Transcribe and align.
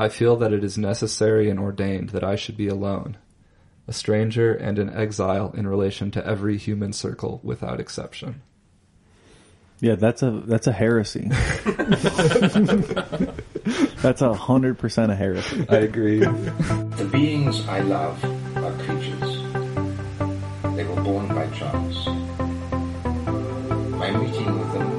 I 0.00 0.08
feel 0.08 0.36
that 0.36 0.52
it 0.52 0.62
is 0.62 0.78
necessary 0.78 1.50
and 1.50 1.58
ordained 1.58 2.10
that 2.10 2.22
I 2.22 2.36
should 2.36 2.56
be 2.56 2.68
alone, 2.68 3.16
a 3.88 3.92
stranger 3.92 4.54
and 4.54 4.78
an 4.78 4.88
exile 4.96 5.52
in 5.56 5.66
relation 5.66 6.12
to 6.12 6.24
every 6.24 6.56
human 6.56 6.92
circle 6.92 7.40
without 7.42 7.80
exception. 7.80 8.42
Yeah, 9.80 9.96
that's 9.96 10.22
a 10.22 10.30
that's 10.30 10.68
a 10.68 10.72
heresy. 10.72 11.28
that's 14.02 14.22
a 14.22 14.34
hundred 14.34 14.78
percent 14.78 15.10
a 15.12 15.16
heresy. 15.16 15.66
I 15.68 15.76
agree. 15.78 16.20
The 16.20 17.08
beings 17.10 17.66
I 17.68 17.80
love 17.80 18.24
are 18.56 18.72
creatures. 18.84 19.42
They 20.76 20.84
were 20.84 21.02
born 21.02 21.28
by 21.28 21.48
chance. 21.50 22.06
My 23.96 24.10
meeting 24.12 24.58
with 24.58 24.72
them 24.72 24.97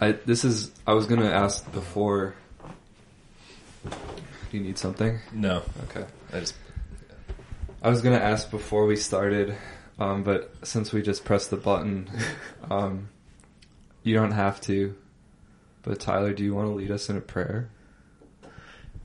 I 0.00 0.12
this 0.12 0.44
is 0.44 0.70
I 0.86 0.94
was 0.94 1.06
gonna 1.06 1.28
ask 1.30 1.70
before. 1.72 2.34
Do 3.84 4.56
you 4.56 4.60
need 4.60 4.78
something? 4.78 5.18
No, 5.32 5.62
Okay. 5.84 6.04
I 6.32 6.40
just 6.40 6.54
I 7.82 7.88
was 7.88 8.02
gonna 8.02 8.16
ask 8.16 8.50
before 8.50 8.86
we 8.86 8.96
started, 8.96 9.56
um, 9.98 10.22
but 10.22 10.52
since 10.62 10.92
we 10.92 11.02
just 11.02 11.24
pressed 11.24 11.50
the 11.50 11.56
button, 11.56 12.10
um, 12.70 13.08
you 14.02 14.14
don't 14.14 14.32
have 14.32 14.60
to. 14.62 14.94
But 15.82 15.98
Tyler, 16.00 16.32
do 16.34 16.44
you 16.44 16.54
want 16.54 16.68
to 16.68 16.74
lead 16.74 16.90
us 16.90 17.08
in 17.08 17.16
a 17.16 17.20
prayer? 17.22 17.70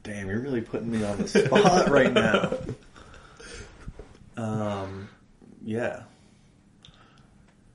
Damn, 0.03 0.27
you're 0.29 0.41
really 0.41 0.61
putting 0.61 0.91
me 0.91 1.03
on 1.03 1.17
the 1.17 1.27
spot 1.27 1.89
right 1.89 2.11
now. 2.11 2.53
Um, 4.37 5.07
yeah. 5.63 6.03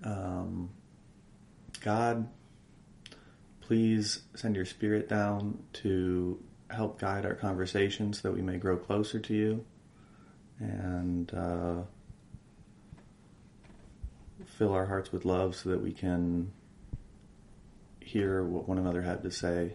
Um, 0.05 0.71
God, 1.81 2.29
please 3.71 4.23
send 4.35 4.57
your 4.57 4.65
spirit 4.65 5.09
down 5.09 5.57
to 5.73 6.43
help 6.71 6.99
guide 6.99 7.25
our 7.25 7.37
conversation 7.37 8.13
so 8.13 8.27
that 8.27 8.35
we 8.35 8.43
may 8.43 8.57
grow 8.57 8.77
closer 8.77 9.21
to 9.21 9.33
you 9.33 9.65
and 10.59 11.33
uh, 11.33 11.77
fill 14.45 14.73
our 14.73 14.87
hearts 14.87 15.13
with 15.13 15.25
love 15.25 15.55
so 15.55 15.69
that 15.69 15.81
we 15.81 15.93
can 15.93 16.51
hear 18.01 18.43
what 18.43 18.69
one 18.69 18.77
another 18.77 19.03
had 19.03 19.23
to 19.23 19.31
say. 19.31 19.73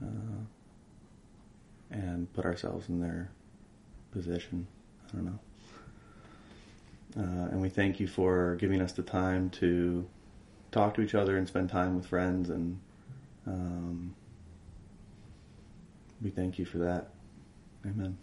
Uh, 0.00 0.44
and 1.90 2.32
put 2.32 2.44
ourselves 2.44 2.88
in 2.88 3.00
their 3.00 3.28
position. 4.12 4.68
I 5.08 5.16
don't 5.16 5.24
know. 5.24 5.38
Uh, 7.18 7.48
and 7.50 7.60
we 7.60 7.70
thank 7.70 7.98
you 7.98 8.06
for 8.06 8.54
giving 8.54 8.80
us 8.80 8.92
the 8.92 9.02
time 9.02 9.50
to 9.50 10.06
talk 10.70 10.94
to 10.94 11.00
each 11.00 11.16
other 11.16 11.36
and 11.36 11.48
spend 11.48 11.70
time 11.70 11.96
with 11.96 12.06
friends, 12.06 12.50
and 12.50 12.78
um, 13.46 14.14
we 16.22 16.30
thank 16.30 16.58
you 16.58 16.64
for 16.64 16.78
that. 16.78 17.08
Amen. 17.84 18.16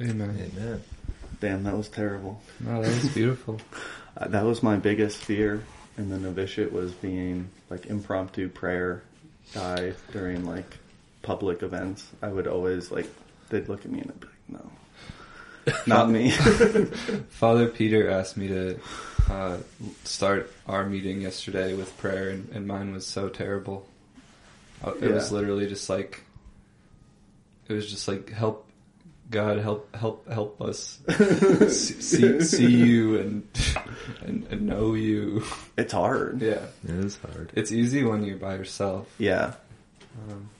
Amen. 0.00 0.52
Amen. 0.56 0.82
Damn, 1.40 1.64
that 1.64 1.76
was 1.76 1.88
terrible. 1.88 2.40
No, 2.60 2.82
that 2.82 3.02
was 3.02 3.08
beautiful. 3.14 3.60
Uh, 4.16 4.28
that 4.28 4.44
was 4.44 4.62
my 4.62 4.76
biggest 4.76 5.18
fear 5.18 5.62
in 5.96 6.08
the 6.08 6.18
novitiate 6.18 6.72
was 6.72 6.92
being 6.92 7.48
like 7.70 7.86
impromptu 7.86 8.48
prayer 8.48 9.02
guy 9.52 9.92
during 10.12 10.44
like 10.44 10.78
public 11.22 11.62
events. 11.62 12.06
I 12.22 12.28
would 12.28 12.46
always 12.46 12.90
like 12.90 13.08
they'd 13.50 13.68
look 13.68 13.84
at 13.84 13.90
me 13.90 14.00
and 14.00 14.10
I'd 14.10 14.20
be 14.20 14.26
like, 14.26 14.62
no, 15.66 15.74
not 15.86 16.10
me. 16.10 16.30
Father 17.30 17.68
Peter 17.68 18.10
asked 18.10 18.36
me 18.36 18.48
to 18.48 18.80
uh, 19.30 19.58
start 20.04 20.52
our 20.66 20.84
meeting 20.84 21.20
yesterday 21.20 21.74
with 21.74 21.96
prayer, 21.98 22.30
and, 22.30 22.48
and 22.50 22.66
mine 22.66 22.92
was 22.92 23.06
so 23.06 23.28
terrible. 23.28 23.88
Uh, 24.84 24.92
It 25.00 25.10
was 25.12 25.32
literally 25.32 25.66
just 25.66 25.88
like, 25.88 26.22
it 27.68 27.72
was 27.72 27.88
just 27.90 28.06
like 28.08 28.30
help, 28.30 28.68
God 29.30 29.58
help 29.58 29.94
help 29.96 30.28
help 30.30 30.60
us 30.60 31.00
see, 31.08 31.68
see 32.02 32.40
see 32.42 32.66
you 32.66 33.18
and, 33.18 33.48
and 34.20 34.46
and 34.50 34.62
know 34.66 34.92
you. 34.94 35.42
it's 35.78 35.92
hard. 35.94 36.42
Yeah, 36.42 36.66
It 36.84 36.90
is 36.90 37.16
hard. 37.16 37.50
it's 37.54 37.72
easy 37.72 38.04
when 38.04 38.22
you're 38.24 38.36
by 38.36 38.54
yourself. 38.56 39.08
Yeah, 39.18 39.54
Um, 40.28 40.50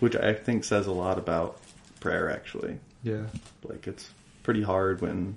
which 0.00 0.16
I 0.16 0.34
think 0.34 0.64
says 0.64 0.86
a 0.88 0.92
lot 0.92 1.18
about 1.18 1.60
prayer. 2.00 2.28
Actually, 2.30 2.78
yeah, 3.04 3.26
like 3.62 3.86
it's 3.86 4.10
pretty 4.42 4.62
hard 4.62 5.00
when 5.00 5.36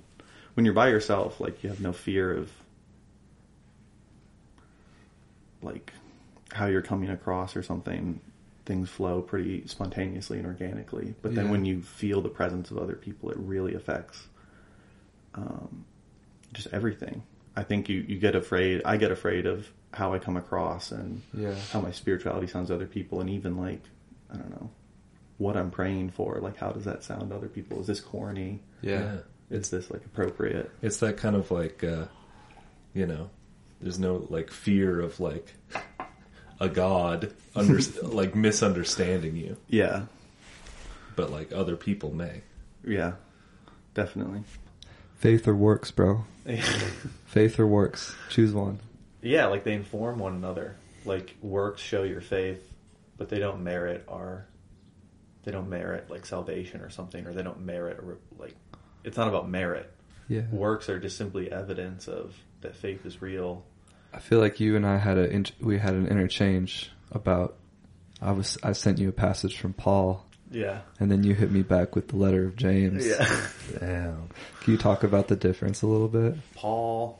when 0.54 0.64
you're 0.66 0.74
by 0.74 0.88
yourself. 0.88 1.40
Like 1.40 1.62
you 1.62 1.68
have 1.70 1.80
no 1.80 1.92
fear 1.92 2.36
of 2.36 2.50
like 5.62 5.92
how 6.52 6.66
you're 6.66 6.82
coming 6.82 7.10
across 7.10 7.56
or 7.56 7.62
something. 7.62 8.20
Things 8.64 8.88
flow 8.88 9.20
pretty 9.22 9.66
spontaneously 9.66 10.38
and 10.38 10.46
organically. 10.46 11.14
But 11.20 11.34
then 11.34 11.46
Yeah. 11.46 11.50
when 11.50 11.64
you 11.64 11.82
feel 11.82 12.20
the 12.20 12.28
presence 12.28 12.70
of 12.70 12.78
other 12.78 12.94
people, 12.94 13.30
it 13.30 13.36
really 13.38 13.74
affects 13.74 14.28
um, 15.34 15.84
just 16.52 16.68
everything. 16.72 17.22
I 17.56 17.62
think 17.64 17.88
you, 17.88 18.00
you 18.06 18.18
get 18.18 18.34
afraid. 18.34 18.82
I 18.84 18.96
get 18.96 19.10
afraid 19.10 19.46
of 19.46 19.70
how 19.92 20.14
I 20.14 20.18
come 20.18 20.36
across 20.36 20.90
and 20.92 21.22
yeah, 21.34 21.54
how 21.72 21.80
my 21.80 21.90
spirituality 21.90 22.46
sounds 22.46 22.68
to 22.68 22.74
other 22.74 22.86
people, 22.86 23.20
and 23.20 23.28
even 23.30 23.56
like 23.56 23.82
I 24.32 24.36
don't 24.36 24.50
know 24.50 24.70
what 25.38 25.56
I'm 25.56 25.70
praying 25.70 26.10
for. 26.10 26.38
Like, 26.40 26.56
how 26.56 26.70
does 26.70 26.84
that 26.84 27.02
sound 27.04 27.30
to 27.30 27.36
other 27.36 27.48
people? 27.48 27.80
Is 27.80 27.86
this 27.86 28.00
corny? 28.00 28.60
yeah. 28.80 29.16
Is 29.50 29.68
this 29.68 29.90
like 29.90 30.02
appropriate? 30.06 30.70
It's 30.80 30.96
that 30.98 31.18
kind 31.18 31.36
of 31.36 31.50
like, 31.50 31.84
uh, 31.84 32.06
you 32.94 33.04
know, 33.06 33.28
there's 33.82 33.98
no 33.98 34.26
like 34.30 34.50
fear 34.50 34.98
of 35.00 35.20
like 35.20 35.52
a 36.62 36.68
god 36.68 37.32
under 37.56 37.80
like 38.02 38.34
misunderstanding 38.34 39.36
you, 39.36 39.56
Yeah, 39.68 40.04
but 41.16 41.30
like 41.30 41.52
other 41.52 41.76
people 41.76 42.14
may. 42.14 42.42
yeah, 42.86 43.14
definitely. 43.94 44.42
Faith 45.16 45.46
or 45.48 45.54
works, 45.54 45.90
bro. 45.90 46.24
Faith 47.26 47.58
or 47.58 47.66
works. 47.66 48.14
Choose 48.28 48.52
one. 48.52 48.80
Yeah, 49.22 49.46
like 49.46 49.64
they 49.64 49.72
inform 49.74 50.18
one 50.18 50.34
another. 50.34 50.76
Like 51.04 51.36
works 51.40 51.80
show 51.80 52.02
your 52.02 52.20
faith, 52.20 52.62
but 53.16 53.28
they 53.28 53.38
don't 53.38 53.62
merit 53.62 54.04
our. 54.08 54.46
They 55.44 55.50
don't 55.52 55.68
merit 55.68 56.10
like 56.10 56.24
salvation 56.26 56.80
or 56.80 56.90
something, 56.90 57.26
or 57.26 57.32
they 57.32 57.42
don't 57.42 57.60
merit 57.60 57.98
a 57.98 58.02
re- 58.02 58.16
like. 58.38 58.54
It's 59.04 59.16
not 59.16 59.28
about 59.28 59.48
merit. 59.48 59.92
Yeah. 60.28 60.42
Works 60.52 60.88
are 60.88 60.98
just 61.00 61.16
simply 61.16 61.50
evidence 61.50 62.06
of 62.08 62.36
that 62.60 62.76
faith 62.76 63.04
is 63.04 63.20
real. 63.20 63.64
I 64.12 64.18
feel 64.18 64.38
like 64.40 64.60
you 64.60 64.76
and 64.76 64.86
I 64.86 64.98
had 64.98 65.18
a 65.18 65.30
in- 65.30 65.46
we 65.60 65.78
had 65.78 65.94
an 65.94 66.06
interchange 66.06 66.90
about 67.10 67.56
I 68.20 68.32
was 68.32 68.58
I 68.62 68.72
sent 68.72 68.98
you 68.98 69.08
a 69.08 69.12
passage 69.12 69.58
from 69.58 69.72
Paul 69.72 70.24
Yeah. 70.50 70.80
and 71.00 71.10
then 71.10 71.24
you 71.24 71.34
hit 71.34 71.50
me 71.50 71.62
back 71.62 71.96
with 71.96 72.08
the 72.08 72.16
letter 72.16 72.44
of 72.46 72.56
James. 72.56 73.06
Yeah. 73.06 73.26
Damn. 73.80 74.28
Can 74.60 74.72
you 74.72 74.78
talk 74.78 75.02
about 75.02 75.28
the 75.28 75.36
difference 75.36 75.82
a 75.82 75.86
little 75.86 76.08
bit? 76.08 76.36
Paul, 76.54 77.18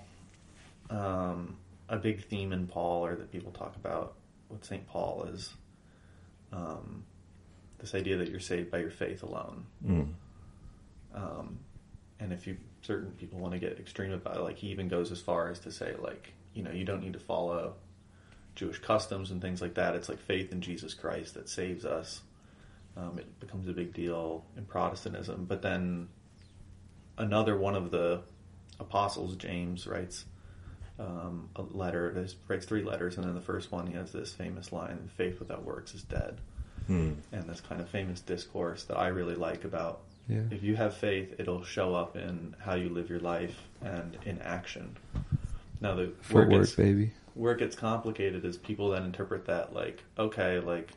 um, 0.91 1.57
a 1.89 1.97
big 1.97 2.25
theme 2.27 2.53
in 2.53 2.67
Paul, 2.67 3.07
or 3.07 3.17
that 3.17 3.33
people 3.33 3.53
talk 3.53 3.75
about 3.77 4.15
with 4.49 4.65
St. 4.65 4.87
Paul, 4.87 5.25
is 5.33 5.51
um, 6.53 7.05
this 7.79 7.95
idea 7.95 8.19
that 8.19 8.29
you're 8.31 8.41
saved 8.41 8.71
by 8.71 8.79
your 8.79 8.91
faith 8.91 9.23
alone. 9.23 9.65
Mm. 9.87 10.09
Um, 11.15 11.59
and 12.21 12.33
if 12.33 12.47
you 12.47 12.57
certain 12.83 13.11
people 13.13 13.39
want 13.39 13.53
to 13.55 13.59
get 13.59 13.79
extreme 13.79 14.13
about 14.13 14.37
it, 14.37 14.41
like 14.43 14.59
he 14.59 14.69
even 14.69 14.89
goes 14.89 15.11
as 15.13 15.21
far 15.21 15.49
as 15.51 15.59
to 15.61 15.73
say, 15.73 15.95
like, 16.01 16.33
you 16.55 16.63
know, 16.63 16.71
you 16.71 16.85
don't 16.85 17.03
need 17.03 17.13
to 17.15 17.19
follow 17.21 17.75
Jewish 18.55 18.79
customs 18.79 19.31
and 19.31 19.41
things 19.41 19.61
like 19.63 19.75
that. 19.75 19.95
It's 19.95 20.09
like 20.09 20.19
faith 20.21 20.53
in 20.53 20.61
Jesus 20.61 20.95
Christ 20.95 21.35
that 21.35 21.49
saves 21.49 21.85
us. 21.85 22.21
Um, 22.97 23.19
it 23.19 23.41
becomes 23.41 23.69
a 23.69 23.73
big 23.73 23.95
deal 23.95 24.45
in 24.57 24.65
Protestantism. 24.67 25.47
But 25.47 25.63
then 25.63 26.09
another 27.19 27.57
one 27.57 27.75
of 27.75 27.91
the 27.91 28.21
apostles, 28.81 29.37
James, 29.37 29.87
writes 29.87 30.25
um, 30.99 31.49
a 31.57 31.63
letter. 31.63 32.13
He 32.27 32.35
writes 32.49 32.67
three 32.67 32.83
letters, 32.83 33.17
and 33.17 33.25
in 33.27 33.35
the 33.35 33.41
first 33.41 33.73
one, 33.73 33.87
he 33.87 33.95
has 33.95 34.13
this 34.13 34.33
famous 34.33 34.73
line: 34.73 35.09
"Faith 35.17 35.39
without 35.39 35.65
works 35.65 35.95
is 35.95 36.03
dead." 36.03 36.39
Hmm. 36.89 37.13
and 37.31 37.45
this 37.49 37.61
kind 37.61 37.81
of 37.81 37.89
famous 37.89 38.21
discourse 38.21 38.83
that 38.85 38.99
I 38.99 39.07
really 39.07 39.37
like 39.37 39.63
about 39.65 40.01
Yeah. 40.29 40.41
if 40.51 40.65
you 40.65 40.75
have 40.75 40.97
faith, 40.97 41.37
it'll 41.39 41.63
show 41.63 41.95
up 41.95 42.17
in 42.17 42.57
how 42.59 42.75
you 42.75 42.89
live 42.89 43.09
your 43.09 43.21
life 43.21 43.57
and 43.81 44.19
in 44.27 44.41
action. 44.43 44.97
Now, 45.83 45.95
the 45.97 46.03
where 46.03 46.09
it, 46.09 46.17
Footwork, 46.47 46.61
gets, 46.63 46.75
baby. 46.77 47.11
where 47.35 47.53
it 47.53 47.59
gets 47.59 47.75
complicated 47.77 48.45
is 48.45 48.57
people 48.57 48.91
that 48.91 49.03
interpret 49.03 49.47
that 49.47 49.75
like, 49.75 50.03
okay, 50.19 50.61
like 50.61 50.91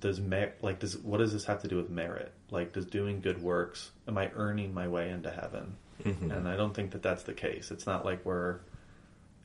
does 0.00 0.20
mer- 0.20 0.54
like 0.62 0.78
does 0.78 0.96
what 0.98 1.18
does 1.18 1.32
this 1.32 1.44
have 1.44 1.60
to 1.62 1.68
do 1.68 1.76
with 1.76 1.90
merit? 1.90 2.32
Like, 2.50 2.72
does 2.72 2.86
doing 2.86 3.20
good 3.20 3.42
works 3.42 3.90
am 4.08 4.16
I 4.16 4.30
earning 4.34 4.72
my 4.72 4.88
way 4.88 5.10
into 5.10 5.30
heaven? 5.30 5.76
Mhm. 6.04 6.36
And 6.36 6.48
I 6.48 6.56
don't 6.56 6.74
think 6.74 6.92
that 6.92 7.02
that's 7.02 7.24
the 7.24 7.34
case. 7.34 7.70
It's 7.70 7.86
not 7.86 8.04
like 8.04 8.24
we're 8.24 8.60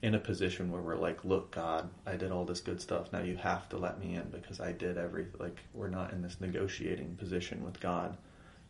in 0.01 0.15
a 0.15 0.19
position 0.19 0.71
where 0.71 0.81
we're 0.81 0.95
like, 0.95 1.25
look, 1.25 1.51
God, 1.51 1.89
I 2.05 2.15
did 2.15 2.31
all 2.31 2.45
this 2.45 2.61
good 2.61 2.79
stuff. 2.81 3.11
Now 3.11 3.19
you 3.19 3.35
have 3.35 3.67
to 3.69 3.77
let 3.77 3.99
me 3.99 4.15
in 4.15 4.29
because 4.29 4.59
I 4.59 4.71
did 4.71 4.97
everything. 4.97 5.33
Like, 5.39 5.57
we're 5.73 5.89
not 5.89 6.13
in 6.13 6.21
this 6.21 6.39
negotiating 6.39 7.15
position 7.17 7.63
with 7.65 7.79
God. 7.81 8.15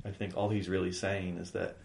I 0.04 0.10
think 0.12 0.36
all 0.36 0.50
he's 0.50 0.68
really 0.70 0.92
saying 0.92 1.38
is 1.38 1.52
that 1.52 1.78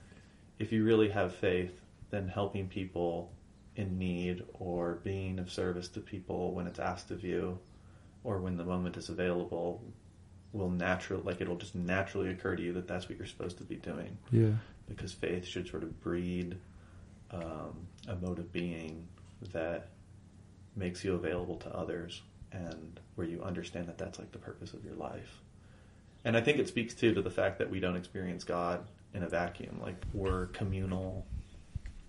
if 0.58 0.72
you 0.72 0.82
really 0.84 1.10
have 1.10 1.34
faith, 1.34 1.78
then 2.14 2.28
helping 2.28 2.68
people 2.68 3.32
in 3.76 3.98
need 3.98 4.44
or 4.54 5.00
being 5.02 5.38
of 5.40 5.50
service 5.50 5.88
to 5.88 6.00
people 6.00 6.52
when 6.54 6.66
it's 6.66 6.78
asked 6.78 7.10
of 7.10 7.24
you 7.24 7.58
or 8.22 8.38
when 8.38 8.56
the 8.56 8.64
moment 8.64 8.96
is 8.96 9.08
available 9.08 9.82
will 10.52 10.70
naturally, 10.70 11.22
like, 11.24 11.40
it'll 11.40 11.56
just 11.56 11.74
naturally 11.74 12.30
occur 12.30 12.54
to 12.54 12.62
you 12.62 12.72
that 12.72 12.86
that's 12.86 13.08
what 13.08 13.18
you're 13.18 13.26
supposed 13.26 13.58
to 13.58 13.64
be 13.64 13.74
doing 13.74 14.16
Yeah. 14.30 14.52
because 14.88 15.12
faith 15.12 15.44
should 15.44 15.68
sort 15.68 15.82
of 15.82 16.00
breed 16.00 16.56
um, 17.32 17.88
a 18.06 18.14
mode 18.14 18.38
of 18.38 18.52
being 18.52 19.08
that 19.52 19.88
makes 20.76 21.04
you 21.04 21.14
available 21.14 21.56
to 21.56 21.76
others 21.76 22.22
and 22.52 23.00
where 23.16 23.26
you 23.26 23.42
understand 23.42 23.88
that 23.88 23.98
that's 23.98 24.20
like 24.20 24.30
the 24.30 24.38
purpose 24.38 24.72
of 24.72 24.84
your 24.84 24.94
life. 24.94 25.40
And 26.24 26.36
I 26.36 26.40
think 26.40 26.58
it 26.58 26.68
speaks 26.68 26.94
too 26.94 27.12
to 27.14 27.22
the 27.22 27.30
fact 27.30 27.58
that 27.58 27.68
we 27.68 27.80
don't 27.80 27.96
experience 27.96 28.44
God 28.44 28.86
in 29.12 29.24
a 29.24 29.28
vacuum. 29.28 29.80
Like 29.82 29.96
we're 30.12 30.46
communal 30.46 31.26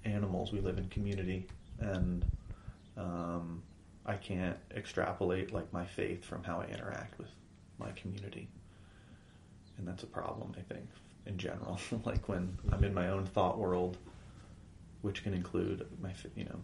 animals, 0.06 0.52
we 0.52 0.60
live 0.60 0.78
in 0.78 0.88
community, 0.90 1.48
and 1.80 2.25
um, 2.98 3.62
I 4.06 4.16
can't 4.16 4.57
extrapolate 4.75 5.52
like 5.54 5.72
my 5.74 5.86
faith 5.86 6.24
from 6.24 6.44
how 6.44 6.62
I 6.62 6.66
interact 6.66 7.18
with 7.18 7.30
my 7.78 7.92
community. 7.92 8.48
And 9.78 9.86
that's 9.88 10.04
a 10.04 10.07
problem 10.07 10.54
i 10.57 10.62
think 10.74 10.88
in 11.25 11.38
general. 11.38 11.78
Like 12.06 12.30
when 12.30 12.57
i'm 12.72 12.84
in 12.86 12.94
my 12.94 13.10
own 13.10 13.25
thought 13.25 13.57
world 13.57 13.98
which 15.02 15.24
can 15.24 15.34
include 15.34 15.86
my 16.02 16.12
you 16.36 16.46
know 16.46 16.60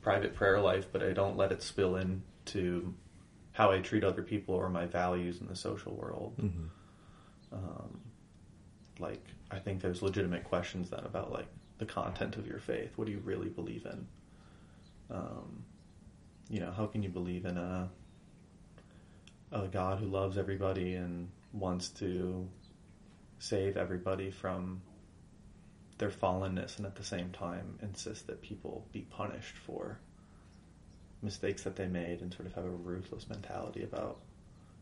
private 0.00 0.34
prayer 0.34 0.58
life 0.60 0.86
but 0.92 1.02
i 1.02 1.12
don't 1.12 1.36
let 1.36 1.52
it 1.52 1.62
spill 1.62 1.96
into 1.96 2.94
how 3.52 3.70
i 3.70 3.80
treat 3.80 4.04
other 4.04 4.22
people 4.22 4.54
or 4.54 4.70
my 4.70 4.86
values 4.86 5.40
in 5.40 5.46
the 5.46 5.56
social 5.56 5.94
world. 5.94 6.34
Mhm. 6.38 6.68
um, 7.52 8.00
like 8.98 9.22
i 9.50 9.58
think 9.58 9.82
there's 9.82 10.00
legitimate 10.00 10.44
questions 10.44 10.88
then 10.90 11.04
about 11.04 11.30
like 11.32 11.48
the 11.78 11.86
content 11.86 12.36
of 12.36 12.46
your 12.46 12.58
faith? 12.58 12.92
What 12.96 13.06
do 13.06 13.12
you 13.12 13.20
really 13.24 13.48
believe 13.48 13.86
in? 13.86 14.06
Um, 15.10 15.64
you 16.48 16.60
know 16.60 16.70
how 16.70 16.86
can 16.86 17.02
you 17.02 17.08
believe 17.08 17.44
in 17.44 17.56
a 17.58 17.88
a 19.52 19.66
God 19.68 19.98
who 20.00 20.06
loves 20.06 20.38
everybody 20.38 20.94
and 20.94 21.28
wants 21.52 21.88
to 21.90 22.48
save 23.38 23.76
everybody 23.76 24.30
from 24.30 24.82
their 25.98 26.10
fallenness 26.10 26.76
and 26.76 26.86
at 26.86 26.96
the 26.96 27.04
same 27.04 27.30
time 27.30 27.78
insist 27.82 28.26
that 28.26 28.42
people 28.42 28.86
be 28.92 29.00
punished 29.02 29.56
for 29.56 29.98
mistakes 31.22 31.62
that 31.62 31.76
they 31.76 31.86
made 31.86 32.20
and 32.20 32.32
sort 32.34 32.46
of 32.46 32.54
have 32.54 32.64
a 32.64 32.70
ruthless 32.70 33.28
mentality 33.28 33.82
about 33.82 34.18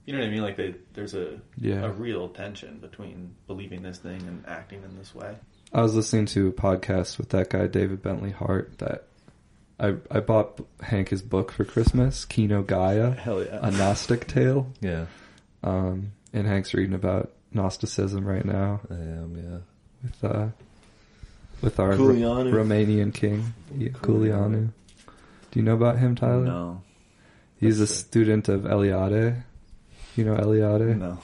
you 0.06 0.12
know 0.12 0.18
what 0.18 0.28
I 0.28 0.30
mean? 0.30 0.42
Like 0.42 0.56
they, 0.58 0.74
there's 0.92 1.14
a 1.14 1.40
Yeah. 1.56 1.82
a 1.84 1.90
real 1.90 2.28
tension 2.28 2.78
between 2.78 3.34
believing 3.46 3.82
this 3.82 3.98
thing 3.98 4.20
and 4.26 4.44
acting 4.46 4.82
in 4.82 4.96
this 4.98 5.14
way 5.14 5.36
I 5.74 5.82
was 5.82 5.94
listening 5.96 6.26
to 6.26 6.48
a 6.48 6.52
podcast 6.52 7.18
with 7.18 7.30
that 7.30 7.50
guy 7.50 7.66
David 7.66 8.00
Bentley 8.02 8.30
Hart 8.30 8.78
that 8.78 9.04
I 9.80 9.94
I 10.10 10.20
bought 10.20 10.60
Hank 10.80 11.08
his 11.08 11.20
book 11.22 11.50
for 11.50 11.64
Christmas, 11.64 12.24
Kenogaia, 12.24 13.16
Hell 13.18 13.42
yeah. 13.44 13.58
a 13.60 13.70
Gnostic 13.72 14.26
tale. 14.28 14.70
Yeah, 14.80 15.06
Um, 15.64 16.12
and 16.32 16.46
Hank's 16.46 16.74
reading 16.74 16.94
about 16.94 17.32
Gnosticism 17.52 18.24
right 18.24 18.44
now 18.44 18.80
I 18.90 18.94
am. 18.94 19.36
Yeah. 19.36 19.58
with 20.02 20.24
uh, 20.24 20.46
with 21.60 21.80
our. 21.80 21.90
Ro- 21.90 21.96
Romanian 22.44 23.12
king, 23.12 23.52
yeah, 23.76 23.88
Culianu. 23.90 24.70
Do 25.50 25.60
you 25.60 25.62
know 25.64 25.74
about 25.74 25.98
him, 25.98 26.14
Tyler? 26.14 26.44
No. 26.44 26.82
He's 27.58 27.78
a 27.78 27.80
That's 27.84 27.92
it. 27.92 27.96
student 28.04 28.48
of 28.48 28.62
Eliade. 28.62 29.42
You 30.16 30.24
know 30.24 30.36
Eliade? 30.36 30.96
No. 30.98 31.18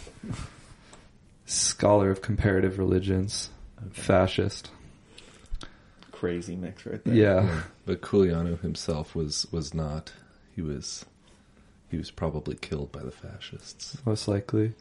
Scholar 1.47 2.11
of 2.11 2.23
comparative 2.23 2.79
religions. 2.79 3.51
Fascist. 3.93 4.71
Crazy 6.13 6.55
mix 6.57 6.85
right 6.87 7.03
there. 7.05 7.15
Yeah. 7.15 7.63
But 7.87 8.03
Giuliano 8.09 8.57
himself 8.57 9.15
was 9.15 9.47
was 9.51 9.73
not. 9.75 10.13
He 10.55 10.63
was 10.63 11.05
he 11.91 11.97
was 11.97 12.11
probably 12.11 12.57
killed 12.57 12.93
by 12.93 13.01
the 13.03 13.11
fascists. 13.11 13.97
most 14.05 14.29
likely. 14.29 14.75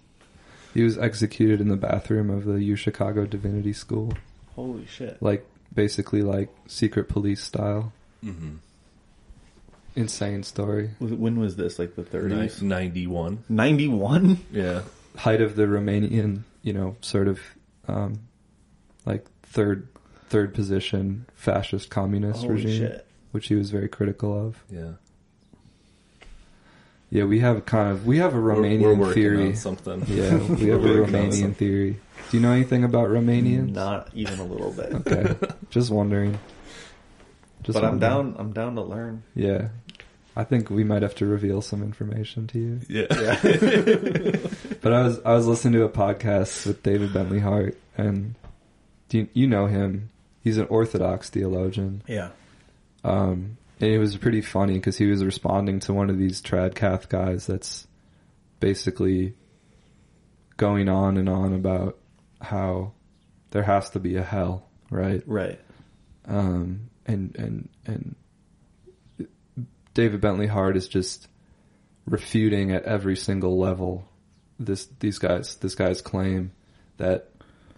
He 0.73 0.83
was 0.83 0.97
executed 0.97 1.61
in 1.61 1.67
the 1.69 1.77
bathroom 1.77 2.29
of 2.29 2.45
the 2.45 2.61
U 2.61 2.75
Chicago 2.75 3.25
Divinity 3.25 3.73
School, 3.73 4.13
Holy 4.55 4.85
shit. 4.85 5.17
like 5.21 5.43
basically 5.73 6.21
like 6.21 6.49
secret 6.67 7.09
police 7.09 7.43
style. 7.43 7.91
Mm-hmm. 8.23 8.57
Insane 9.95 10.43
story. 10.43 10.91
Was 10.99 11.11
it- 11.11 11.19
When 11.19 11.39
was 11.39 11.55
this? 11.55 11.79
Like 11.79 11.95
the 11.95 12.03
30s? 12.03 12.61
Ninety 12.61 13.07
one. 13.07 13.43
91? 13.49 14.39
Yeah. 14.51 14.81
Height 15.17 15.41
of 15.41 15.55
the 15.55 15.63
Romanian, 15.63 16.43
you 16.61 16.73
know, 16.73 16.95
sort 17.01 17.27
of 17.27 17.39
um, 17.87 18.19
like 19.09 19.25
third 19.43 19.87
third 20.29 20.53
position 20.53 21.25
fascist 21.35 21.89
communist 21.89 22.41
Holy 22.41 22.53
regime, 22.55 22.77
shit. 22.87 23.07
which 23.31 23.47
he 23.47 23.55
was 23.55 23.71
very 23.71 23.87
critical 23.89 24.31
of. 24.47 24.63
Yeah. 24.69 24.91
Yeah, 27.11 27.23
we 27.23 27.39
have 27.39 27.65
kind 27.65 27.91
of 27.91 28.05
we 28.05 28.19
have 28.19 28.35
a 28.35 28.39
We're- 28.39 28.55
Romanian 28.77 28.97
we're 28.97 29.13
theory. 29.13 29.47
on 29.47 29.55
something. 29.55 30.03
Yeah, 30.07 30.37
we 30.37 30.67
have 30.69 30.79
a 30.79 30.87
We're 30.87 31.01
working 31.01 31.15
on 31.15 31.21
Romanian 31.31 31.55
theory. 31.55 31.99
Do 32.29 32.37
you 32.37 32.41
know 32.43 32.51
anything 32.51 32.83
about 32.83 33.09
Romanians? 33.09 33.71
Not 33.73 34.09
even 34.13 34.39
a 34.39 34.43
little 34.45 34.71
bit. 34.71 34.93
Okay, 34.93 35.35
just 35.71 35.89
wondering. 35.89 36.37
Just 37.63 37.73
but 37.75 37.83
I'm 37.83 37.97
down. 37.97 38.35
I'm 38.37 38.53
down 38.53 38.75
to 38.75 38.81
learn. 38.83 39.23
Yeah, 39.33 39.69
I 40.35 40.43
think 40.43 40.69
we 40.69 40.83
might 40.83 41.01
have 41.01 41.15
to 41.15 41.25
reveal 41.25 41.63
some 41.63 41.81
information 41.81 42.45
to 42.47 42.59
you. 42.59 42.79
Yeah. 42.87 43.07
But 44.81 44.93
I 44.93 45.01
was 45.03 45.19
I 45.25 45.33
was 45.33 45.45
listening 45.45 45.73
to 45.73 45.83
a 45.83 45.89
podcast 45.89 46.65
with 46.65 46.83
David 46.83 47.11
Bentley 47.11 47.39
Hart, 47.39 47.77
and 47.97 48.33
do 48.35 48.48
you, 49.17 49.27
you 49.33 49.47
know 49.47 49.65
him? 49.67 50.09
He's 50.41 50.57
an 50.57 50.67
Orthodox 50.67 51.29
theologian, 51.29 52.01
Yeah. 52.07 52.29
um, 53.03 53.57
and 53.81 53.89
it 53.91 53.97
was 53.99 54.15
pretty 54.17 54.41
funny 54.41 54.73
because 54.75 54.97
he 54.97 55.05
was 55.07 55.23
responding 55.23 55.79
to 55.81 55.93
one 55.93 56.09
of 56.09 56.17
these 56.17 56.41
trad 56.41 56.75
cath 56.75 57.09
guys 57.09 57.45
that's 57.47 57.87
basically 58.59 59.33
going 60.57 60.89
on 60.89 61.17
and 61.17 61.29
on 61.29 61.53
about 61.53 61.97
how 62.41 62.91
there 63.51 63.63
has 63.63 63.89
to 63.91 63.99
be 63.99 64.15
a 64.15 64.23
hell, 64.23 64.67
right? 64.89 65.23
Right. 65.25 65.59
um, 66.25 66.89
and 67.05 67.35
and 67.37 67.69
and 67.85 68.15
David 69.93 70.21
Bentley 70.21 70.47
Hart 70.47 70.77
is 70.77 70.87
just 70.87 71.27
refuting 72.05 72.71
at 72.71 72.83
every 72.83 73.15
single 73.15 73.57
level 73.59 74.07
this 74.59 74.87
these 74.99 75.19
guys 75.19 75.55
this 75.57 75.75
guy's 75.75 76.01
claim 76.01 76.51
that 76.97 77.29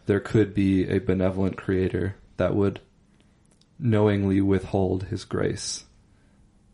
there 0.05 0.19
could 0.19 0.53
be 0.53 0.87
a 0.89 0.99
benevolent 0.99 1.57
creator 1.57 2.15
that 2.37 2.55
would 2.55 2.79
knowingly 3.79 4.41
withhold 4.41 5.03
his 5.05 5.23
grace 5.25 5.85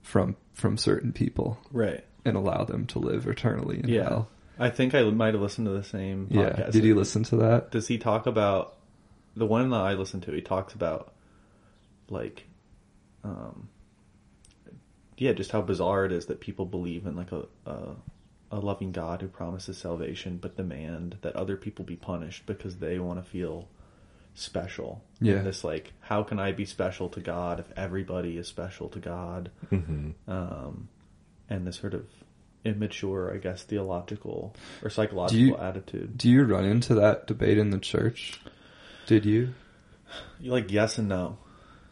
from 0.02 0.36
from 0.54 0.78
certain 0.78 1.14
people 1.14 1.60
Right. 1.72 2.04
and 2.26 2.36
allow 2.36 2.64
them 2.64 2.86
to 2.88 3.00
live 3.00 3.28
eternally 3.28 3.80
in 3.84 3.90
Yeah. 3.90 4.04
hell. 4.04 4.28
I 4.60 4.70
think 4.72 4.96
I 4.96 5.04
might 5.04 5.36
have 5.36 5.42
listened 5.42 5.68
to 5.68 5.72
the 5.74 5.84
same 5.84 6.28
Yeah. 6.32 6.70
Did 6.72 6.84
he 6.84 6.94
listen 6.94 7.24
to 7.26 7.36
that? 7.38 7.70
Does 7.72 7.88
he 7.88 7.98
talk 8.00 8.26
about 8.26 8.76
the 9.36 9.46
one 9.46 9.70
that 9.70 9.82
I 9.82 9.94
listened 9.94 10.24
to? 10.24 10.32
He 10.32 10.42
talks 10.42 10.74
about 10.74 11.14
like, 12.10 12.46
um, 13.24 13.70
yeah, 15.18 15.34
just 15.34 15.52
how 15.52 15.62
bizarre 15.62 16.06
it 16.06 16.12
is 16.12 16.26
that 16.28 16.40
people 16.40 16.66
believe 16.66 17.06
in 17.06 17.16
like 17.16 17.32
a 17.32 17.46
a, 17.66 17.96
a 18.52 18.60
loving 18.60 18.92
God 18.92 19.22
who 19.22 19.28
promises 19.28 19.78
salvation, 19.78 20.38
but 20.38 20.56
demand 20.58 21.18
that 21.22 21.36
other 21.36 21.58
people 21.58 21.84
be 21.86 21.96
punished 21.98 22.46
because 22.46 22.78
they 22.78 22.98
want 23.00 23.24
to 23.24 23.30
feel 23.30 23.68
special. 24.36 25.04
Yeah. 25.20 25.36
And 25.36 25.46
this 25.48 25.64
like, 25.64 25.94
how 26.00 26.24
can 26.24 26.40
I 26.40 26.52
be 26.52 26.66
special 26.66 27.10
to 27.10 27.20
God 27.20 27.60
if 27.60 27.66
everybody 27.76 28.38
is 28.38 28.48
special 28.48 28.88
to 28.90 29.00
God? 29.00 29.52
hmm 29.70 30.12
Um, 30.28 30.90
and 31.50 31.66
this 31.68 31.78
sort 31.78 31.94
of 31.94 32.06
immature, 32.66 33.34
I 33.34 33.38
guess, 33.38 33.64
theological 33.64 34.56
or 34.84 34.90
psychological 34.90 35.40
Do 35.40 35.46
you- 35.46 35.58
attitude. 35.58 36.18
Do 36.18 36.30
you 36.30 36.44
run 36.44 36.66
into 36.66 36.96
that 36.96 37.28
debate 37.28 37.58
in 37.58 37.70
the 37.72 37.80
church? 37.80 38.40
Did 39.08 39.26
you? 39.26 39.54
Like 40.42 40.72
yes 40.72 40.98
and 40.98 41.10
no. 41.10 41.38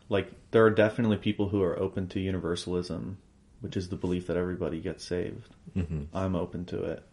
Like 0.10 0.32
there 0.52 0.66
are 0.66 0.70
definitely 0.72 1.18
people 1.18 1.50
who 1.50 1.62
are 1.64 1.78
open 1.80 2.08
to 2.10 2.20
universalism 2.20 3.18
which 3.66 3.76
is 3.78 3.90
the 3.90 3.96
belief 3.96 4.28
that 4.28 4.38
everybody 4.38 4.80
gets 4.80 5.04
saved. 5.04 5.50
hmm 5.74 6.04
I'm 6.14 6.36
open 6.36 6.66
to 6.66 6.84
it. 6.84 7.04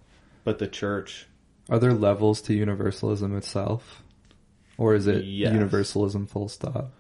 But 0.45 0.59
the 0.59 0.69
church, 0.69 1.27
Are 1.71 1.79
there 1.79 1.95
levels 1.95 2.41
to 2.43 2.55
universalism 2.55 3.35
itself? 3.37 4.03
Or 4.79 4.95
is 4.95 5.07
it 5.07 5.25
Yes. 5.25 5.53
universalism 5.53 6.27
full 6.27 6.49
stop? 6.49 6.93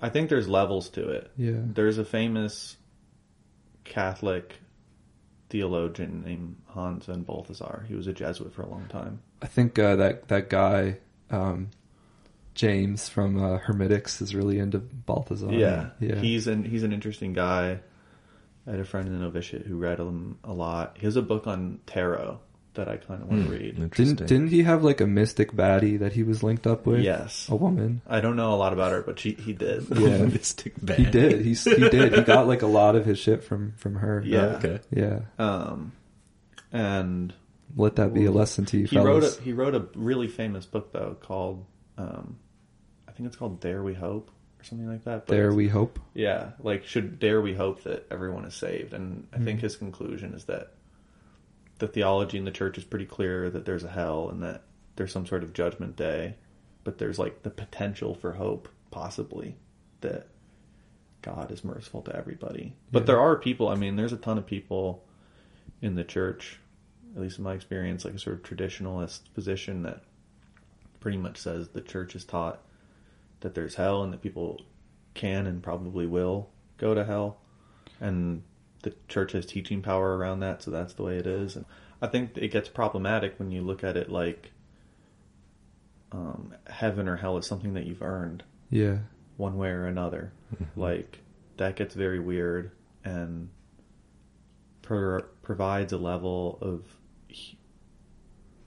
I 0.00 0.08
think 0.10 0.28
there's 0.30 0.48
levels 0.48 0.88
to 0.90 1.08
it. 1.08 1.30
Yeah. 1.36 1.60
There's 1.64 1.98
a 1.98 2.04
famous 2.04 2.76
Catholic 3.84 4.54
theologian 5.48 6.22
named 6.24 6.56
Hans 6.68 7.06
von 7.06 7.22
Balthasar. 7.22 7.84
He 7.88 7.94
was 7.94 8.06
a 8.06 8.12
Jesuit 8.12 8.52
for 8.52 8.62
a 8.62 8.68
long 8.68 8.86
time. 8.88 9.20
I 9.42 9.46
think 9.46 9.78
uh, 9.78 9.96
that 9.96 10.28
that 10.28 10.48
guy 10.48 10.98
um, 11.30 11.70
James 12.54 13.08
from 13.08 13.42
uh, 13.42 13.58
Hermetics 13.58 14.20
is 14.20 14.34
really 14.34 14.58
into 14.58 14.78
Balthasar. 14.78 15.52
yeah, 15.52 15.90
yeah. 15.98 16.16
He's 16.20 16.46
an 16.46 16.64
he's 16.64 16.82
an 16.82 16.92
interesting 16.92 17.32
guy. 17.32 17.80
I 18.66 18.72
had 18.72 18.80
a 18.80 18.84
friend 18.84 19.06
in 19.08 19.14
the 19.14 19.20
novitiate 19.20 19.66
who 19.66 19.76
read 19.76 19.98
him 19.98 20.38
a 20.44 20.52
lot. 20.52 20.96
He 20.98 21.06
has 21.06 21.16
a 21.16 21.22
book 21.22 21.46
on 21.46 21.80
tarot 21.86 22.38
that 22.74 22.88
I 22.88 22.96
kind 22.98 23.22
of 23.22 23.28
want 23.28 23.46
to 23.46 23.50
read. 23.50 23.90
Didn't 23.90 24.26
didn't 24.26 24.48
he 24.48 24.62
have 24.62 24.84
like 24.84 25.00
a 25.00 25.06
mystic 25.06 25.52
baddie 25.52 25.98
that 25.98 26.12
he 26.12 26.22
was 26.22 26.42
linked 26.42 26.66
up 26.66 26.86
with? 26.86 27.00
Yes, 27.00 27.48
a 27.48 27.56
woman. 27.56 28.00
I 28.06 28.20
don't 28.20 28.36
know 28.36 28.54
a 28.54 28.56
lot 28.56 28.72
about 28.72 28.92
her, 28.92 29.02
but 29.02 29.18
she 29.18 29.32
he 29.32 29.52
did. 29.52 29.86
Yeah. 29.98 30.18
Mystic 30.18 30.74
He 30.96 31.04
did. 31.04 31.44
He 31.44 31.54
he 31.54 31.88
did. 31.88 32.14
He 32.14 32.22
got 32.22 32.46
like 32.46 32.62
a 32.62 32.66
lot 32.68 32.96
of 32.96 33.04
his 33.04 33.18
shit 33.18 33.42
from 33.42 33.72
from 33.76 33.96
her. 33.96 34.22
Yeah. 34.24 34.56
Okay. 34.56 34.80
yeah. 34.90 35.20
Um, 35.38 35.92
and 36.72 37.34
Let 37.76 37.96
that 37.96 38.14
be 38.14 38.24
a 38.26 38.30
lesson 38.30 38.64
to 38.66 38.78
you, 38.78 38.86
he 38.86 38.98
wrote 38.98 39.22
fellas. 39.22 39.38
a 39.38 39.42
he 39.42 39.52
wrote 39.52 39.74
a 39.74 39.86
really 39.94 40.28
famous 40.28 40.64
book 40.66 40.92
though 40.92 41.16
called 41.20 41.64
um, 41.98 42.38
I 43.08 43.12
think 43.12 43.26
it's 43.26 43.36
called 43.36 43.60
Dare 43.60 43.82
We 43.82 43.94
Hope 43.94 44.30
or 44.60 44.64
something 44.64 44.88
like 44.88 45.04
that. 45.04 45.26
But 45.26 45.34
there 45.34 45.52
we 45.52 45.68
hope. 45.68 45.98
Yeah, 46.14 46.50
like 46.60 46.84
should 46.84 47.18
dare 47.18 47.40
we 47.40 47.54
hope 47.54 47.82
that 47.84 48.06
everyone 48.10 48.44
is 48.44 48.54
saved? 48.54 48.92
And 48.92 49.26
I 49.32 49.38
think 49.38 49.60
hmm. 49.60 49.64
his 49.64 49.76
conclusion 49.76 50.34
is 50.34 50.44
that 50.44 50.74
the 51.78 51.88
theology 51.88 52.38
in 52.38 52.44
the 52.44 52.50
church 52.50 52.78
is 52.78 52.84
pretty 52.84 53.06
clear 53.06 53.50
that 53.50 53.64
there's 53.64 53.84
a 53.84 53.90
hell 53.90 54.28
and 54.28 54.42
that 54.42 54.62
there's 54.96 55.12
some 55.12 55.26
sort 55.26 55.42
of 55.42 55.52
judgment 55.52 55.96
day, 55.96 56.36
but 56.84 56.98
there's 56.98 57.18
like 57.18 57.42
the 57.42 57.50
potential 57.50 58.14
for 58.14 58.32
hope, 58.32 58.68
possibly, 58.90 59.56
that 60.02 60.28
God 61.22 61.50
is 61.50 61.64
merciful 61.64 62.02
to 62.02 62.14
everybody. 62.14 62.74
But 62.92 63.00
Yeah. 63.00 63.06
there 63.06 63.20
are 63.20 63.36
people, 63.36 63.68
I 63.68 63.74
mean, 63.74 63.96
there's 63.96 64.12
a 64.12 64.18
ton 64.18 64.38
of 64.38 64.46
people 64.46 65.04
in 65.80 65.94
the 65.94 66.04
church, 66.04 66.58
at 67.14 67.22
least 67.22 67.38
in 67.38 67.44
my 67.44 67.54
experience, 67.54 68.04
like 68.04 68.14
a 68.14 68.18
sort 68.18 68.36
of 68.36 68.42
traditionalist 68.42 69.20
position 69.34 69.82
that 69.82 70.02
pretty 71.00 71.16
much 71.18 71.38
says 71.38 71.68
the 71.68 71.80
church 71.80 72.14
is 72.14 72.24
taught 72.24 72.60
that 73.40 73.54
there's 73.54 73.74
hell 73.76 74.02
and 74.02 74.12
that 74.12 74.22
people 74.22 74.60
can 75.14 75.46
and 75.46 75.62
probably 75.62 76.06
will 76.06 76.50
go 76.78 76.94
to 76.94 77.04
hell. 77.04 77.38
And 78.00 78.42
the 78.82 78.94
church 79.08 79.32
has 79.32 79.44
teaching 79.46 79.82
power 79.82 80.16
around 80.16 80.40
that, 80.40 80.62
so 80.62 80.70
that's 80.70 80.94
the 80.94 81.02
way 81.02 81.16
it 81.18 81.26
is. 81.26 81.56
And 81.56 81.64
I 82.00 82.06
think 82.06 82.36
it 82.36 82.48
gets 82.48 82.68
problematic 82.68 83.34
when 83.38 83.50
you 83.50 83.60
look 83.62 83.84
at 83.84 83.96
it 83.96 84.10
like 84.10 84.52
um, 86.12 86.54
heaven 86.68 87.08
or 87.08 87.16
hell 87.16 87.36
is 87.38 87.46
something 87.46 87.74
that 87.74 87.84
you've 87.86 88.02
earned 88.02 88.42
Yeah. 88.70 88.98
one 89.36 89.56
way 89.56 89.68
or 89.68 89.86
another. 89.86 90.32
like 90.76 91.18
that 91.56 91.76
gets 91.76 91.94
very 91.94 92.18
weird 92.18 92.72
and 93.04 93.50
pro- 94.82 95.22
provides 95.42 95.92
a 95.92 95.98
level 95.98 96.58
of 96.60 96.84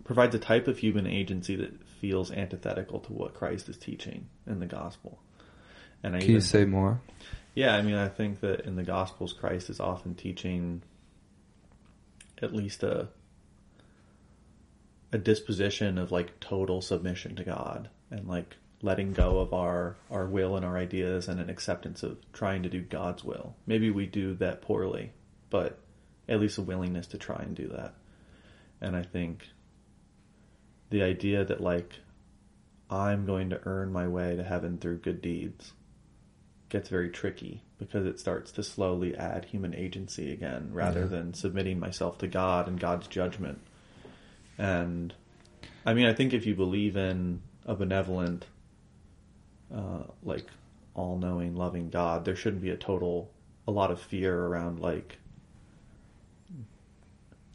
provides 0.04 0.36
a 0.36 0.40
type 0.40 0.68
of 0.68 0.78
human 0.78 1.08
agency 1.08 1.56
that 1.56 1.74
feels 2.04 2.32
antithetical 2.32 3.00
to 3.00 3.14
what 3.14 3.34
Christ 3.34 3.70
is 3.70 3.78
teaching 3.78 4.28
in 4.46 4.60
the 4.60 4.66
gospel. 4.66 5.22
And 6.04 6.18
I 6.18 6.20
Can 6.20 6.32
you 6.32 6.42
say 6.42 6.66
more? 6.66 7.00
yeah, 7.56 7.74
I 7.78 7.82
mean, 7.82 7.96
I 7.96 8.10
think 8.10 8.42
that 8.42 8.66
in 8.66 8.76
the 8.76 8.84
Gospels, 8.84 9.32
Christ 9.32 9.70
is 9.70 9.80
often 9.80 10.14
teaching 10.14 10.82
at 12.42 12.54
least 12.54 12.84
a 12.84 13.08
a 15.14 15.18
disposition 15.18 15.98
of 15.98 16.12
like 16.12 16.38
total 16.42 16.82
submission 16.82 17.38
to 17.38 17.46
God 17.46 17.90
and 18.12 18.28
like 18.28 18.58
letting 18.82 19.14
go 19.14 19.40
of 19.40 19.54
our 19.54 19.96
our 20.12 20.26
will 20.26 20.58
and 20.58 20.66
our 20.66 20.78
ideas 20.78 21.30
and 21.30 21.40
an 21.40 21.50
acceptance 21.50 22.04
of 22.04 22.18
trying 22.34 22.64
to 22.64 22.70
do 22.70 22.82
God's 22.82 23.24
will. 23.24 23.56
Maybe 23.66 23.90
we 23.92 24.08
do 24.08 24.34
that 24.36 24.62
poorly, 24.62 25.14
but 25.50 25.80
at 26.28 26.42
least 26.42 26.58
a 26.58 26.64
willingness 26.64 27.08
to 27.08 27.18
try 27.18 27.38
and 27.38 27.56
do 27.56 27.70
that. 27.70 27.94
And 28.82 28.94
I 28.94 29.04
think 29.04 29.48
the 30.90 31.02
idea 31.04 31.44
that 31.46 31.62
like 31.62 31.94
I'm 32.90 33.26
going 33.26 33.50
to 33.50 33.60
earn 33.66 33.92
my 33.92 34.08
way 34.08 34.36
to 34.36 34.44
heaven 34.44 34.78
through 34.78 35.00
good 35.00 35.22
deeds 35.22 35.74
gets 36.70 36.90
very 36.90 37.10
tricky 37.10 37.62
because 37.78 38.06
it 38.06 38.20
starts 38.20 38.52
to 38.54 38.64
slowly 38.64 39.16
add 39.16 39.46
human 39.46 39.74
agency 39.76 40.32
again 40.32 40.70
rather 40.72 41.02
Yeah. 41.02 41.06
than 41.08 41.34
submitting 41.34 41.80
myself 41.80 42.18
to 42.20 42.28
God 42.28 42.68
and 42.68 42.80
God's 42.80 43.08
judgment. 43.08 43.60
And 44.58 45.14
I 45.86 45.94
mean, 45.94 46.06
I 46.06 46.14
think 46.14 46.34
if 46.34 46.46
you 46.46 46.56
believe 46.56 46.96
in 46.96 47.42
a 47.66 47.76
benevolent, 47.76 48.46
uh, 49.74 50.04
like 50.24 50.46
all 50.94 51.18
knowing, 51.18 51.56
loving 51.56 51.90
God, 51.90 52.26
there 52.26 52.36
shouldn't 52.36 52.62
be 52.62 52.70
a 52.70 52.78
total, 52.78 53.32
a 53.68 53.72
lot 53.72 53.90
of 53.92 54.00
fear 54.00 54.40
around 54.46 54.80
like, 54.80 55.18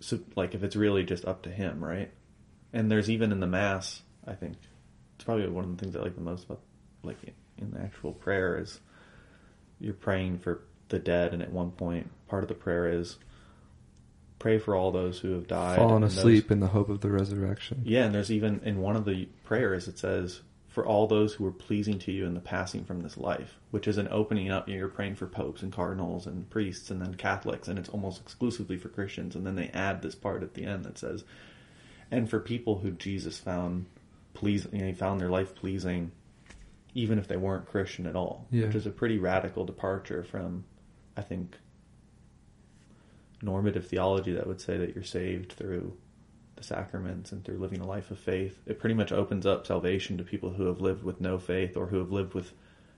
so, 0.01 0.19
like 0.37 0.55
if 0.55 0.63
it's 0.63 0.77
really 0.77 1.05
just 1.05 1.25
up 1.25 1.43
to 1.43 1.51
Him, 1.51 1.83
right? 1.85 2.11
And 2.73 2.91
there's 2.91 3.09
even 3.11 3.33
in 3.33 3.41
the 3.41 3.47
Mass, 3.47 4.03
I 4.27 4.35
think, 4.35 4.57
it's 5.17 5.25
probably 5.25 5.49
one 5.49 5.65
of 5.65 5.77
the 5.77 5.83
things 5.83 5.97
I 5.97 6.01
like 6.01 6.15
the 6.15 6.21
most 6.21 6.45
about, 6.45 6.61
like 7.03 7.17
in 7.59 7.71
the 7.71 7.81
actual 7.81 8.13
prayer 8.13 8.59
is 8.61 8.81
you're 9.81 9.95
praying 9.95 10.39
for 10.39 10.61
the 10.89 10.99
dead, 10.99 11.33
and 11.33 11.43
at 11.43 11.53
one 11.53 11.71
point, 11.71 12.11
part 12.29 12.43
of 12.45 12.49
the 12.49 12.55
prayer 12.55 12.89
is 12.89 13.17
pray 14.39 14.59
for 14.59 14.75
all 14.75 14.93
those 14.93 15.19
who 15.19 15.33
have 15.33 15.47
died, 15.47 15.77
Fallen 15.77 16.03
and 16.03 16.05
those- 16.05 16.19
asleep 16.19 16.51
in 16.51 16.61
the 16.61 16.69
hope 16.69 16.89
of 16.89 17.01
the 17.01 17.11
resurrection. 17.11 17.83
yeah, 17.85 18.05
and 18.05 18.15
there's 18.15 18.31
even 18.31 18.61
in 18.65 18.79
one 18.81 18.97
of 18.97 19.05
the 19.05 19.27
prayers 19.45 19.89
it 19.89 19.99
says, 19.99 20.43
"For 20.69 20.87
all 20.87 21.07
those 21.07 21.35
who 21.35 21.45
were 21.45 21.53
pleasing 21.53 21.99
to 22.01 22.13
you 22.13 22.25
in 22.27 22.35
the 22.35 22.41
passing 22.41 22.85
from 22.85 23.01
this 23.03 23.17
life," 23.17 23.59
which 23.71 23.89
is 23.89 23.99
an 23.99 24.09
opening 24.11 24.51
up. 24.51 24.69
You're 24.69 24.89
praying 24.89 25.17
for 25.17 25.27
popes 25.27 25.63
and 25.63 25.73
cardinals 25.73 26.27
and 26.27 26.49
priests, 26.51 26.91
and 26.91 27.01
then 27.03 27.15
Catholics, 27.15 27.67
and 27.67 27.79
it's 27.79 27.89
almost 27.89 28.21
exclusively 28.21 28.77
for 28.77 28.89
Christians. 28.89 29.35
And 29.35 29.45
then 29.47 29.57
they 29.57 29.69
add 29.71 30.03
this 30.03 30.15
part 30.15 30.43
at 30.43 30.55
the 30.55 30.65
end 30.65 30.85
that 30.85 30.99
says, 30.99 31.25
"And 32.11 32.29
for 32.29 32.41
people 32.41 32.79
who 32.79 32.91
Jesus 32.93 33.39
found 33.39 33.87
pleasing, 34.35 34.73
you 34.75 34.81
know, 34.81 34.87
he 34.87 34.93
found 34.93 35.21
their 35.21 35.29
life 35.31 35.55
pleasing, 35.55 36.13
even 36.95 37.19
if 37.19 37.29
they 37.29 37.37
weren't 37.37 37.67
Christian 37.67 38.07
at 38.07 38.17
all," 38.17 38.47
Yeah. 38.51 38.67
which 38.67 38.75
is 38.77 38.87
a 38.87 38.91
pretty 38.91 39.19
radical 39.19 39.65
departure 39.65 40.23
from, 40.25 40.65
I 41.17 41.23
think, 41.23 41.59
normative 43.43 43.87
theology 43.87 44.33
that 44.33 44.47
would 44.47 44.61
say 44.61 44.79
that 44.79 44.95
you're 44.95 45.05
saved 45.05 45.53
through 45.53 45.97
the 46.57 46.63
sacraments 46.65 47.31
and 47.31 47.45
through 47.45 47.59
living 47.59 47.81
a 47.81 47.87
life 47.87 48.11
of 48.11 48.19
faith. 48.19 48.61
It 48.67 48.81
pretty 48.81 48.95
much 48.95 49.13
opens 49.13 49.47
up 49.47 49.67
salvation 49.67 50.19
to 50.19 50.25
people 50.25 50.51
who 50.51 50.65
have 50.65 50.81
lived 50.81 51.05
with 51.05 51.21
no 51.21 51.39
faith 51.39 51.77
or 51.77 51.87
who 51.87 51.99
have 51.99 52.11
lived 52.11 52.35
with 52.35 52.53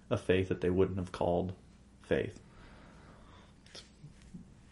a 0.08 0.16
faith 0.16 0.48
that 0.48 0.62
they 0.62 0.70
wouldn't 0.70 0.98
have 0.98 1.12
called 1.12 1.52
faith. 2.02 2.40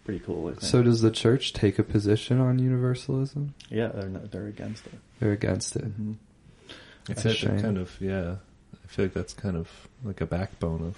It's 0.08 0.24
pretty 0.24 0.24
cool. 0.24 0.46
I 0.48 0.50
think. 0.52 0.62
So 0.62 0.82
does 0.82 1.00
the 1.02 1.10
church 1.10 1.52
take 1.52 1.78
a 1.78 1.82
position 1.82 2.40
on 2.40 2.58
universalism? 2.58 3.54
yeah, 3.70 3.88
they're 3.88 4.08
not, 4.08 4.30
they're 4.30 4.46
against 4.46 4.86
it. 4.86 4.94
They're 5.20 5.32
against 5.32 5.76
it. 5.76 5.84
Mm-hmm. 5.84 6.12
I 6.70 6.72
That's 7.14 7.22
feel 7.22 7.32
a 7.32 7.34
like 7.34 7.56
that 7.56 7.62
kind 7.62 7.78
of 7.78 7.96
yeah. 8.00 8.36
I 8.72 8.86
feel 8.88 9.04
like 9.04 9.14
that's 9.14 9.34
kind 9.34 9.56
of 9.56 9.68
like 10.04 10.20
a 10.20 10.26
backbone 10.26 10.82
of, 10.82 10.96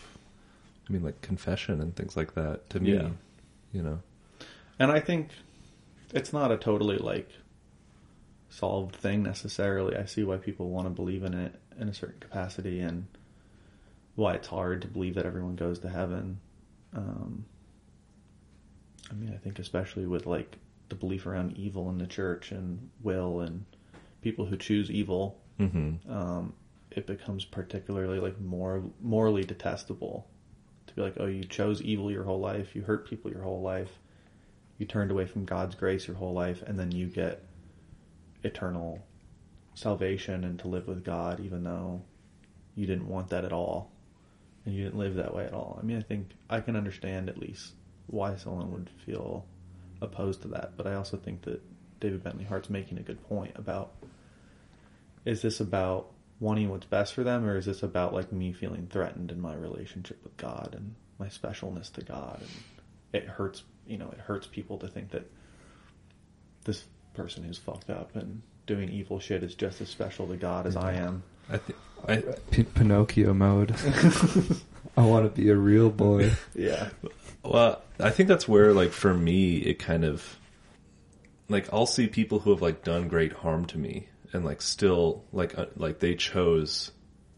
I 0.89 0.93
mean, 0.93 1.03
like 1.03 1.21
confession 1.23 1.81
and 1.81 1.95
things 1.95 2.17
like 2.17 2.35
that. 2.35 2.69
To 2.71 2.81
me, 2.81 2.95
Yeah. 2.95 3.09
you 3.73 3.83
know, 3.83 4.01
And 4.79 4.91
I 4.93 5.01
think 5.01 5.31
it's 6.13 6.33
not 6.33 6.53
a 6.53 6.57
totally 6.57 6.99
like 6.99 7.29
solved 8.49 8.95
thing 8.97 9.23
necessarily. 9.23 9.97
I 9.97 10.05
see 10.07 10.23
why 10.25 10.37
people 10.37 10.71
want 10.71 10.87
to 10.87 10.91
believe 10.91 11.23
in 11.25 11.35
it 11.35 11.55
in 11.79 11.89
a 11.89 11.95
certain 11.95 12.21
capacity 12.21 12.81
and 12.81 13.07
why 14.17 14.35
it's 14.35 14.49
hard 14.49 14.83
to 14.83 14.89
believe 14.89 15.15
that 15.15 15.27
everyone 15.27 15.57
goes 15.57 15.79
to 15.81 15.89
heaven. 15.89 16.41
Um, 16.95 17.45
I 19.11 19.15
mean, 19.15 19.33
I 19.35 19.39
think 19.39 19.59
especially 19.59 20.07
with 20.07 20.27
like 20.27 20.57
the 20.89 20.95
belief 20.95 21.27
around 21.27 21.57
evil 21.57 21.91
in 21.91 21.99
the 21.99 22.07
church 22.07 22.53
and 22.53 22.91
will 23.03 23.41
and 23.41 23.65
people 24.23 24.47
who 24.47 24.57
choose 24.57 24.91
evil, 24.91 25.41
mm-hmm. 25.59 26.11
um, 26.11 26.53
it 26.91 27.07
becomes 27.07 27.45
particularly 27.45 28.21
like 28.21 28.41
more 28.41 28.83
morally 29.01 29.45
detestable 29.45 30.29
to 30.87 30.95
be 30.95 31.03
like, 31.03 31.15
oh, 31.19 31.27
you 31.27 31.45
chose 31.45 31.81
evil 31.83 32.11
your 32.11 32.25
whole 32.25 32.41
life, 32.41 32.75
you 32.75 32.83
hurt 32.83 33.09
people 33.09 33.31
your 33.31 33.43
whole 33.43 33.63
life, 33.63 33.91
you 34.79 34.87
turned 34.87 35.11
away 35.11 35.27
from 35.27 35.45
God's 35.45 35.75
grace 35.75 36.07
your 36.07 36.17
whole 36.17 36.33
life, 36.33 36.63
and 36.63 36.79
then 36.79 36.91
you 36.91 37.07
get 37.07 37.45
eternal 38.43 39.05
salvation 39.75 40.45
and 40.45 40.59
to 40.59 40.69
live 40.69 40.89
with 40.89 41.05
God, 41.05 41.41
even 41.41 41.65
though 41.65 42.03
you 42.75 42.87
didn't 42.87 43.09
want 43.09 43.31
that 43.31 43.45
at 43.45 43.53
all, 43.53 43.93
and 44.65 44.75
you 44.75 44.83
didn't 44.83 44.99
live 44.99 45.15
that 45.15 45.35
way 45.35 45.45
at 45.45 45.55
all. 45.55 45.79
I 45.81 45.85
mean, 45.85 45.97
I 45.97 46.03
think 46.03 46.31
I 46.49 46.61
can 46.61 46.77
understand 46.77 47.29
at 47.29 47.39
least 47.39 47.75
why 48.11 48.37
someone 48.37 48.73
would 48.73 48.91
feel 49.07 49.47
opposed 50.03 50.43
to 50.43 50.49
that, 50.49 50.73
but 50.77 50.87
I 50.87 50.95
also 50.95 51.17
think 51.17 51.43
that 51.43 51.63
David 52.01 52.25
Bentley 52.25 52.45
Hart's 52.45 52.71
making 52.71 52.99
a 52.99 53.03
good 53.03 53.23
point 53.29 53.53
about 53.57 53.93
is 55.25 55.43
this 55.43 55.61
about 55.61 56.11
wanting 56.39 56.71
what's 56.71 56.87
best 56.87 57.13
for 57.13 57.23
them 57.23 57.45
or 57.45 57.59
is 57.59 57.67
this 57.67 57.83
about 57.83 58.15
like 58.15 58.33
me 58.33 58.53
feeling 58.53 58.87
threatened 58.87 59.31
in 59.31 59.39
my 59.39 59.55
relationship 59.55 60.19
with 60.25 60.35
God 60.39 60.75
and 60.75 60.95
my 61.19 61.27
specialness 61.27 61.93
to 61.93 62.01
God 62.01 62.41
and 62.41 62.51
it 63.13 63.29
hurts 63.29 63.63
you 63.87 63.99
know, 63.99 64.09
it 64.13 64.21
hurts 64.21 64.47
people 64.47 64.79
to 64.79 64.89
think 64.89 65.11
that 65.11 65.29
this 66.65 66.85
person 67.15 67.43
who's 67.43 67.59
fucked 67.59 67.91
up 67.91 68.15
and 68.15 68.41
doing 68.67 68.89
evil 68.89 69.19
shit 69.19 69.43
is 69.43 69.55
just 69.55 69.81
as 69.81 69.89
special 69.89 70.29
to 70.29 70.37
God 70.37 70.67
as 70.67 70.77
I 70.77 70.95
am. 70.95 71.25
I 71.51 71.59
think 71.59 71.79
I 72.07 72.23
P- 72.51 72.63
Pinocchio 72.63 73.35
mode. 73.35 73.75
I 75.01 75.07
want 75.07 75.35
to 75.35 75.41
be 75.41 75.49
a 75.51 75.57
real 75.57 75.91
boy. 75.91 76.33
Yeah. 76.55 76.91
Well, 77.43 77.83
I 77.99 78.11
think 78.11 78.29
that's 78.29 78.47
where, 78.47 78.75
like, 78.75 78.93
for 78.93 79.15
me, 79.15 79.57
it 79.57 79.79
kind 79.79 80.05
of, 80.05 80.37
like, 81.49 81.73
I'll 81.73 81.87
see 81.87 82.07
people 82.07 82.39
who 82.39 82.51
have 82.51 82.61
like 82.61 82.85
done 82.85 83.09
great 83.09 83.33
harm 83.33 83.65
to 83.67 83.79
me, 83.79 84.09
and 84.33 84.45
like 84.45 84.61
still, 84.61 85.25
like, 85.33 85.59
uh, 85.59 85.67
like 85.77 86.01
they 86.01 86.15
chose, 86.17 86.93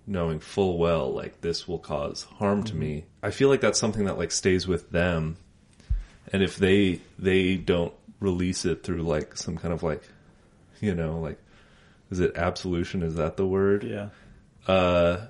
knowing 0.06 0.40
full 0.40 0.76
well, 0.78 1.12
like 1.12 1.40
this 1.40 1.68
will 1.68 1.78
cause 1.78 2.24
harm 2.24 2.64
to 2.64 2.74
me. 2.74 3.04
I 3.22 3.30
feel 3.30 3.48
like 3.48 3.60
that's 3.60 3.78
something 3.78 4.06
that 4.06 4.18
like 4.18 4.32
stays 4.32 4.66
with 4.66 4.90
them, 4.90 5.36
and 6.32 6.42
if 6.42 6.56
they 6.56 7.00
they 7.18 7.56
don't 7.56 7.94
release 8.18 8.64
it 8.64 8.82
through 8.82 9.02
like 9.02 9.36
some 9.36 9.56
kind 9.56 9.72
of 9.72 9.84
like, 9.84 10.02
you 10.80 10.94
know, 10.96 11.20
like, 11.20 11.38
is 12.10 12.18
it 12.18 12.36
absolution? 12.36 13.02
Is 13.04 13.14
that 13.14 13.36
the 13.36 13.46
word? 13.46 13.84
Yeah. 13.84 14.08
uh 14.66 15.26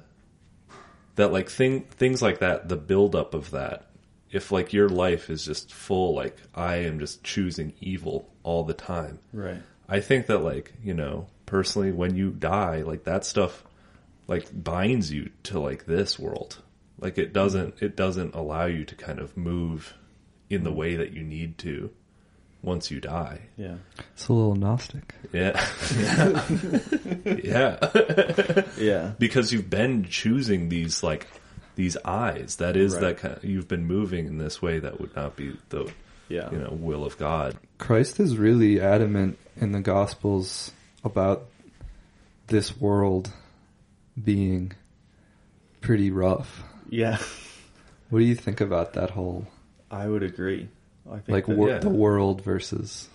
that 1.16 1.32
like 1.32 1.48
thing 1.48 1.82
things 1.90 2.22
like 2.22 2.38
that 2.40 2.68
the 2.68 2.76
buildup 2.76 3.34
of 3.34 3.50
that 3.50 3.86
if 4.30 4.50
like 4.50 4.72
your 4.72 4.88
life 4.88 5.28
is 5.28 5.44
just 5.44 5.72
full 5.72 6.14
like 6.14 6.36
i 6.54 6.76
am 6.76 6.98
just 6.98 7.22
choosing 7.22 7.72
evil 7.80 8.28
all 8.42 8.64
the 8.64 8.74
time. 8.74 9.18
Right. 9.32 9.62
i 9.88 10.00
think 10.00 10.26
that 10.26 10.38
like 10.38 10.72
you 10.82 10.94
know 10.94 11.26
personally 11.46 11.92
when 11.92 12.16
you 12.16 12.30
die 12.30 12.82
like 12.82 13.04
that 13.04 13.24
stuff 13.24 13.62
like 14.32 14.48
binds 14.52 15.12
you 15.12 15.30
to 15.44 15.60
like 15.60 15.86
this 15.86 16.18
world. 16.18 16.62
Like 16.98 17.18
it 17.18 17.32
doesn't 17.32 17.82
it 17.82 17.96
doesn't 17.96 18.34
allow 18.34 18.66
you 18.66 18.84
to 18.84 18.94
kind 18.94 19.18
of 19.18 19.36
move 19.36 19.94
in 20.48 20.64
the 20.64 20.72
way 20.72 20.96
that 20.96 21.12
you 21.12 21.22
need 21.22 21.58
to 21.58 21.90
once 22.62 22.90
you 22.90 23.00
die 23.00 23.40
Yeah. 23.56 23.76
It's 24.14 24.28
a 24.28 24.32
little 24.32 24.54
Gnostic. 24.54 25.14
yeah 25.32 25.52
yeah 27.24 27.78
Yeah. 28.78 29.12
because 29.18 29.52
you've 29.52 29.70
been 29.70 30.04
choosing 30.04 30.68
these 30.68 31.02
like 31.02 31.26
these 31.74 31.96
eyes 32.04 32.56
that 32.56 32.76
is 32.76 32.92
Right. 32.94 33.00
that 33.00 33.16
kind 33.18 33.36
of, 33.36 33.44
you've 33.44 33.68
been 33.68 33.86
moving 33.86 34.26
in 34.26 34.38
this 34.38 34.60
way 34.62 34.78
that 34.78 35.00
would 35.00 35.14
not 35.16 35.36
be 35.36 35.56
the 35.70 35.90
Yeah. 36.28 36.50
you 36.52 36.58
know 36.58 36.70
will 36.70 37.04
of 37.04 37.18
god 37.18 37.56
Christ 37.78 38.20
is 38.20 38.36
really 38.36 38.80
adamant 38.80 39.38
in 39.56 39.72
the 39.72 39.80
Gospels 39.80 40.70
about 41.04 41.46
this 42.46 42.76
world 42.78 43.30
being 44.22 44.72
pretty 45.80 46.10
rough. 46.12 46.62
Yeah. 46.88 47.18
What 48.10 48.20
do 48.20 48.24
you 48.24 48.34
think 48.36 48.60
about 48.60 48.92
that 48.92 49.10
whole 49.10 49.46
I 49.90 50.06
would 50.06 50.22
agree. 50.22 50.68
I 51.10 51.16
think 51.18 51.28
like 51.28 51.46
that- 51.46 51.56
wor- 51.56 51.68
yeah. 51.68 51.78
the 51.78 51.88
world 51.88 52.42
versus 52.42 53.08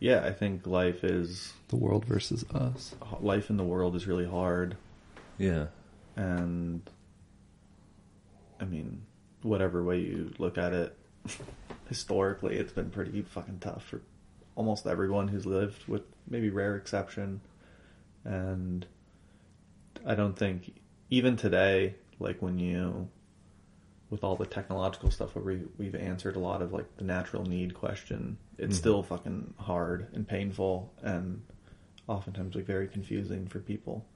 yeah, 0.00 0.24
I 0.24 0.32
think 0.32 0.66
life 0.66 1.02
is 1.04 1.52
the 1.68 1.76
world 1.76 2.04
versus 2.04 2.44
us? 2.54 2.94
life 3.20 3.50
in 3.50 3.56
the 3.56 3.64
world 3.64 3.96
is 3.96 4.06
really 4.06 4.26
hard 4.26 4.76
yeah 5.38 5.66
and 6.16 6.88
I 8.60 8.64
mean, 8.64 9.02
whatever 9.42 9.84
way 9.84 10.00
you 10.00 10.32
look 10.38 10.58
at 10.58 10.72
it, 10.72 10.96
historically 11.88 12.56
it's 12.56 12.72
been 12.72 12.90
pretty 12.90 13.22
fucking 13.22 13.58
tough 13.60 13.84
for 13.84 14.00
almost 14.56 14.86
everyone 14.86 15.28
who's 15.28 15.46
lived, 15.46 15.86
with 15.86 16.02
maybe 16.28 16.50
rare 16.50 16.74
exception. 16.76 17.40
And 18.24 18.84
I 20.04 20.16
don't 20.16 20.36
think 20.36 20.72
even 21.10 21.36
today, 21.36 21.94
like 22.18 22.42
when 22.42 22.58
you, 22.58 23.08
with 24.10 24.24
all 24.24 24.36
the 24.36 24.46
technological 24.46 25.10
stuff 25.10 25.34
where 25.34 25.44
we, 25.44 25.62
we've 25.76 25.94
answered 25.94 26.36
a 26.36 26.38
lot 26.38 26.62
of 26.62 26.72
like 26.72 26.96
the 26.96 27.04
natural 27.04 27.44
need 27.44 27.74
question, 27.74 28.38
it's 28.56 28.76
Mhm. 28.76 28.78
still 28.80 29.02
fucking 29.02 29.54
hard 29.58 30.06
and 30.14 30.26
painful 30.26 30.92
and 31.02 31.42
oftentimes 32.06 32.54
like 32.54 32.64
very 32.64 32.88
confusing 32.88 33.46
for 33.46 33.58
people. 33.60 34.06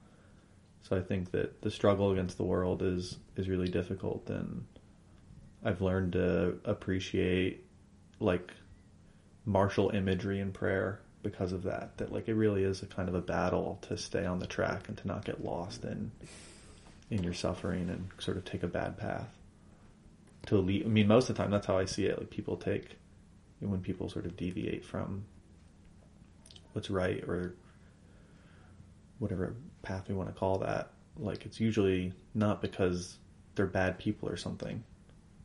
So 0.83 0.97
I 0.97 1.01
think 1.03 1.31
that 1.33 1.61
the 1.63 1.71
struggle 1.71 2.11
against 2.11 2.37
the 2.39 2.45
world 2.45 2.83
is 2.83 3.19
is 3.37 3.49
really 3.49 3.69
difficult, 3.69 4.29
and 4.31 4.65
I've 5.63 5.81
learned 5.81 6.13
to 6.15 6.59
appreciate 6.65 7.65
like 8.19 8.53
martial 9.45 9.91
imagery 9.91 10.41
in 10.41 10.53
prayer 10.53 11.01
because 11.23 11.53
of 11.53 11.63
that. 11.65 11.99
That 11.99 12.13
like 12.13 12.29
it 12.29 12.35
really 12.35 12.65
is 12.65 12.83
a 12.83 12.87
kind 12.87 13.09
of 13.09 13.15
a 13.15 13.21
battle 13.21 13.79
to 13.83 13.97
stay 13.97 14.25
on 14.25 14.39
the 14.41 14.47
track 14.47 14.89
and 14.89 14.97
to 14.99 15.07
not 15.07 15.25
get 15.25 15.45
lost 15.45 15.85
in 15.85 16.11
in 17.11 17.23
your 17.23 17.35
suffering 17.35 17.91
and 17.91 18.09
sort 18.19 18.37
of 18.39 18.45
take 18.45 18.63
a 18.63 18.67
bad 18.69 18.97
path. 18.97 19.37
To 20.47 20.59
lead, 20.59 20.85
I 20.85 20.89
mean, 20.89 21.07
most 21.07 21.31
of 21.31 21.37
the 21.37 21.43
time 21.43 21.51
that's 21.51 21.67
how 21.67 21.79
I 21.79 21.85
see 21.85 22.07
it. 22.07 22.19
Like 22.19 22.31
people 22.31 22.57
take 22.57 22.97
when 23.61 23.81
people 23.81 24.09
sort 24.09 24.27
of 24.27 24.37
deviate 24.37 24.85
from 24.85 25.25
what's 26.73 26.91
right 26.91 27.23
or 27.25 27.55
whatever 29.19 29.55
path 29.83 30.09
we 30.09 30.15
want 30.15 30.29
to 30.29 30.35
call 30.35 30.59
that, 30.59 30.91
like 31.17 31.47
it's 31.47 31.61
usually 31.61 32.13
not 32.35 32.61
because 32.61 33.19
they're 33.55 33.67
bad 33.67 33.99
people 33.99 34.29
or 34.29 34.37
something. 34.37 34.83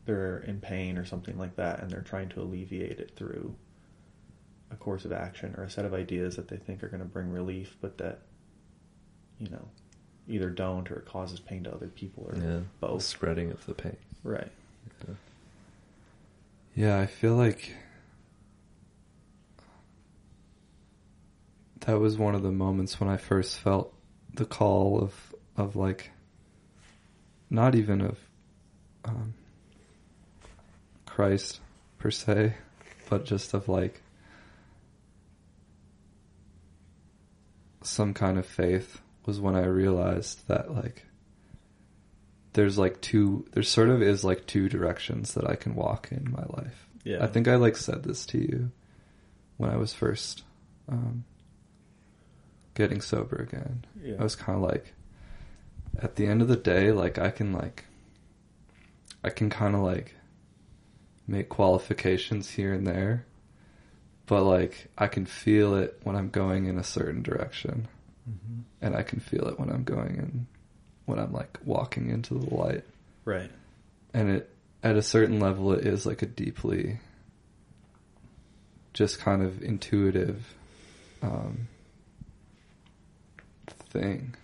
They're 0.06 0.40
in 0.40 0.62
pain 0.62 0.98
or 0.98 1.06
something 1.06 1.38
like 1.38 1.58
that, 1.58 1.82
and 1.82 1.92
they're 1.92 2.02
trying 2.02 2.30
to 2.30 2.42
alleviate 2.42 3.00
it 3.00 3.12
through 3.16 3.54
a 4.72 4.76
course 4.76 5.06
of 5.06 5.12
action 5.12 5.54
or 5.58 5.64
a 5.64 5.70
set 5.70 5.86
of 5.86 5.94
ideas 5.94 6.38
that 6.38 6.48
they 6.48 6.58
think 6.58 6.84
are 6.84 6.88
going 6.88 7.02
to 7.02 7.06
bring 7.06 7.30
relief, 7.30 7.76
but 7.82 7.98
that, 8.00 8.22
you 9.38 9.50
know, 9.50 9.68
either 10.28 10.50
don't 10.50 10.90
or 10.92 10.96
it 10.96 11.06
causes 11.06 11.40
pain 11.40 11.64
to 11.64 11.74
other 11.74 11.88
people 11.88 12.26
or 12.28 12.38
yeah 12.38 12.60
both. 12.80 13.02
spreading 13.02 13.52
of 13.52 13.66
the 13.66 13.74
pain 13.74 13.96
Right. 14.24 14.52
Yeah, 16.78 17.00
I 17.00 17.08
feel 17.08 17.36
like 17.36 17.74
that 21.88 22.00
was 22.00 22.20
one 22.20 22.36
of 22.36 22.44
the 22.44 22.52
moments 22.52 23.00
when 23.00 23.10
I 23.10 23.18
first 23.18 23.58
felt 23.58 23.92
the 24.36 24.46
call 24.46 25.00
of 25.02 25.34
of 25.56 25.76
like 25.76 26.12
not 27.50 27.74
even 27.74 28.02
of 28.02 28.20
um, 29.06 29.34
Christ 31.08 31.62
per 31.98 32.12
se, 32.12 32.54
but 33.10 33.26
just 33.26 33.56
of 33.56 33.68
like 33.68 34.04
some 37.82 38.14
kind 38.14 38.38
of 38.38 38.46
faith 38.46 39.02
was 39.26 39.42
when 39.42 39.56
I 39.56 39.66
realized 39.66 40.48
that 40.48 40.72
like 40.72 41.07
there's 42.58 42.78
like 42.78 43.00
two 43.02 43.46
there 43.54 43.62
sort 43.64 43.90
of 43.90 44.02
is 44.02 44.24
like 44.24 44.48
two 44.48 44.68
directions 44.68 45.36
that 45.36 45.48
I 45.48 45.56
can 45.56 45.76
walk 45.76 46.10
in 46.12 46.32
my 46.32 46.44
life. 46.50 46.88
Yeah. 47.04 47.24
I 47.24 47.28
think 47.28 47.48
I 47.48 47.56
like 47.56 47.78
said 47.78 48.04
this 48.04 48.26
to 48.28 48.40
you 48.40 48.72
when 49.58 49.70
I 49.70 49.78
was 49.78 49.94
first 49.94 50.44
um, 50.90 51.24
getting 52.74 53.00
sober 53.00 53.36
again. 53.38 53.86
Yeah. 54.04 54.16
I 54.20 54.24
was 54.24 54.36
kind 54.36 54.58
of 54.58 54.64
like 54.70 54.94
at 56.00 56.16
the 56.16 56.26
end 56.26 56.42
of 56.42 56.48
the 56.48 56.56
day 56.56 56.92
like 56.92 57.20
I 57.20 57.30
can 57.30 57.54
like 57.54 57.86
I 59.24 59.30
can 59.30 59.50
kind 59.50 59.76
of 59.76 59.82
like 59.82 60.16
make 61.28 61.50
qualifications 61.50 62.50
here 62.50 62.74
and 62.74 62.88
there 62.88 63.26
but 64.26 64.44
like 64.44 64.88
I 64.98 65.08
can 65.08 65.26
feel 65.28 65.76
it 65.76 66.00
when 66.04 66.16
I'm 66.16 66.30
going 66.30 66.66
in 66.66 66.78
a 66.80 66.84
certain 66.84 67.22
direction 67.22 67.88
Mm-hmm. 68.30 68.60
and 68.82 68.94
I 68.94 69.04
can 69.04 69.22
feel 69.22 69.48
it 69.48 69.58
when 69.58 69.70
I'm 69.70 69.86
going 69.86 70.18
in 70.18 70.48
when 71.08 71.18
I'm 71.20 71.34
like 71.34 71.58
walking 71.66 72.10
into 72.12 72.36
the 72.36 72.54
light 72.54 72.84
Right. 73.26 73.50
and 74.14 74.30
it 74.30 74.50
at 74.84 74.96
a 74.96 75.02
certain 75.02 75.40
level 75.40 75.74
it 75.74 75.86
is 75.88 76.06
like 76.06 76.22
a 76.22 76.26
deeply 76.28 77.00
just 78.94 79.20
kind 79.20 79.42
of 79.42 79.62
intuitive 79.64 80.54
um 81.24 81.68
thing 83.90 84.36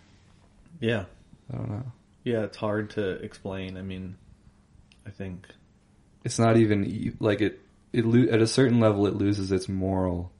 Yeah. 0.79 1.05
i 1.53 1.57
don't 1.57 1.69
know 1.69 1.85
Yeah, 2.23 2.41
it's 2.43 2.57
hard 2.57 2.91
to 2.91 3.09
explain. 3.21 3.77
I 3.77 3.81
mean, 3.81 4.15
I 5.05 5.09
think 5.09 5.45
it's 6.23 6.39
not 6.39 6.55
even 6.57 7.15
like 7.19 7.41
it 7.41 7.59
it 7.91 8.05
lo- 8.05 8.31
at 8.33 8.41
a 8.41 8.47
certain 8.47 8.79
level 8.79 9.05
it 9.07 9.13
loses 9.15 9.51
its 9.51 9.67
moral 9.69 10.31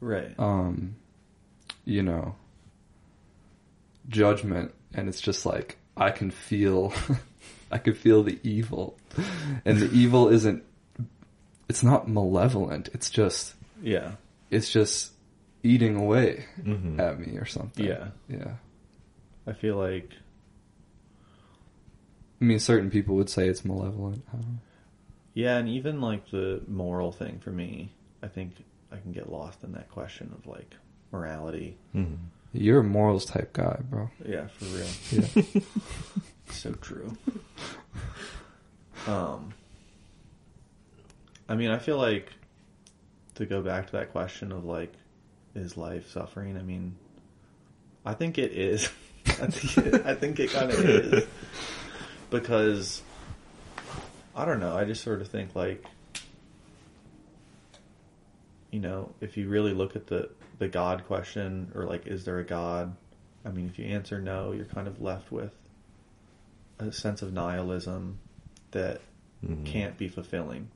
right. 0.00 0.34
um 0.38 0.96
you 1.84 2.02
know 2.02 2.34
judgment 4.08 4.72
and 4.94 5.08
it's 5.08 5.20
just 5.20 5.44
like 5.46 5.76
i 5.96 6.10
can 6.10 6.30
feel 6.30 6.92
i 7.70 7.78
can 7.78 7.94
feel 7.94 8.22
the 8.22 8.38
evil 8.42 8.96
and 9.64 9.78
the 9.78 9.90
evil 9.92 10.28
isn't 10.28 10.62
it's 11.68 11.82
not 11.82 12.08
malevolent 12.08 12.88
it's 12.94 13.10
just 13.10 13.54
yeah. 13.82 14.12
it's 14.50 14.70
just 14.70 15.12
eating 15.62 15.96
away 15.96 16.44
Mhm. 16.62 16.98
at 16.98 17.18
me 17.18 17.36
or 17.38 17.44
something 17.46 17.84
Yeah. 17.86 18.08
yeah 18.28 18.54
I 19.46 19.52
feel 19.52 19.76
like 19.76 20.10
i 22.40 22.44
mean 22.44 22.58
certain 22.58 22.90
people 22.90 23.16
would 23.16 23.28
say 23.30 23.48
it's 23.48 23.64
malevolent 23.64 24.22
I 24.32 24.36
don't 24.36 24.46
know. 24.52 24.58
Yeah, 25.36 25.56
and 25.58 25.68
even 25.68 26.00
like 26.00 26.30
the 26.30 26.62
moral 26.68 27.10
thing 27.10 27.40
for 27.40 27.50
me, 27.50 27.90
I 28.22 28.28
think 28.28 28.52
I 28.92 28.98
can 28.98 29.10
get 29.10 29.28
lost 29.32 29.64
in 29.64 29.72
that 29.72 29.90
question 29.90 30.32
of 30.38 30.46
like 30.46 30.76
morality. 31.10 31.76
Mhm. 31.92 32.18
You're 32.54 32.80
a 32.80 32.84
morals 32.84 33.24
type 33.26 33.52
guy 33.52 33.78
bro 33.90 34.08
Yeah, 34.24 34.46
for 34.46 34.64
real. 34.66 34.86
yeah 35.44 35.62
so 36.50 36.72
true. 36.72 37.16
Um 39.06 39.52
I 41.48 41.56
mean, 41.56 41.70
I 41.70 41.78
feel 41.78 41.98
like 41.98 42.30
to 43.34 43.44
go 43.44 43.60
back 43.60 43.86
to 43.86 43.92
that 43.92 44.12
question 44.12 44.50
of 44.50 44.64
like, 44.64 44.92
is 45.54 45.76
life 45.76 46.08
suffering? 46.10 46.56
I 46.56 46.62
mean, 46.62 46.96
I 48.04 48.14
think 48.14 48.38
it 48.38 48.52
is. 48.52 48.88
I 49.26 49.46
think 49.48 49.86
it, 49.86 50.06
I 50.06 50.14
think 50.14 50.40
it 50.40 50.50
kind 50.50 50.70
of 50.70 50.78
is 50.80 51.24
because 52.30 53.02
I 54.34 54.44
don't 54.46 54.58
know. 54.60 54.74
I 54.74 54.84
just 54.84 55.02
sort 55.04 55.20
of 55.20 55.28
think 55.28 55.54
like, 55.54 55.84
you 58.74 58.80
know, 58.80 59.14
if 59.20 59.36
you 59.36 59.48
really 59.48 59.72
look 59.72 59.94
at 59.94 60.08
the 60.08 60.28
the 60.58 60.66
God 60.66 61.06
question 61.06 61.70
or 61.76 61.84
like, 61.84 62.08
is 62.08 62.24
there 62.24 62.40
a 62.40 62.44
God? 62.44 62.96
I 63.44 63.50
mean, 63.50 63.66
if 63.66 63.78
you 63.78 63.84
answer 63.84 64.20
no, 64.20 64.50
you're 64.50 64.64
kind 64.64 64.88
of 64.88 65.00
left 65.00 65.30
with 65.30 65.52
a 66.80 66.90
sense 66.90 67.22
of 67.22 67.32
nihilism 67.32 68.18
that 68.72 69.00
Mhm. 69.44 69.64
can't 69.64 69.96
be 69.96 70.08
fulfilling. 70.08 70.70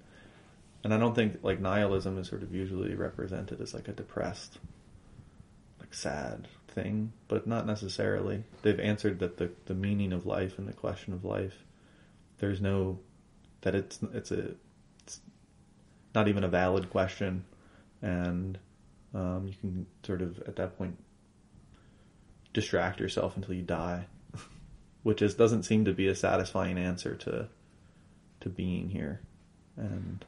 And 0.84 0.94
I 0.94 0.98
don't 0.98 1.14
think 1.16 1.42
like 1.42 1.58
nihilism 1.58 2.18
is 2.18 2.28
sort 2.28 2.44
of 2.44 2.54
usually 2.54 2.94
represented 2.94 3.60
as 3.60 3.74
like 3.74 3.88
a 3.88 3.92
depressed, 3.92 4.60
like 5.80 5.92
sad 5.92 6.46
thing, 6.68 7.12
but 7.26 7.48
not 7.48 7.66
necessarily. 7.66 8.44
They've 8.62 8.78
answered 8.78 9.18
that 9.18 9.38
the 9.38 9.50
the 9.66 9.74
meaning 9.74 10.12
of 10.12 10.24
life 10.24 10.56
and 10.56 10.68
the 10.68 10.72
question 10.72 11.14
of 11.14 11.24
life, 11.24 11.64
there's 12.38 12.60
no 12.60 13.00
that 13.62 13.74
it's 13.74 13.98
it's 14.14 14.30
a 14.30 14.54
it's 15.02 15.20
not 16.14 16.28
even 16.28 16.44
a 16.44 16.48
valid 16.48 16.90
question, 16.90 17.44
and 18.02 18.58
um, 19.14 19.46
you 19.46 19.54
can 19.60 19.86
sort 20.02 20.22
of 20.22 20.38
at 20.40 20.56
that 20.56 20.76
point 20.78 20.96
distract 22.52 23.00
yourself 23.00 23.36
until 23.36 23.54
you 23.54 23.62
die, 23.62 24.06
which 25.02 25.22
is 25.22 25.34
doesn't 25.34 25.64
seem 25.64 25.84
to 25.84 25.92
be 25.92 26.08
a 26.08 26.14
satisfying 26.14 26.78
answer 26.78 27.14
to 27.16 27.48
to 28.40 28.48
being 28.48 28.88
here, 28.88 29.20
and 29.76 30.24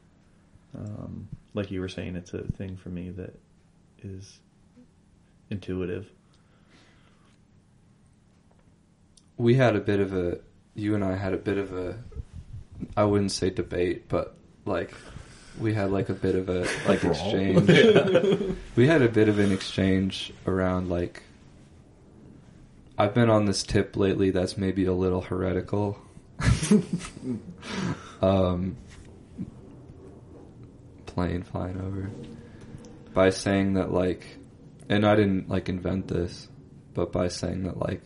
um, 0.76 1.28
like 1.54 1.70
you 1.70 1.80
were 1.80 1.88
saying, 1.88 2.16
it's 2.16 2.32
a 2.34 2.42
thing 2.42 2.76
for 2.76 2.88
me 2.88 3.10
that 3.10 3.38
is 4.02 4.38
intuitive. 5.50 6.10
we 9.40 9.54
had 9.54 9.74
a 9.74 9.80
bit 9.80 10.00
of 10.00 10.12
a 10.12 10.38
you 10.74 10.94
and 10.94 11.02
I 11.02 11.16
had 11.16 11.32
a 11.32 11.38
bit 11.38 11.56
of 11.56 11.72
a 11.72 11.96
I 12.96 13.04
wouldn't 13.04 13.32
say 13.32 13.50
debate, 13.50 14.08
but 14.08 14.34
like 14.64 14.94
we 15.58 15.74
had 15.74 15.90
like 15.90 16.08
a 16.08 16.14
bit 16.14 16.34
of 16.34 16.48
a 16.48 16.60
like 16.88 17.00
Brawl. 17.00 17.12
exchange. 17.12 18.56
we 18.76 18.86
had 18.86 19.02
a 19.02 19.08
bit 19.08 19.28
of 19.28 19.38
an 19.38 19.52
exchange 19.52 20.32
around 20.46 20.88
like 20.88 21.22
I've 22.98 23.14
been 23.14 23.30
on 23.30 23.46
this 23.46 23.62
tip 23.62 23.96
lately 23.96 24.30
that's 24.30 24.56
maybe 24.58 24.84
a 24.84 24.92
little 24.92 25.22
heretical. 25.22 25.98
um 28.22 28.76
plane 31.06 31.42
flying 31.42 31.80
over 31.80 32.10
by 33.12 33.30
saying 33.30 33.74
that 33.74 33.92
like 33.92 34.38
and 34.88 35.04
I 35.06 35.14
didn't 35.16 35.48
like 35.48 35.68
invent 35.68 36.08
this, 36.08 36.48
but 36.94 37.12
by 37.12 37.28
saying 37.28 37.64
that 37.64 37.78
like 37.78 38.02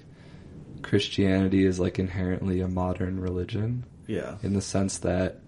Christianity 0.82 1.64
is 1.64 1.80
like 1.80 1.98
inherently 1.98 2.60
a 2.60 2.68
modern 2.68 3.18
religion 3.20 3.84
Yeah, 4.06 4.36
in 4.42 4.52
the 4.54 4.60
sense 4.60 4.98
that 4.98 5.40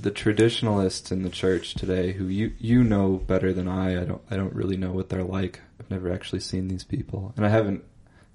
the 0.00 0.10
traditionalists 0.10 1.10
in 1.10 1.22
the 1.22 1.30
church 1.30 1.74
today 1.74 2.12
who 2.12 2.26
you 2.26 2.52
you 2.58 2.84
know 2.84 3.16
better 3.16 3.52
than 3.52 3.66
I 3.66 4.02
I 4.02 4.04
don't 4.04 4.22
I 4.30 4.36
don't 4.36 4.54
really 4.54 4.76
know 4.76 4.92
what 4.92 5.08
they're 5.08 5.24
like. 5.24 5.60
I've 5.80 5.90
never 5.90 6.12
actually 6.12 6.40
seen 6.40 6.68
these 6.68 6.84
people. 6.84 7.32
And 7.36 7.44
I 7.44 7.48
haven't 7.48 7.84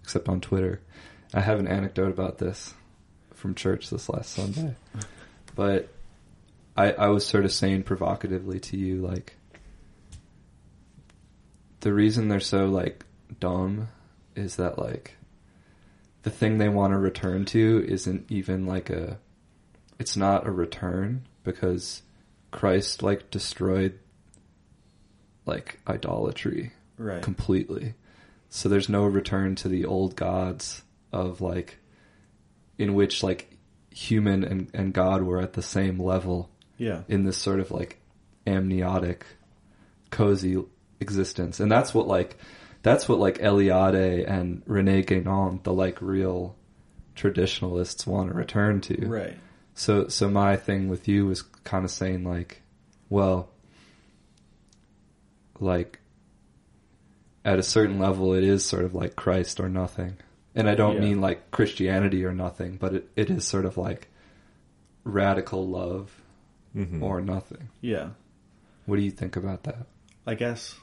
except 0.01 0.27
on 0.27 0.41
Twitter. 0.41 0.81
I 1.33 1.39
have 1.39 1.59
an 1.59 1.67
anecdote 1.67 2.09
about 2.09 2.37
this 2.37 2.73
from 3.33 3.55
church 3.55 3.89
this 3.89 4.09
last 4.09 4.33
Sunday. 4.33 4.75
But 5.55 5.89
I 6.75 6.91
I 6.91 7.07
was 7.07 7.25
sort 7.25 7.45
of 7.45 7.51
saying 7.53 7.83
provocatively 7.83 8.59
to 8.59 8.77
you 8.77 9.01
like 9.01 9.35
the 11.79 11.93
reason 11.93 12.27
they're 12.27 12.39
so 12.39 12.65
like 12.65 13.05
dumb 13.39 13.89
is 14.35 14.57
that 14.57 14.79
like 14.79 15.15
the 16.23 16.29
thing 16.29 16.57
they 16.57 16.69
want 16.69 16.91
to 16.91 16.97
return 16.97 17.45
to 17.45 17.85
isn't 17.87 18.25
even 18.29 18.65
like 18.65 18.89
a 18.89 19.17
it's 19.99 20.17
not 20.17 20.47
a 20.47 20.51
return 20.51 21.25
because 21.43 22.01
Christ 22.51 23.03
like 23.03 23.31
destroyed 23.31 23.99
like 25.45 25.79
idolatry 25.87 26.71
right. 26.97 27.21
completely. 27.21 27.95
So 28.49 28.69
there's 28.69 28.89
no 28.89 29.05
return 29.05 29.55
to 29.55 29.67
the 29.67 29.85
old 29.85 30.15
gods 30.15 30.83
of 31.11 31.41
like 31.41 31.79
in 32.77 32.93
which 32.93 33.23
like 33.23 33.57
human 33.89 34.43
and, 34.43 34.69
and 34.73 34.93
God 34.93 35.23
were 35.23 35.39
at 35.39 35.53
the 35.53 35.61
same 35.61 35.99
level 36.01 36.49
yeah, 36.77 37.01
in 37.07 37.23
this 37.23 37.37
sort 37.37 37.59
of 37.59 37.71
like 37.71 37.99
amniotic, 38.47 39.25
cozy 40.09 40.61
existence, 40.99 41.59
and 41.59 41.71
that's 41.71 41.93
what 41.93 42.07
like 42.07 42.37
that's 42.81 43.07
what 43.07 43.19
like 43.19 43.39
Eliade 43.39 44.29
and 44.29 44.63
Rene 44.65 45.03
Guénon, 45.03 45.63
the 45.63 45.73
like 45.73 46.01
real 46.01 46.55
traditionalists, 47.15 48.07
want 48.07 48.29
to 48.29 48.35
return 48.35 48.81
to. 48.81 49.07
right. 49.07 49.37
So 49.75 50.07
so 50.07 50.29
my 50.29 50.55
thing 50.55 50.87
with 50.89 51.07
you 51.07 51.25
was 51.25 51.41
kind 51.41 51.83
of 51.85 51.91
saying 51.91 52.23
like, 52.23 52.61
well, 53.09 53.49
like 55.59 55.99
at 57.45 57.59
a 57.59 57.63
certain 57.63 57.99
level, 57.99 58.33
it 58.33 58.43
is 58.43 58.65
sort 58.65 58.85
of 58.85 58.93
like 58.93 59.15
Christ 59.15 59.59
or 59.59 59.67
nothing, 59.69 60.17
and 60.55 60.69
I 60.69 60.75
don't 60.75 60.95
Yeah. 60.95 61.01
mean 61.01 61.21
like 61.21 61.51
Christianity 61.51 62.23
or 62.25 62.33
nothing, 62.33 62.77
but 62.77 62.93
it, 62.95 63.09
it 63.15 63.29
is 63.29 63.45
sort 63.45 63.65
of 63.65 63.77
like 63.77 64.07
radical 65.03 65.67
love 65.67 66.21
Mhm. 66.75 67.01
or 67.01 67.19
nothing. 67.21 67.69
Yeah, 67.81 68.11
What 68.85 68.95
do 68.97 69.01
you 69.01 69.11
think 69.11 69.35
about 69.35 69.63
that? 69.63 69.85
I 70.25 70.35
guess 70.35 70.75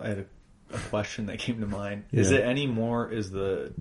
I 0.00 0.08
had 0.08 0.18
a, 0.18 0.26
a 0.74 0.78
question 0.90 1.26
that 1.26 1.38
came 1.40 1.60
to 1.60 1.66
mind. 1.66 2.04
Is 2.12 2.30
it 2.30 2.42
any 2.44 2.66
more? 2.66 3.10
Is 3.10 3.30
the 3.30 3.72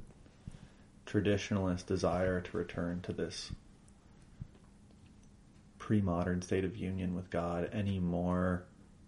traditionalist 1.12 1.86
desire 1.86 2.40
to 2.42 2.58
return 2.58 3.02
to 3.02 3.12
this 3.14 3.52
pre-modern 5.78 6.42
state 6.42 6.64
of 6.64 6.78
union 6.78 7.16
with 7.16 7.30
God 7.30 7.70
any 7.74 8.00
more 8.00 8.64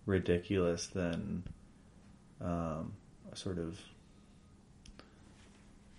ridiculous 0.06 0.88
than 0.88 1.44
um, 2.42 2.94
a 3.32 3.36
sort 3.36 3.58
of 3.58 3.80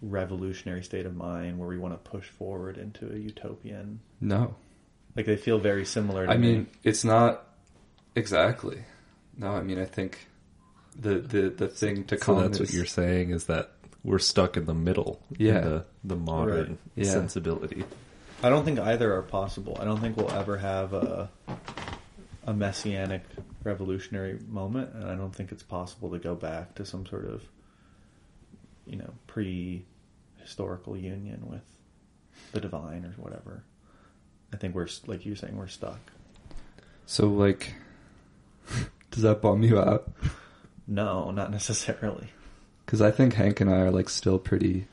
revolutionary 0.02 0.82
state 0.82 1.06
of 1.06 1.16
mind 1.16 1.58
where 1.58 1.68
we 1.68 1.78
want 1.78 1.94
to 1.94 2.10
push 2.10 2.28
forward 2.28 2.76
into 2.76 3.10
a 3.10 3.16
utopian? 3.16 4.00
No, 4.20 4.54
Like 5.16 5.26
they 5.26 5.36
feel 5.36 5.58
very 5.58 5.84
similar. 5.86 6.26
To 6.26 6.32
I 6.32 6.36
me. 6.36 6.52
mean 6.52 6.66
it's 6.82 7.04
not 7.04 7.46
exactly. 8.14 8.84
No, 9.38 9.52
I 9.52 9.62
mean 9.62 9.78
I 9.78 9.86
think 9.86 10.26
the 10.96 11.14
the 11.18 11.48
the 11.50 11.68
thing 11.68 12.04
to 12.04 12.18
So 12.18 12.24
come 12.24 12.40
that's 12.42 12.58
what 12.60 12.68
is- 12.68 12.74
you're 12.74 12.84
saying 12.84 13.30
is 13.30 13.44
that 13.46 13.70
we're 14.04 14.18
stuck 14.20 14.56
in 14.56 14.66
the 14.66 14.74
middle. 14.74 15.20
in 15.38 15.46
Yeah. 15.46 15.60
the, 15.60 15.84
the 16.04 16.16
modern 16.16 16.68
Right. 16.68 16.78
Yeah. 16.94 17.04
sensibility. 17.10 17.84
I 18.42 18.50
don't 18.50 18.64
think 18.64 18.78
either 18.78 19.12
are 19.14 19.22
possible. 19.22 19.76
I 19.80 19.84
don't 19.84 20.00
think 20.00 20.16
we'll 20.16 20.30
ever 20.30 20.58
have 20.58 20.92
a 20.92 21.30
a 22.46 22.52
messianic 22.52 23.22
revolutionary 23.62 24.38
moment, 24.50 24.92
and 24.92 25.04
I 25.10 25.14
don't 25.14 25.34
think 25.34 25.50
it's 25.50 25.62
possible 25.62 26.10
to 26.10 26.18
go 26.18 26.34
back 26.34 26.74
to 26.74 26.84
some 26.84 27.06
sort 27.06 27.24
of 27.24 27.42
you 28.86 28.96
know 28.96 29.14
pre-historical 29.26 30.94
union 30.96 31.46
with 31.50 31.62
the 32.52 32.60
divine 32.60 33.06
or 33.06 33.14
whatever. 33.22 33.62
I 34.52 34.56
think 34.58 34.74
we're 34.74 34.88
like 35.06 35.24
you're 35.24 35.36
saying 35.36 35.56
we're 35.56 35.66
stuck. 35.68 35.98
So 37.06 37.28
like, 37.28 37.72
does 39.10 39.22
that 39.22 39.40
bum 39.40 39.62
you 39.62 39.78
out? 39.78 40.12
No, 40.86 41.30
not 41.30 41.50
necessarily. 41.50 42.28
Because 42.84 43.00
I 43.00 43.10
think 43.10 43.34
Hank 43.34 43.60
and 43.60 43.70
I 43.70 43.80
are 43.80 43.90
like 43.90 44.08
still 44.08 44.38
pretty. 44.38 44.86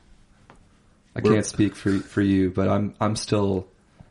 I 1.16 1.20
We're- 1.22 1.36
can't 1.36 1.46
speak 1.46 1.76
for 1.76 2.00
for 2.00 2.22
you, 2.22 2.50
but 2.52 2.68
I'm 2.70 2.94
I'm 3.02 3.16
still 3.16 3.68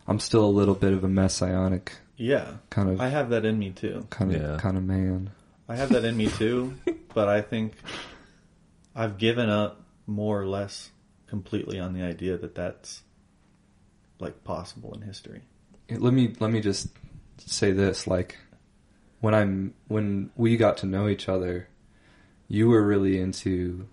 I'm 0.06 0.18
still 0.18 0.44
a 0.44 0.50
little 0.50 0.74
bit 0.74 0.92
of 0.92 1.02
a 1.04 1.08
messianic 1.08 1.92
Yeah, 2.16 2.56
kind 2.68 2.90
of 2.90 3.00
I 3.00 3.08
have 3.08 3.30
that 3.30 3.44
in 3.44 3.58
me 3.58 3.70
too. 3.70 4.06
kind 4.10 4.34
of 4.34 4.40
Yeah. 4.42 4.56
kind 4.58 4.76
of 4.76 4.84
man. 4.84 5.30
I 5.68 5.76
have 5.76 5.90
that 5.90 6.04
in 6.04 6.16
me 6.16 6.26
too, 6.28 6.74
but 7.14 7.28
I 7.28 7.40
think 7.42 7.74
I've 8.94 9.18
given 9.18 9.48
up 9.48 9.80
more 10.06 10.40
or 10.40 10.46
less 10.46 10.90
completely 11.28 11.78
on 11.78 11.92
the 11.94 12.02
idea 12.02 12.36
that 12.36 12.54
that's 12.56 13.02
like 14.18 14.42
possible 14.44 14.92
in 14.94 15.00
history. 15.02 15.42
Let 15.88 16.12
me 16.12 16.34
let 16.38 16.50
me 16.50 16.60
just 16.60 16.88
say 17.38 17.70
this: 17.72 18.06
like 18.06 18.36
when 19.20 19.34
I'm 19.34 19.72
when 19.88 20.30
we 20.36 20.56
got 20.58 20.76
to 20.78 20.86
know 20.86 21.08
each 21.08 21.28
other, 21.28 21.68
you 22.52 22.68
were 22.68 22.84
really 22.84 23.18
into 23.18 23.86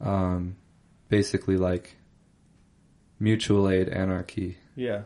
um 0.00 0.56
basically 1.08 1.56
like 1.56 1.96
mutual 3.18 3.68
aid 3.68 3.88
anarchy, 3.88 4.56
Yeah, 4.76 5.02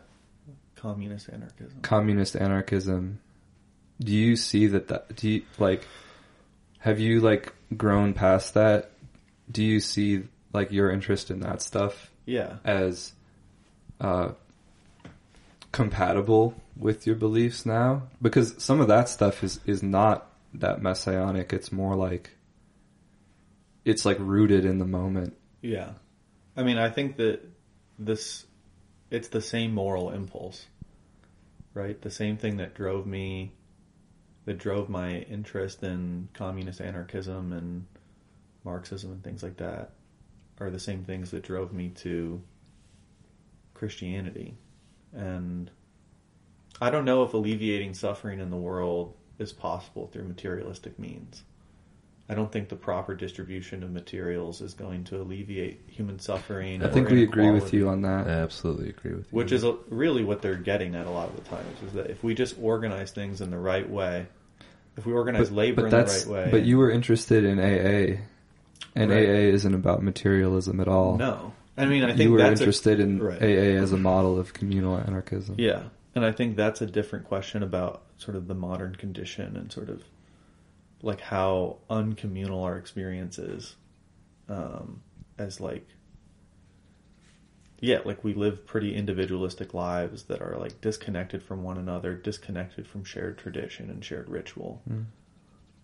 communist 0.75 1.27
anarchism. 1.29 1.81
communist 1.81 2.35
anarchism. 2.35 3.19
Do 3.99 4.13
you 4.13 4.35
see 4.35 4.67
that 4.67 4.87
that 4.89 5.15
do 5.15 5.29
you 5.29 5.41
like 5.59 5.87
have 6.79 6.99
you 6.99 7.19
like 7.21 7.53
grown 7.75 8.13
past 8.13 8.53
that? 8.53 8.91
Do 9.51 9.63
you 9.63 9.79
see 9.79 10.23
like 10.53 10.71
your 10.71 10.91
interest 10.91 11.31
in 11.31 11.39
that 11.41 11.61
stuff 11.61 12.11
Yeah, 12.25 12.57
as 12.63 13.13
uh 13.99 14.29
compatible 15.71 16.53
with 16.75 17.05
your 17.07 17.15
beliefs 17.15 17.65
now 17.65 18.03
because 18.21 18.55
some 18.61 18.81
of 18.81 18.87
that 18.89 19.07
stuff 19.07 19.43
is 19.43 19.59
is 19.65 19.81
not 19.81 20.27
that 20.53 20.81
messianic 20.81 21.53
it's 21.53 21.71
more 21.71 21.95
like 21.95 22.31
it's 23.85 24.05
like 24.05 24.17
rooted 24.19 24.65
in 24.65 24.77
the 24.77 24.85
moment 24.85 25.35
Yeah. 25.61 25.91
I 26.57 26.63
mean, 26.63 26.77
I 26.77 26.89
think 26.89 27.17
that 27.17 27.41
this 27.97 28.45
it's 29.09 29.29
the 29.29 29.41
same 29.41 29.73
moral 29.73 30.11
impulse. 30.11 30.65
Right? 31.73 32.01
The 32.01 32.11
same 32.11 32.37
thing 32.37 32.57
that 32.57 32.73
drove 32.73 33.05
me 33.05 33.53
that 34.45 34.57
drove 34.57 34.89
my 34.89 35.19
interest 35.19 35.83
in 35.83 36.27
communist 36.33 36.81
anarchism 36.81 37.53
and 37.53 37.85
Marxism 38.63 39.11
and 39.11 39.23
things 39.23 39.43
like 39.43 39.57
that 39.57 39.91
are 40.59 40.69
the 40.69 40.79
same 40.79 41.03
things 41.03 41.31
that 41.31 41.43
drove 41.43 41.71
me 41.71 41.89
to 41.89 42.41
Christianity. 43.73 44.55
And 45.13 45.69
I 46.81 46.89
don't 46.89 47.05
know 47.05 47.23
if 47.23 47.33
alleviating 47.33 47.93
suffering 47.93 48.39
in 48.39 48.49
the 48.49 48.57
world 48.57 49.15
is 49.41 49.51
possible 49.51 50.07
through 50.07 50.23
materialistic 50.23 50.97
means. 50.99 51.43
I 52.29 52.33
don't 52.33 52.49
think 52.49 52.69
the 52.69 52.77
proper 52.77 53.13
distribution 53.13 53.83
of 53.83 53.91
materials 53.91 54.61
is 54.61 54.73
going 54.73 55.03
to 55.05 55.21
alleviate 55.21 55.81
human 55.87 56.17
suffering. 56.19 56.81
i 56.81 56.87
think 56.87 57.09
we 57.09 57.23
agree 57.23 57.51
with 57.51 57.73
you 57.73 57.89
on 57.89 58.03
that. 58.03 58.21
I 58.21 58.23
that 58.23 58.37
absolutely 58.43 58.87
agree 58.89 59.11
with 59.15 59.25
you. 59.25 59.35
Which 59.37 59.51
is 59.51 59.65
a, 59.65 59.75
really 59.89 60.23
what 60.23 60.41
they're 60.41 60.55
getting 60.55 60.95
at 60.95 61.07
a 61.07 61.09
lot 61.09 61.27
of 61.29 61.35
the 61.35 61.41
times 61.41 61.81
is 61.85 61.91
that 61.93 62.09
if 62.09 62.23
we 62.23 62.33
just 62.33 62.55
organize 62.61 63.11
things 63.11 63.41
in 63.41 63.49
the 63.51 63.57
right 63.57 63.89
way, 63.89 64.27
if 64.95 65.05
we 65.05 65.11
organize 65.11 65.51
labor 65.51 65.85
in 65.87 65.91
the 65.91 66.03
right 66.05 66.25
way, 66.27 66.47
but 66.51 66.63
you 66.63 66.77
were 66.77 66.89
interested 66.91 67.43
in 67.43 67.59
aa 67.59 68.17
and 68.95 69.11
Right. 69.11 69.27
aa 69.29 69.53
isn't 69.57 69.73
about 69.73 70.01
materialism 70.03 70.79
at 70.79 70.87
all 70.87 71.17
no, 71.17 71.53
I 71.77 71.85
mean 71.85 72.03
I 72.03 72.07
think 72.09 72.21
you 72.21 72.31
were 72.31 72.37
that's 72.37 72.59
a- 72.61 72.63
interested 72.63 72.99
in 73.01 73.21
right. 73.21 73.41
aa 73.41 73.81
as 73.83 73.91
a 73.91 73.97
model 73.97 74.39
of 74.39 74.53
communal 74.53 74.97
anarchism 74.97 75.55
Yeah, 75.57 75.83
and 76.15 76.23
I 76.25 76.31
think 76.31 76.55
that's 76.55 76.81
a 76.81 76.85
different 76.85 77.25
question 77.25 77.61
about 77.63 78.03
sort 78.21 78.37
of 78.37 78.47
the 78.47 78.53
modern 78.55 78.95
condition 78.95 79.57
and 79.57 79.71
sort 79.71 79.89
of 79.89 80.03
like 81.01 81.21
how 81.21 81.77
uncommunal 81.89 82.63
our 82.63 82.77
experience 82.77 83.39
is, 83.39 83.75
um, 84.47 85.01
as 85.37 85.59
like 85.59 85.87
yeah, 87.81 87.99
like 88.05 88.23
we 88.23 88.35
live 88.35 88.67
pretty 88.67 88.95
individualistic 88.95 89.73
lives 89.73 90.23
that 90.25 90.39
are 90.39 90.55
like 90.57 90.79
disconnected 90.81 91.41
from 91.41 91.63
one 91.63 91.79
another, 91.79 92.13
disconnected 92.13 92.87
from 92.87 93.03
shared 93.03 93.39
tradition 93.39 93.89
and 93.89 94.05
shared 94.05 94.29
ritual. 94.29 94.83
Mm. 94.87 95.05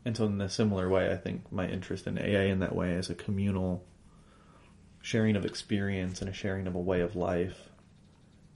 And 0.05 0.15
so, 0.15 0.25
in 0.25 0.39
a 0.39 0.47
similar 0.47 0.87
way, 0.87 1.11
I 1.11 1.17
think 1.17 1.51
my 1.51 1.67
interest 1.67 2.05
in 2.05 2.19
AA 2.19 2.51
in 2.51 2.59
that 2.59 2.75
way 2.75 2.91
is 2.91 3.09
a 3.09 3.15
communal 3.15 3.83
sharing 5.01 5.35
of 5.35 5.43
experience 5.43 6.21
and 6.21 6.29
a 6.29 6.33
sharing 6.33 6.67
of 6.67 6.75
a 6.75 6.79
way 6.79 7.01
of 7.01 7.15
life. 7.15 7.57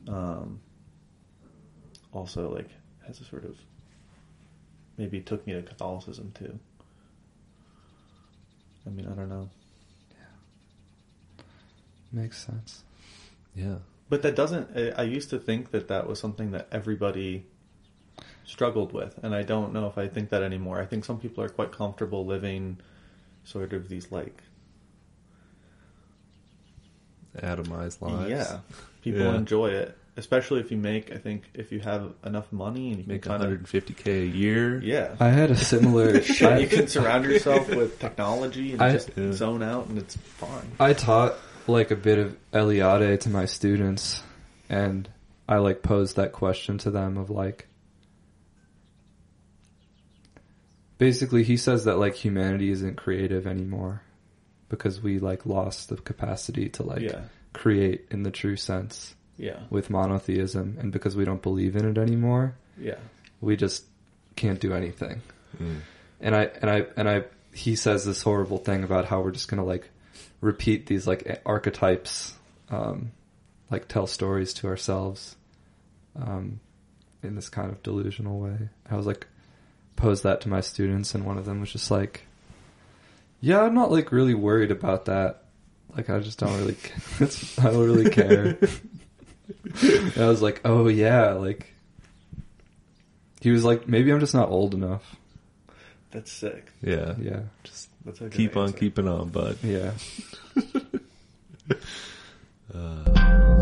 Um, 0.07 0.61
also, 2.13 2.53
like, 2.53 2.69
has 3.07 3.19
a 3.21 3.25
sort 3.25 3.43
of 3.43 3.57
maybe 5.01 5.17
it 5.17 5.25
took 5.25 5.45
me 5.47 5.53
to 5.53 5.61
Catholicism 5.63 6.31
too. 6.37 6.59
I 8.85 8.89
mean, 8.91 9.07
I 9.07 9.13
don't 9.13 9.29
know. 9.29 9.49
Yeah. 10.11 11.43
Makes 12.21 12.45
sense 12.45 12.83
yeah. 13.55 13.75
But 14.09 14.21
that 14.21 14.35
doesn't. 14.35 14.69
I- 14.77 14.91
I 14.91 15.03
used 15.03 15.29
to 15.31 15.39
think 15.39 15.71
that 15.71 15.87
that 15.89 16.07
was 16.07 16.19
something 16.19 16.51
that 16.51 16.67
everybody 16.71 17.45
struggled 18.45 18.93
with, 18.93 19.17
and 19.23 19.35
I 19.35 19.43
don't 19.43 19.73
know 19.73 19.87
if 19.87 19.97
I 19.97 20.07
think 20.07 20.29
that 20.29 20.41
anymore. 20.43 20.79
I 20.81 20.85
think 20.85 21.03
some 21.05 21.19
people 21.19 21.43
are 21.43 21.49
quite 21.49 21.71
comfortable 21.73 22.25
living 22.25 22.77
sort 23.43 23.73
of 23.73 23.89
these 23.89 24.09
like 24.11 24.37
Atomized 27.37 28.01
lives. 28.01 28.29
yeah, 28.29 28.59
people 29.01 29.21
Yeah. 29.21 29.35
enjoy 29.35 29.67
it, 29.69 29.97
especially 30.21 30.59
if 30.61 30.69
you 30.71 30.77
make. 30.77 31.11
I 31.11 31.17
think 31.17 31.43
if 31.53 31.71
you 31.71 31.79
have 31.79 32.13
enough 32.23 32.51
money 32.51 32.91
and 32.91 32.99
you 32.99 33.05
Make 33.07 33.23
can 33.23 33.39
kind 33.39 33.43
of 33.43 33.59
150k 33.59 34.05
a 34.07 34.25
year. 34.27 34.79
yeah. 34.81 35.15
i 35.19 35.29
had 35.29 35.49
a 35.51 35.57
similar 35.57 36.21
I, 36.41 36.57
you 36.63 36.67
can 36.67 36.87
surround 36.87 37.25
yourself 37.25 37.67
with 37.69 37.99
technology 38.05 38.73
and 38.73 38.81
I- 38.81 38.93
just 38.93 39.09
Yeah. 39.17 39.31
zone 39.33 39.63
out, 39.63 39.87
and 39.87 39.97
it's 39.97 40.15
fine. 40.15 40.71
I 40.79 40.93
taught 40.93 41.33
like 41.67 41.91
a 41.91 41.95
bit 41.95 42.19
of 42.19 42.37
Eliade 42.53 43.19
to 43.21 43.29
my 43.29 43.45
students, 43.45 44.21
and 44.69 45.09
I 45.49 45.57
like 45.57 45.81
posed 45.83 46.15
that 46.17 46.31
question 46.31 46.77
to 46.79 46.91
them 46.91 47.17
of 47.17 47.29
like, 47.29 47.67
basically, 50.97 51.43
he 51.43 51.57
says 51.57 51.85
that 51.85 51.97
like 51.97 52.15
humanity 52.15 52.71
isn't 52.71 52.95
creative 52.97 53.47
anymore 53.47 54.03
because 54.69 55.01
we 55.01 55.19
like 55.19 55.45
lost 55.45 55.89
the 55.89 55.97
capacity 55.97 56.69
to 56.69 56.83
like 56.83 57.01
yeah, 57.01 57.23
create 57.53 58.05
in 58.11 58.23
the 58.23 58.31
true 58.31 58.55
sense 58.55 59.15
yeah, 59.41 59.59
with 59.69 59.89
monotheism, 59.89 60.77
and 60.79 60.91
because 60.91 61.15
we 61.15 61.25
don't 61.25 61.41
believe 61.41 61.75
in 61.75 61.85
it 61.85 61.97
anymore, 61.97 62.55
yeah, 62.77 62.95
we 63.41 63.55
just 63.57 63.83
can't 64.35 64.59
do 64.61 64.73
anything 64.73 65.21
Mm. 65.61 65.81
and 66.21 66.33
I 66.35 66.43
and 66.61 66.69
I 66.69 66.85
and 66.95 67.09
I 67.09 67.23
he 67.53 67.75
says 67.75 68.05
this 68.05 68.21
horrible 68.23 68.57
thing 68.57 68.85
about 68.85 69.03
how 69.05 69.19
we're 69.21 69.31
just 69.31 69.49
gonna 69.49 69.65
like 69.65 69.89
repeat 70.39 70.85
these 70.85 71.05
like 71.05 71.41
archetypes, 71.45 72.33
um, 72.69 73.11
like 73.69 73.87
tell 73.89 74.07
stories 74.07 74.53
to 74.55 74.67
ourselves, 74.67 75.35
um, 76.15 76.59
in 77.23 77.35
this 77.35 77.49
kind 77.49 77.69
of 77.69 77.83
delusional 77.83 78.39
way. 78.39 78.57
I 78.89 78.95
was 78.95 79.05
like, 79.05 79.27
posed 79.97 80.23
that 80.23 80.39
to 80.41 80.49
my 80.49 80.61
students, 80.61 81.13
and 81.13 81.25
one 81.25 81.37
of 81.37 81.45
them 81.45 81.59
was 81.59 81.71
just 81.73 81.91
like, 81.91 82.25
"Yeah, 83.41 83.61
I'm 83.61 83.75
not 83.75 83.91
like 83.91 84.11
really 84.13 84.33
worried 84.33 84.71
about 84.71 85.05
that. 85.05 85.43
Like, 85.95 86.09
I 86.09 86.19
just 86.19 86.39
don't 86.39 86.57
really, 86.57 86.73
ca- 86.83 87.01
it's, 87.19 87.59
I 87.63 87.63
don't 87.71 87.85
really 87.85 88.09
care." 88.09 88.57
and 89.81 90.17
I 90.17 90.27
was 90.27 90.41
like, 90.41 90.61
"Oh 90.65 90.87
yeah, 90.87 91.33
like." 91.33 91.67
He 93.41 93.49
was 93.51 93.63
like, 93.63 93.87
"Maybe 93.87 94.11
I'm 94.11 94.19
just 94.19 94.33
not 94.35 94.49
old 94.49 94.73
enough." 94.73 95.15
that's 96.11 96.31
sick. 96.31 96.67
Yeah. 96.81 97.15
Yeah. 97.21 97.39
Just 97.63 97.87
That's 98.05 98.19
a 98.19 98.23
good 98.25 98.33
keep 98.33 98.57
on 98.57 98.67
answer. 98.67 98.77
keeping 98.77 99.07
on, 99.07 99.29
bud. 99.29 99.57
Yeah. 99.63 99.93
It's 100.55 100.75
uh, 102.75 103.60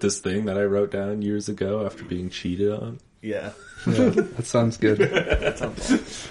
with 0.00 0.12
this 0.12 0.20
thing 0.20 0.46
that 0.46 0.56
I 0.56 0.64
wrote 0.64 0.90
down 0.90 1.22
years 1.22 1.48
ago 1.48 1.84
after 1.84 2.04
being 2.04 2.30
cheated 2.30 2.72
on. 2.72 2.98
Yeah. 3.20 3.52
Yeah, 3.86 4.08
that 4.10 4.46
sounds 4.46 4.76
good. 4.78 4.98
That 4.98 5.58
sounds 5.58 5.86
fun. 5.86 6.26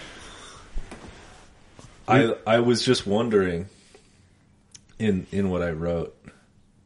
I 2.07 2.35
I 2.55 2.59
was 2.59 2.83
just 2.83 3.05
wondering 3.05 3.67
in 4.97 5.27
in 5.31 5.49
what 5.51 5.61
I 5.61 5.69
wrote 5.69 6.15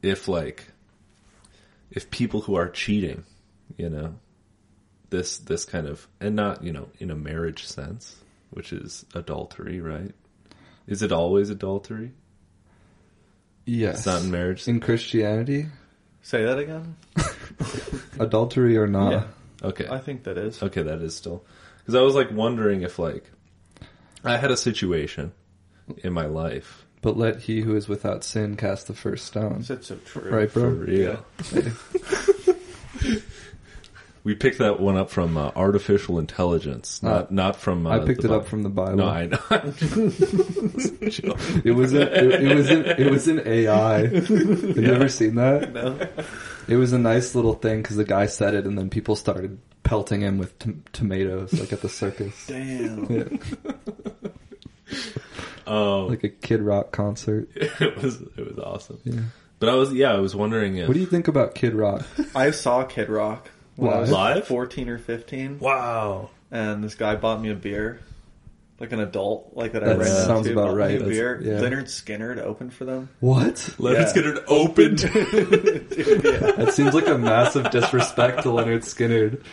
if 0.01 0.27
like 0.27 0.67
if 1.91 2.11
people 2.11 2.41
who 2.41 2.55
are 2.55 2.69
cheating, 2.69 3.23
you 3.77 3.89
know, 3.89 4.15
this 5.09 5.37
this 5.37 5.63
kind 5.63 5.87
of 5.87 6.07
and 6.19 6.35
not, 6.35 6.63
you 6.63 6.73
know, 6.73 6.89
in 6.99 7.11
a 7.11 7.15
marriage 7.15 7.65
sense, 7.65 8.17
which 8.51 8.73
is 8.73 9.05
adultery, 9.13 9.79
right? 9.79 10.11
Is 10.87 11.01
it 11.01 11.13
always 11.13 11.49
adultery? 11.49 12.11
Yes. 13.65 13.99
It's 13.99 14.05
not 14.05 14.23
in 14.23 14.31
marriage. 14.31 14.67
In 14.67 14.81
Christianity, 14.81 15.67
Say 16.23 16.45
that 16.45 16.57
again? 16.57 16.95
adultery 18.19 18.77
or 18.77 18.87
not. 18.87 19.11
Yeah. 19.11 19.23
okay. 19.61 19.87
I 19.89 19.99
think 19.99 20.23
that 20.23 20.37
is. 20.37 20.63
Okay, 20.63 20.81
that 20.81 21.01
is 21.01 21.15
still 21.15 21.45
because 21.79 21.95
I 21.95 22.01
was 22.01 22.15
like 22.15 22.31
wondering 22.31 22.81
if 22.81 22.97
like 22.97 23.29
I 24.23 24.37
had 24.37 24.49
a 24.49 24.57
situation 24.57 25.33
in 25.97 26.13
my 26.13 26.25
life 26.25 26.85
But 27.01 27.17
let 27.17 27.41
he 27.41 27.61
who 27.61 27.75
is 27.75 27.89
without 27.89 28.23
sin 28.23 28.55
cast 28.55 28.87
the 28.87 28.93
first 28.93 29.25
stone. 29.25 29.63
That's 29.67 29.87
so 29.87 29.97
true. 29.97 30.31
Right, 30.31 30.49
for 30.49 30.61
bro? 30.61 30.69
real. 30.69 31.25
we 34.23 34.35
picked 34.35 34.59
that 34.59 34.79
one 34.79 34.95
up 34.97 35.09
from 35.09 35.35
uh, 35.37 35.51
artificial 35.55 36.17
intelligence, 36.19 37.03
not 37.03 37.23
Uh, 37.23 37.27
not 37.29 37.55
from. 37.57 37.85
Uh, 37.85 37.91
I 37.91 37.99
picked 38.05 38.21
the 38.21 38.33
it 38.33 38.35
up 38.35 38.47
from 38.47 38.63
the 38.63 38.69
Bible. 38.69 38.97
No, 38.97 39.07
I 39.09 39.25
know. 39.27 39.39
It 41.65 41.75
was 41.75 41.93
in, 41.93 42.01
it, 42.01 42.43
it 42.43 42.55
was 42.55 42.69
in, 42.69 42.85
it 42.85 43.11
was 43.11 43.27
in 43.27 43.45
AI. 43.47 44.07
Have 44.07 44.29
you 44.29 44.93
ever 44.93 45.09
seen 45.09 45.35
that? 45.35 45.73
No. 45.73 45.97
It 46.67 46.75
was 46.77 46.93
a 46.93 46.99
nice 46.99 47.35
little 47.35 47.53
thing 47.53 47.81
because 47.81 47.97
the 47.97 48.03
guy 48.05 48.25
said 48.27 48.53
it, 48.53 48.65
and 48.65 48.77
then 48.77 48.89
people 48.89 49.15
started 49.15 49.57
pelting 49.83 50.21
him 50.21 50.37
with 50.37 50.57
t- 50.59 50.75
tomatoes, 50.93 51.53
like 51.53 51.73
at 51.73 51.81
the 51.81 51.89
circus, 51.89 52.45
Damn. 52.47 53.05
Yeah. 53.11 53.23
Oh, 55.65 56.07
like 56.09 56.23
a 56.23 56.29
Kid 56.29 56.61
Rock 56.61 56.91
concert. 56.91 57.49
it 57.55 57.97
was 58.01 58.21
it 58.37 58.45
was 58.45 58.59
awesome. 58.59 58.99
Yeah. 59.03 59.21
But 59.59 59.69
I 59.69 59.75
was 59.75 59.93
yeah, 59.93 60.13
I 60.13 60.19
was 60.19 60.35
wondering 60.35 60.77
if 60.77 60.87
What 60.87 60.93
do 60.93 60.99
you 60.99 61.05
think 61.05 61.27
about 61.27 61.55
Kid 61.55 61.73
Rock? 61.73 62.05
I 62.35 62.51
saw 62.51 62.83
Kid 62.83 63.09
Rock 63.09 63.49
when 63.75 63.93
I 63.93 63.99
was 63.99 64.11
Live? 64.11 64.47
14 64.47 64.89
or 64.89 64.97
15, 64.97 65.59
wow. 65.59 66.29
and 66.51 66.83
this 66.83 66.95
guy 66.95 67.15
bought 67.15 67.41
me 67.41 67.49
a 67.51 67.55
beer. 67.55 67.99
Like 68.79 68.91
an 68.91 68.99
adult, 68.99 69.51
like 69.53 69.73
that, 69.73 69.83
I 69.83 69.89
That 69.89 69.97
ran 69.99 70.07
sounds 70.07 70.47
into, 70.47 70.59
about 70.59 70.69
bought 70.71 70.77
right. 70.77 70.95
A 70.95 70.99
That's- 70.99 71.15
beer. 71.15 71.39
yeah. 71.41 71.59
Lynyrd 71.59 71.83
Skynyrd 71.85 72.35
to 72.35 72.43
open 72.43 72.69
for 72.69 72.83
them. 72.85 73.07
What? 73.21 73.69
Let's 73.77 74.13
Yeah. 74.15 74.21
get 74.23 74.25
it 74.35 74.43
opened. 74.47 74.99
That 74.99 76.71
seems 76.73 76.93
like 76.93 77.07
a 77.07 77.17
massive 77.17 77.69
disrespect 77.71 78.43
to 78.43 78.49
Lynyrd 78.49 78.81
Skynyrd, 78.83 79.45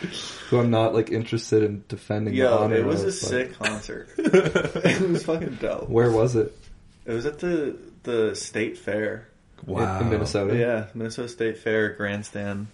who 0.49 0.59
I'm 0.59 0.71
not 0.71 0.93
like 0.93 1.11
interested 1.11 1.63
in 1.63 1.83
defending. 1.87 2.33
the 2.33 2.39
Yo, 2.39 2.57
honor 2.57 2.75
it 2.75 2.85
was 2.85 3.01
of, 3.01 3.03
a 3.03 3.11
but- 3.11 3.13
sick 3.13 3.53
concert. 3.59 4.09
it 4.17 5.09
was 5.09 5.23
fucking 5.23 5.59
dope. 5.61 5.87
Where 5.87 6.11
was 6.11 6.35
it? 6.35 6.57
It 7.05 7.13
was 7.13 7.25
at 7.25 7.39
the 7.39 7.77
the 8.03 8.35
state 8.35 8.77
fair. 8.79 9.27
In- 9.67 9.77
in 9.79 10.09
Minnesota. 10.09 10.57
Yeah, 10.57 10.85
Minnesota 10.95 11.29
State 11.29 11.59
Fair 11.59 11.89
grandstand. 11.93 12.67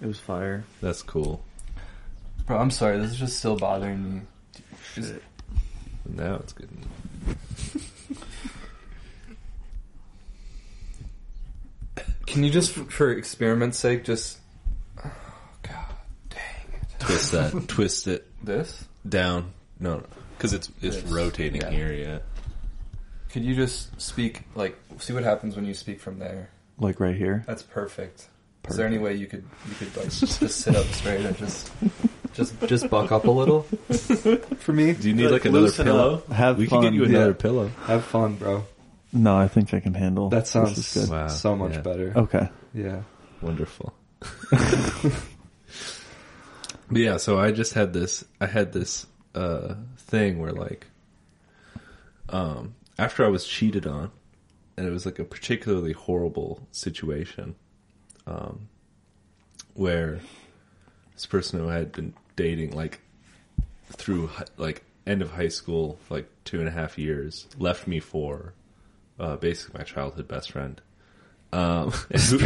It 0.00 0.06
was 0.06 0.18
fire. 0.20 0.64
That's 0.80 1.02
cool. 1.02 1.42
Bro, 2.46 2.58
I'm 2.58 2.70
sorry. 2.70 2.98
This 2.98 3.10
is 3.12 3.16
just 3.18 3.38
still 3.38 3.56
bothering 3.56 4.14
me. 4.16 4.20
Is- 4.96 5.08
Shit. 5.08 5.22
Now 6.08 6.36
it's 6.36 6.52
good. 6.52 6.68
Can 12.26 12.44
you 12.44 12.50
just, 12.50 12.72
for 12.72 13.10
experiment's 13.10 13.78
sake, 13.78 14.04
just? 14.04 14.38
Oh 15.04 15.10
God, 15.62 15.74
dang 16.28 16.40
it! 16.74 17.00
Twist 17.00 17.32
that. 17.32 17.64
twist 17.68 18.06
it 18.06 18.26
This? 18.44 18.84
down. 19.08 19.52
No, 19.80 20.02
because 20.36 20.52
it's 20.52 20.70
it's 20.82 20.96
This. 21.00 21.10
rotating 21.10 21.62
Yeah. 21.62 21.70
here. 21.70 21.92
Yeah. 21.92 22.18
Could 23.30 23.44
you 23.44 23.54
just 23.54 23.98
speak 24.00 24.42
like 24.54 24.76
see 24.98 25.12
what 25.12 25.24
happens 25.24 25.56
when 25.56 25.64
you 25.64 25.74
speak 25.74 26.00
from 26.00 26.18
there? 26.18 26.50
Like 26.78 27.00
right 27.00 27.16
here. 27.16 27.44
That's 27.46 27.62
perfect. 27.62 28.28
Is 28.68 28.76
there 28.76 28.86
any 28.86 28.98
way 28.98 29.14
you 29.14 29.26
could 29.26 29.44
you 29.68 29.74
could 29.76 29.96
like 29.96 30.10
just 30.10 30.40
sit 30.60 30.76
up 30.76 30.86
straight 30.86 31.24
and 31.24 31.36
just 31.36 31.70
just 32.34 32.60
just 32.66 32.88
buck 32.90 33.10
up 33.12 33.24
a 33.24 33.30
little 33.30 33.62
for 34.58 34.72
me? 34.72 34.92
Do 34.92 35.08
you 35.08 35.14
need 35.14 35.24
Like, 35.30 35.44
like, 35.44 35.46
another 35.46 35.72
pillow? 35.72 36.14
up. 36.16 36.28
Have 36.32 36.58
we 36.58 36.66
fun. 36.66 36.82
can 36.82 36.92
get 36.92 36.96
you 36.96 37.04
another 37.04 37.28
Yeah. 37.30 37.32
pillow. 37.36 37.68
Have 37.86 38.04
fun, 38.04 38.34
bro. 38.36 38.64
No, 39.12 39.36
I 39.36 39.48
think 39.48 39.72
I 39.72 39.80
can 39.80 39.94
handle. 39.94 40.28
That 40.28 40.46
sounds 40.46 40.76
This 40.76 40.94
is 40.96 41.04
good. 41.08 41.12
Wow. 41.12 41.28
so 41.28 41.56
much 41.56 41.72
Yeah. 41.74 41.80
better. 41.80 42.12
Okay. 42.16 42.48
Yeah. 42.74 43.02
Wonderful. 43.40 43.94
but 44.50 45.12
yeah, 46.92 47.16
so 47.16 47.38
I 47.38 47.52
just 47.52 47.74
had 47.74 47.92
this. 47.92 48.24
I 48.40 48.46
had 48.46 48.72
this 48.72 49.06
uh, 49.34 49.74
thing 49.96 50.38
where 50.40 50.52
like, 50.52 50.86
um, 52.28 52.74
after 52.98 53.24
I 53.24 53.28
was 53.28 53.46
cheated 53.46 53.86
on, 53.86 54.10
and 54.76 54.86
it 54.86 54.90
was 54.90 55.06
like 55.06 55.18
a 55.18 55.24
particularly 55.24 55.92
horrible 55.92 56.66
situation, 56.70 57.54
um, 58.28 58.68
where 59.74 60.20
this 61.14 61.26
person 61.26 61.58
who 61.60 61.68
I 61.68 61.74
had 61.74 61.92
been 61.92 62.12
dating 62.36 62.72
like 62.76 63.00
through 63.92 64.30
like 64.56 64.84
end 65.06 65.22
of 65.22 65.30
high 65.32 65.48
school, 65.48 65.98
like 66.10 66.28
two 66.44 66.58
and 66.60 66.68
a 66.68 66.70
half 66.72 66.98
years, 66.98 67.46
left 67.58 67.86
me 67.86 68.00
for 68.00 68.52
uh, 69.18 69.36
basically 69.36 69.78
my 69.78 69.84
childhood 69.84 70.28
best 70.28 70.52
friend. 70.52 70.80
Um, 71.50 71.90
who, 72.14 72.36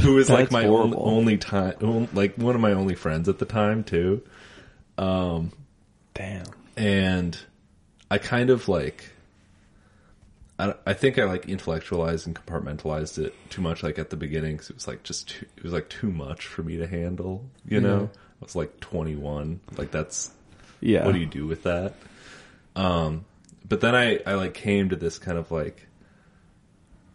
who 0.00 0.14
was 0.14 0.28
like 0.28 0.50
That's 0.50 0.52
my 0.52 0.66
on- 0.66 0.94
only 0.96 1.38
time, 1.38 2.08
like 2.12 2.36
one 2.36 2.54
of 2.56 2.60
my 2.60 2.72
only 2.72 2.96
friends 2.96 3.28
at 3.28 3.38
the 3.38 3.44
time 3.44 3.84
too. 3.84 4.22
Um, 4.98 5.52
Damn. 6.14 6.44
and 6.76 7.38
I 8.10 8.18
kind 8.18 8.50
of 8.50 8.68
like, 8.68 9.10
I, 10.58 10.74
I 10.86 10.92
think 10.92 11.18
I 11.18 11.24
like 11.24 11.48
intellectualized 11.48 12.26
and 12.26 12.36
compartmentalized 12.36 13.18
it 13.18 13.34
too 13.50 13.62
much, 13.62 13.82
like 13.82 13.98
at 13.98 14.10
the 14.10 14.16
beginning, 14.16 14.56
because 14.56 14.70
it 14.70 14.76
was 14.76 14.86
like 14.86 15.02
just 15.02 15.28
too, 15.30 15.46
it 15.56 15.62
was 15.64 15.72
like 15.72 15.88
too 15.88 16.10
much 16.10 16.46
for 16.46 16.62
me 16.62 16.76
to 16.76 16.86
handle. 16.86 17.44
You 17.66 17.80
know, 17.80 18.00
Yeah. 18.00 18.20
I 18.40 18.44
was 18.44 18.54
like 18.56 18.78
21, 18.80 19.60
like 19.76 19.90
that's 19.90 20.30
Yeah. 20.80 21.04
what 21.06 21.12
do 21.12 21.18
you 21.20 21.26
do 21.26 21.46
with 21.46 21.62
that? 21.64 21.94
Um, 22.76 23.24
but 23.68 23.80
then 23.80 23.94
I, 23.94 24.18
I 24.26 24.34
like 24.34 24.54
came 24.54 24.88
to 24.90 24.96
this 24.96 25.18
kind 25.18 25.38
of 25.38 25.50
like 25.50 25.86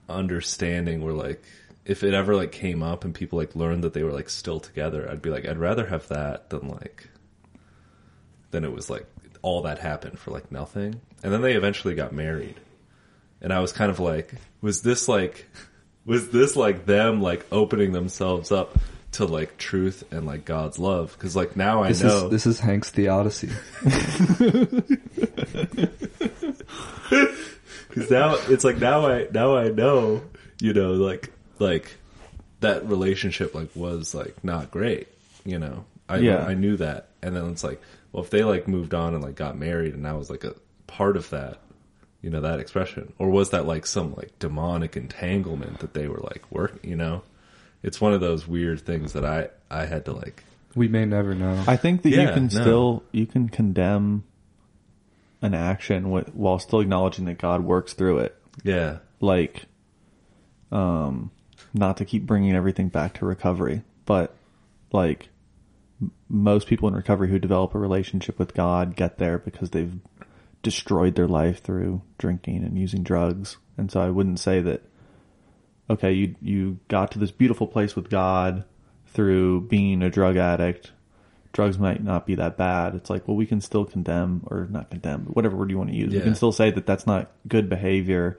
understanding 0.09 1.01
where 1.03 1.13
like 1.13 1.43
if 1.85 2.03
it 2.03 2.13
ever 2.13 2.35
like 2.35 2.51
came 2.51 2.83
up 2.83 3.03
and 3.05 3.13
people 3.13 3.37
like 3.39 3.55
learned 3.55 3.83
that 3.83 3.93
they 3.93 4.03
were 4.03 4.11
like 4.11 4.29
still 4.29 4.59
together, 4.59 5.09
I'd 5.09 5.21
be 5.21 5.29
like, 5.29 5.47
I'd 5.47 5.57
rather 5.57 5.85
have 5.87 6.07
that 6.09 6.49
than 6.49 6.67
like 6.67 7.09
than 8.51 8.63
it 8.63 8.71
was 8.71 8.89
like 8.89 9.05
all 9.41 9.61
that 9.63 9.79
happened 9.79 10.19
for 10.19 10.31
like 10.31 10.51
nothing. 10.51 10.99
And 11.23 11.31
then 11.31 11.41
they 11.41 11.53
eventually 11.53 11.95
got 11.95 12.13
married. 12.13 12.55
And 13.41 13.53
I 13.53 13.59
was 13.59 13.71
kind 13.71 13.91
of 13.91 13.99
like, 13.99 14.33
was 14.61 14.81
this 14.81 15.07
like 15.07 15.47
was 16.05 16.29
this 16.29 16.55
like 16.55 16.85
them 16.85 17.21
like 17.21 17.45
opening 17.51 17.91
themselves 17.91 18.51
up 18.51 18.77
to 19.13 19.25
like 19.25 19.57
truth 19.57 20.03
and 20.11 20.25
like 20.25 20.45
God's 20.45 20.79
love? 20.79 21.13
Because 21.13 21.35
like 21.35 21.55
now 21.55 21.83
I 21.83 21.89
This 21.89 22.01
know 22.03 22.25
is 22.25 22.31
this 22.31 22.45
is 22.47 22.59
Hank's 22.59 22.89
Theodicy. 22.89 23.49
Because 27.89 28.09
now 28.09 28.35
it's 28.47 28.63
like 28.63 28.77
now 28.77 29.05
I 29.07 29.27
now 29.31 29.57
I 29.57 29.69
know, 29.69 30.23
you 30.61 30.73
know, 30.73 30.93
like 30.93 31.31
like 31.59 31.95
that 32.61 32.87
relationship 32.87 33.53
like 33.53 33.75
was 33.75 34.15
like 34.15 34.43
not 34.43 34.71
great, 34.71 35.07
you 35.45 35.59
know. 35.59 35.85
I 36.09 36.17
Yeah. 36.17 36.45
I 36.45 36.53
knew 36.53 36.77
that, 36.77 37.09
and 37.21 37.35
then 37.35 37.49
it's 37.51 37.63
like, 37.63 37.81
well, 38.11 38.23
if 38.23 38.29
they 38.29 38.43
like 38.43 38.67
moved 38.67 38.93
on 38.93 39.13
and 39.13 39.23
like 39.23 39.35
got 39.35 39.57
married, 39.57 39.93
and 39.93 40.07
I 40.07 40.13
was 40.13 40.29
like 40.29 40.43
a 40.45 40.55
part 40.87 41.17
of 41.17 41.29
that, 41.31 41.59
you 42.27 42.31
know, 42.33 42.41
that 42.41 42.59
expression, 42.59 43.13
or 43.17 43.29
was 43.29 43.51
that 43.51 43.65
like 43.65 43.85
some 43.85 44.13
like 44.15 44.37
demonic 44.37 44.97
entanglement 44.97 45.79
that 45.79 45.93
they 45.93 46.09
were 46.09 46.19
like 46.19 46.43
working, 46.51 46.89
you 46.89 46.97
know? 46.97 47.21
It's 47.81 48.01
one 48.01 48.11
of 48.11 48.19
those 48.19 48.45
weird 48.45 48.81
things 48.81 49.13
that 49.13 49.23
I 49.23 49.47
I 49.71 49.85
had 49.85 50.03
to 50.05 50.11
like 50.11 50.43
We 50.75 50.89
may 50.89 51.05
never 51.05 51.33
know. 51.33 51.63
I 51.65 51.77
think 51.77 52.01
that 52.01 52.09
you 52.09 52.27
can 52.33 52.43
no. 52.43 52.49
still 52.49 53.03
you 53.13 53.25
can 53.25 53.47
condemn 53.47 54.25
an 55.41 55.53
action 55.53 56.11
with, 56.11 56.35
while 56.35 56.59
still 56.59 56.81
acknowledging 56.81 57.23
that 57.25 57.37
God 57.37 57.63
works 57.63 57.93
through 57.93 58.17
it. 58.17 58.35
yeah 58.61 58.97
Like, 59.21 59.67
um, 60.69 61.31
not 61.73 61.95
to 61.95 62.03
keep 62.03 62.25
bringing 62.25 62.55
everything 62.57 62.89
back 62.89 63.13
to 63.19 63.25
recovery, 63.25 63.83
but 64.05 64.35
like 64.91 65.29
m- 66.01 66.11
most 66.27 66.67
people 66.67 66.89
in 66.89 66.93
recovery 66.93 67.29
who 67.29 67.39
develop 67.39 67.73
a 67.73 67.79
relationship 67.79 68.37
with 68.37 68.53
God 68.53 68.97
get 68.97 69.17
there 69.17 69.37
because 69.37 69.69
they've 69.69 69.93
destroyed 70.63 71.15
their 71.15 71.27
life 71.27 71.61
through 71.61 72.01
drinking 72.17 72.63
and 72.63 72.77
using 72.77 73.03
drugs. 73.03 73.57
And 73.77 73.91
so 73.91 74.01
I 74.01 74.09
wouldn't 74.09 74.39
say 74.39 74.61
that 74.61 74.81
okay, 75.89 76.11
you 76.11 76.35
you 76.41 76.79
got 76.87 77.11
to 77.11 77.19
this 77.19 77.31
beautiful 77.31 77.67
place 77.67 77.95
with 77.95 78.09
God 78.09 78.65
through 79.07 79.61
being 79.61 80.03
a 80.03 80.09
drug 80.09 80.35
addict, 80.37 80.91
drugs 81.53 81.79
might 81.79 82.03
not 82.03 82.25
be 82.25 82.35
that 82.35 82.57
bad. 82.57 82.93
It's 82.93 83.09
like, 83.09 83.27
well, 83.27 83.37
we 83.37 83.45
can 83.45 83.61
still 83.61 83.85
condemn 83.85 84.43
or 84.47 84.67
not 84.69 84.89
condemn, 84.89 85.23
but 85.23 85.35
whatever 85.35 85.55
word 85.55 85.69
you 85.69 85.77
want 85.77 85.89
to 85.89 85.95
use. 85.95 86.13
We 86.13 86.19
can 86.21 86.35
still 86.35 86.51
say 86.51 86.71
that 86.71 86.85
that's 86.85 87.07
not 87.07 87.31
good 87.47 87.69
behavior, 87.69 88.37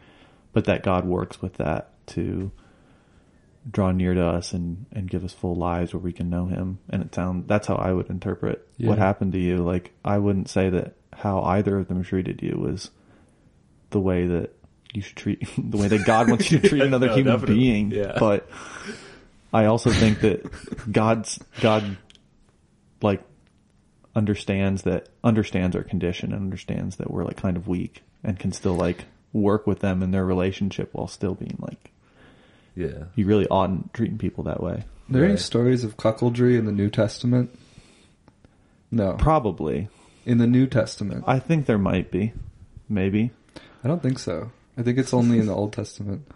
but 0.52 0.66
that 0.66 0.82
God 0.82 1.06
works 1.06 1.40
with 1.40 1.54
that 1.54 1.90
to 2.08 2.52
draw 3.70 3.90
near 3.92 4.14
to 4.14 4.24
us 4.24 4.52
and, 4.52 4.86
and 4.92 5.10
give 5.10 5.24
us 5.24 5.32
full 5.32 5.54
lives 5.54 5.92
where 5.92 6.00
we 6.00 6.12
can 6.12 6.30
know 6.30 6.46
him. 6.46 6.78
And 6.90 7.02
it 7.02 7.14
sound 7.14 7.48
that's 7.48 7.66
how 7.66 7.76
I 7.76 7.92
would 7.92 8.08
interpret 8.10 8.66
Yeah. 8.76 8.88
what 8.90 8.98
happened 8.98 9.32
to 9.32 9.38
you. 9.38 9.58
Like 9.58 9.92
I 10.04 10.18
wouldn't 10.18 10.48
say 10.48 10.70
that 10.70 10.94
how 11.18 11.42
either 11.42 11.78
of 11.78 11.88
them 11.88 12.02
treated 12.04 12.40
you 12.42 12.56
was 12.58 12.90
the 13.90 14.00
way 14.00 14.26
that 14.26 14.54
you 14.94 15.02
should 15.02 15.16
treat 15.16 15.48
the 15.58 15.76
way 15.76 15.88
that 15.88 16.06
God 16.06 16.28
wants 16.30 16.50
you 16.50 16.58
to 16.60 16.68
treat 16.68 16.82
another 16.90 17.08
No, 17.08 17.14
human 17.14 17.32
definitely. 17.34 17.56
being. 17.56 17.90
Yeah. 17.90 18.16
But 18.18 18.48
I 19.52 19.64
also 19.66 19.90
think 19.90 20.20
that 20.20 20.42
God's 20.92 21.38
God 21.60 21.96
like 23.02 23.22
understands 24.14 24.82
that 24.82 25.08
understands 25.22 25.76
our 25.76 25.82
condition 25.84 26.32
and 26.32 26.42
understands 26.42 26.96
that 26.96 27.10
we're 27.10 27.24
like 27.24 27.36
kind 27.36 27.56
of 27.56 27.68
weak 27.68 28.02
and 28.24 28.38
can 28.38 28.52
still 28.52 28.74
like 28.74 29.04
work 29.32 29.66
with 29.66 29.80
them 29.80 30.02
in 30.02 30.10
their 30.10 30.24
relationship 30.24 30.88
while 30.92 31.06
still 31.06 31.34
being 31.34 31.56
like 31.60 31.92
Yeah. 32.74 33.04
you 33.14 33.26
really 33.26 33.46
oughtn't 33.48 33.92
treating 33.94 34.18
people 34.18 34.44
that 34.44 34.62
way. 34.62 34.72
Are 35.08 35.12
there 35.12 35.24
any 35.24 35.36
stories 35.36 35.84
of 35.84 35.96
cuckoldry 35.96 36.58
in 36.58 36.64
the 36.66 36.72
New 36.72 36.90
Testament? 36.90 37.56
No. 38.90 39.12
Probably. 39.14 39.88
In 40.28 40.38
the 40.38 40.46
New 40.46 40.66
Testament. 40.66 41.24
I 41.26 41.38
think 41.38 41.66
there 41.66 41.78
might 41.78 42.10
be. 42.10 42.32
Maybe. 42.88 43.30
I 43.82 43.88
don't 43.88 44.02
think 44.02 44.18
so. 44.18 44.50
I 44.76 44.82
think 44.82 44.98
it's 44.98 45.12
only 45.14 45.38
in 45.38 45.46
the 45.46 45.54
Old 45.54 45.72
Testament. 45.72 46.26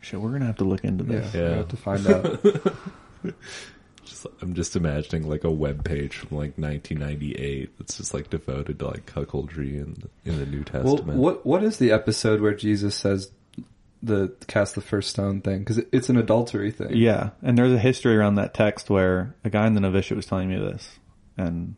Shit, 0.00 0.20
we're 0.20 0.32
gonna 0.32 0.46
have 0.46 0.56
to 0.58 0.64
look 0.64 0.84
into 0.84 1.04
Yeah, 1.04 1.20
this. 1.20 1.32
we 1.34 1.40
Yeah. 1.40 1.48
have 1.56 1.68
to 1.68 1.76
find 1.76 2.06
out. 2.08 3.34
Just, 4.04 4.24
I'm 4.40 4.54
just 4.54 4.76
imagining 4.76 5.28
like 5.28 5.42
a 5.42 5.50
web 5.50 5.84
page 5.84 6.14
from 6.16 6.36
like 6.36 6.56
1998 6.56 7.76
that's 7.76 7.96
just 7.96 8.14
like 8.14 8.30
devoted 8.30 8.78
to 8.78 8.86
like 8.86 9.04
cuckoldry 9.04 9.82
in 9.82 9.94
the, 9.94 10.30
in 10.30 10.38
the 10.38 10.46
New 10.46 10.62
well, 10.72 10.84
Testament. 10.96 11.18
what 11.18 11.44
what 11.44 11.64
is 11.64 11.78
the 11.78 11.90
episode 11.90 12.40
where 12.40 12.54
Jesus 12.54 12.94
says 12.94 13.32
the 14.04 14.32
cast 14.46 14.76
the 14.76 14.80
first 14.80 15.10
stone 15.10 15.40
thing? 15.40 15.58
Because 15.58 15.78
it, 15.78 15.88
it's 15.90 16.08
an 16.08 16.16
adultery 16.18 16.70
thing. 16.70 16.90
Yeah, 16.94 17.30
and 17.42 17.58
there's 17.58 17.72
a 17.72 17.80
history 17.80 18.16
around 18.16 18.36
that 18.36 18.54
text 18.54 18.88
where 18.88 19.34
a 19.42 19.50
guy 19.50 19.66
in 19.66 19.74
the 19.74 19.80
novitiate 19.80 20.14
was 20.16 20.26
telling 20.26 20.50
me 20.50 20.56
this. 20.58 20.88
And 21.36 21.74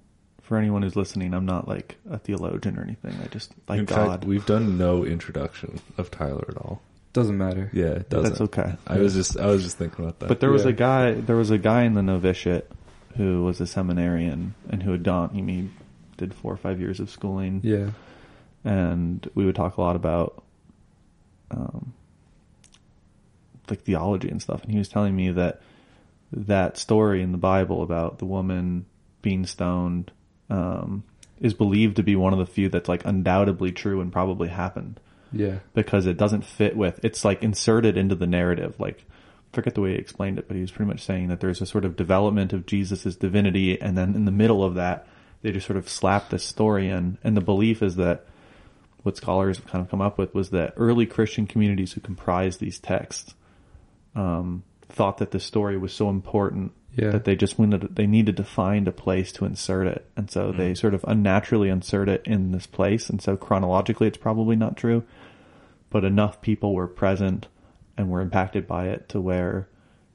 for 0.49 0.57
anyone 0.57 0.81
who's 0.83 0.97
listening, 0.97 1.35
I'm 1.35 1.45
not 1.45 1.69
like 1.69 1.97
a 2.11 2.19
theologian 2.19 2.79
or 2.79 2.83
anything. 2.83 3.15
I 3.23 3.27
just 3.29 3.53
like 3.69 3.81
in 3.81 3.85
God. 3.85 4.09
fact, 4.09 4.25
we've 4.25 4.47
done 4.47 4.79
no 4.79 5.05
introduction 5.05 5.79
of 5.99 6.11
Tyler 6.11 6.47
at 6.49 6.57
all. 6.57 6.81
doesn't 7.13 7.37
matter. 7.37 7.71
Yeah, 7.75 7.87
it 8.01 8.09
doesn't. 8.09 8.31
That's 8.31 8.41
okay. 8.41 8.73
I 8.87 8.97
was 8.99 9.13
just 9.15 9.37
I 9.39 9.47
was 9.47 9.63
just 9.63 9.77
thinking 9.77 10.05
about 10.05 10.21
that. 10.21 10.29
But 10.29 10.41
there 10.41 10.51
was 10.51 10.65
Yeah. 10.65 10.71
a 10.71 10.73
guy. 10.73 11.13
There 11.13 11.37
was 11.37 11.51
a 11.51 11.59
guy 11.59 11.83
in 11.83 11.93
the 11.95 12.03
novitiate 12.03 12.71
who 13.19 13.45
was 13.45 13.61
a 13.61 13.67
seminarian 13.67 14.55
and 14.71 14.83
who 14.83 14.93
had 14.93 15.03
done. 15.03 15.31
He 15.31 15.43
mean, 15.43 15.73
did 16.17 16.33
four 16.33 16.53
or 16.53 16.57
five 16.57 16.81
years 16.81 16.99
of 16.99 17.11
schooling. 17.11 17.61
Yeah, 17.63 17.91
and 18.65 19.29
we 19.35 19.45
would 19.45 19.55
talk 19.55 19.77
a 19.77 19.81
lot 19.83 19.97
about 19.97 20.43
um, 21.51 21.93
like 23.69 23.83
theology 23.83 24.29
and 24.31 24.41
stuff. 24.41 24.63
And 24.63 24.73
he 24.73 24.79
was 24.79 24.89
telling 24.89 25.15
me 25.15 25.31
that 25.33 25.61
that 26.33 26.79
story 26.79 27.23
in 27.23 27.33
the 27.33 27.39
Bible 27.39 27.83
about 27.83 28.19
the 28.19 28.25
woman 28.27 28.87
being 29.23 29.45
stoned 29.47 30.11
um, 30.51 31.05
is 31.41 31.55
believed 31.55 31.97
to 31.97 32.03
be 32.03 32.17
one 32.17 32.33
of 32.33 32.39
the 32.39 32.47
few 32.47 32.69
that's 32.69 32.89
like 32.89 33.05
undoubtedly 33.05 33.73
true 33.73 34.01
and 34.01 34.13
probably 34.13 34.49
happened. 34.49 35.01
Yeah, 35.33 35.59
because 35.75 36.07
it 36.07 36.17
doesn't 36.17 36.45
fit 36.45 36.77
with 36.77 37.01
it's 37.05 37.25
like 37.25 37.43
inserted 37.43 37.97
into 37.97 38.15
the 38.15 38.27
narrative. 38.27 38.79
Like 38.79 39.05
forget 39.53 39.75
the 39.75 39.81
way 39.81 39.93
he 39.93 39.97
explained 39.97 40.39
it 40.39 40.47
but 40.47 40.55
he 40.55 40.61
was 40.61 40.71
pretty 40.71 40.91
much 40.91 41.03
saying 41.03 41.29
that 41.29 41.41
there's 41.41 41.63
a 41.63 41.67
sort 41.67 41.87
of 41.87 41.97
development 41.97 42.53
of 42.53 42.67
jesus' 42.67 43.17
divinity 43.17 43.81
and 43.81 43.97
then 43.97 44.15
in 44.15 44.27
the 44.27 44.31
middle 44.31 44.63
of 44.63 44.75
that 44.75 45.07
they 45.43 45.53
just 45.53 45.67
sort 45.67 45.77
of 45.77 45.89
slap 45.89 46.31
this 46.31 46.45
story 46.45 46.89
in. 46.89 47.19
And 47.23 47.37
the 47.37 47.41
belief 47.41 47.83
is 47.83 47.97
that 47.97 48.27
what 49.03 49.17
scholars 49.17 49.59
have 49.59 49.67
kind 49.67 49.85
of 49.85 49.91
come 49.91 50.01
up 50.01 50.19
with 50.19 50.35
was 50.35 50.51
that 50.51 50.75
early 50.77 51.07
christian 51.07 51.47
communities 51.47 51.93
who 51.93 52.01
comprised 52.01 52.59
these 52.59 52.79
texts 52.79 53.35
um, 54.15 54.65
thought 54.89 55.19
that 55.19 55.31
the 55.31 55.41
story 55.41 55.79
was 55.79 55.93
so 55.93 56.11
important 56.11 56.73
Yeah. 56.99 57.11
that 57.11 57.25
they 57.25 57.37
just 57.37 57.59
wanted 57.59 57.95
they 57.95 58.07
needed 58.07 58.37
to 58.39 58.45
find 58.45 58.89
a 58.89 58.93
place 58.93 59.33
to 59.33 59.45
insert 59.45 59.87
it, 59.87 60.11
and 60.17 60.31
so 60.31 60.53
they 60.53 60.75
sort 60.75 60.95
of 60.95 61.05
unnaturally 61.07 61.69
insert 61.69 62.09
it 62.09 62.23
in 62.27 62.53
this 62.53 62.67
place, 62.67 63.09
and 63.09 63.23
so 63.23 63.37
chronologically 63.37 64.09
it's 64.09 64.19
probably 64.19 64.57
not 64.57 64.77
true, 64.77 65.05
but 65.91 66.05
enough 66.05 66.41
people 66.41 66.75
were 66.75 66.89
present 66.89 67.47
and 67.97 68.11
were 68.11 68.21
impacted 68.21 68.67
by 68.67 68.89
it 68.89 69.09
to 69.11 69.21
where 69.21 69.69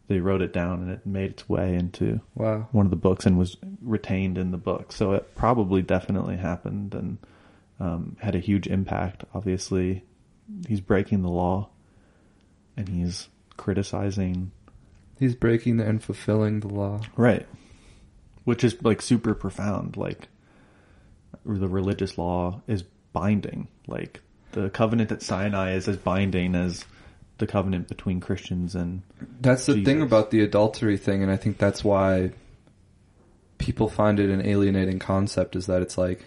they 0.07 0.19
wrote 0.19 0.41
it 0.41 0.53
down 0.53 0.81
and 0.81 0.91
it 0.91 1.05
made 1.05 1.31
its 1.31 1.47
way 1.49 1.75
into 1.75 2.19
wow. 2.35 2.67
one 2.71 2.85
of 2.85 2.89
the 2.89 2.95
books 2.95 3.25
and 3.25 3.37
was 3.37 3.57
retained 3.81 4.37
in 4.37 4.51
the 4.51 4.57
book. 4.57 4.91
So 4.91 5.13
it 5.13 5.33
probably 5.35 5.81
definitely 5.81 6.37
happened 6.37 6.93
and 6.93 7.17
um, 7.79 8.17
had 8.19 8.35
a 8.35 8.39
huge 8.39 8.67
impact. 8.67 9.23
Obviously, 9.33 10.03
he's 10.67 10.81
breaking 10.81 11.21
the 11.21 11.29
law 11.29 11.69
and 12.75 12.89
he's 12.89 13.29
criticizing 13.55 14.51
He's 15.23 15.35
breaking 15.35 15.79
and 15.79 16.03
fulfilling 16.03 16.59
the 16.59 16.67
law. 16.67 16.99
Right. 17.15 17.47
Which 18.43 18.61
is 18.61 18.75
like 18.83 19.01
super 19.01 19.33
profound. 19.33 19.95
Like 19.95 20.27
the 21.45 21.69
religious 21.69 22.17
law 22.17 22.61
is 22.67 22.83
binding. 23.13 23.69
Like 23.87 24.19
the 24.51 24.69
covenant 24.69 25.13
at 25.13 25.21
Sinai 25.21 25.75
is 25.75 25.87
as 25.87 25.95
binding 25.95 26.55
as 26.55 26.83
the 27.37 27.47
covenant 27.47 27.87
between 27.87 28.19
Christians 28.19 28.75
and 28.75 29.01
That's 29.39 29.65
the 29.65 29.81
thing 29.81 30.01
about 30.01 30.29
the 30.29 30.41
adultery 30.41 30.97
thing, 30.97 31.23
and 31.23 31.31
I 31.31 31.37
think 31.37 31.57
that's 31.57 31.85
why 31.85 32.31
people 33.59 33.87
find 33.87 34.19
it 34.19 34.29
an 34.29 34.45
alienating 34.45 34.99
concept. 34.99 35.55
Is 35.55 35.67
that 35.67 35.81
it's 35.81 35.97
like 35.97 36.25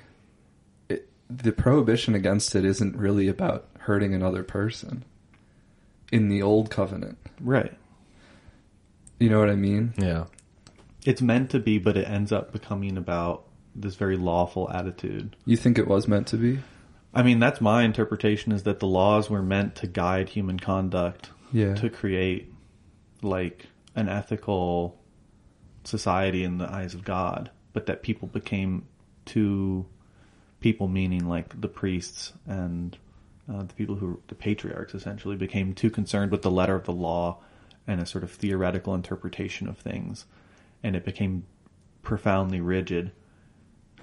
it, 0.89 1.07
the 1.29 1.53
prohibition 1.53 2.15
against 2.15 2.55
it 2.55 2.65
isn't 2.65 2.97
really 2.97 3.29
about 3.29 3.67
hurting 3.81 4.15
another 4.15 4.43
person 4.43 5.05
in 6.11 6.31
the 6.31 6.41
old 6.41 6.71
covenant. 6.71 7.19
right. 7.43 7.75
You 9.19 9.31
know 9.31 9.39
what 9.39 9.49
I 9.51 9.55
mean? 9.57 9.95
yeah, 9.99 10.25
It's 11.05 11.23
meant 11.23 11.51
to 11.51 11.59
be, 11.59 11.79
but 11.79 11.97
it 11.97 12.07
ends 12.09 12.33
up 12.33 12.53
becoming 12.53 12.97
about 12.99 13.45
this 13.75 13.95
very 13.95 14.17
lawful 14.17 14.71
attitude. 14.71 15.37
You 15.47 15.57
think 15.57 15.79
it 15.79 15.87
was 15.89 16.07
meant 16.09 16.27
to 16.29 16.37
be? 16.37 16.59
I 17.15 17.23
mean, 17.23 17.39
that's 17.39 17.61
my 17.61 17.83
interpretation 17.85 18.53
is 18.53 18.65
that 18.65 18.79
the 18.81 18.87
laws 18.87 19.31
were 19.31 19.43
meant 19.43 19.75
to 19.77 19.87
guide 19.87 20.29
human 20.31 20.59
conduct 20.61 21.31
Yeah. 21.53 21.75
to 21.77 21.89
create 21.89 22.53
like 23.23 23.67
an 23.95 24.09
ethical 24.11 24.99
society 25.85 26.45
in 26.45 26.59
the 26.59 26.71
eyes 26.71 26.93
of 26.95 27.05
God, 27.05 27.51
but 27.73 27.87
that 27.87 28.03
people 28.03 28.29
became 28.29 28.87
too 29.25 29.87
people 30.61 30.89
meaning 30.89 31.27
like 31.29 31.59
the 31.61 31.69
priests 31.69 32.33
and 32.47 32.97
uh, 33.53 33.63
the 33.63 33.75
people 33.75 33.95
who 33.95 34.21
the 34.29 34.35
patriarchs 34.35 34.95
essentially 34.95 35.37
became 35.37 35.73
too 35.75 35.91
concerned 35.91 36.31
with 36.33 36.43
the 36.43 36.51
letter 36.51 36.75
of 36.75 36.85
the 36.85 36.93
law 36.93 37.39
and 37.87 38.01
a 38.01 38.07
sort 38.07 38.25
of 38.25 38.31
theoretical 38.31 38.95
interpretation 38.95 39.69
of 39.69 39.79
things, 39.79 40.27
and 40.83 40.97
it 40.97 41.05
became 41.05 41.45
profoundly 42.03 42.61
rigid. 42.61 43.13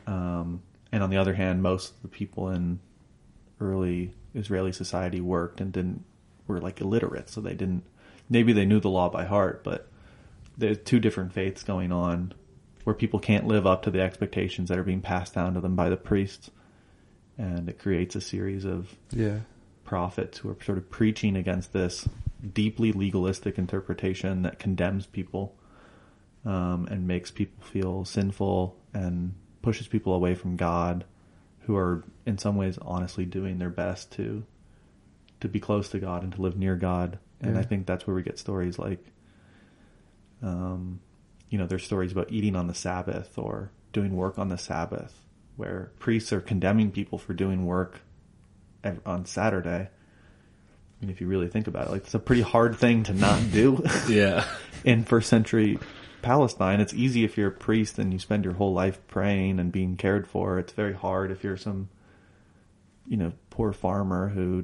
Um, 0.07 0.61
and 0.91 1.01
on 1.03 1.09
the 1.09 1.17
other 1.17 1.33
hand, 1.33 1.61
most 1.61 1.95
of 1.95 2.01
the 2.01 2.07
people 2.07 2.49
in 2.49 2.79
early 3.59 4.13
Israeli 4.35 4.71
society 4.71 5.21
worked 5.21 5.61
and 5.61 5.71
didn't 5.71 6.03
were 6.47 6.59
like 6.59 6.81
illiterate, 6.81 7.29
so 7.29 7.41
they 7.41 7.53
didn't. 7.53 7.83
Maybe 8.29 8.53
they 8.53 8.65
knew 8.65 8.79
the 8.79 8.89
law 8.89 9.09
by 9.09 9.25
heart, 9.25 9.63
but 9.63 9.87
there's 10.57 10.77
two 10.79 10.99
different 10.99 11.33
faiths 11.33 11.63
going 11.63 11.91
on 11.91 12.33
where 12.83 12.93
people 12.93 13.19
can't 13.19 13.47
live 13.47 13.65
up 13.65 13.83
to 13.83 13.91
the 13.91 14.01
expectations 14.01 14.69
that 14.69 14.77
are 14.77 14.83
being 14.83 15.01
passed 15.01 15.33
down 15.33 15.53
to 15.53 15.61
them 15.61 15.75
by 15.75 15.89
the 15.89 15.97
priests, 15.97 16.51
and 17.37 17.69
it 17.69 17.79
creates 17.79 18.15
a 18.15 18.21
series 18.21 18.65
of 18.65 18.95
Yeah. 19.11 19.39
prophets 19.85 20.39
who 20.39 20.49
are 20.49 20.57
sort 20.63 20.77
of 20.77 20.89
preaching 20.89 21.35
against 21.37 21.71
this 21.73 22.07
deeply 22.51 22.91
legalistic 22.91 23.57
interpretation 23.57 24.41
that 24.41 24.59
condemns 24.59 25.05
people 25.05 25.55
um, 26.45 26.87
and 26.91 27.07
makes 27.07 27.31
people 27.31 27.63
feel 27.63 28.03
sinful 28.03 28.75
and 28.93 29.33
pushes 29.61 29.87
people 29.87 30.13
away 30.13 30.35
from 30.35 30.57
God, 30.57 31.05
who 31.61 31.75
are 31.77 32.03
in 32.25 32.37
some 32.37 32.57
ways 32.57 32.77
honestly 32.81 33.25
doing 33.25 33.59
their 33.59 33.69
best 33.69 34.11
to 34.13 34.43
to 35.39 35.47
be 35.47 35.59
close 35.59 35.89
to 35.89 35.99
God 35.99 36.23
and 36.23 36.33
to 36.33 36.41
live 36.41 36.57
near 36.57 36.75
God. 36.75 37.19
And 37.41 37.57
I 37.57 37.63
think 37.63 37.85
that's 37.85 38.07
where 38.07 38.15
we 38.15 38.23
get 38.23 38.39
stories 38.39 38.79
like, 38.79 39.05
um, 40.41 41.01
you 41.49 41.57
know, 41.57 41.65
there's 41.65 41.83
stories 41.83 42.13
about 42.13 42.31
eating 42.31 42.55
on 42.55 42.67
the 42.67 42.73
Sabbath 42.73 43.37
or 43.37 43.69
doing 43.91 44.15
work 44.15 44.39
on 44.39 44.47
the 44.47 44.57
Sabbath, 44.57 45.13
where 45.57 45.91
priests 45.99 46.31
are 46.31 46.39
condemning 46.39 46.91
people 46.91 47.17
for 47.17 47.33
doing 47.33 47.65
work 47.65 47.99
on 49.05 49.25
Saturday. 49.25 49.89
Mean, 51.03 51.11
if 51.11 51.19
you 51.19 51.27
really 51.27 51.49
think 51.49 51.67
about 51.67 51.87
it, 51.87 51.91
like 51.91 52.03
it's 52.03 52.13
a 52.13 52.19
pretty 52.19 52.41
hard 52.41 52.77
thing 52.77 53.03
to 53.03 53.13
not 53.13 53.51
do 53.51 53.83
yeah, 54.07 54.45
in 54.85 55.03
first 55.03 55.27
century 55.27 55.79
Palestine. 56.21 56.79
It's 56.79 56.93
easy 56.93 57.25
if 57.25 57.37
you're 57.37 57.49
a 57.49 57.51
priest 57.51 57.99
and 57.99 58.13
you 58.13 58.19
spend 58.19 58.45
your 58.45 58.53
whole 58.53 58.73
life 58.73 59.05
praying 59.07 59.59
and 59.59 59.69
being 59.69 59.97
cared 59.97 60.25
for. 60.25 60.57
It's 60.57 60.71
very 60.71 60.93
hard 60.93 61.29
if 61.29 61.43
you're 61.43 61.57
some, 61.57 61.89
you 63.05 63.17
know, 63.17 63.33
poor 63.49 63.73
farmer 63.73 64.29
who, 64.29 64.63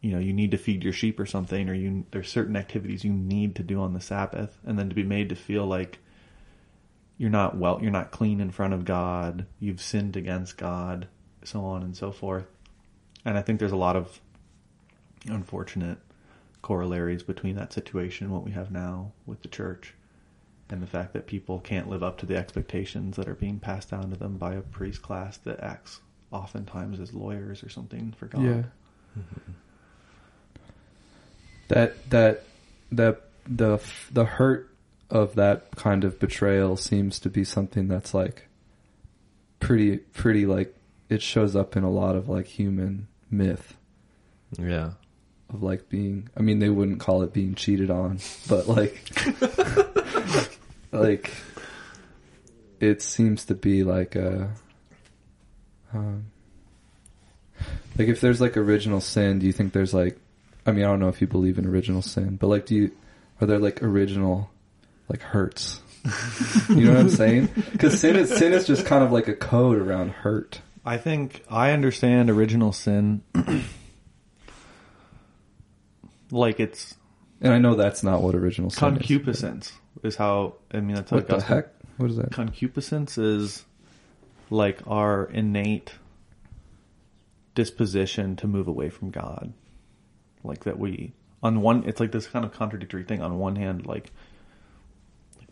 you 0.00 0.12
know, 0.12 0.20
you 0.20 0.32
need 0.32 0.52
to 0.52 0.58
feed 0.58 0.84
your 0.84 0.92
sheep 0.92 1.18
or 1.18 1.26
something, 1.26 1.68
or 1.68 1.74
you 1.74 2.06
there's 2.12 2.30
certain 2.30 2.56
activities 2.56 3.04
you 3.04 3.12
need 3.12 3.56
to 3.56 3.64
do 3.64 3.80
on 3.80 3.92
the 3.92 4.00
Sabbath, 4.00 4.56
and 4.64 4.78
then 4.78 4.88
to 4.88 4.94
be 4.94 5.02
made 5.02 5.28
to 5.30 5.34
feel 5.34 5.66
like 5.66 5.98
you're 7.18 7.30
not 7.30 7.56
well, 7.56 7.80
you're 7.82 7.90
not 7.90 8.12
clean 8.12 8.40
in 8.40 8.52
front 8.52 8.72
of 8.72 8.84
God, 8.84 9.44
you've 9.58 9.82
sinned 9.82 10.16
against 10.16 10.56
God, 10.56 11.08
so 11.42 11.64
on 11.64 11.82
and 11.82 11.96
so 11.96 12.12
forth. 12.12 12.46
And 13.24 13.36
I 13.36 13.42
think 13.42 13.58
there's 13.58 13.72
a 13.72 13.76
lot 13.76 13.96
of 13.96 14.20
unfortunate 15.26 15.98
corollaries 16.62 17.22
between 17.22 17.56
that 17.56 17.72
situation 17.72 18.26
and 18.26 18.34
what 18.34 18.44
we 18.44 18.50
have 18.52 18.70
now 18.70 19.12
with 19.26 19.42
the 19.42 19.48
church 19.48 19.94
and 20.68 20.82
the 20.82 20.86
fact 20.86 21.12
that 21.14 21.26
people 21.26 21.58
can't 21.60 21.88
live 21.88 22.02
up 22.02 22.18
to 22.18 22.26
the 22.26 22.36
expectations 22.36 23.16
that 23.16 23.28
are 23.28 23.34
being 23.34 23.58
passed 23.58 23.90
down 23.90 24.10
to 24.10 24.16
them 24.16 24.36
by 24.36 24.54
a 24.54 24.60
priest 24.60 25.02
class 25.02 25.36
that 25.38 25.60
acts 25.60 26.00
oftentimes 26.30 27.00
as 27.00 27.12
lawyers 27.12 27.62
or 27.64 27.68
something 27.68 28.12
for 28.16 28.26
God. 28.26 28.42
Yeah. 28.42 28.62
Mm-hmm. 29.18 29.52
That 31.68 32.10
that 32.10 32.44
that 32.92 33.22
the 33.46 33.80
the 34.12 34.24
hurt 34.24 34.70
of 35.08 35.34
that 35.34 35.74
kind 35.76 36.04
of 36.04 36.18
betrayal 36.20 36.76
seems 36.76 37.18
to 37.20 37.30
be 37.30 37.44
something 37.44 37.88
that's 37.88 38.14
like 38.14 38.46
pretty 39.58 39.98
pretty 39.98 40.46
like 40.46 40.74
it 41.08 41.22
shows 41.22 41.56
up 41.56 41.76
in 41.76 41.82
a 41.82 41.90
lot 41.90 42.14
of 42.16 42.28
like 42.28 42.46
human 42.46 43.08
myth 43.30 43.74
Yeah. 44.58 44.92
Of 45.52 45.62
like 45.62 45.88
being 45.88 46.28
I 46.36 46.40
mean 46.40 46.58
they 46.58 46.68
wouldn't 46.68 47.00
call 47.00 47.22
it 47.22 47.32
being 47.32 47.54
cheated 47.54 47.90
on, 47.90 48.18
but 48.48 48.68
like 48.68 49.10
like 50.92 51.30
it 52.80 53.02
seems 53.02 53.44
to 53.46 53.54
be 53.54 53.84
like 53.84 54.16
a 54.16 54.50
um, 55.92 56.26
like 57.98 58.08
if 58.08 58.20
there's 58.20 58.40
like 58.40 58.56
original 58.56 59.00
sin, 59.00 59.38
do 59.38 59.46
you 59.46 59.52
think 59.52 59.72
there's 59.72 59.94
like 59.94 60.18
I 60.66 60.72
mean 60.72 60.84
I 60.84 60.88
don't 60.88 61.00
know 61.00 61.08
if 61.08 61.20
you 61.20 61.26
believe 61.26 61.58
in 61.58 61.66
original 61.66 62.02
sin, 62.02 62.36
but 62.36 62.46
like 62.46 62.66
do 62.66 62.74
you 62.74 62.90
are 63.40 63.46
there 63.46 63.58
like 63.58 63.82
original 63.82 64.50
like 65.08 65.22
hurts? 65.22 65.80
you 66.70 66.84
know 66.84 66.92
what 66.92 67.00
I'm 67.00 67.10
saying? 67.10 67.48
Cuz 67.78 68.00
sin 68.00 68.16
is 68.16 68.34
sin 68.34 68.52
is 68.52 68.66
just 68.66 68.86
kind 68.86 69.04
of 69.04 69.12
like 69.12 69.28
a 69.28 69.34
code 69.34 69.78
around 69.78 70.10
hurt. 70.10 70.60
I 70.84 70.96
think 70.96 71.44
I 71.50 71.72
understand 71.72 72.30
original 72.30 72.72
sin 72.72 73.22
like 76.30 76.60
it's 76.60 76.96
And 77.40 77.52
I 77.52 77.58
know 77.58 77.74
that's 77.74 78.02
not 78.02 78.22
what 78.22 78.34
original 78.34 78.70
sin 78.70 78.94
is. 78.94 78.98
concupiscence 78.98 79.72
is 80.02 80.16
how 80.16 80.54
I 80.72 80.80
mean 80.80 80.96
that's 80.96 81.10
how 81.10 81.16
What 81.16 81.28
the 81.28 81.40
heck? 81.40 81.68
What 81.96 82.10
is 82.10 82.16
that? 82.16 82.32
concupiscence 82.32 83.18
is 83.18 83.64
like 84.48 84.80
our 84.86 85.24
innate 85.26 85.94
disposition 87.54 88.36
to 88.36 88.46
move 88.46 88.68
away 88.68 88.90
from 88.90 89.10
God. 89.10 89.52
Like 90.42 90.64
that 90.64 90.78
we 90.78 91.12
on 91.42 91.60
one 91.60 91.84
it's 91.84 92.00
like 92.00 92.12
this 92.12 92.26
kind 92.26 92.44
of 92.44 92.52
contradictory 92.52 93.04
thing. 93.04 93.22
On 93.22 93.38
one 93.38 93.56
hand, 93.56 93.86
like 93.86 94.12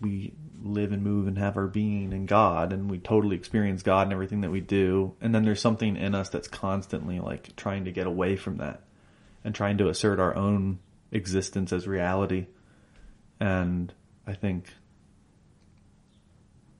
we 0.00 0.32
live 0.62 0.92
and 0.92 1.02
move 1.02 1.26
and 1.26 1.38
have 1.38 1.56
our 1.56 1.66
being 1.66 2.12
in 2.12 2.26
God 2.26 2.72
and 2.72 2.90
we 2.90 2.98
totally 2.98 3.36
experience 3.36 3.82
God 3.82 4.02
and 4.02 4.12
everything 4.12 4.42
that 4.42 4.50
we 4.50 4.60
do. 4.60 5.14
And 5.20 5.34
then 5.34 5.44
there's 5.44 5.60
something 5.60 5.96
in 5.96 6.14
us 6.14 6.28
that's 6.28 6.48
constantly 6.48 7.20
like 7.20 7.54
trying 7.56 7.84
to 7.84 7.90
get 7.90 8.06
away 8.06 8.36
from 8.36 8.58
that 8.58 8.82
and 9.44 9.54
trying 9.54 9.78
to 9.78 9.88
assert 9.88 10.20
our 10.20 10.34
own 10.34 10.78
existence 11.12 11.72
as 11.72 11.86
reality. 11.86 12.46
And 13.40 13.92
I 14.26 14.34
think 14.34 14.66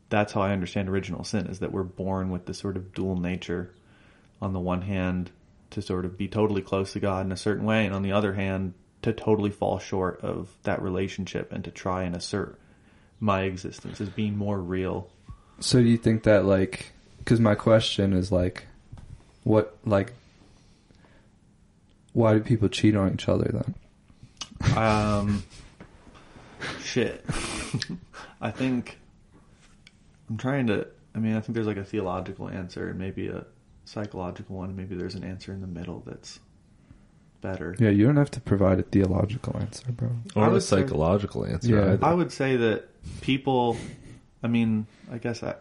that's 0.09 0.33
how 0.33 0.43
I 0.43 0.53
understand 0.53 0.89
original 0.89 1.25
sin 1.25 1.47
is 1.47 1.61
that 1.61 1.73
we're 1.73 1.83
born 1.83 2.31
with 2.31 2.47
this 2.47 2.59
sort 2.59 2.77
of 2.77 2.95
dual 2.95 3.19
nature. 3.19 3.75
On 4.41 4.53
the 4.53 4.61
one 4.61 4.83
hand, 4.83 5.31
to 5.71 5.83
sort 5.83 6.05
of 6.05 6.17
be 6.17 6.29
totally 6.29 6.63
close 6.63 6.93
to 6.93 7.01
God 7.01 7.27
in 7.27 7.33
a 7.33 7.37
certain 7.37 7.65
way, 7.65 7.85
and 7.85 7.95
on 7.95 8.03
the 8.03 8.13
other 8.13 8.35
hand, 8.35 8.75
to 9.03 9.13
totally 9.13 9.51
fall 9.51 9.79
short 9.79 10.21
of 10.23 10.49
that 10.63 10.83
relationship 10.83 11.53
and 11.53 11.65
to 11.65 11.71
try 11.71 12.05
and 12.05 12.15
assert 12.15 12.59
my 13.21 13.43
existence 13.43 14.01
as 14.01 14.09
being 14.09 14.37
more 14.37 14.59
real. 14.59 15.11
So 15.61 15.81
do 15.81 15.89
you 15.89 15.97
think 15.97 16.23
that 16.25 16.45
like 16.45 16.93
cuz 17.25 17.41
my 17.41 17.55
question 17.55 18.13
is 18.13 18.31
like 18.31 18.67
what 19.45 19.77
like 19.85 20.13
why 22.19 22.35
do 22.35 22.41
people 22.41 22.69
cheat 22.69 22.97
on 22.97 23.13
each 23.15 23.29
other 23.29 23.49
then? 23.53 24.77
Um, 24.77 25.45
shit. 26.83 27.25
I 28.41 28.51
think 28.51 28.99
I'm 30.29 30.37
trying 30.37 30.67
to. 30.67 30.89
I 31.15 31.21
mean, 31.21 31.37
I 31.37 31.41
think 31.41 31.55
there's 31.55 31.69
like 31.69 31.77
a 31.77 31.85
theological 31.85 32.49
answer 32.49 32.89
and 32.89 32.99
maybe 32.99 33.29
a 33.29 33.47
psychological 33.85 34.57
one. 34.57 34.75
Maybe 34.75 34.97
there's 34.97 35.15
an 35.15 35.23
answer 35.23 35.53
in 35.53 35.61
the 35.61 35.69
middle 35.69 36.03
that's 36.05 36.41
better. 37.41 37.77
Yeah, 37.79 37.91
you 37.91 38.05
don't 38.05 38.17
have 38.17 38.33
to 38.33 38.41
provide 38.41 38.81
a 38.81 38.83
theological 38.83 39.57
answer, 39.57 39.93
bro. 39.93 40.11
Or 40.35 40.47
a 40.47 40.51
would 40.51 40.63
say- 40.65 40.83
psychological 40.83 41.47
answer. 41.47 41.69
Yeah. 41.69 41.93
either. 41.93 42.05
I 42.05 42.15
would 42.15 42.33
say 42.33 42.57
that 42.57 42.89
people. 43.21 43.77
I 44.43 44.49
mean, 44.49 44.89
I 45.11 45.19
guess 45.19 45.45
I, 45.45 45.55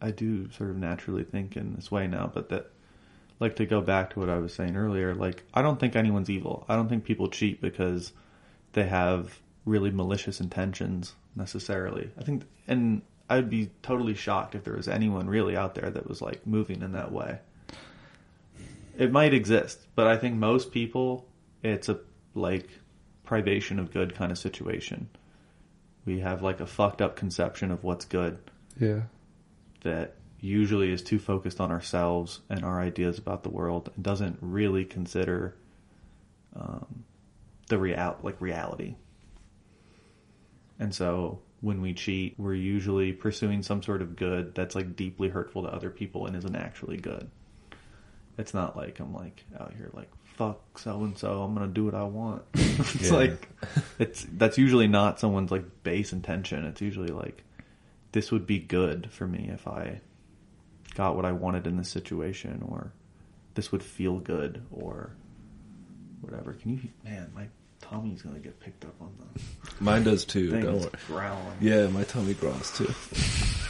I 0.00 0.12
do 0.12 0.50
sort 0.52 0.70
of 0.70 0.76
naturally 0.76 1.24
think 1.24 1.56
in 1.56 1.74
this 1.74 1.90
way 1.90 2.06
now, 2.06 2.30
but 2.32 2.48
that, 2.50 2.70
like, 3.40 3.56
to 3.56 3.66
go 3.66 3.80
back 3.80 4.10
to 4.10 4.20
what 4.20 4.28
I 4.28 4.38
was 4.38 4.54
saying 4.54 4.76
earlier, 4.76 5.14
like, 5.14 5.42
I 5.52 5.62
don't 5.62 5.78
think 5.80 5.96
anyone's 5.96 6.30
evil. 6.30 6.64
I 6.68 6.76
don't 6.76 6.88
think 6.88 7.04
people 7.04 7.28
cheat 7.28 7.60
because 7.60 8.12
they 8.72 8.84
have 8.86 9.38
really 9.64 9.90
malicious 9.90 10.40
intentions 10.40 11.14
necessarily. 11.36 12.10
I 12.18 12.22
think, 12.22 12.42
and 12.68 13.02
I'd 13.28 13.50
be 13.50 13.70
totally 13.82 14.14
shocked 14.14 14.54
if 14.54 14.64
there 14.64 14.76
was 14.76 14.88
anyone 14.88 15.26
really 15.28 15.56
out 15.56 15.74
there 15.74 15.90
that 15.90 16.08
was 16.08 16.20
like 16.22 16.46
moving 16.46 16.82
in 16.82 16.92
that 16.92 17.10
way. 17.12 17.38
It 18.96 19.10
might 19.10 19.34
exist, 19.34 19.80
but 19.96 20.06
I 20.06 20.16
think 20.16 20.36
most 20.36 20.70
people, 20.70 21.26
it's 21.62 21.88
a 21.88 21.98
like 22.34 22.68
privation 23.24 23.78
of 23.78 23.92
good 23.92 24.14
kind 24.14 24.30
of 24.30 24.38
situation. 24.38 25.08
We 26.04 26.20
have 26.20 26.42
like 26.42 26.60
a 26.60 26.66
fucked 26.66 27.00
up 27.02 27.16
conception 27.16 27.70
of 27.70 27.82
what's 27.82 28.04
good 28.04 28.38
Yeah. 28.78 29.02
that 29.82 30.14
usually 30.44 30.92
is 30.92 31.02
too 31.02 31.18
focused 31.18 31.60
on 31.60 31.70
ourselves 31.72 32.40
and 32.50 32.64
our 32.64 32.80
ideas 32.80 33.18
about 33.18 33.42
the 33.42 33.48
world 33.48 33.90
and 33.94 34.04
doesn't 34.04 34.38
really 34.40 34.84
consider 34.84 35.56
um, 36.54 37.04
the 37.68 37.78
real 37.78 38.16
like 38.22 38.40
reality. 38.40 38.94
And 40.78 40.94
so 40.94 41.40
when 41.60 41.80
we 41.80 41.94
cheat, 41.94 42.34
we're 42.38 42.54
usually 42.54 43.12
pursuing 43.12 43.62
some 43.62 43.82
sort 43.82 44.02
of 44.02 44.16
good 44.16 44.54
that's 44.54 44.74
like 44.74 44.96
deeply 44.96 45.28
hurtful 45.28 45.62
to 45.62 45.68
other 45.68 45.90
people 45.90 46.26
and 46.26 46.36
isn't 46.36 46.56
actually 46.56 46.98
good. 46.98 47.30
It's 48.36 48.52
not 48.52 48.76
like 48.76 49.00
I'm 49.00 49.14
like 49.14 49.44
out 49.58 49.72
here 49.76 49.90
like 49.92 50.10
fuck 50.24 50.78
so 50.80 51.04
and 51.04 51.16
so, 51.16 51.42
I'm 51.42 51.54
gonna 51.54 51.68
do 51.68 51.84
what 51.84 51.94
I 51.94 52.02
want. 52.02 52.42
it's 52.54 53.10
Yeah. 53.10 53.14
like 53.16 53.48
it's 53.98 54.26
that's 54.32 54.58
usually 54.58 54.88
not 54.88 55.20
someone's 55.20 55.50
like 55.50 55.64
base 55.84 56.12
intention. 56.12 56.64
It's 56.66 56.80
usually 56.82 57.08
like 57.08 57.44
this 58.12 58.30
would 58.30 58.46
be 58.46 58.58
good 58.58 59.10
for 59.10 59.26
me 59.26 59.48
if 59.52 59.66
I 59.66 60.00
got 60.94 61.16
what 61.16 61.24
I 61.24 61.32
wanted 61.32 61.66
in 61.66 61.76
this 61.76 61.88
situation, 61.88 62.64
or 62.68 62.92
this 63.54 63.72
would 63.72 63.82
feel 63.82 64.18
good, 64.18 64.62
or 64.70 65.10
whatever. 66.20 66.52
Can 66.54 66.72
you, 66.72 66.80
man, 67.04 67.30
my 67.34 67.48
tummy's 67.80 68.22
gonna 68.22 68.38
get 68.38 68.58
picked 68.60 68.84
up 68.84 68.94
on 69.00 69.12
the 69.18 69.40
Mine 69.80 70.04
does 70.04 70.24
too. 70.24 70.50
thing. 70.52 70.62
Don't 70.62 70.80
worry. 70.80 70.90
growling. 71.06 71.56
Yeah, 71.60 71.86
my 71.88 72.04
tummy 72.04 72.34
growls 72.34 72.76
too. 72.76 72.92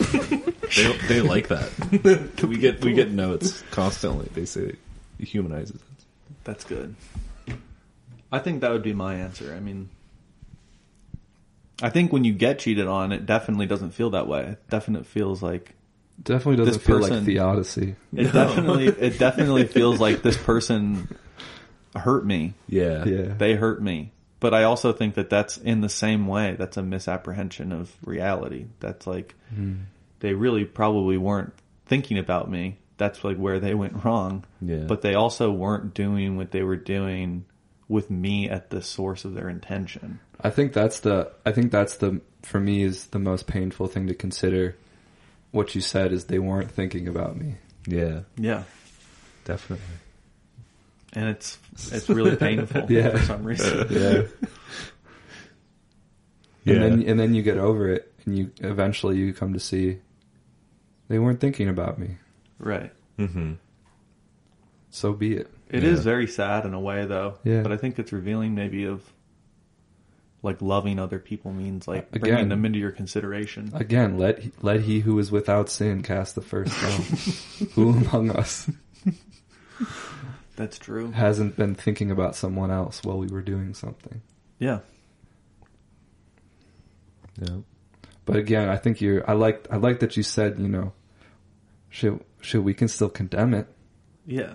they 0.77 0.93
they 1.09 1.21
like 1.21 1.49
that. 1.49 2.43
we 2.49 2.59
get 2.59 2.85
we 2.85 2.93
get 2.93 3.11
notes 3.11 3.63
constantly. 3.71 4.29
They 4.35 4.45
say 4.45 4.77
it 5.19 5.29
humanizes 5.29 5.77
us. 5.77 6.07
That's 6.45 6.65
good. 6.65 6.95
I 8.31 8.39
think 8.41 8.63
that 8.63 8.73
would 8.73 8.83
be 8.83 8.93
my 8.93 9.15
answer. 9.15 9.55
I 9.55 9.61
mean, 9.61 9.91
I 11.81 11.91
think 11.91 12.13
when 12.13 12.25
you 12.25 12.33
get 12.33 12.59
cheated 12.59 12.89
on, 12.89 13.13
it 13.13 13.27
definitely 13.27 13.67
doesn't 13.67 13.93
feel 13.93 14.11
that 14.11 14.27
way. 14.27 14.43
It 14.43 14.69
definitely 14.69 15.07
feels 15.07 15.43
like 15.43 15.75
Definitely 16.23 16.57
doesn't 16.57 16.75
This 16.75 16.83
feel 16.83 17.01
person- 17.01 17.17
like 17.17 17.25
theodicy. 17.25 17.97
it 18.15 18.33
definitely 18.33 18.87
it 18.87 19.19
definitely 19.19 19.67
feels 19.67 20.01
like 20.01 20.23
this 20.23 20.37
person 20.37 21.09
hurt 21.95 22.25
me. 22.25 22.55
Yeah. 22.69 23.05
Yeah. 23.05 23.35
they 23.37 23.55
hurt 23.55 23.83
me. 23.83 24.13
But 24.41 24.53
I 24.53 24.65
also 24.65 24.93
think 24.93 25.15
that 25.15 25.31
that's 25.31 25.57
in 25.57 25.81
the 25.81 25.89
same 25.89 26.27
way. 26.27 26.55
That's 26.59 26.77
a 26.77 26.83
misapprehension 26.83 27.73
of 27.73 27.91
reality. 28.05 28.67
That's 28.81 29.07
like 29.07 29.35
hmm. 29.55 29.75
they 30.21 30.35
really 30.35 30.65
probably 30.65 31.17
weren't 31.17 31.53
thinking 31.87 32.19
about 32.19 32.51
me. 32.51 32.79
That's 32.97 33.25
like 33.25 33.37
where 33.37 33.59
they 33.59 33.75
went 33.75 34.05
wrong. 34.05 34.45
Yeah. 34.61 34.85
But 34.87 35.03
they 35.03 35.15
also 35.15 35.51
weren't 35.51 35.95
doing 35.95 36.37
what 36.37 36.51
they 36.51 36.63
were 36.63 36.77
doing 36.77 37.45
with 37.89 38.11
me 38.11 38.49
at 38.49 38.71
the 38.71 38.83
source 38.83 39.25
of 39.25 39.35
their 39.35 39.49
intention. 39.49 40.21
I 40.41 40.51
think 40.51 40.73
that's 40.73 41.01
the 41.01 41.33
I 41.47 41.53
think 41.53 41.73
that's 41.73 41.97
the 41.97 42.21
for 42.43 42.61
me 42.61 42.83
is 42.83 43.07
the 43.07 43.19
most 43.19 43.47
painful 43.47 43.87
thing 43.87 44.07
to 44.09 44.15
consider. 44.15 44.77
What 45.55 45.75
you 45.77 45.81
said 45.81 46.13
is 46.13 46.25
they 46.25 46.41
weren't 46.41 46.69
thinking 46.71 47.07
about 47.07 47.37
me. 47.37 47.55
Yeah. 47.87 48.23
Yeah. 48.37 48.65
Definitely. 49.45 49.87
And 51.13 51.29
it's 51.29 51.59
it's 51.93 52.09
really 52.09 52.35
painful 52.35 52.87
Yeah. 52.91 53.11
for 53.11 53.19
some 53.25 53.45
reason. 53.45 53.87
Yeah. 53.89 54.23
Yeah. 56.65 56.75
And 56.77 56.83
then 56.83 57.09
and 57.11 57.21
then 57.21 57.35
you 57.35 57.43
get 57.43 57.59
over 57.59 57.91
it 57.91 58.11
and 58.25 58.39
you 58.39 58.51
eventually 58.61 59.19
you 59.19 59.35
come 59.35 59.53
to 59.53 59.61
see 59.61 59.99
they 61.09 61.19
weren't 61.19 61.39
thinking 61.39 61.69
about 61.69 61.99
me. 61.99 62.17
Right. 62.59 62.91
Mm-hmm. 63.19 63.53
So 64.91 65.13
be 65.13 65.37
it. 65.37 65.51
It 65.69 65.85
is 65.85 65.99
Yeah. 65.99 66.05
very 66.05 66.27
sad 66.27 66.65
in 66.65 66.73
a 66.73 66.81
way 66.81 67.05
though. 67.05 67.37
Yeah. 67.45 67.61
But 67.63 67.71
I 67.73 67.77
think 67.77 67.99
it's 67.99 68.13
revealing 68.13 68.55
maybe 68.55 68.85
of 68.87 69.03
like 70.45 70.63
loving 70.63 70.99
other 71.01 71.19
people 71.19 71.53
means 71.53 71.89
like 71.89 72.09
Again. 72.13 72.21
bringing 72.21 72.49
them 72.51 72.65
into 72.65 72.79
your 72.79 72.93
consideration. 72.93 73.71
Again, 73.75 74.19
let 74.19 74.43
let 74.63 74.83
he 74.83 75.01
who 75.01 75.19
is 75.19 75.33
without 75.33 75.69
sin 75.69 76.03
cast 76.03 76.35
the 76.37 76.43
first 76.43 76.73
stone. 76.73 77.69
who 77.75 77.91
among 77.91 78.31
us 78.31 78.71
That's 80.57 80.79
true. 80.79 81.11
hasn't 81.11 81.57
been 81.57 81.75
thinking 81.75 82.11
about 82.13 82.37
someone 82.37 82.71
else 82.71 83.03
while 83.03 83.19
we 83.19 83.27
were 83.27 83.43
doing 83.43 83.75
something? 83.75 84.21
Yeah. 84.59 84.81
Yeah. 87.41 87.57
But 88.27 88.37
again, 88.37 88.69
I 88.69 88.77
think 88.77 89.01
you're. 89.01 89.29
I 89.29 89.35
like. 89.35 89.67
I 89.71 89.77
like 89.77 90.01
that 90.01 90.17
you 90.17 90.23
said. 90.23 90.59
You 90.59 90.69
know, 90.69 90.93
should 91.91 92.21
should 92.41 92.65
we 92.65 92.73
can 92.75 92.89
still 92.89 93.09
condemn 93.11 93.53
it. 93.55 93.67
Yeah. 94.27 94.55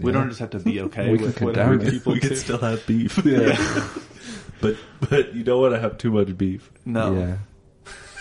We 0.00 0.10
Yeah. 0.10 0.18
don't 0.18 0.28
just 0.28 0.40
have 0.40 0.50
to 0.50 0.58
be 0.58 0.80
okay 0.82 1.10
We 1.10 1.18
can 1.18 1.26
with 1.28 1.36
condemn 1.36 1.80
it. 1.80 1.90
people 1.90 2.12
we 2.14 2.20
could 2.20 2.36
still 2.36 2.58
have 2.68 2.84
beef. 2.86 3.18
Yeah. 3.24 3.56
but 4.60 4.76
but 5.08 5.34
you 5.34 5.44
don't 5.44 5.60
want 5.60 5.74
to 5.74 5.80
have 5.80 5.98
too 5.98 6.10
much 6.10 6.36
beef. 6.36 6.70
No. 6.84 7.14
Yeah. 7.14 7.36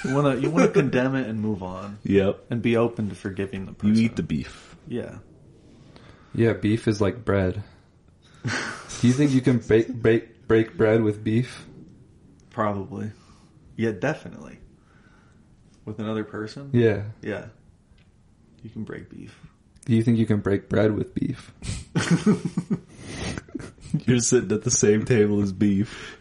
You 0.04 0.14
want 0.16 0.36
to 0.36 0.42
you 0.42 0.50
want 0.52 0.74
to 0.74 0.80
condemn 0.80 1.16
it 1.16 1.28
and 1.28 1.42
move 1.42 1.64
on 1.64 1.98
Yep. 2.04 2.46
and 2.52 2.62
be 2.62 2.78
open 2.78 3.10
to 3.10 3.16
forgiving 3.16 3.66
the 3.66 3.74
person. 3.74 3.96
You 3.96 4.04
eat 4.04 4.16
the 4.16 4.24
beef. 4.24 4.76
Yeah. 4.88 5.16
Yeah. 6.34 6.54
Beef 6.54 6.88
is 6.88 7.02
like 7.02 7.26
bread. 7.26 7.64
Do 8.44 9.08
you 9.08 9.14
think 9.14 9.32
you 9.32 9.42
can 9.42 9.58
break 9.58 9.92
break 9.94 10.48
break 10.48 10.78
bread 10.78 11.02
with 11.02 11.24
beef? 11.24 11.66
Probably. 12.52 13.12
Yeah, 13.76 13.92
definitely. 13.92 14.60
With 15.86 16.00
another 16.00 16.24
person? 16.24 16.70
Yeah. 16.74 17.04
Yeah. 17.22 17.48
You 18.64 18.70
can 18.70 18.84
break 18.84 19.10
beef. 19.10 19.38
Do 19.86 19.94
you 19.94 20.02
think 20.04 20.18
you 20.18 20.26
can 20.26 20.40
break 20.40 20.70
bread 20.70 20.96
with 20.96 21.14
beef? 21.14 21.52
You're 24.06 24.20
sitting 24.20 24.52
at 24.52 24.64
the 24.64 24.72
same 24.72 25.06
table 25.06 25.42
as 25.42 25.52
beef. 25.52 26.20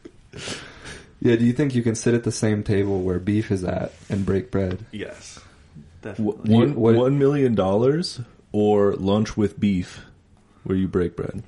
Yeah. 1.20 1.36
Do 1.36 1.44
you 1.44 1.52
think 1.52 1.74
you 1.74 1.82
can 1.82 1.94
sit 1.94 2.14
at 2.14 2.24
the 2.24 2.32
same 2.32 2.62
table 2.62 3.00
where 3.02 3.18
beef 3.18 3.50
is 3.50 3.64
at 3.64 3.92
and 4.10 4.26
break 4.26 4.50
bread? 4.50 4.84
Yes. 4.92 5.40
W- 6.02 6.32
Definitely. 6.32 6.54
One 6.54 6.74
what- 6.74 6.94
one 6.96 7.18
million 7.18 7.54
dollars 7.54 8.20
or 8.52 8.94
lunch 8.94 9.36
with 9.36 9.58
beef, 9.58 10.04
where 10.64 10.76
you 10.76 10.86
break 10.86 11.16
bread. 11.16 11.42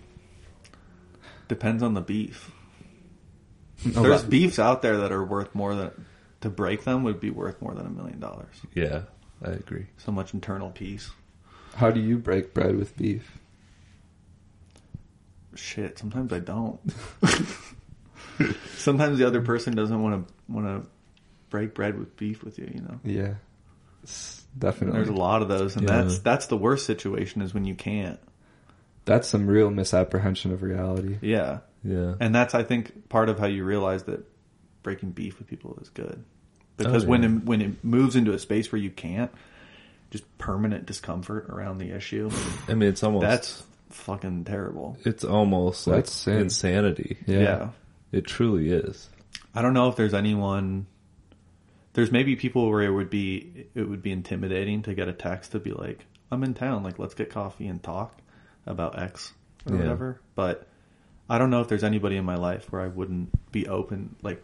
Depends 1.49 1.83
on 1.83 1.95
the 1.95 2.01
beef. 2.01 2.51
No, 3.85 4.03
There's 4.03 4.23
but- 4.23 4.31
beefs 4.31 4.59
out 4.59 4.81
there 4.83 4.97
that 4.99 5.13
are 5.13 5.23
worth 5.25 5.55
more 5.55 5.75
than 5.75 5.91
to 6.41 6.49
break 6.51 6.85
them 6.85 7.03
would 7.05 7.21
be 7.21 7.31
worth 7.31 7.61
more 7.61 7.75
than 7.75 7.87
a 7.87 7.91
million 7.91 8.19
dollars. 8.19 8.55
Yeah, 8.75 9.03
I 9.45 9.51
agree. 9.51 9.87
So 9.99 10.11
much 10.13 10.33
internal 10.35 10.71
peace. 10.71 11.11
How 11.75 11.91
do 11.91 12.01
you 12.01 12.17
break 12.19 12.55
bread 12.55 12.77
with 12.77 12.97
beef? 12.97 13.39
Shit, 15.55 15.99
sometimes 15.99 16.33
I 16.33 16.39
don't. 16.41 16.81
sometimes 18.77 19.19
the 19.19 19.27
other 19.27 19.41
person 19.43 19.75
doesn't 19.75 20.01
want 20.03 20.27
to 20.29 20.35
want 20.53 20.67
to 20.85 20.89
break 21.51 21.75
bread 21.75 21.99
with 21.99 22.17
beef 22.17 22.43
with 22.43 22.59
you, 22.59 22.71
you 22.75 22.81
know. 22.81 23.01
Yeah. 23.05 23.35
It's 24.03 24.45
And 24.53 24.61
definitely. 24.61 24.99
there's 24.99 25.09
a 25.09 25.13
lot 25.13 25.43
of 25.43 25.49
those 25.49 25.77
and 25.77 25.89
Yeah. 25.89 26.03
that's 26.03 26.19
that's 26.21 26.47
the 26.47 26.57
worst 26.57 26.87
situation 26.87 27.43
is 27.43 27.53
when 27.55 27.65
you 27.65 27.75
can't. 27.75 28.19
That's 29.05 29.29
some 29.29 29.47
real 29.47 29.71
misapprehension 29.71 30.53
of 30.53 30.63
reality. 30.63 31.19
Yeah. 31.21 31.59
Yeah, 31.85 32.15
And 32.19 32.35
that's 32.35 32.53
I 32.55 32.65
think 32.65 33.09
part 33.09 33.29
of 33.29 33.39
how 33.39 33.47
you 33.47 33.63
realize 33.65 34.03
that 34.05 34.27
breaking 34.83 35.11
beef 35.13 35.39
with 35.39 35.47
people 35.47 35.79
is 35.81 35.89
good. 35.91 36.25
Because 36.77 37.05
Oh, 37.05 37.09
when 37.09 37.23
it, 37.25 37.45
when 37.45 37.61
it 37.63 37.85
moves 37.85 38.17
into 38.17 38.33
a 38.33 38.41
space 38.41 38.73
where 38.73 38.81
you 38.81 38.91
can't, 38.91 39.31
just 40.11 40.25
permanent 40.39 40.85
discomfort 40.87 41.47
around 41.49 41.79
the 41.79 41.91
issue, 41.93 42.29
I 42.69 42.75
mean 42.75 42.89
it's 42.89 43.05
almost 43.05 43.23
that's 43.23 43.63
fucking 43.91 44.45
terrible. 44.45 44.99
it's 45.05 45.23
almost 45.25 45.87
like 45.87 45.97
That's 46.07 46.13
sin. 46.13 46.39
insanity. 46.39 47.19
Yeah. 47.27 47.39
yeah. 47.41 47.69
It 48.17 48.27
truly 48.27 48.71
is. 48.71 49.11
I 49.55 49.61
don't 49.63 49.75
know 49.75 49.89
if 49.89 49.97
there's 49.97 50.15
anyone. 50.15 50.87
There's 51.93 52.11
maybe 52.11 52.35
people 52.37 52.69
where 52.71 52.83
it 52.83 52.91
would 52.91 53.11
be 53.11 53.67
it 53.75 53.89
would 53.89 54.03
be 54.03 54.11
intimidating 54.13 54.83
to 54.83 54.95
get 54.95 55.09
a 55.09 55.13
text 55.13 55.53
to 55.53 55.59
be 55.59 55.73
like, 55.73 56.07
"I'm 56.31 56.43
in 56.43 56.55
town, 56.55 56.83
like 56.83 56.99
let's 56.99 57.15
get 57.15 57.29
coffee 57.31 57.67
and 57.67 57.83
talk 57.83 58.19
about 58.67 58.99
X 58.99 59.35
or 59.67 59.75
Yeah. 59.75 59.81
whatever." 59.81 60.21
But 60.35 60.67
I 61.29 61.39
don't 61.39 61.51
know 61.51 61.61
if 61.61 61.69
there's 61.69 61.85
anybody 61.85 62.17
in 62.17 62.25
my 62.25 62.37
life 62.37 62.71
where 62.73 62.81
I 62.81 62.87
wouldn't 62.89 63.53
be 63.53 63.67
open, 63.69 64.17
like 64.23 64.43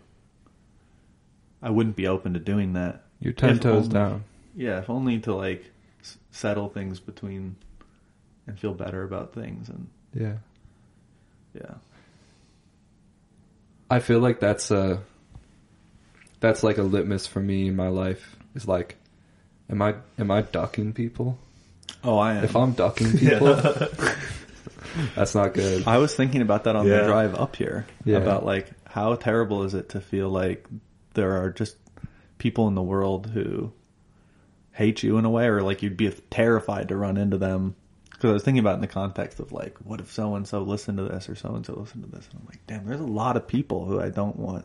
I 1.62 1.70
wouldn't 1.70 1.96
be 1.96 2.06
open 2.06 2.34
to 2.34 2.40
doing 2.40 2.72
that. 2.74 3.04
You're 3.20 3.32
ten 3.32 3.50
If 3.56 3.60
toes 3.60 3.84
only- 3.84 3.88
down. 3.94 4.24
Yeah, 4.54 4.80
if 4.80 4.90
only 4.90 5.18
to 5.20 5.34
like 5.34 5.70
s- 6.00 6.18
settle 6.30 6.68
things 6.68 7.00
between 7.00 7.56
and 8.46 8.58
feel 8.58 8.74
better 8.74 9.02
about 9.04 9.32
things 9.32 9.68
and 9.70 9.86
Yeah. 10.12 10.38
yeah. 11.54 11.74
I 13.92 14.00
feel 14.00 14.20
like 14.20 14.40
that's 14.40 14.70
a 14.70 15.00
that's 16.40 16.62
like 16.62 16.78
a 16.78 16.82
litmus 16.82 17.26
for 17.26 17.40
me 17.40 17.68
in 17.68 17.76
my 17.76 17.88
life. 17.88 18.36
Is 18.54 18.66
like, 18.66 18.96
am 19.70 19.82
I 19.82 19.96
am 20.18 20.30
I 20.30 20.42
ducking 20.42 20.92
people? 20.92 21.38
Oh, 22.02 22.18
I 22.18 22.34
am. 22.34 22.44
If 22.44 22.56
I'm 22.56 22.72
ducking 22.72 23.12
people, 23.18 23.54
that's 25.14 25.34
not 25.34 25.54
good. 25.54 25.86
I 25.86 25.98
was 25.98 26.14
thinking 26.14 26.42
about 26.42 26.64
that 26.64 26.74
on 26.76 26.86
Yeah. 26.86 27.00
the 27.02 27.06
drive 27.06 27.34
up 27.34 27.56
here. 27.56 27.86
Yeah. 28.04 28.18
About 28.18 28.44
like 28.46 28.70
how 28.86 29.14
terrible 29.14 29.62
is 29.64 29.74
it 29.74 29.90
to 29.90 30.00
feel 30.00 30.28
like 30.28 30.66
there 31.14 31.42
are 31.42 31.50
just 31.50 31.76
people 32.38 32.68
in 32.68 32.74
the 32.74 32.82
world 32.82 33.26
who 33.28 33.72
hate 34.72 35.02
you 35.02 35.18
in 35.18 35.24
a 35.26 35.30
way, 35.30 35.46
or 35.46 35.62
like 35.62 35.82
you'd 35.82 35.96
be 35.98 36.10
terrified 36.30 36.88
to 36.88 36.96
run 36.96 37.16
into 37.18 37.36
them. 37.38 37.74
Because 38.22 38.30
I 38.30 38.34
was 38.34 38.44
thinking 38.44 38.60
about 38.60 38.74
it 38.74 38.74
in 38.74 38.80
the 38.82 38.86
context 38.86 39.40
of 39.40 39.50
like, 39.50 39.76
what 39.78 39.98
if 39.98 40.12
so 40.12 40.36
and 40.36 40.46
so 40.46 40.62
listened 40.62 40.98
to 40.98 41.08
this 41.08 41.28
or 41.28 41.34
so 41.34 41.56
and 41.56 41.66
so 41.66 41.72
listened 41.74 42.04
to 42.04 42.08
this, 42.16 42.28
and 42.30 42.40
I'm 42.40 42.46
like, 42.46 42.64
damn, 42.68 42.86
there's 42.86 43.00
a 43.00 43.04
lot 43.04 43.36
of 43.36 43.48
people 43.48 43.84
who 43.84 44.00
I 44.00 44.10
don't 44.10 44.36
want 44.36 44.64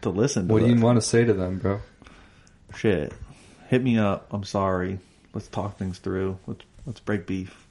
to 0.00 0.08
listen. 0.08 0.48
to 0.48 0.54
What 0.54 0.60
do 0.60 0.68
you 0.68 0.76
this. 0.76 0.82
want 0.82 0.96
to 0.96 1.02
say 1.02 1.26
to 1.26 1.34
them, 1.34 1.58
bro? 1.58 1.80
Shit, 2.74 3.12
hit 3.68 3.82
me 3.82 3.98
up. 3.98 4.28
I'm 4.30 4.44
sorry. 4.44 4.98
Let's 5.34 5.48
talk 5.48 5.76
things 5.76 5.98
through. 5.98 6.38
Let's 6.46 6.64
let's 6.86 7.00
break 7.00 7.26
beef. 7.26 7.66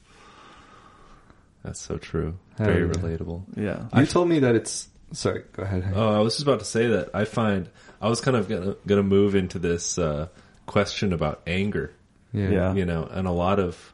That's 1.64 1.80
so 1.82 1.98
true. 1.98 2.38
Very 2.60 2.86
yeah. 2.88 2.94
relatable. 2.94 3.42
Yeah. 3.58 3.88
You 4.00 4.06
told 4.06 4.30
me 4.30 4.38
that 4.42 4.54
it's. 4.54 4.90
Sorry, 5.12 5.44
go 5.54 5.64
ahead. 5.64 5.92
Oh, 5.96 6.08
I 6.08 6.20
was 6.20 6.36
just 6.36 6.44
about 6.44 6.60
to 6.60 6.66
say 6.66 6.86
that 6.90 7.10
I 7.16 7.26
find 7.26 7.68
I 8.00 8.10
was 8.10 8.22
kind 8.22 8.38
of 8.38 8.48
gonna 8.48 8.76
gonna 8.86 9.02
move 9.02 9.34
into 9.34 9.58
this 9.58 9.98
uh, 9.98 10.28
question 10.68 11.14
about 11.14 11.42
anger. 11.48 11.96
yeah. 12.32 12.50
yeah. 12.50 12.74
you 12.76 12.86
know, 12.86 13.10
and 13.12 13.28
a 13.28 13.32
lot 13.32 13.58
of 13.60 13.92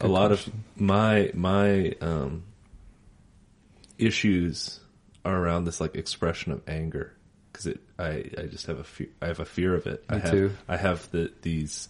a 0.00 0.08
lot 0.08 0.28
question. 0.28 0.64
of 0.76 0.80
my 0.82 1.30
my 1.34 1.94
um, 2.00 2.44
issues 3.98 4.80
are 5.24 5.36
around 5.36 5.64
this 5.64 5.80
like 5.80 5.94
expression 5.94 6.52
of 6.52 6.62
anger 6.68 7.12
because 7.52 7.66
it 7.66 7.80
I 7.98 8.24
I 8.38 8.42
just 8.50 8.66
have 8.66 8.78
a 8.78 8.84
fear 8.84 9.08
I 9.20 9.26
have 9.26 9.40
a 9.40 9.44
fear 9.44 9.74
of 9.74 9.86
it. 9.86 10.04
I 10.08 10.18
have 10.18 10.30
too. 10.30 10.50
I 10.68 10.76
have 10.76 11.10
the 11.10 11.32
these 11.42 11.88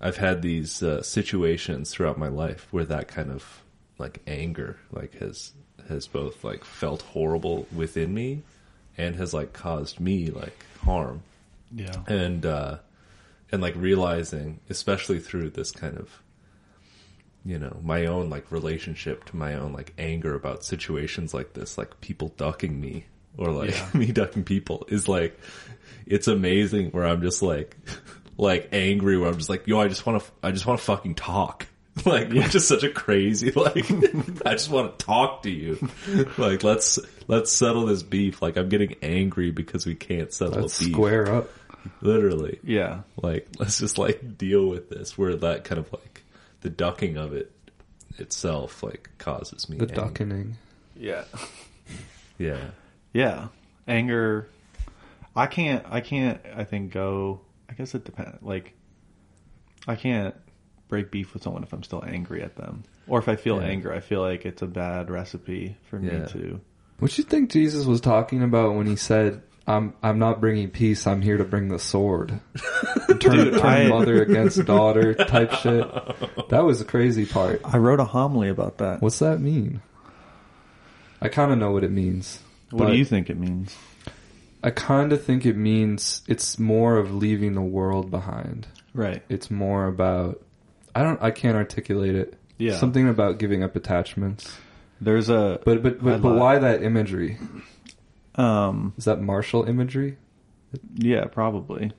I've 0.00 0.16
had 0.16 0.42
these 0.42 0.82
uh, 0.82 1.02
situations 1.02 1.90
throughout 1.90 2.18
my 2.18 2.28
life 2.28 2.68
where 2.70 2.84
that 2.84 3.08
kind 3.08 3.30
of 3.32 3.62
like 3.98 4.20
anger 4.26 4.76
like 4.92 5.14
has 5.18 5.52
has 5.88 6.06
both 6.06 6.44
like 6.44 6.64
felt 6.64 7.02
horrible 7.02 7.66
within 7.74 8.12
me 8.14 8.42
and 8.96 9.16
has 9.16 9.32
like 9.32 9.52
caused 9.52 9.98
me 10.00 10.30
like 10.30 10.64
harm 10.82 11.22
Yeah. 11.74 11.94
and 12.06 12.44
uh 12.44 12.78
and 13.50 13.62
like 13.62 13.74
realizing 13.76 14.60
especially 14.68 15.18
through 15.18 15.50
this 15.50 15.70
kind 15.70 15.96
of 15.96 16.10
you 17.48 17.58
know 17.58 17.74
my 17.82 18.04
own 18.06 18.28
like 18.28 18.50
relationship 18.52 19.24
to 19.24 19.34
my 19.36 19.54
own 19.54 19.72
like 19.72 19.92
anger 19.96 20.34
about 20.34 20.64
situations 20.64 21.32
like 21.32 21.52
this 21.54 21.78
like 21.78 21.98
people 22.02 22.28
ducking 22.36 22.78
me 22.80 23.06
or 23.38 23.50
like 23.50 23.70
Yeah. 23.70 23.88
me 23.94 24.12
ducking 24.12 24.44
people 24.44 24.84
is 24.88 25.08
like 25.08 25.38
it's 26.06 26.28
amazing 26.28 26.90
where 26.90 27.04
i'm 27.06 27.22
just 27.22 27.40
like 27.42 27.76
like 28.36 28.68
angry 28.72 29.16
where 29.16 29.28
i'm 29.30 29.38
just 29.38 29.48
like 29.48 29.66
yo 29.66 29.80
i 29.80 29.88
just 29.88 30.04
want 30.04 30.22
to 30.22 30.30
i 30.42 30.50
just 30.50 30.66
want 30.66 30.78
to 30.78 30.84
fucking 30.84 31.14
talk. 31.14 31.66
Like 32.06 32.28
which 32.30 32.50
just 32.52 32.68
such 32.68 32.84
a 32.84 32.90
crazy 32.90 33.50
like 33.50 33.90
i 34.46 34.52
just 34.52 34.70
want 34.70 34.96
to 35.00 35.04
talk 35.04 35.42
to 35.42 35.50
you. 35.50 35.88
Like 36.36 36.62
let's 36.62 37.00
let's 37.26 37.50
settle 37.50 37.86
this 37.86 38.04
beef. 38.04 38.40
Like 38.40 38.56
i'm 38.56 38.68
getting 38.68 38.94
angry 39.02 39.50
because 39.50 39.84
we 39.84 39.96
can't 39.96 40.32
settle 40.32 40.60
Let's 40.62 40.80
a 40.80 40.84
beef. 40.84 40.92
square 40.92 41.28
up. 41.28 41.48
literally. 42.00 42.60
Yeah. 42.62 43.00
like 43.20 43.48
let's 43.58 43.78
just 43.80 43.98
like 43.98 44.38
deal 44.38 44.66
with 44.68 44.88
this. 44.90 45.18
Where 45.18 45.34
that 45.36 45.64
kind 45.64 45.80
of 45.80 45.92
like 45.92 46.22
the 46.60 46.70
ducking 46.70 47.16
of 47.16 47.32
it 47.34 47.52
itself 48.18 48.82
like 48.82 49.10
causes 49.18 49.68
me 49.68 49.76
The 49.78 49.84
anger. 49.84 49.94
ducking. 49.94 50.56
Yeah. 50.96 51.24
yeah 52.38 52.70
Yeah. 53.12 53.48
Anger. 53.86 54.48
I 55.36 55.46
can't, 55.46 55.84
I 55.88 56.00
can't, 56.00 56.40
I 56.56 56.64
think 56.64 56.92
go, 56.92 57.40
I 57.70 57.74
guess 57.74 57.94
it 57.94 58.04
depends. 58.04 58.42
Like, 58.42 58.74
I 59.86 59.94
can't 59.94 60.34
break 60.88 61.10
beef 61.12 61.32
with 61.32 61.42
someone 61.44 61.62
if 61.62 61.72
I'm 61.72 61.82
still 61.84 62.02
angry 62.04 62.42
at 62.42 62.56
them. 62.56 62.82
Or 63.06 63.18
if 63.20 63.28
I 63.28 63.36
feel 63.36 63.56
Yeah. 63.60 63.68
anger, 63.68 63.92
I 63.92 64.00
feel 64.00 64.20
like 64.20 64.44
it's 64.44 64.62
a 64.62 64.66
bad 64.66 65.10
recipe 65.10 65.76
for 65.88 65.98
me 65.98 66.26
to. 66.30 66.60
What 66.98 67.16
you 67.16 67.24
think 67.24 67.50
Jesus 67.50 67.86
was 67.86 68.00
talking 68.00 68.42
about 68.42 68.74
when 68.74 68.86
he 68.88 68.96
said, 68.96 69.42
"I'm 69.68 69.94
I'm 70.02 70.18
not 70.18 70.40
bringing 70.40 70.70
peace. 70.70 71.06
I'm 71.06 71.22
here 71.22 71.36
to 71.36 71.44
bring 71.44 71.68
the 71.68 71.78
sword." 71.78 72.40
turn 73.06 73.18
Dude, 73.18 73.52
turn 73.54 73.60
I- 73.60 73.86
mother 73.88 74.22
against 74.22 74.64
daughter 74.64 75.14
type 75.14 75.52
shit. 75.52 75.86
That 76.48 76.64
was 76.64 76.78
the 76.80 76.84
crazy 76.84 77.26
part. 77.26 77.60
I 77.64 77.76
wrote 77.78 78.00
a 78.00 78.04
homily 78.04 78.48
about 78.48 78.78
that. 78.78 79.00
What's 79.02 79.18
that 79.20 79.40
mean? 79.40 79.80
I 81.20 81.28
kind 81.28 81.52
of 81.52 81.58
know 81.58 81.72
what 81.72 81.84
it 81.84 81.90
means. 81.90 82.40
What 82.70 82.88
do 82.88 82.96
you 82.96 83.04
think 83.04 83.30
it 83.30 83.38
means? 83.38 83.76
I 84.62 84.70
kind 84.70 85.12
of 85.12 85.22
think 85.22 85.46
it 85.46 85.56
means 85.56 86.22
it's 86.26 86.58
more 86.58 86.96
of 86.96 87.14
leaving 87.14 87.54
the 87.54 87.62
world 87.62 88.10
behind. 88.10 88.66
Right. 88.92 89.22
It's 89.28 89.50
more 89.50 89.86
about 89.86 90.42
I 90.94 91.02
don't 91.02 91.22
I 91.22 91.30
can't 91.30 91.56
articulate 91.56 92.14
it. 92.14 92.34
Yeah. 92.58 92.76
Something 92.76 93.08
about 93.08 93.38
giving 93.38 93.62
up 93.62 93.76
attachments. 93.76 94.52
There's 95.00 95.28
a 95.28 95.60
But 95.64 95.82
but 95.82 96.02
but, 96.02 96.22
but 96.22 96.34
why 96.36 96.58
that 96.58 96.82
imagery? 96.82 97.38
Um 98.38 98.94
Is 98.96 99.04
that 99.04 99.20
Marshall 99.20 99.64
imagery? 99.64 100.16
yeah, 100.94 101.24
probably. 101.26 101.92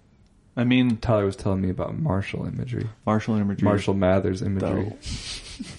I 0.55 0.63
mean, 0.63 0.97
Tyler 0.97 1.25
was 1.25 1.35
telling 1.35 1.61
me 1.61 1.69
about 1.69 1.97
Marshall 1.97 2.45
imagery. 2.45 2.87
Marshall 3.05 3.35
imagery. 3.35 3.63
Marshall 3.65 3.93
Mathers 3.93 4.41
imagery. 4.41 4.83
though, 4.85 4.97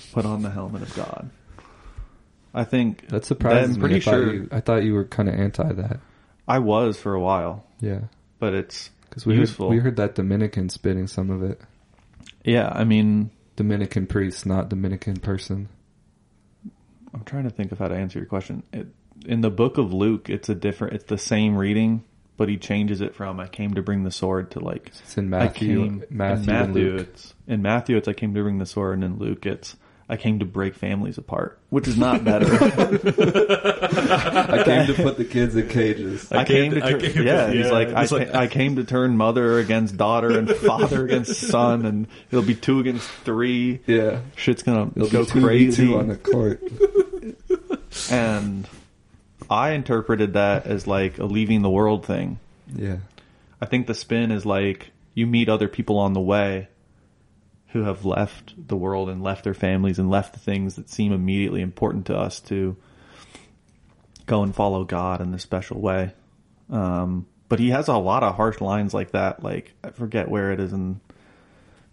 put 0.13 0.25
on 0.25 0.43
the 0.43 0.51
helmet 0.51 0.83
of 0.83 0.95
God. 0.95 1.31
I 2.55 2.65
think 2.65 3.07
That 3.09 3.25
surprises 3.25 3.77
I'm 3.77 3.81
pretty 3.81 3.97
me. 3.97 4.01
I 4.01 4.05
thought, 4.05 4.11
sure 4.11 4.35
you, 4.35 4.49
I 4.51 4.61
thought 4.61 4.83
you 4.85 4.95
were 4.95 5.05
kind 5.05 5.29
of 5.29 5.35
anti 5.35 5.73
that. 5.73 6.01
I 6.49 6.59
was 6.59 6.99
for 6.99 7.15
a 7.15 7.21
while, 7.21 7.65
Yeah, 7.81 8.01
but 8.41 8.55
it's 8.55 8.91
because 9.09 9.25
we 9.27 9.35
heard, 9.35 9.41
Useful. 9.41 9.69
we 9.69 9.79
heard 9.79 9.97
that 9.97 10.15
Dominican 10.17 10.69
spitting 10.69 11.07
some 11.07 11.31
of 11.31 11.43
it. 11.43 11.61
yeah. 12.45 12.71
I 12.75 12.85
mean, 12.85 13.31
Dominican 13.57 14.07
priest, 14.07 14.47
not 14.47 14.69
Dominican 14.69 15.17
person. 15.19 15.69
I'm 17.15 17.23
trying 17.25 17.45
to 17.45 17.51
think 17.51 17.71
of 17.73 17.79
how 17.79 17.89
to 17.89 17.95
answer 17.95 18.19
your 18.19 18.27
question. 18.27 18.63
It, 18.73 18.89
in 19.27 19.41
the 19.41 19.51
book 19.51 19.79
of 19.79 19.93
Luke, 19.93 20.31
it's 20.31 20.49
a 20.49 20.55
different. 20.55 20.95
It's 20.95 21.05
the 21.05 21.19
same 21.19 21.57
reading, 21.57 22.05
but 22.37 22.49
he 22.49 22.57
changes 22.57 23.01
it 23.01 23.15
from 23.15 23.41
"I 23.41 23.49
came 23.49 23.75
to 23.75 23.83
bring 23.83 24.05
the 24.05 24.11
sword" 24.11 24.51
to 24.53 24.61
like 24.61 24.89
It's 24.89 25.17
in 25.19 25.31
Matthew, 25.31 25.85
came, 25.85 26.05
Matthew, 26.11 26.53
in 26.53 26.57
and 26.57 26.69
Matthew, 26.69 26.91
Luke. 26.93 27.01
it's 27.09 27.35
in 27.47 27.63
Matthew. 27.63 27.97
It's 27.97 28.09
I 28.09 28.13
came 28.13 28.35
to 28.35 28.43
bring 28.43 28.59
the 28.59 28.67
sword, 28.67 28.95
and 28.95 29.05
in 29.05 29.19
Luke, 29.19 29.47
it's 29.47 29.77
I 30.09 30.17
came 30.17 30.41
to 30.41 30.45
break 30.45 30.75
families 30.75 31.19
apart, 31.19 31.61
which 31.69 31.87
is 31.87 31.97
not 31.97 32.25
better. 32.25 32.47
I 32.53 32.57
came 34.65 34.87
to 34.87 34.95
put 34.95 35.17
the 35.17 35.25
kids 35.25 35.55
in 35.55 35.69
cages. 35.69 36.33
I, 36.33 36.45
came, 36.45 36.73
came- 36.73 36.81
to, 36.81 36.87
I 36.87 36.91
turn, 36.93 37.01
came 37.01 37.13
to- 37.13 37.25
yeah, 37.25 37.51
he's 37.51 37.67
yeah, 37.67 37.71
like, 37.73 37.89
I, 37.91 38.05
like- 38.07 38.35
I 38.35 38.47
came 38.49 38.75
to 38.77 38.85
turn 38.85 39.17
mother 39.17 39.59
against 39.61 39.97
daughter 39.97 40.37
and 40.37 40.51
father 40.51 41.05
against 41.05 41.41
son, 41.41 41.87
and 41.87 42.09
it'll 42.33 42.45
be 42.45 42.57
two 42.57 42.81
against 42.81 43.09
three. 43.25 43.81
Yeah, 43.87 44.21
Shit's 44.37 44.63
gonna 44.65 44.91
it'll 44.97 45.09
go 45.11 45.25
be 45.25 45.31
two 45.31 45.41
crazy. 45.43 45.87
two 45.87 45.97
on 45.99 46.09
the 46.09 46.17
court. 46.17 46.61
and 48.11 48.69
I 49.51 49.73
interpreted 49.73 50.35
that 50.35 50.67
as 50.67 50.87
like 50.87 51.19
a 51.19 51.25
leaving 51.25 51.63
the 51.63 51.71
world 51.71 52.07
thing. 52.07 52.39
Yeah, 52.73 52.99
I 53.61 53.67
think 53.67 53.87
the 53.87 53.95
spin 53.95 54.31
is 54.31 54.47
like 54.47 54.93
you 55.15 55.27
meet 55.27 55.49
other 55.49 55.69
people 55.69 55.99
on 55.99 56.13
the 56.13 56.21
way 56.21 56.69
who 57.73 57.83
have 57.83 58.05
left 58.05 58.55
the 58.69 58.77
world 58.77 59.09
and 59.09 59.23
left 59.23 59.45
their 59.45 59.55
families 59.55 59.99
and 59.99 60.11
left 60.11 60.33
the 60.33 60.41
things 60.41 60.77
that 60.77 60.89
seem 60.89 61.13
immediately 61.13 61.61
important 61.61 62.07
to 62.07 62.17
us 62.17 62.41
to 62.41 62.77
go 64.27 64.43
and 64.43 64.55
follow 64.55 64.85
God 64.85 65.21
in 65.21 65.35
a 65.35 65.39
special 65.39 65.81
way. 65.81 66.13
Um, 66.71 67.27
but 67.49 67.59
he 67.59 67.71
has 67.71 67.89
a 67.89 67.97
lot 67.97 68.23
of 68.23 68.37
harsh 68.37 68.61
lines 68.61 68.95
like 68.95 69.13
that. 69.13 69.43
Like 69.43 69.75
I 69.83 69.91
forget 69.91 70.29
where 70.29 70.53
it 70.53 70.61
is 70.61 70.73
in 70.73 71.01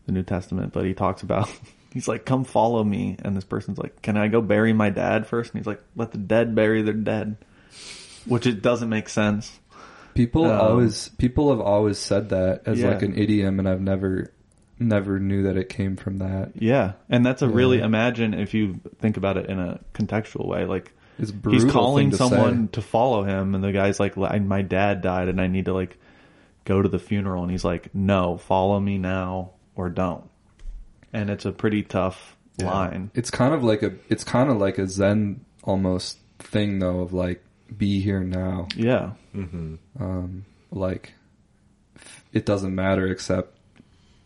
the 0.06 0.12
New 0.12 0.24
Testament, 0.24 0.74
but 0.74 0.86
he 0.86 0.94
talks 0.94 1.24
about 1.24 1.50
he's 1.94 2.08
like, 2.08 2.26
"Come 2.26 2.44
follow 2.44 2.84
me," 2.84 3.18
and 3.24 3.36
this 3.36 3.44
person's 3.44 3.80
like, 3.80 4.02
"Can 4.02 4.18
I 4.18 4.28
go 4.28 4.42
bury 4.42 4.74
my 4.74 4.90
dad 4.90 5.26
first? 5.26 5.52
And 5.52 5.60
he's 5.60 5.68
like, 5.68 5.82
"Let 5.96 6.12
the 6.12 6.20
dead 6.20 6.54
bury 6.56 6.84
their 6.84 6.94
dead," 6.94 7.38
which 8.28 8.46
it 8.48 8.62
doesn't 8.62 8.90
make 8.90 9.10
sense. 9.10 9.60
people 10.14 10.46
Um, 10.46 10.60
always 10.60 11.10
people 11.20 11.50
have 11.52 11.60
always 11.62 11.98
said 12.00 12.30
that 12.30 12.64
as 12.66 12.80
Yeah. 12.80 12.88
like 12.90 13.04
an 13.04 13.16
idiom, 13.18 13.60
and 13.60 13.68
I've 13.70 13.82
never 13.82 14.32
never 14.80 15.20
knew 15.20 15.44
that 15.44 15.58
it 15.58 15.70
came 15.70 15.96
from 15.96 16.20
that. 16.20 16.52
Yeah, 16.56 16.94
and 17.10 17.26
that's 17.26 17.42
a 17.42 17.50
really 17.50 17.80
imagine 17.80 18.34
if 18.34 18.54
you 18.54 18.80
think 19.00 19.18
about 19.18 19.38
it 19.38 19.48
in 19.50 19.60
a 19.60 19.80
contextual 19.94 20.46
way. 20.48 20.66
Like 20.66 20.94
he's 21.20 21.66
calling 21.66 22.12
to 22.12 22.18
someone 22.18 22.66
say. 22.68 22.72
to 22.74 22.82
follow 22.82 23.24
him, 23.24 23.56
and 23.56 23.64
the 23.64 23.72
guy's 23.72 24.00
like, 24.00 24.16
"My 24.18 24.62
dad 24.62 25.02
died, 25.02 25.30
and 25.30 25.40
I 25.42 25.48
need 25.48 25.66
to 25.66 25.74
like 25.74 25.98
go 26.66 26.82
to 26.82 26.90
the 26.90 27.00
funeral." 27.00 27.42
And 27.44 27.52
he's 27.52 27.66
like, 27.66 27.94
"No, 27.96 28.38
follow 28.38 28.80
me 28.80 28.98
now 28.98 29.52
or 29.76 29.90
don't." 29.90 30.24
And 31.14 31.30
it's 31.30 31.46
a 31.46 31.52
pretty 31.52 31.82
tough 31.84 32.36
line. 32.60 33.10
It's 33.16 33.30
kind 33.32 33.54
of 33.54 33.64
like 33.64 33.82
a 33.84 33.94
it's 34.10 34.24
kind 34.24 34.50
of 34.50 34.58
like 34.58 34.78
a 34.78 34.88
Zen 34.88 35.42
almost 35.64 36.18
thing 36.40 36.80
though 36.80 37.00
of 37.02 37.14
like 37.14 37.44
be 37.76 38.00
here 38.02 38.22
now. 38.24 38.68
Yeah, 38.76 39.12
Um, 40.00 40.46
like 40.72 41.14
it 42.34 42.46
doesn't 42.46 42.74
matter 42.76 43.08
except 43.08 43.56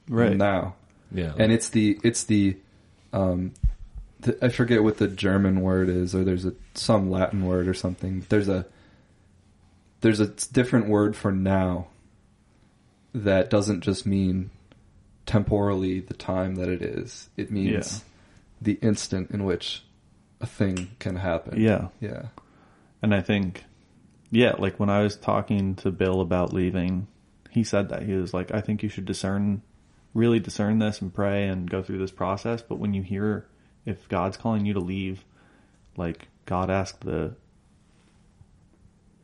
right. 0.09 0.35
now. 0.35 0.75
Yeah. 1.13 1.33
and 1.37 1.51
it's 1.51 1.69
the 1.69 1.99
it's 2.03 2.23
the 2.23 2.57
um 3.11 3.53
the, 4.21 4.37
I 4.43 4.49
forget 4.49 4.81
what 4.83 4.97
the 4.97 5.07
German 5.09 5.59
word 5.61 5.89
is 5.89 6.15
or 6.15 6.23
there's 6.23 6.45
a 6.45 6.53
some 6.73 7.09
Latin 7.11 7.45
word 7.45 7.67
or 7.67 7.73
something 7.73 8.25
there's 8.29 8.47
a 8.47 8.65
there's 10.01 10.19
a 10.21 10.27
different 10.27 10.87
word 10.87 11.15
for 11.17 11.31
now 11.33 11.87
that 13.13 13.49
doesn't 13.49 13.81
just 13.81 14.05
mean 14.05 14.51
temporally 15.25 15.99
the 15.99 16.13
time 16.13 16.55
that 16.55 16.69
it 16.69 16.81
is 16.81 17.29
it 17.35 17.51
means 17.51 17.73
Yeah. 17.97 17.99
the 18.61 18.73
instant 18.81 19.31
in 19.31 19.43
which 19.43 19.83
a 20.39 20.45
thing 20.45 20.91
can 20.99 21.17
happen 21.17 21.59
Yeah. 21.59 21.89
yeah 21.99 22.27
And 23.01 23.13
I 23.15 23.21
think, 23.21 23.63
yeah, 24.29 24.53
like 24.57 24.79
when 24.79 24.89
I 24.89 25.01
was 25.03 25.15
talking 25.15 25.75
to 25.77 25.91
Bill 25.91 26.21
about 26.21 26.53
leaving, 26.53 27.07
he 27.49 27.63
said 27.63 27.89
that 27.89 28.03
he 28.03 28.13
was 28.13 28.33
like, 28.33 28.53
I 28.53 28.61
think 28.61 28.83
you 28.83 28.89
should 28.89 29.05
discern, 29.05 29.61
really 30.13 30.39
discern 30.39 30.79
this 30.79 31.01
and 31.01 31.13
pray 31.13 31.47
and 31.47 31.69
go 31.69 31.81
through 31.81 31.97
this 31.97 32.11
process. 32.11 32.61
But 32.61 32.77
when 32.79 32.93
you 32.93 33.01
hear 33.01 33.47
if 33.85 34.07
God's 34.07 34.37
calling 34.37 34.65
you 34.65 34.73
to 34.73 34.79
leave, 34.79 35.25
like 35.97 36.27
God 36.45 36.69
asked 36.69 37.01
the, 37.01 37.35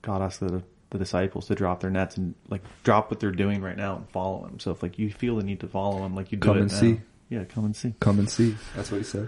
God 0.02 0.22
asked 0.22 0.40
the 0.40 0.64
the 0.90 0.98
disciples 0.98 1.48
to 1.48 1.54
drop 1.56 1.82
their 1.82 1.90
nets 1.90 2.16
and 2.16 2.34
like 2.48 2.62
drop 2.84 3.12
what 3.12 3.20
they're 3.20 3.30
doing 3.30 3.62
right 3.62 3.76
now 3.76 3.98
and 3.98 4.10
follow 4.10 4.46
him. 4.46 4.58
So 4.58 4.72
if 4.72 4.82
like 4.82 4.98
you 4.98 5.12
feel 5.12 5.36
the 5.36 5.44
need 5.44 5.60
to 5.60 5.68
follow 5.68 6.06
him, 6.06 6.16
like 6.16 6.32
you 6.32 6.38
do 6.38 6.48
Come 6.48 6.58
and 6.60 6.72
now. 6.72 6.78
see. 6.80 7.02
Yeah, 7.30 7.44
come 7.44 7.66
and 7.66 7.76
see. 7.76 7.94
come 8.00 8.20
and 8.20 8.30
see 8.30 8.56
that's 8.74 8.90
what 8.90 9.00
he 9.00 9.04
said 9.04 9.28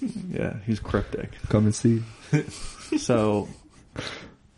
Yeah, 0.30 0.58
he's 0.64 0.78
cryptic. 0.78 1.32
come 1.48 1.64
and 1.64 1.74
see 1.74 2.04
So, 2.98 3.48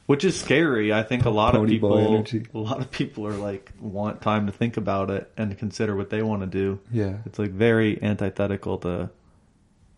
which 0.07 0.25
is 0.25 0.39
scary. 0.39 0.93
I 0.93 1.03
think 1.03 1.25
a 1.25 1.31
lot 1.31 1.55
of 1.55 1.63
Pony 1.63 1.79
boy 1.79 1.99
people, 2.01 2.15
energy. 2.15 2.47
a 2.55 2.59
lot 2.59 2.81
of 2.81 2.91
people 2.91 3.27
are 3.27 3.33
like 3.33 3.73
want 3.81 4.21
time 4.23 4.47
to 4.47 4.53
think 4.53 4.77
about 4.77 5.11
it 5.11 5.31
and 5.37 5.51
to 5.51 5.57
consider 5.57 5.97
what 5.97 6.11
they 6.11 6.23
want 6.23 6.43
to 6.43 6.47
do. 6.47 6.81
yeah 6.93 7.19
It's 7.27 7.39
like 7.39 7.51
very 7.51 8.03
antithetical 8.03 8.79
to 8.79 9.11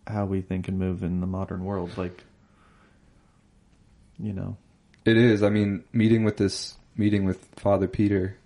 how 0.05 0.25
we 0.25 0.41
think 0.41 0.67
and 0.67 0.79
move 0.79 1.03
in 1.03 1.19
the 1.19 1.27
modern 1.27 1.65
world. 1.65 1.97
Like, 1.97 2.23
you 4.19 4.33
know, 4.33 4.57
It 5.05 5.17
is. 5.17 5.43
I 5.43 5.49
mean, 5.49 5.83
meeting 5.93 6.23
with 6.23 6.37
this 6.37 6.75
meeting 6.95 7.25
with 7.25 7.43
Father 7.57 7.87
Peter, 7.87 8.37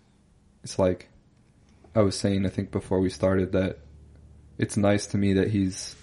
it's 0.64 0.78
like 0.80 1.08
I 1.96 2.02
was 2.02 2.18
saying. 2.18 2.46
I 2.46 2.50
think 2.50 2.72
before 2.72 3.00
we 3.00 3.10
started 3.10 3.52
that 3.54 3.80
it's 4.58 4.78
nice 4.78 5.08
to 5.08 5.18
me 5.18 5.34
that 5.34 5.50
he's 5.50 5.96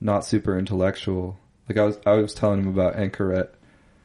not 0.00 0.24
super 0.24 0.58
intellectual. 0.58 1.38
Like 1.68 1.76
I 1.78 1.84
was, 1.84 1.98
I 2.06 2.12
was 2.12 2.34
telling 2.34 2.60
him 2.60 2.68
about 2.68 2.96
anchorite 2.96 3.50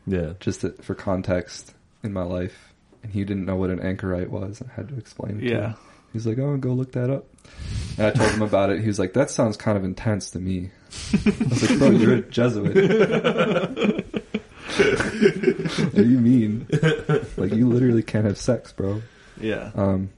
yeah. 0.05 0.34
just 0.39 0.61
to, 0.61 0.72
for 0.82 0.95
context 0.95 1.74
in 2.03 2.11
my 2.14 2.24
life, 2.24 2.74
and 3.03 3.11
he 3.11 3.24
didn't 3.24 3.45
know 3.45 3.55
what 3.55 3.70
an 3.70 3.80
anchorite 3.80 4.30
was. 4.30 4.61
I 4.61 4.72
had 4.74 4.89
to 4.89 4.97
explain 4.97 5.38
it. 5.38 5.41
To 5.41 5.49
Yeah. 5.49 5.68
him. 5.70 5.76
He's 6.11 6.28
like, 6.28 6.38
"Oh, 6.38 6.57
go 6.57 6.74
look 6.74 6.91
that 6.91 7.09
up." 7.09 7.26
And 7.97 8.05
I 8.07 8.11
told 8.11 8.30
him 8.32 8.41
about 8.43 8.70
it. 8.70 8.82
He 8.82 8.88
was 8.88 8.99
like, 8.99 9.14
"That 9.14 9.32
sounds 9.32 9.57
kind 9.57 9.78
of 9.78 9.84
intense 9.84 10.30
to 10.32 10.39
me." 10.39 10.70
I 11.14 11.34
was 11.49 11.70
like, 11.70 11.80
"Bro, 11.80 11.89
you're 11.91 12.14
a 12.18 12.22
Jesuit." 12.22 12.76
what 14.78 15.95
do 15.95 16.03
you 16.09 16.20
mean? 16.20 16.68
Like 17.38 17.53
you 17.53 17.68
literally 17.68 18.03
can't 18.03 18.26
have 18.26 18.38
sex, 18.38 18.72
bro. 18.72 19.01
yeah, 19.39 19.72
Um, 19.76 20.09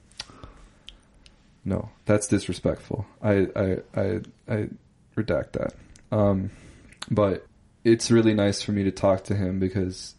no, 1.63 1.89
that's 2.05 2.27
disrespectful. 2.27 3.05
I 3.21 3.47
I 3.55 3.77
I, 3.95 4.19
I 4.49 4.67
redact 5.15 5.53
that. 5.53 5.73
Um, 6.11 6.51
but 7.09 7.45
it's 7.83 8.11
really 8.11 8.33
nice 8.33 8.61
for 8.61 8.71
me 8.71 8.83
to 8.83 8.91
talk 8.91 9.23
to 9.25 9.35
him 9.35 9.59
because 9.59 10.15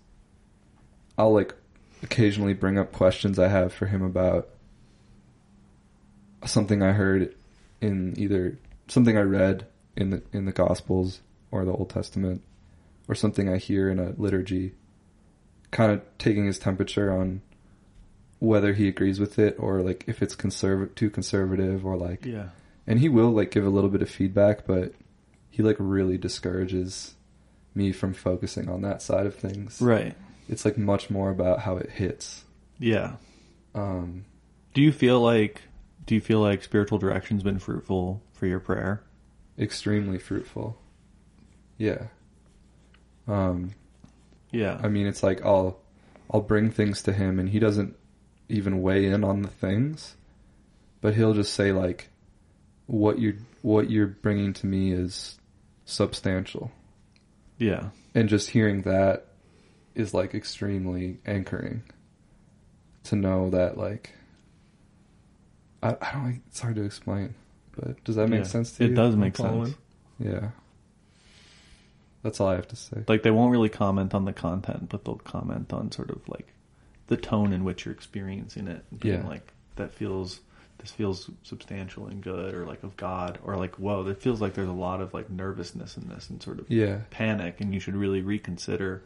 I'll 1.19 1.33
like 1.33 1.55
occasionally 2.03 2.55
bring 2.55 2.79
up 2.79 2.93
questions 2.93 3.39
I 3.39 3.49
have 3.49 3.73
for 3.73 3.87
him 3.87 4.03
about 4.03 4.49
something 6.45 6.83
I 6.83 6.93
heard 6.93 7.35
in 7.81 8.15
either 8.19 8.59
something 8.89 9.17
I 9.17 9.23
read 9.23 9.67
in 9.97 10.11
the 10.11 10.23
in 10.33 10.45
the 10.45 10.53
Gospels 10.53 11.21
or 11.51 11.65
the 11.65 11.73
Old 11.73 11.91
Testament 11.91 12.43
or 13.09 13.15
something 13.15 13.49
I 13.49 13.57
hear 13.57 13.91
in 13.91 13.99
a 13.99 14.15
liturgy, 14.17 14.75
kind 15.71 15.93
of 15.93 16.03
taking 16.19 16.47
his 16.47 16.59
temperature 16.59 17.13
on 17.13 17.43
whether 18.39 18.75
he 18.75 18.89
agrees 18.89 19.19
with 19.19 19.39
it 19.39 19.57
or 19.59 19.81
like 19.81 20.05
if 20.07 20.23
it's 20.23 20.37
conserv- 20.37 20.95
too 20.95 21.09
conservative 21.09 21.87
or 21.87 21.97
like 21.97 22.25
yeah, 22.25 22.49
and 22.87 23.01
he 23.01 23.09
will 23.09 23.31
like 23.31 23.51
give 23.51 23.65
a 23.65 23.71
little 23.71 23.91
bit 23.91 24.03
of 24.03 24.11
feedback 24.11 24.67
but 24.67 24.93
he 25.57 25.63
like 25.63 25.77
really 25.79 26.19
discourages 26.19 27.15
me 27.75 27.93
from 27.93 28.13
focusing 28.13 28.69
on 28.69 28.83
that 28.83 29.01
side 29.01 29.25
of 29.27 29.35
things 29.35 29.81
right, 29.81 30.15
it's 30.49 30.65
like 30.65 30.77
much 30.77 31.09
more 31.09 31.31
about 31.31 31.61
how 31.61 31.77
it 31.79 31.91
hits 31.91 32.45
yeah. 32.79 33.17
um 33.75 34.25
Do 34.75 34.83
you 34.83 34.93
feel 34.93 35.21
like 35.21 35.63
do 36.05 36.15
you 36.15 36.21
feel 36.21 36.41
like 36.41 36.63
spiritual 36.63 36.99
direction's 36.99 37.43
been 37.43 37.59
fruitful 37.59 38.23
for 38.35 38.47
your 38.47 38.61
prayer? 38.61 39.03
extremely 39.59 40.19
fruitful 40.19 40.77
yeah 41.79 42.09
um 43.27 43.73
Yeah. 44.53 44.79
I 44.83 44.89
mean, 44.89 45.07
it's 45.07 45.23
like 45.23 45.45
I'll 45.45 45.81
I'll 46.31 46.41
bring 46.43 46.71
things 46.71 47.03
to 47.03 47.13
him, 47.13 47.39
and 47.39 47.49
he 47.49 47.59
doesn't 47.59 47.97
even 48.49 48.83
weigh 48.83 49.07
in 49.07 49.25
on 49.25 49.43
the 49.43 49.49
things, 49.49 50.15
but 51.01 51.15
he'll 51.15 51.35
just 51.35 51.55
say 51.55 51.73
like, 51.73 52.09
"What 52.87 53.19
you 53.19 53.39
what 53.63 53.91
you're 53.91 54.07
bringing 54.07 54.53
to 54.55 54.67
me 54.67 54.93
is 54.93 55.39
substantial," 55.87 56.71
yeah. 57.59 57.89
and 58.15 58.29
just 58.29 58.51
hearing 58.51 58.83
that 58.83 59.29
is 59.95 60.13
like 60.13 60.35
extremely 60.35 61.19
anchoring. 61.25 61.83
To 63.05 63.17
know 63.17 63.51
that 63.51 63.79
like, 63.79 64.13
I 65.83 65.91
I 66.01 66.13
don't. 66.13 66.43
It's 66.49 66.61
hard 66.61 66.75
to 66.77 66.83
explain, 66.83 67.35
but 67.77 68.03
does 68.05 68.17
that 68.17 68.29
make 68.29 68.41
Yeah. 68.41 68.47
sense 68.47 68.73
to 68.73 68.85
It 68.85 68.87
you? 68.89 68.93
It 68.93 68.97
does 68.97 69.17
make 69.17 69.37
following? 69.37 69.67
sense. 69.67 69.79
Yeah. 70.19 70.51
That's 72.23 72.41
all 72.41 72.49
I 72.49 72.57
have 72.57 72.67
to 72.69 72.77
say. 72.77 73.05
Like 73.07 73.23
they 73.23 73.31
won't 73.31 73.53
really 73.53 73.69
comment 73.69 74.13
on 74.13 74.25
the 74.25 74.33
content, 74.33 74.89
but 74.89 75.05
they'll 75.05 75.15
comment 75.17 75.73
on 75.73 75.93
sort 75.93 76.11
of 76.11 76.21
like 76.29 76.49
the 77.07 77.17
tone 77.17 77.53
in 77.53 77.63
which 77.63 77.85
you're 77.85 77.95
experiencing 77.95 78.67
it. 78.67 78.85
being 78.99 79.23
Yeah. 79.23 79.29
Like 79.29 79.53
that 79.77 79.93
feels 79.95 80.41
this 80.79 80.91
feels 80.91 81.31
substantial 81.43 82.07
and 82.07 82.23
good, 82.23 82.55
or 82.55 82.65
like 82.67 82.83
of 82.83 82.97
God, 82.97 83.39
or 83.45 83.57
like 83.57 83.77
whoa, 83.77 84.07
it 84.07 84.21
feels 84.23 84.41
like 84.41 84.55
there's 84.55 84.69
a 84.69 84.73
lot 84.73 85.01
of 85.01 85.13
like 85.15 85.31
nervousness 85.31 85.97
in 85.97 86.09
this 86.09 86.29
and 86.31 86.43
sort 86.43 86.59
of 86.59 86.71
Yeah. 86.71 86.99
panic, 87.11 87.61
and 87.61 87.73
you 87.75 87.81
should 87.81 87.97
really 87.97 88.21
reconsider 88.23 89.03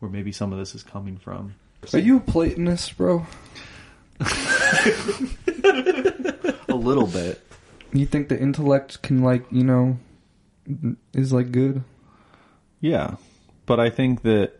where 0.00 0.10
maybe 0.10 0.32
some 0.32 0.52
of 0.52 0.58
this 0.58 0.74
is 0.74 0.82
coming 0.82 1.16
from. 1.16 1.54
Are 1.92 1.98
you 1.98 2.16
a 2.16 2.20
Platonist, 2.20 2.96
bro? 2.96 3.26
A 6.70 6.74
little 6.74 7.06
bit. 7.06 7.40
You 7.92 8.04
think 8.06 8.28
the 8.28 8.38
intellect 8.38 9.00
can 9.02 9.22
like 9.22 9.44
you 9.50 9.64
know 9.64 9.98
is 11.14 11.32
like 11.32 11.50
good? 11.50 11.82
Yeah. 12.80 13.16
But 13.66 13.80
I 13.80 13.90
think 13.90 14.22
that 14.22 14.52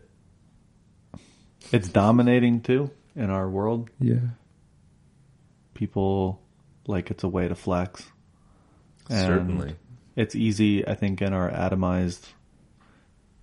it's 1.71 1.87
dominating 1.89 2.61
too 2.61 2.89
in 3.15 3.29
our 3.29 3.49
world. 3.49 3.89
Yeah. 3.99 4.19
People 5.79 6.41
like 6.87 7.09
it's 7.09 7.23
a 7.23 7.29
way 7.29 7.47
to 7.47 7.55
flex. 7.55 8.11
And 9.09 9.25
Certainly. 9.25 9.75
It's 10.17 10.35
easy, 10.35 10.85
I 10.85 10.93
think, 10.93 11.21
in 11.21 11.31
our 11.31 11.49
atomized 11.49 12.25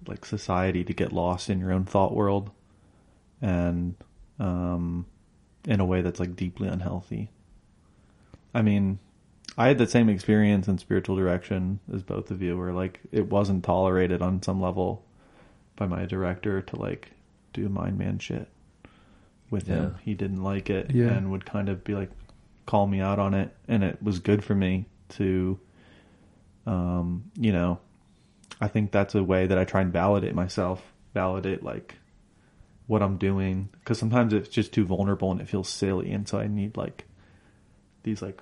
like 0.07 0.27
society 0.27 0.85
to 0.85 0.93
get 0.93 1.15
lost 1.15 1.49
in 1.49 1.59
your 1.59 1.73
own 1.73 1.85
thought 1.87 2.15
world 2.15 2.51
and 3.41 3.95
um 4.39 5.07
in 5.67 5.81
a 5.81 5.85
way 5.87 6.03
that's 6.03 6.21
like 6.21 6.37
deeply 6.37 6.69
unhealthy. 6.69 7.31
I 8.55 8.61
mean, 8.61 8.99
I 9.57 9.69
had 9.69 9.79
the 9.79 9.87
same 9.87 10.11
experience 10.11 10.69
in 10.69 10.77
spiritual 10.77 11.17
direction 11.17 11.81
as 11.93 12.03
both 12.03 12.31
of 12.31 12.43
you, 12.43 12.59
where 12.59 12.75
like 12.75 13.01
it 13.13 13.31
wasn't 13.31 13.65
tolerated 13.65 14.21
on 14.21 14.43
some 14.43 14.61
level 14.61 15.03
by 15.77 15.87
my 15.87 16.05
director 16.05 16.61
to 16.61 16.77
like 16.77 17.13
do 17.55 17.71
mind 17.71 17.97
man 17.97 18.19
shit 18.19 18.49
with 19.49 19.67
him. 19.69 19.95
He 20.05 20.13
didn't 20.13 20.43
like 20.43 20.69
it 20.69 20.91
Yeah. 20.91 21.07
and 21.15 21.31
would 21.31 21.47
kind 21.47 21.71
of 21.71 21.83
be 21.83 21.95
like 21.95 22.11
call 22.67 22.87
me 22.87 23.01
out 23.01 23.19
on 23.19 23.35
it, 23.35 23.55
and 23.69 23.83
it 23.83 24.03
was 24.03 24.19
good 24.19 24.45
for 24.45 24.55
me 24.55 24.87
to, 25.11 25.59
um, 26.67 27.31
you 27.37 27.53
know, 27.53 27.79
I 28.61 28.69
think 28.69 28.91
that's 28.91 29.15
a 29.15 29.23
way 29.23 29.47
that 29.47 29.59
I 29.59 29.65
try 29.65 29.81
and 29.83 29.93
validate 29.93 30.35
myself, 30.35 30.83
validate 31.15 31.63
like 31.63 31.95
what 32.87 33.03
I'm 33.03 33.17
doing, 33.17 33.69
because 33.79 33.99
sometimes 33.99 34.33
it's 34.33 34.49
just 34.49 34.73
too 34.73 34.85
vulnerable 34.85 35.31
and 35.31 35.41
it 35.41 35.49
feels 35.49 35.69
silly, 35.69 36.13
and 36.13 36.29
so 36.29 36.39
I 36.39 36.47
need 36.47 36.77
like 36.77 37.05
these 38.03 38.23
like 38.23 38.41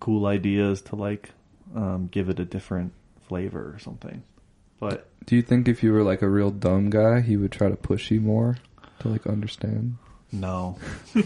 cool 0.00 0.26
ideas 0.26 0.82
to 0.82 0.96
like 0.96 1.30
um, 1.74 2.08
give 2.10 2.28
it 2.28 2.40
a 2.40 2.44
different 2.44 2.92
flavor 3.28 3.72
or 3.74 3.78
something. 3.78 4.22
But 4.80 5.08
Do 5.26 5.36
you 5.36 5.42
think 5.42 5.68
if 5.68 5.82
you 5.82 5.92
were 5.92 6.02
like 6.02 6.22
a 6.22 6.28
real 6.28 6.50
dumb 6.50 6.90
guy, 6.90 7.20
he 7.20 7.36
would 7.36 7.52
try 7.52 7.68
to 7.68 7.76
push 7.76 8.10
you 8.10 8.20
more 8.20 8.56
to 8.98 9.08
like 9.08 9.26
understand? 9.26 9.96
No, 10.32 10.78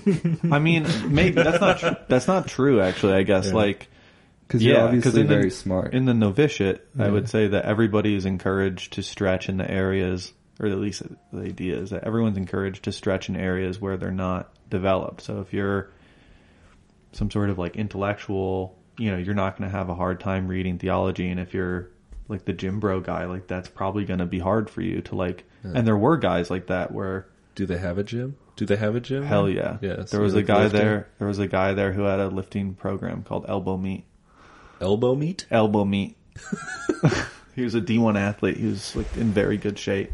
I 0.50 0.58
mean 0.58 0.86
maybe 1.08 1.36
that's 1.42 1.60
not 1.60 1.78
tr- 1.78 1.94
that's 2.08 2.26
not 2.28 2.46
true. 2.48 2.80
Actually, 2.80 3.14
I 3.14 3.22
guess 3.22 3.46
Yeah. 3.48 3.54
like 3.54 3.88
Because 4.46 4.62
you're 4.64 4.76
Yeah, 4.76 4.84
obviously 4.84 5.20
in 5.22 5.26
the- 5.28 5.34
very 5.34 5.50
smart. 5.50 5.94
in 5.94 6.04
the 6.04 6.14
novitiate, 6.14 6.86
I 6.98 7.08
would 7.08 7.28
say 7.28 7.48
that 7.48 7.64
everybody 7.64 8.14
is 8.14 8.26
encouraged 8.26 8.94
to 8.94 9.02
stretch 9.02 9.48
in 9.48 9.56
the 9.56 9.68
areas, 9.70 10.32
or 10.60 10.66
at 10.68 10.78
least 10.78 11.02
the 11.32 11.40
idea 11.40 11.76
is 11.78 11.90
that 11.90 12.04
everyone's 12.04 12.36
encouraged 12.36 12.84
to 12.84 12.92
stretch 12.92 13.28
in 13.28 13.36
areas 13.36 13.80
where 13.80 13.96
they're 13.96 14.10
not 14.10 14.52
developed. 14.70 15.22
So 15.22 15.40
if 15.40 15.52
you're 15.52 15.90
some 17.12 17.30
sort 17.30 17.50
of 17.50 17.58
like 17.58 17.76
intellectual, 17.76 18.76
you 18.98 19.10
know, 19.10 19.16
you're 19.18 19.34
not 19.34 19.56
going 19.58 19.70
to 19.70 19.76
have 19.76 19.88
a 19.88 19.94
hard 19.94 20.20
time 20.20 20.48
reading 20.48 20.78
theology. 20.78 21.28
And 21.28 21.40
if 21.40 21.54
you're 21.54 21.88
like 22.28 22.44
the 22.44 22.52
gym 22.52 22.80
bro 22.80 23.00
guy, 23.00 23.24
like 23.26 23.46
that's 23.46 23.68
probably 23.68 24.04
going 24.04 24.18
to 24.20 24.26
be 24.26 24.38
hard 24.38 24.68
for 24.70 24.80
you 24.80 25.00
to 25.02 25.14
like. 25.16 25.44
And 25.62 25.86
there 25.86 25.96
were 25.96 26.16
guys 26.16 26.50
like 26.50 26.68
that 26.68 26.92
where 26.92 27.26
Do 27.56 27.66
they 27.66 27.78
have 27.78 27.98
a 27.98 28.04
gym? 28.04 28.36
Do 28.56 28.64
they 28.66 28.76
have 28.76 28.96
a 28.96 29.00
gym? 29.00 29.22
hell 29.24 29.48
yeah, 29.48 29.76
Yeah. 29.82 30.04
there 30.10 30.20
was 30.20 30.34
a 30.34 30.42
guy 30.42 30.64
lifting? 30.64 30.80
there. 30.80 31.08
There 31.18 31.28
was 31.28 31.38
a 31.38 31.46
guy 31.46 31.74
there 31.74 31.92
who 31.92 32.02
had 32.04 32.20
a 32.20 32.28
lifting 32.28 32.74
program 32.74 33.22
called 33.22 33.44
Elbow 33.48 33.76
Meat. 33.76 34.04
Elbow 34.80 35.14
meat? 35.14 35.46
elbow 35.50 35.84
meat. 35.84 36.16
he 37.54 37.62
was 37.62 37.74
a 37.74 37.80
D1 37.80 38.18
athlete. 38.18 38.56
He 38.58 38.66
was 38.66 38.94
like 38.96 39.16
in 39.16 39.30
very 39.32 39.56
good 39.56 39.78
shape, 39.78 40.12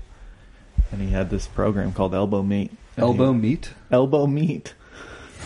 and 0.92 1.00
he 1.00 1.08
had 1.10 1.30
this 1.30 1.46
program 1.48 1.92
called 1.92 2.14
Elbow 2.14 2.42
Meat. 2.42 2.70
Elbow 2.96 3.32
he- 3.32 3.38
meat? 3.38 3.72
elbow 3.90 4.26
meat. 4.26 4.74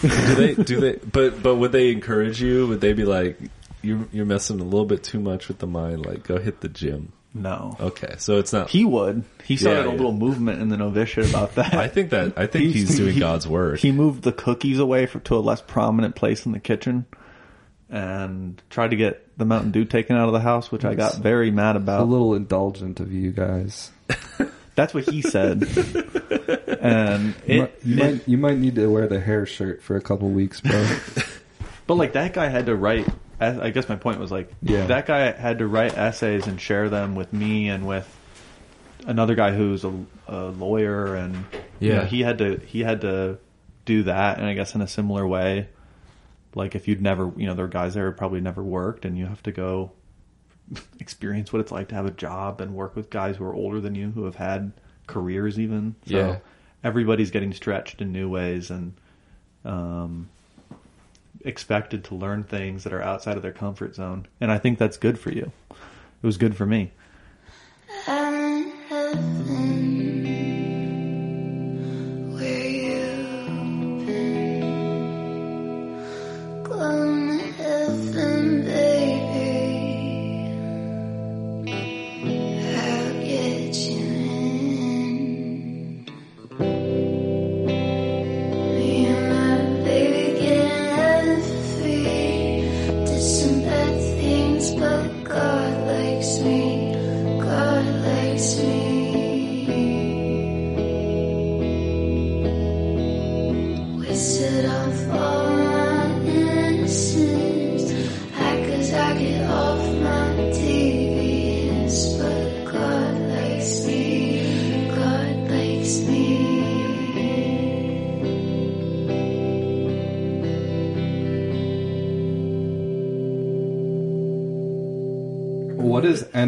do 0.03 0.09
they? 0.35 0.55
Do 0.55 0.81
they? 0.81 0.97
But 0.97 1.43
but 1.43 1.57
would 1.57 1.73
they 1.73 1.91
encourage 1.93 2.43
you? 2.43 2.67
Would 2.67 2.81
they 2.83 2.93
be 2.93 3.05
like, 3.05 3.39
you're 3.83 4.07
you're 4.13 4.27
messing 4.27 4.61
a 4.61 4.65
little 4.65 4.85
bit 4.85 5.03
too 5.03 5.21
much 5.21 5.49
with 5.49 5.59
the 5.59 5.67
mind? 5.67 6.05
Like, 6.05 6.23
go 6.25 6.39
hit 6.39 6.61
the 6.61 6.69
gym. 6.69 7.13
No, 7.43 7.77
Okay, 7.81 8.15
so 8.19 8.39
it's 8.39 8.53
not. 8.53 8.71
he 8.71 8.85
would. 8.85 9.25
He 9.45 9.57
started 9.57 9.81
Yeah, 9.81 9.87
a 9.87 9.89
yeah. 9.91 9.97
little 9.97 10.13
movement 10.13 10.61
in 10.63 10.69
the 10.69 10.77
novitiate 10.77 11.29
about 11.31 11.55
that. 11.57 11.75
I 11.75 11.89
think 11.89 12.11
that 12.11 12.33
I 12.37 12.47
think 12.47 12.67
He- 12.67 12.73
he's 12.73 12.97
doing 12.97 13.15
he- 13.15 13.21
God's 13.21 13.47
work. 13.47 13.79
He 13.79 13.93
moved 13.93 14.23
the 14.23 14.33
cookies 14.33 14.79
away 14.79 15.07
for, 15.07 15.21
to 15.21 15.37
a 15.37 15.39
less 15.41 15.61
prominent 15.61 16.15
place 16.17 16.47
in 16.47 16.53
the 16.53 16.59
kitchen, 16.61 17.05
and 17.91 18.61
tried 18.71 18.91
to 18.91 18.97
get 18.97 19.27
the 19.39 19.45
Mountain 19.45 19.71
Dew 19.73 19.85
taken 19.85 20.17
out 20.17 20.27
of 20.29 20.33
the 20.33 20.41
house, 20.41 20.73
which 20.73 20.85
I 20.85 20.95
got 20.95 21.17
very 21.19 21.51
mad 21.51 21.77
about. 21.77 22.01
A 22.01 22.05
little 22.05 22.35
indulgent 22.35 23.01
of 23.01 23.13
you 23.13 23.31
guys. 23.33 23.91
That's 24.75 24.93
what 24.93 25.05
he 25.09 25.23
said. 25.23 25.63
and 26.81 27.35
You, 27.47 27.61
might, 27.63 27.75
you, 27.85 27.97
it- 27.97 27.99
might, 28.13 28.29
you 28.29 28.39
might 28.39 28.59
need 28.59 28.75
to 28.77 28.89
wear 28.89 29.07
the 29.07 29.21
hair 29.21 29.47
shirt 29.47 29.83
for 29.83 29.97
a 29.97 30.01
couple 30.01 30.29
weeks, 30.31 30.61
bro. 30.61 30.87
But 31.87 31.95
like 31.99 32.15
that 32.15 32.33
guy 32.33 32.49
had 32.49 32.67
to 32.67 32.75
write. 32.75 33.07
I 33.41 33.71
guess 33.71 33.89
my 33.89 33.97
point 33.97 34.19
was 34.19 34.31
like 34.33 34.51
Yeah. 34.63 34.87
that 34.87 35.07
guy 35.07 35.31
had 35.33 35.59
to 35.59 35.67
write 35.67 35.97
essays 35.97 36.47
and 36.47 36.61
share 36.61 36.89
them 36.89 37.15
with 37.15 37.33
me 37.33 37.69
and 37.69 37.87
with 37.87 38.11
another 39.07 39.35
guy 39.35 39.55
who's 39.55 39.85
a, 39.85 39.93
a 40.27 40.47
lawyer 40.47 41.15
and 41.15 41.45
you 41.81 41.91
know, 41.93 42.03
Yeah. 42.03 42.05
he 42.07 42.23
had 42.23 42.39
to 42.39 42.57
he 42.65 42.81
had 42.81 43.03
to 43.03 43.39
do 43.85 44.05
that 44.05 44.39
and 44.39 44.47
I 44.47 44.55
guess 44.55 44.75
in 44.75 44.81
a 44.81 44.89
similar 44.89 45.27
way. 45.27 45.69
Like 46.55 46.75
if 46.75 46.89
you'd 46.89 47.03
never 47.03 47.31
you 47.37 47.47
know 47.47 47.55
there 47.55 47.67
are 47.67 47.69
guys 47.69 47.95
there 47.95 48.11
who 48.11 48.17
probably 48.17 48.41
never 48.41 48.63
worked 48.63 49.05
and 49.05 49.19
you 49.19 49.27
have 49.27 49.43
to 49.43 49.53
go 49.53 49.93
experience 51.01 51.53
what 51.53 51.61
it's 51.61 51.71
like 51.71 51.89
to 51.89 51.95
have 51.95 52.07
a 52.07 52.11
job 52.11 52.61
and 52.61 52.75
work 52.75 52.97
with 52.97 53.11
guys 53.11 53.37
who 53.37 53.45
are 53.45 53.55
older 53.55 53.81
than 53.81 53.95
you 53.95 54.11
who 54.11 54.25
have 54.25 54.37
had 54.37 54.73
careers 55.07 55.61
even. 55.61 55.95
So 56.07 56.17
Yeah. 56.17 56.39
everybody's 56.83 57.31
getting 57.31 57.53
stretched 57.53 58.01
in 58.01 58.13
new 58.13 58.29
ways 58.31 58.71
and 58.71 58.95
um, 59.65 60.29
expected 61.47 62.05
to 62.05 62.15
learn 62.15 62.45
things 62.45 62.85
that 62.85 62.93
are 62.93 63.03
outside 63.03 63.37
of 63.37 63.43
their 63.43 63.53
comfort 63.53 63.95
zone. 63.95 64.27
And 64.41 64.51
I 64.51 64.59
think 64.59 64.79
that's 64.79 64.97
good 64.97 65.19
for 65.19 65.31
you. 65.31 65.53
It 65.71 66.27
was 66.27 66.37
good 66.37 66.57
for 66.57 66.67
me. 66.67 66.93
I'm 68.07 68.73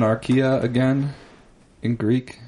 anarchia 0.02 0.62
again 0.62 1.14
in 1.82 1.96
Greek? 1.96 2.38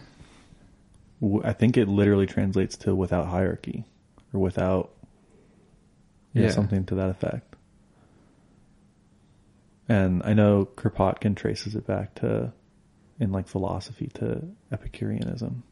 I 1.44 1.53
think 1.53 1.76
it 1.76 1.86
literally 1.88 2.26
translates 2.26 2.76
to 2.78 2.94
without 2.94 3.26
hierarchy 3.26 3.84
or 4.32 4.40
without 4.40 4.90
yeah, 6.32 6.44
Yeah. 6.44 6.51
something 6.51 6.84
to 6.86 6.94
that 6.96 7.11
effect. 7.11 7.57
And 9.88 10.22
I 10.24 10.34
know 10.34 10.66
Kropotkin 10.76 11.36
traces 11.36 11.74
it 11.74 11.86
back 11.86 12.14
to 12.16 12.53
in 13.18 13.32
like 13.32 13.48
philosophy 13.48 14.07
to 14.14 14.42
Epicureanism. 14.72 15.62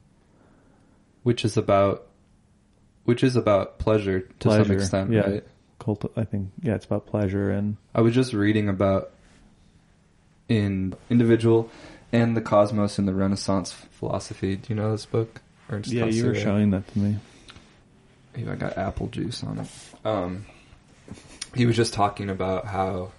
which 1.23 1.45
is 1.45 1.57
about 1.57 2.07
which 3.05 3.23
is 3.25 3.37
about 3.37 3.79
pleasure 3.79 4.21
to 4.41 4.51
some 4.51 4.71
extent, 4.71 5.13
yeah. 5.13 5.21
right? 5.21 5.45
Cult 5.79 6.11
I 6.17 6.25
think 6.25 6.51
yeah, 6.63 6.75
it's 6.75 6.85
about 6.85 7.07
pleasure 7.07 7.51
and 7.51 7.77
I 7.95 8.01
was 8.03 8.15
just 8.15 8.33
reading 8.35 8.69
about 8.69 9.13
in 10.49 10.95
individual 11.11 11.71
and 12.13 12.37
the 12.37 12.41
cosmos 12.41 12.99
in 12.99 13.07
the 13.07 13.15
Renaissance 13.15 13.73
philosophy. 13.73 14.57
Do 14.57 14.67
you 14.71 14.75
know 14.75 14.93
this 14.93 15.07
book? 15.07 15.43
Yeah, 15.85 16.07
you 16.07 16.27
were 16.27 16.35
showing 16.35 16.71
that 16.71 16.89
to 16.89 16.99
me. 16.99 17.19
I 18.37 18.55
got 18.55 18.79
apple 18.79 19.09
juice 19.09 19.43
on 19.43 19.59
it. 19.59 19.69
Um, 20.07 20.47
he 21.55 21.67
was 21.67 21.77
just 21.77 21.93
talking 21.93 22.31
about 22.31 22.67
how 22.67 23.11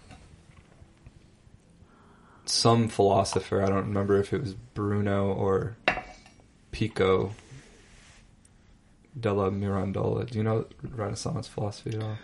some 2.46 2.88
philosopher, 2.88 3.62
I 3.62 3.68
don't 3.68 3.88
remember 3.88 4.18
if 4.18 4.34
it 4.34 4.42
was 4.42 4.54
Bruno 4.54 5.32
or 5.32 5.76
Pico 6.72 7.32
della 9.18 9.50
Mirandola. 9.52 10.30
Do 10.30 10.38
you 10.38 10.44
know 10.44 10.66
Renaissance 10.84 11.48
philosophy 11.48 11.96
at 11.96 12.04
all? 12.04 12.18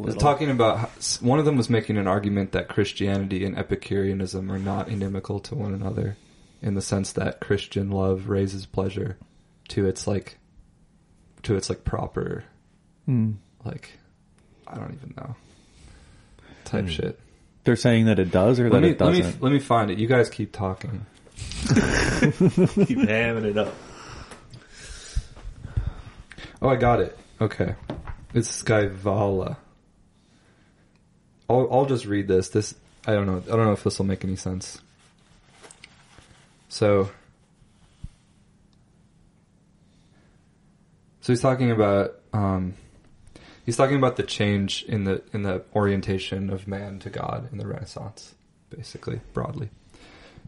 Was 0.00 0.16
talking 0.16 0.50
about 0.50 0.78
how, 0.78 0.88
one 1.20 1.38
of 1.38 1.44
them 1.44 1.56
was 1.56 1.68
making 1.68 1.96
an 1.98 2.06
argument 2.06 2.52
that 2.52 2.68
Christianity 2.68 3.44
and 3.44 3.56
Epicureanism 3.58 4.50
are 4.50 4.58
not 4.58 4.88
inimical 4.88 5.40
to 5.40 5.54
one 5.54 5.74
another 5.74 6.16
in 6.62 6.74
the 6.74 6.82
sense 6.82 7.12
that 7.12 7.40
Christian 7.40 7.90
love 7.90 8.28
raises 8.28 8.64
pleasure 8.66 9.18
to 9.68 9.86
its 9.86 10.06
like 10.06 10.38
to 11.42 11.56
its 11.56 11.68
like 11.68 11.84
proper 11.84 12.44
Mm. 13.08 13.34
like 13.64 13.90
I 14.66 14.76
don't 14.76 14.94
even 14.94 15.12
know 15.16 15.36
type 16.64 16.84
Hmm. 16.84 16.90
shit. 16.90 17.20
They're 17.64 17.76
saying 17.76 18.06
that 18.06 18.18
it 18.18 18.30
does 18.30 18.58
or 18.60 18.70
Let 18.70 18.80
that 18.80 18.80
me 18.86 18.88
it 18.92 19.00
let 19.00 19.12
me 19.12 19.20
doesn't. 19.22 19.42
let 19.42 19.52
me 19.52 19.58
find 19.58 19.90
it. 19.90 19.98
You 19.98 20.06
guys 20.06 20.30
keep 20.30 20.52
talking. 20.52 21.04
Keep 21.64 22.98
hamming 23.08 23.44
it 23.44 23.58
up. 23.58 23.74
Oh, 26.62 26.68
I 26.68 26.76
got 26.76 27.00
it. 27.00 27.18
Okay, 27.40 27.74
it's 28.32 28.48
this 28.48 28.62
guy 28.62 28.86
Valla. 28.86 29.58
I'll 31.48 31.68
I'll 31.70 31.86
just 31.86 32.06
read 32.06 32.28
this. 32.28 32.48
This 32.48 32.74
I 33.06 33.12
don't 33.12 33.26
know. 33.26 33.42
I 33.46 33.56
don't 33.56 33.66
know 33.66 33.72
if 33.72 33.84
this 33.84 33.98
will 33.98 34.06
make 34.06 34.24
any 34.24 34.36
sense. 34.36 34.80
So, 36.68 37.10
so 41.20 41.32
he's 41.32 41.40
talking 41.40 41.70
about 41.70 42.18
um, 42.32 42.74
he's 43.66 43.76
talking 43.76 43.96
about 43.96 44.16
the 44.16 44.22
change 44.22 44.84
in 44.88 45.04
the 45.04 45.22
in 45.32 45.42
the 45.42 45.62
orientation 45.74 46.50
of 46.50 46.66
man 46.66 46.98
to 47.00 47.10
God 47.10 47.52
in 47.52 47.58
the 47.58 47.66
Renaissance, 47.66 48.34
basically 48.70 49.20
broadly. 49.32 49.70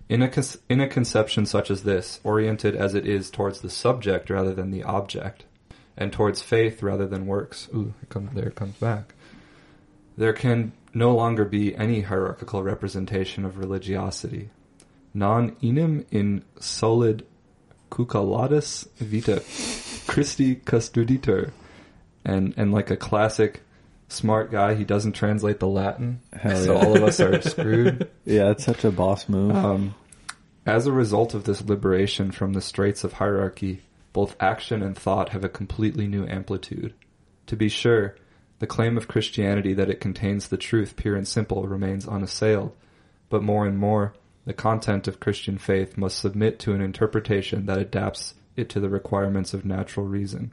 In 0.09 0.23
a 0.23 0.31
in 0.69 0.81
a 0.81 0.89
conception 0.89 1.47
such 1.47 1.71
as 1.71 1.83
this, 1.83 2.21
oriented 2.25 2.75
as 2.75 2.95
it 2.95 3.07
is 3.07 3.31
towards 3.31 3.61
the 3.61 3.71
subject 3.71 4.31
rather 4.31 4.55
than 4.55 4.71
the 4.71 4.83
object, 4.85 5.45
and 5.97 6.13
towards 6.13 6.43
faith 6.43 6.83
rather 6.83 7.07
than 7.07 7.27
works. 7.27 7.69
Ooh, 7.75 7.95
it 8.03 8.09
comes, 8.09 8.35
there 8.35 8.49
it 8.49 8.55
comes 8.55 8.77
back. 8.77 9.15
There 10.17 10.33
can 10.33 10.73
no 10.95 11.15
longer 11.15 11.45
be 11.45 11.75
any 11.77 12.03
hierarchical 12.03 12.63
representation 12.63 13.45
of 13.45 13.59
religiosity. 13.59 14.51
Non 15.13 15.57
enim 15.63 16.07
in 16.11 16.45
solid 16.59 17.27
cuculatus 17.91 18.89
vita 18.97 19.43
Christi 20.07 20.57
custoditor. 20.57 21.53
And, 22.25 22.55
and 22.57 22.73
like 22.73 22.91
a 22.91 22.97
classic 22.97 23.63
smart 24.09 24.51
guy, 24.51 24.75
he 24.75 24.85
doesn't 24.85 25.13
translate 25.13 25.61
the 25.61 25.69
Latin. 25.69 26.21
Hell 26.33 26.65
so 26.65 26.73
yeah. 26.75 26.85
all 26.85 26.97
of 26.97 27.03
us 27.03 27.21
are 27.21 27.41
screwed. 27.43 28.11
yeah, 28.25 28.51
it's 28.51 28.65
such 28.65 28.85
a 28.85 28.91
boss 28.91 29.29
move. 29.29 29.55
Um, 29.55 29.95
as 30.65 30.87
a 30.87 30.93
result 30.93 31.35
of 31.35 31.45
this 31.45 31.63
liberation 31.63 32.33
from 32.33 32.53
the 32.53 32.61
straits 32.61 33.05
of 33.05 33.15
hierarchy, 33.15 33.83
both 34.17 34.35
action 34.41 34.83
and 34.83 34.97
thought 34.97 35.29
have 35.29 35.45
a 35.45 35.49
completely 35.51 36.07
new 36.07 36.27
amplitude. 36.27 36.95
To 37.49 37.55
be 37.55 37.69
sure, 37.69 38.17
the 38.61 38.67
claim 38.67 38.97
of 38.97 39.09
Christianity 39.09 39.75
that 39.75 39.91
it 39.91 40.01
contains 40.01 40.49
the 40.49 40.57
truth 40.57 40.97
pure 40.97 41.17
and 41.17 41.29
simple 41.29 41.69
remains 41.69 42.09
unassailed, 42.09 42.75
but 43.29 43.43
more 43.43 43.67
and 43.67 43.77
more, 43.77 44.15
the 44.47 44.55
content 44.55 45.07
of 45.07 45.21
Christian 45.21 45.59
faith 45.59 45.99
must 45.99 46.19
submit 46.19 46.59
to 46.61 46.73
an 46.73 46.81
interpretation 46.81 47.67
that 47.67 47.77
adapts 47.77 48.33
it 48.57 48.71
to 48.71 48.81
the 48.81 48.89
requirements 48.89 49.53
of 49.53 49.67
natural 49.67 50.07
reason. 50.07 50.51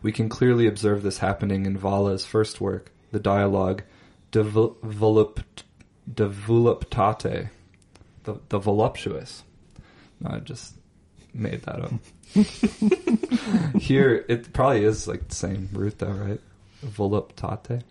We 0.00 0.10
can 0.10 0.30
clearly 0.30 0.66
observe 0.66 1.02
this 1.02 1.18
happening 1.18 1.66
in 1.66 1.76
Valla's 1.76 2.24
first 2.24 2.62
work, 2.62 2.92
the 3.10 3.20
dialogue 3.20 3.82
De, 4.30 4.42
De 4.42 4.50
Voluptate, 6.30 7.50
the, 8.24 8.40
the 8.48 8.58
voluptuous. 8.58 9.42
I 10.24 10.38
just 10.38 10.76
made 11.34 11.62
that 11.62 11.80
up. 11.80 11.92
Here, 13.78 14.24
it 14.28 14.52
probably 14.52 14.84
is 14.84 15.06
like 15.06 15.28
the 15.28 15.34
same 15.34 15.68
root 15.72 15.98
though, 15.98 16.12
right? 16.12 16.40
Voluptate. 16.84 17.82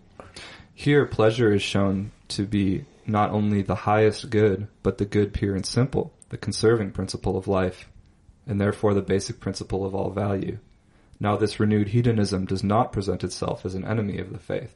Here, 0.74 1.06
pleasure 1.06 1.54
is 1.54 1.62
shown 1.62 2.10
to 2.28 2.46
be 2.46 2.84
not 3.06 3.30
only 3.30 3.62
the 3.62 3.74
highest 3.74 4.30
good, 4.30 4.68
but 4.82 4.98
the 4.98 5.04
good 5.04 5.32
pure 5.32 5.54
and 5.54 5.66
simple, 5.66 6.12
the 6.30 6.36
conserving 6.36 6.90
principle 6.92 7.36
of 7.36 7.46
life, 7.46 7.88
and 8.46 8.60
therefore 8.60 8.94
the 8.94 9.02
basic 9.02 9.38
principle 9.38 9.84
of 9.84 9.94
all 9.94 10.10
value. 10.10 10.58
Now 11.20 11.36
this 11.36 11.60
renewed 11.60 11.88
hedonism 11.88 12.46
does 12.46 12.64
not 12.64 12.92
present 12.92 13.22
itself 13.22 13.64
as 13.64 13.76
an 13.76 13.84
enemy 13.84 14.18
of 14.18 14.32
the 14.32 14.38
faith. 14.38 14.74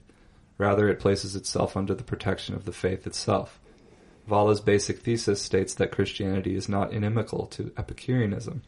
Rather, 0.58 0.88
it 0.88 1.00
places 1.00 1.34
itself 1.34 1.76
under 1.76 1.94
the 1.94 2.04
protection 2.04 2.54
of 2.54 2.64
the 2.64 2.72
faith 2.72 3.06
itself. 3.06 3.58
Valla's 4.26 4.60
basic 4.60 5.00
thesis 5.00 5.42
states 5.42 5.74
that 5.74 5.90
Christianity 5.90 6.54
is 6.54 6.68
not 6.68 6.92
inimical 6.92 7.46
to 7.46 7.72
Epicureanism, 7.76 8.62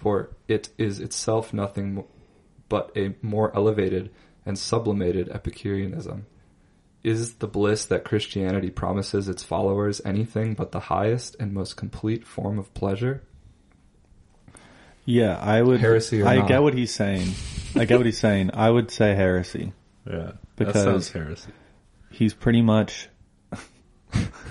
for 0.00 0.30
it 0.48 0.70
is 0.78 0.98
itself 1.00 1.52
nothing 1.52 2.04
but 2.68 2.90
a 2.96 3.14
more 3.22 3.54
elevated 3.54 4.10
and 4.46 4.58
sublimated 4.58 5.28
Epicureanism. 5.28 6.26
Is 7.02 7.34
the 7.34 7.46
bliss 7.46 7.84
that 7.86 8.04
Christianity 8.04 8.70
promises 8.70 9.28
its 9.28 9.42
followers 9.42 10.00
anything 10.04 10.54
but 10.54 10.72
the 10.72 10.80
highest 10.80 11.36
and 11.40 11.52
most 11.52 11.76
complete 11.76 12.26
form 12.26 12.58
of 12.58 12.72
pleasure? 12.74 13.22
yeah, 15.04 15.36
I 15.40 15.62
would. 15.62 15.80
Heresy 15.80 16.22
or 16.22 16.26
I 16.28 16.36
not? 16.36 16.48
get 16.48 16.62
what 16.62 16.74
he's 16.74 16.94
saying. 16.94 17.32
I 17.74 17.84
get 17.84 17.96
what 17.98 18.06
he's 18.06 18.18
saying. 18.18 18.50
I 18.54 18.70
would 18.70 18.90
say 18.90 19.14
heresy. 19.14 19.72
Yeah, 20.08 20.32
Because- 20.56 20.74
that 20.74 20.84
sounds 20.84 21.10
heresy. 21.12 21.50
He's 22.10 22.34
pretty 22.34 22.62
much. 22.62 23.08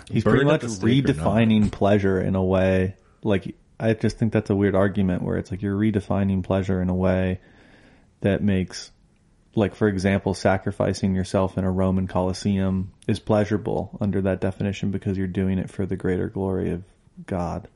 He's 0.09 0.23
Burn 0.23 0.31
pretty 0.33 0.45
much 0.45 0.61
the 0.61 0.69
stake 0.69 1.05
or 1.09 1.13
not. 1.13 1.15
redefining 1.25 1.71
pleasure 1.71 2.19
in 2.21 2.35
a 2.35 2.43
way. 2.43 2.95
Like 3.23 3.55
I 3.79 3.93
just 3.93 4.17
think 4.17 4.33
that's 4.33 4.49
a 4.49 4.55
weird 4.55 4.75
argument 4.75 5.23
where 5.23 5.37
it's 5.37 5.51
like 5.51 5.61
you're 5.61 5.77
redefining 5.77 6.43
pleasure 6.43 6.81
in 6.81 6.89
a 6.89 6.95
way 6.95 7.39
that 8.21 8.43
makes, 8.43 8.91
like 9.55 9.73
for 9.75 9.87
example, 9.87 10.33
sacrificing 10.33 11.15
yourself 11.15 11.57
in 11.57 11.63
a 11.63 11.71
Roman 11.71 12.07
Colosseum 12.07 12.91
is 13.07 13.19
pleasurable 13.19 13.97
under 14.01 14.21
that 14.21 14.41
definition 14.41 14.91
because 14.91 15.17
you're 15.17 15.27
doing 15.27 15.59
it 15.59 15.69
for 15.69 15.85
the 15.85 15.95
greater 15.95 16.27
glory 16.27 16.71
of 16.71 16.83
God. 17.25 17.67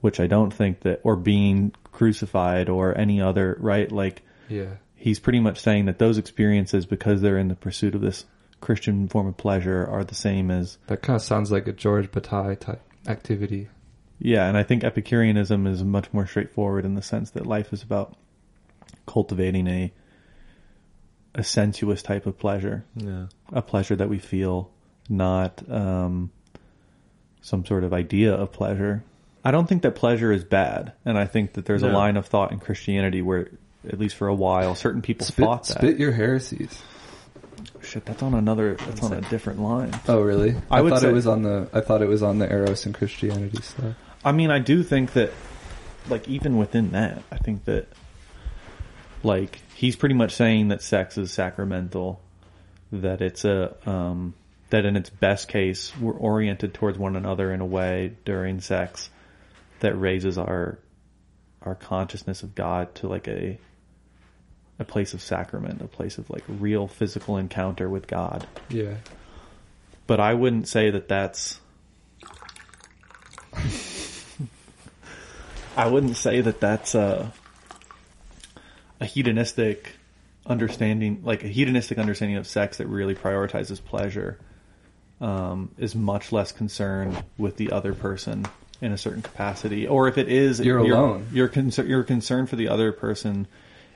Which 0.00 0.18
I 0.20 0.26
don't 0.26 0.52
think 0.52 0.80
that, 0.80 1.00
or 1.04 1.14
being 1.16 1.72
crucified 1.92 2.68
or 2.68 2.96
any 2.96 3.20
other, 3.20 3.56
right? 3.60 3.90
Like 3.90 4.22
Yeah. 4.48 4.76
he's 4.96 5.20
pretty 5.20 5.38
much 5.40 5.60
saying 5.60 5.86
that 5.86 5.98
those 5.98 6.18
experiences, 6.18 6.86
because 6.86 7.20
they're 7.20 7.38
in 7.38 7.48
the 7.48 7.54
pursuit 7.54 7.94
of 7.94 8.00
this 8.00 8.24
Christian 8.60 9.08
form 9.08 9.26
of 9.28 9.36
pleasure, 9.36 9.86
are 9.86 10.02
the 10.04 10.14
same 10.14 10.50
as 10.50 10.78
That 10.88 11.02
kind 11.02 11.16
of 11.16 11.22
sounds 11.22 11.50
like 11.52 11.66
a 11.68 11.72
Georges 11.72 12.10
Bataille 12.10 12.56
type 12.56 12.80
activity. 13.06 13.68
Yeah. 14.24 14.46
And 14.48 14.56
I 14.56 14.62
think 14.62 14.84
Epicureanism 14.84 15.66
is 15.66 15.82
much 15.82 16.12
more 16.12 16.26
straightforward 16.26 16.84
in 16.84 16.94
the 16.94 17.02
sense 17.02 17.30
that 17.32 17.46
life 17.46 17.72
is 17.72 17.82
about 17.82 18.16
cultivating 19.06 19.66
a 19.68 19.92
a 21.34 21.42
sensuous 21.42 22.02
type 22.02 22.26
of 22.26 22.38
pleasure, 22.38 22.84
Yeah, 22.94 23.26
a 23.52 23.62
pleasure 23.62 23.96
that 23.96 24.08
we 24.10 24.18
feel, 24.18 24.70
not 25.08 25.62
um, 25.70 26.30
some 27.40 27.64
sort 27.64 27.84
of 27.84 27.92
idea 27.94 28.34
of 28.34 28.52
pleasure. 28.52 29.02
I 29.44 29.50
don't 29.50 29.66
think 29.66 29.82
that 29.82 29.94
pleasure 29.94 30.30
is 30.30 30.44
bad, 30.44 30.92
and 31.04 31.18
I 31.18 31.24
think 31.26 31.54
that 31.54 31.64
there's 31.64 31.82
a 31.82 31.88
line 31.88 32.16
of 32.16 32.26
thought 32.26 32.52
in 32.52 32.60
Christianity 32.60 33.22
where, 33.22 33.48
at 33.88 33.98
least 33.98 34.14
for 34.14 34.28
a 34.28 34.34
while, 34.34 34.74
certain 34.74 35.02
people 35.02 35.26
Spit, 35.26 35.44
thought 35.44 35.66
that. 35.68 35.78
spit 35.78 35.98
your 35.98 36.12
heresies. 36.12 36.80
Shit, 37.82 38.04
that's 38.04 38.22
on 38.22 38.34
another. 38.34 38.74
That's 38.74 39.02
on 39.02 39.14
a 39.14 39.20
different 39.22 39.60
line. 39.60 39.98
Oh, 40.06 40.20
really? 40.20 40.54
I 40.70 40.80
I, 40.80 40.88
thought 40.88 41.00
say- 41.00 41.08
it 41.08 41.12
was 41.12 41.26
on 41.26 41.42
the. 41.42 41.68
I 41.72 41.80
thought 41.80 42.02
it 42.02 42.08
was 42.08 42.22
on 42.22 42.38
the 42.38 42.50
Eros 42.50 42.86
and 42.86 42.94
Christianity 42.94 43.60
stuff. 43.62 43.94
I 44.24 44.32
mean, 44.32 44.50
I 44.50 44.58
do 44.58 44.82
think 44.82 45.14
that, 45.14 45.32
like, 46.08 46.28
even 46.28 46.56
within 46.56 46.92
that, 46.92 47.22
I 47.30 47.36
think 47.38 47.64
that, 47.64 47.88
like, 49.22 49.60
he's 49.74 49.96
pretty 49.96 50.14
much 50.14 50.34
saying 50.34 50.68
that 50.68 50.82
sex 50.82 51.18
is 51.18 51.32
sacramental, 51.32 52.20
that 52.92 53.20
it's 53.20 53.44
a, 53.44 53.74
um, 53.88 54.34
that 54.70 54.84
in 54.86 54.96
its 54.96 55.10
best 55.10 55.48
case, 55.48 55.92
we're 55.98 56.12
oriented 56.14 56.72
towards 56.72 56.98
one 56.98 57.14
another 57.14 57.52
in 57.52 57.60
a 57.60 57.66
way 57.66 58.14
during 58.24 58.60
sex 58.60 59.10
that 59.80 59.94
raises 59.94 60.38
our 60.38 60.78
our 61.60 61.74
consciousness 61.74 62.42
of 62.42 62.54
God 62.54 62.94
to 62.96 63.06
like 63.08 63.28
a 63.28 63.58
a 64.78 64.84
place 64.84 65.14
of 65.14 65.22
sacrament, 65.22 65.82
a 65.82 65.86
place 65.86 66.18
of 66.18 66.30
like 66.30 66.42
real 66.48 66.88
physical 66.88 67.36
encounter 67.36 67.88
with 67.88 68.06
God. 68.06 68.46
Yeah. 68.68 68.94
But 70.06 70.20
I 70.20 70.34
wouldn't 70.34 70.68
say 70.68 70.90
that 70.90 71.08
that's 71.08 71.60
I 75.76 75.88
wouldn't 75.88 76.16
say 76.16 76.40
that 76.40 76.60
that's 76.60 76.94
a 76.94 77.32
a 79.00 79.04
hedonistic 79.04 79.96
understanding, 80.46 81.22
like 81.24 81.42
a 81.42 81.48
hedonistic 81.48 81.98
understanding 81.98 82.36
of 82.36 82.46
sex 82.46 82.78
that 82.78 82.86
really 82.86 83.14
prioritizes 83.14 83.84
pleasure, 83.84 84.38
um, 85.20 85.70
is 85.76 85.94
much 85.94 86.30
less 86.30 86.52
concerned 86.52 87.22
with 87.36 87.56
the 87.56 87.72
other 87.72 87.94
person 87.94 88.46
in 88.80 88.92
a 88.92 88.98
certain 88.98 89.22
capacity. 89.22 89.88
Or 89.88 90.06
if 90.08 90.18
it 90.18 90.28
is, 90.28 90.60
You're 90.60 90.78
alone. 90.78 91.26
Your 91.32 91.48
concern, 91.48 91.88
your 91.88 92.02
concern 92.04 92.46
for 92.46 92.56
the 92.56 92.68
other 92.68 92.92
person 92.92 93.46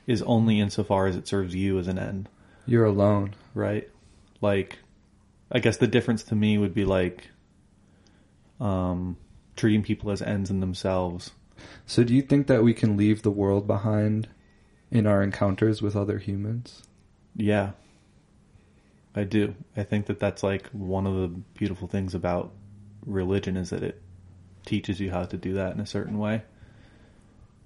is 0.06 0.22
only 0.22 0.60
insofar 0.60 1.06
as 1.06 1.16
it 1.16 1.28
serves 1.28 1.54
you 1.54 1.78
as 1.78 1.88
an 1.88 1.98
end, 1.98 2.28
You're 2.66 2.84
alone. 2.84 3.34
right? 3.54 3.88
Like, 4.40 4.78
I 5.50 5.58
guess 5.60 5.76
the 5.76 5.86
difference 5.88 6.24
to 6.24 6.34
me 6.34 6.58
would 6.58 6.74
be 6.74 6.84
like, 6.84 7.28
um, 8.60 9.16
treating 9.56 9.82
people 9.82 10.10
as 10.10 10.22
ends 10.22 10.50
in 10.50 10.60
themselves. 10.60 11.30
So 11.86 12.04
do 12.04 12.14
you 12.14 12.22
think 12.22 12.46
that 12.46 12.62
we 12.62 12.74
can 12.74 12.96
leave 12.96 13.22
the 13.22 13.30
world 13.30 13.66
behind 13.66 14.28
in 14.90 15.06
our 15.06 15.22
encounters 15.22 15.82
with 15.82 15.96
other 15.96 16.18
humans? 16.18 16.82
Yeah. 17.34 17.72
I 19.14 19.24
do. 19.24 19.54
I 19.76 19.82
think 19.82 20.06
that 20.06 20.20
that's 20.20 20.42
like 20.42 20.68
one 20.70 21.06
of 21.06 21.14
the 21.14 21.28
beautiful 21.28 21.88
things 21.88 22.14
about 22.14 22.52
religion 23.04 23.56
is 23.56 23.70
that 23.70 23.82
it 23.82 24.02
teaches 24.66 25.00
you 25.00 25.10
how 25.10 25.24
to 25.24 25.36
do 25.36 25.54
that 25.54 25.74
in 25.74 25.80
a 25.80 25.86
certain 25.86 26.18
way. 26.18 26.42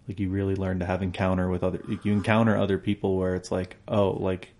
Like 0.06 0.20
you 0.20 0.30
really 0.30 0.54
learn 0.54 0.78
to 0.78 0.86
have 0.86 1.02
encounter 1.02 1.48
with 1.48 1.64
other 1.64 1.80
like 1.88 2.04
you 2.04 2.12
encounter 2.12 2.56
other 2.56 2.78
people 2.78 3.16
where 3.16 3.34
it's 3.34 3.50
like, 3.50 3.76
oh, 3.88 4.10
like 4.10 4.50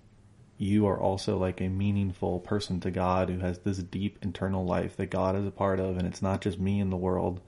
you 0.59 0.87
are 0.87 0.99
also 0.99 1.39
like 1.39 1.61
a 1.61 1.68
meaningful 1.68 2.41
person 2.41 2.81
to 2.81 2.91
God 2.91 3.31
who 3.31 3.39
has 3.39 3.61
this 3.61 3.78
deep 3.78 4.18
internal 4.22 4.64
life 4.64 4.97
that 4.97 5.11
God 5.11 5.35
is 5.37 5.47
a 5.47 5.51
part 5.51 5.81
of 5.81 5.97
and 5.97 6.07
it's 6.07 6.22
not 6.22 6.41
just 6.41 6.59
me 6.59 6.81
in 6.81 6.91
the 6.91 6.97
world 6.97 7.41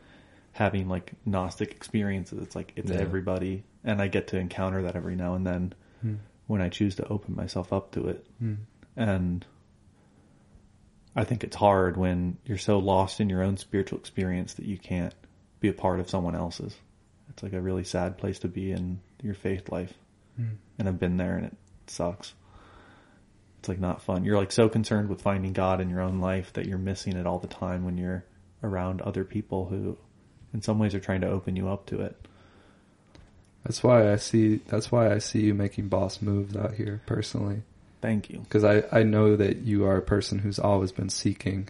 having 0.52 0.88
like 0.88 1.12
gnostic 1.24 1.70
experiences. 1.72 2.38
It's 2.42 2.54
like 2.54 2.72
it's 2.76 2.90
Yeah. 2.90 2.98
everybody 2.98 3.64
and 3.84 4.00
I 4.02 4.08
get 4.08 4.28
to 4.28 4.38
encounter 4.38 4.82
that 4.82 4.96
every 4.96 5.16
now 5.16 5.34
and 5.34 5.46
then 5.46 5.72
Hmm. 6.02 6.14
when 6.46 6.60
I 6.60 6.68
choose 6.68 6.94
to 6.96 7.08
open 7.08 7.34
myself 7.34 7.72
up 7.72 7.92
to 7.92 8.08
it. 8.08 8.26
And 8.96 9.46
I 11.14 11.24
think 11.24 11.44
it's 11.44 11.56
hard 11.56 11.96
when 11.96 12.38
you're 12.44 12.58
so 12.58 12.78
lost 12.78 13.20
in 13.20 13.28
your 13.28 13.42
own 13.42 13.56
spiritual 13.56 13.98
experience 13.98 14.54
that 14.54 14.64
you 14.66 14.78
can't 14.78 15.14
be 15.60 15.68
a 15.68 15.72
part 15.72 16.00
of 16.00 16.08
someone 16.10 16.34
else's. 16.34 16.76
It's 17.30 17.42
like 17.42 17.52
a 17.52 17.60
really 17.60 17.84
sad 17.84 18.18
place 18.18 18.38
to 18.40 18.48
be 18.48 18.72
in 18.72 19.00
your 19.22 19.34
faith 19.34 19.70
life. 19.70 19.92
And 20.78 20.88
I've 20.88 20.98
been 20.98 21.18
there 21.18 21.36
and 21.36 21.46
it 21.46 21.56
sucks. 21.86 22.34
It's 23.60 23.68
like 23.68 23.78
not 23.78 24.02
fun. 24.02 24.24
You're 24.24 24.38
like 24.38 24.50
so 24.50 24.68
concerned 24.68 25.08
with 25.08 25.22
finding 25.22 25.52
God 25.52 25.80
in 25.80 25.88
your 25.90 26.00
own 26.00 26.18
life 26.20 26.52
that 26.54 26.66
you're 26.66 26.78
missing 26.78 27.16
it 27.16 27.26
all 27.26 27.38
the 27.38 27.46
time 27.46 27.84
when 27.84 27.96
you're 27.98 28.24
around 28.62 29.00
other 29.02 29.24
people 29.24 29.66
who 29.66 29.96
in 30.54 30.62
some 30.62 30.78
ways 30.78 30.94
are 30.94 31.00
trying 31.00 31.20
to 31.22 31.28
open 31.30 31.56
you 31.56 31.68
up 31.68 31.86
to 31.86 32.00
it. 32.00 32.16
That's 33.64 33.82
why 33.82 34.12
I 34.12 34.16
see. 34.16 34.56
That's 34.66 34.90
why 34.90 35.12
I 35.12 35.18
see 35.18 35.40
you 35.42 35.54
making 35.54 35.88
boss 35.88 36.20
moves 36.20 36.56
out 36.56 36.74
here 36.74 37.00
personally. 37.06 37.62
Thank 38.00 38.30
you. 38.30 38.40
because 38.40 38.64
I, 38.64 38.82
I 38.90 39.04
know 39.04 39.36
that 39.36 39.58
you 39.58 39.84
are 39.84 39.96
a 39.96 40.02
person 40.02 40.40
who's 40.40 40.58
always 40.58 40.90
been 40.90 41.08
seeking, 41.08 41.68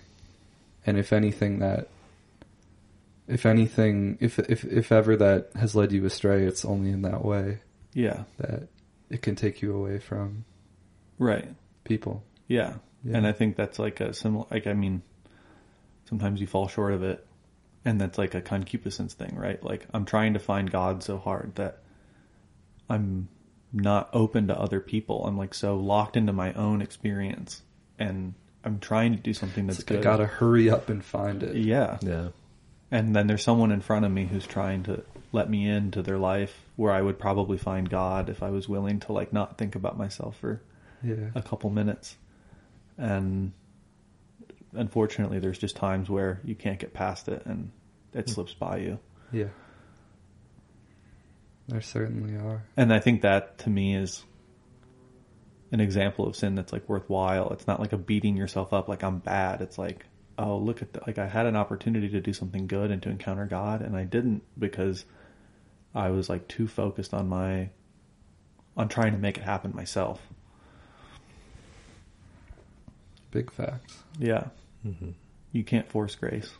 and 0.86 0.96
if 0.98 1.12
anything 1.12 1.58
that, 1.58 1.88
if 3.28 3.44
anything, 3.44 4.16
if 4.20 4.38
if 4.38 4.64
if 4.64 4.90
ever 4.90 5.14
that 5.16 5.50
has 5.56 5.74
led 5.74 5.92
you 5.92 6.04
astray, 6.06 6.44
it's 6.44 6.64
only 6.64 6.90
in 6.90 7.02
that 7.02 7.22
way 7.24 7.58
Yeah. 7.92 8.24
that 8.38 8.68
it 9.10 9.20
can 9.20 9.36
take 9.36 9.60
you 9.60 9.74
away 9.76 9.98
from 9.98 10.46
Right. 11.18 11.48
people. 11.84 12.22
Yeah. 12.48 12.76
Yeah. 13.04 13.18
And 13.18 13.26
I 13.26 13.32
think 13.32 13.56
that's 13.56 13.78
like 13.78 14.00
a 14.00 14.14
similar, 14.14 14.46
like, 14.50 14.66
I 14.66 14.72
mean, 14.72 15.02
sometimes 16.08 16.40
you 16.40 16.46
fall 16.46 16.66
short 16.68 16.94
of 16.94 17.02
it. 17.02 17.26
And 17.84 18.00
that's 18.00 18.16
like 18.18 18.34
a 18.34 18.40
concupiscence 18.40 19.14
thing, 19.14 19.34
right? 19.36 19.62
Like, 19.62 19.86
I'm 19.92 20.04
trying 20.04 20.34
to 20.34 20.38
find 20.38 20.70
God 20.70 21.02
so 21.02 21.18
hard 21.18 21.56
that 21.56 21.78
I'm 22.88 23.28
not 23.72 24.10
open 24.12 24.48
to 24.48 24.58
other 24.58 24.80
people. 24.80 25.24
I'm 25.26 25.36
like 25.36 25.54
so 25.54 25.76
locked 25.76 26.16
into 26.16 26.32
my 26.32 26.52
own 26.52 26.82
experience. 26.82 27.62
And 27.98 28.34
I'm 28.64 28.78
trying 28.78 29.16
to 29.16 29.20
do 29.20 29.34
something 29.34 29.66
that's 29.66 29.80
It's 29.80 29.90
like, 29.90 30.00
I 30.00 30.02
gotta 30.02 30.26
hurry 30.26 30.70
up 30.70 30.88
and 30.88 31.04
find 31.04 31.42
it. 31.42 31.56
Yeah. 31.56 31.98
Yeah. 32.02 32.28
And 32.90 33.16
then 33.16 33.26
there's 33.26 33.42
someone 33.42 33.72
in 33.72 33.80
front 33.80 34.04
of 34.04 34.12
me 34.12 34.26
who's 34.26 34.46
trying 34.46 34.82
to 34.84 35.02
let 35.32 35.48
me 35.48 35.66
into 35.66 36.02
their 36.02 36.18
life 36.18 36.54
where 36.76 36.92
I 36.92 37.00
would 37.00 37.18
probably 37.18 37.56
find 37.56 37.88
God 37.88 38.28
if 38.28 38.42
I 38.42 38.50
was 38.50 38.68
willing 38.68 39.00
to 39.00 39.12
like 39.12 39.32
not 39.32 39.56
think 39.58 39.74
about 39.74 39.96
myself 39.96 40.36
for 40.38 40.60
Yeah. 41.02 41.30
a 41.34 41.42
couple 41.42 41.70
minutes. 41.70 42.16
And 42.98 43.52
unfortunately, 44.74 45.38
there's 45.38 45.58
just 45.58 45.76
times 45.76 46.08
where 46.08 46.40
you 46.44 46.54
can't 46.54 46.78
get 46.78 46.92
past 46.92 47.28
it 47.28 47.44
and 47.46 47.70
it 48.12 48.28
hmm. 48.28 48.32
slips 48.32 48.54
by 48.54 48.78
you. 48.78 48.98
Yeah. 49.30 49.48
There 51.68 51.80
certainly 51.80 52.36
are. 52.36 52.64
And 52.76 52.92
I 52.92 52.98
think 52.98 53.22
that 53.22 53.58
to 53.58 53.70
me 53.70 53.94
is 53.94 54.24
an 55.70 55.80
example 55.80 56.26
of 56.26 56.36
sin 56.36 56.54
that's 56.54 56.72
like 56.72 56.88
worthwhile. 56.88 57.50
It's 57.50 57.66
not 57.66 57.80
like 57.80 57.92
a 57.92 57.98
beating 57.98 58.36
yourself 58.36 58.72
up 58.72 58.88
like 58.88 59.02
I'm 59.02 59.18
bad. 59.18 59.62
It's 59.62 59.78
like, 59.78 60.04
oh, 60.38 60.58
look 60.58 60.82
at 60.82 60.92
that. 60.94 61.06
Like 61.06 61.18
I 61.18 61.26
had 61.26 61.46
an 61.46 61.56
opportunity 61.56 62.08
to 62.10 62.20
do 62.20 62.32
something 62.32 62.66
good 62.66 62.90
and 62.90 63.02
to 63.02 63.10
encounter 63.10 63.46
God 63.46 63.80
and 63.80 63.96
I 63.96 64.04
didn't 64.04 64.42
because 64.58 65.04
I 65.94 66.10
was 66.10 66.28
like 66.28 66.48
too 66.48 66.66
focused 66.66 67.14
on 67.14 67.28
my, 67.28 67.70
on 68.76 68.88
trying 68.88 69.12
to 69.12 69.18
make 69.18 69.38
it 69.38 69.44
happen 69.44 69.74
myself. 69.74 70.20
Big 73.30 73.50
facts. 73.50 74.02
Yeah. 74.18 74.48
Hmm 74.82 75.10
You 75.52 75.64
can't 75.64 75.88
force 75.88 76.14
grace. 76.14 76.50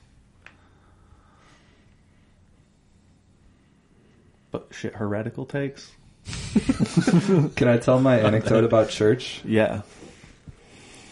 But 4.50 4.68
shit, 4.70 4.94
heretical 4.94 5.46
takes? 5.46 5.90
Can 7.56 7.68
I 7.68 7.78
tell 7.78 8.00
my 8.00 8.18
anecdote 8.18 8.64
about 8.64 8.90
church? 8.90 9.40
Yeah. 9.44 9.82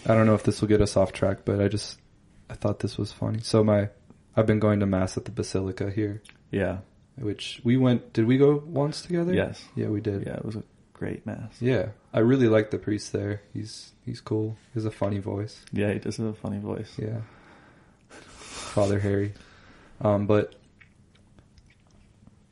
I 0.06 0.14
don't 0.14 0.26
know 0.26 0.34
if 0.34 0.42
this 0.44 0.60
will 0.60 0.68
get 0.68 0.80
us 0.80 0.96
off 0.96 1.12
track, 1.12 1.38
but 1.44 1.60
I 1.60 1.68
just 1.68 1.98
I 2.48 2.54
thought 2.54 2.80
this 2.80 2.96
was 2.98 3.12
funny. 3.12 3.40
So 3.40 3.64
my 3.64 3.88
I've 4.36 4.46
been 4.46 4.60
going 4.60 4.80
to 4.80 4.86
mass 4.86 5.16
at 5.16 5.24
the 5.24 5.30
basilica 5.30 5.90
here, 5.90 6.22
Yeah. 6.50 6.78
which 7.16 7.60
we 7.64 7.76
went. 7.76 8.12
Did 8.12 8.26
we 8.26 8.38
go 8.38 8.62
once 8.64 9.02
together? 9.02 9.34
Yes. 9.34 9.62
Yeah, 9.74 9.88
we 9.88 10.00
did. 10.00 10.26
Yeah, 10.26 10.34
it 10.36 10.44
was 10.44 10.56
a 10.56 10.62
great 11.00 11.24
mass. 11.24 11.60
Yeah, 11.60 11.88
I 12.12 12.18
really 12.18 12.46
like 12.46 12.70
the 12.70 12.78
priest 12.78 13.12
there. 13.12 13.40
He's 13.54 13.92
he's 14.04 14.20
cool. 14.20 14.58
He 14.72 14.74
has 14.74 14.84
a 14.84 14.90
funny 14.90 15.18
voice. 15.18 15.58
Yeah, 15.72 15.92
he 15.92 15.98
does 15.98 16.18
have 16.18 16.26
a 16.26 16.34
funny 16.34 16.58
voice. 16.58 16.92
Yeah, 16.98 17.22
Father 18.10 19.00
Harry. 19.00 19.32
Um, 20.02 20.26
but 20.26 20.54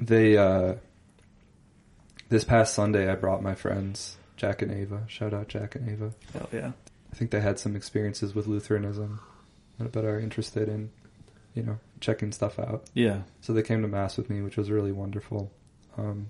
they 0.01 0.39
uh, 0.39 0.77
this 2.31 2.43
past 2.43 2.73
Sunday, 2.73 3.11
I 3.11 3.17
brought 3.17 3.43
my 3.43 3.55
friends 3.55 4.17
Jack 4.37 4.63
and 4.63 4.73
Ava. 4.73 5.05
Shout 5.09 5.35
out 5.35 5.49
Jack 5.49 5.75
and 5.75 5.91
Ava. 5.91 6.15
Hell 6.33 6.49
yeah. 6.51 6.73
I 7.13 7.17
think 7.17 7.31
they 7.31 7.41
had 7.41 7.59
some 7.59 7.77
experiences 7.77 8.35
with 8.35 8.47
Lutheranism, 8.47 9.21
but 9.79 10.05
are 10.05 10.19
interested 10.19 10.69
in, 10.69 10.91
you 11.55 11.63
know, 11.63 11.79
checking 12.01 12.33
stuff 12.33 12.59
out. 12.59 12.85
Yeah. 12.95 13.23
So 13.41 13.53
they 13.53 13.63
came 13.63 13.83
to 13.83 13.89
mass 13.89 14.17
with 14.17 14.31
me, 14.31 14.41
which 14.41 14.57
was 14.57 14.71
really 14.71 14.93
wonderful. 14.93 15.51
Um, 15.97 16.29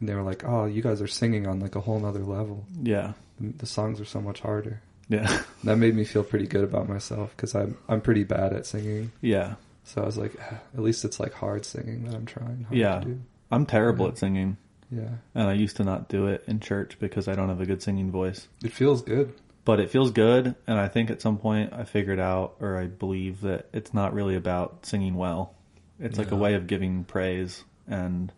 and 0.00 0.08
they 0.08 0.14
were 0.14 0.22
like, 0.22 0.44
"Oh, 0.44 0.64
you 0.66 0.82
guys 0.82 1.00
are 1.02 1.06
singing 1.06 1.46
on 1.46 1.60
like 1.60 1.74
a 1.76 1.80
whole 1.80 1.98
nother 2.00 2.24
level. 2.24 2.64
Yeah. 2.82 3.12
The, 3.40 3.66
songs 3.66 4.00
are 4.00 4.04
so 4.04 4.20
much 4.20 4.40
harder." 4.40 4.80
Yeah. 5.08 5.42
That 5.64 5.76
made 5.78 5.94
me 5.96 6.04
feel 6.04 6.22
pretty 6.22 6.46
good 6.46 6.62
about 6.64 6.88
myself 6.88 7.30
because 7.36 7.54
I'm 7.54 7.76
I'm 7.88 8.00
pretty 8.00 8.24
bad 8.24 8.52
at 8.52 8.66
singing. 8.66 9.10
yeah. 9.20 9.54
So 9.84 10.02
I 10.02 10.04
was 10.06 10.16
like, 10.18 10.32
"Ah, 10.40 10.58
at 10.74 10.80
least 10.80 11.04
it's 11.04 11.18
like 11.20 11.32
hard 11.32 11.64
singing 11.64 12.04
that 12.04 12.14
I'm 12.14 12.26
trying 12.26 12.64
hard 12.64 12.76
Yeah. 12.76 12.98
to 13.00 13.04
do. 13.04 13.20
I'm 13.50 13.66
terrible 13.66 14.06
Yeah. 14.06 14.12
at 14.12 14.18
singing. 14.18 14.56
Yeah, 14.90 15.08
And 15.34 15.48
I 15.48 15.54
used 15.54 15.76
to 15.78 15.84
not 15.84 16.08
do 16.08 16.26
it 16.28 16.44
in 16.46 16.60
church 16.60 16.96
because 17.00 17.26
I 17.26 17.34
don't 17.34 17.48
have 17.48 17.60
a 17.60 17.66
good 17.66 17.82
singing 17.82 18.12
voice. 18.12 18.46
it 18.62 18.72
feels 18.72 19.02
good. 19.02 19.32
But 19.64 19.80
it 19.80 19.90
feels 19.90 20.12
good. 20.12 20.54
And 20.68 20.78
I 20.78 20.86
think 20.86 21.10
at 21.10 21.20
some 21.20 21.38
point 21.38 21.72
I 21.72 21.82
figured 21.82 22.20
out, 22.20 22.54
or 22.60 22.76
I 22.78 22.86
believe 22.86 23.40
that 23.40 23.66
it's 23.72 23.92
not 23.92 24.14
really 24.14 24.36
about 24.36 24.86
singing 24.86 25.16
well. 25.16 25.52
It's 25.98 26.18
like 26.18 26.30
a 26.30 26.36
way 26.36 26.54
of 26.54 26.68
giving 26.68 27.02
praise. 27.02 27.64
And 27.88 28.30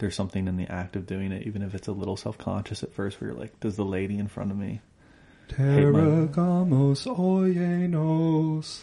there's 0.00 0.14
something 0.16 0.48
in 0.48 0.56
the 0.56 0.66
act 0.66 0.96
of 0.96 1.06
doing 1.06 1.30
it, 1.32 1.46
even 1.46 1.62
if 1.62 1.74
it's 1.74 1.88
a 1.88 1.92
little 1.92 2.16
self 2.16 2.36
conscious 2.36 2.82
at 2.82 2.92
first, 2.92 3.20
where 3.20 3.30
you're 3.30 3.38
like, 3.38 3.58
does 3.60 3.76
the 3.76 3.84
lady 3.84 4.18
in 4.18 4.26
front 4.28 4.50
of 4.50 4.56
me? 4.58 4.80
Terragamos 5.48 7.06
oyenos. 7.06 8.82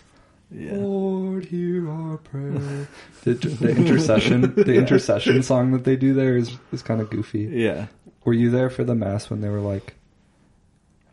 Yeah. 0.49 0.75
Lord, 0.75 1.45
hear 1.45 1.89
our 1.89 2.17
prayer. 2.17 2.87
the, 3.23 3.33
the 3.33 3.69
intercession, 3.75 4.53
the 4.55 4.75
intercession 4.75 5.43
song 5.43 5.71
that 5.71 5.83
they 5.83 5.97
do 5.97 6.13
there 6.13 6.37
is 6.37 6.55
is 6.71 6.81
kind 6.81 7.01
of 7.01 7.09
goofy. 7.09 7.41
Yeah. 7.51 7.87
Were 8.23 8.33
you 8.33 8.49
there 8.49 8.69
for 8.69 8.83
the 8.85 8.95
mass 8.95 9.29
when 9.29 9.41
they 9.41 9.49
were 9.49 9.59
like? 9.59 9.95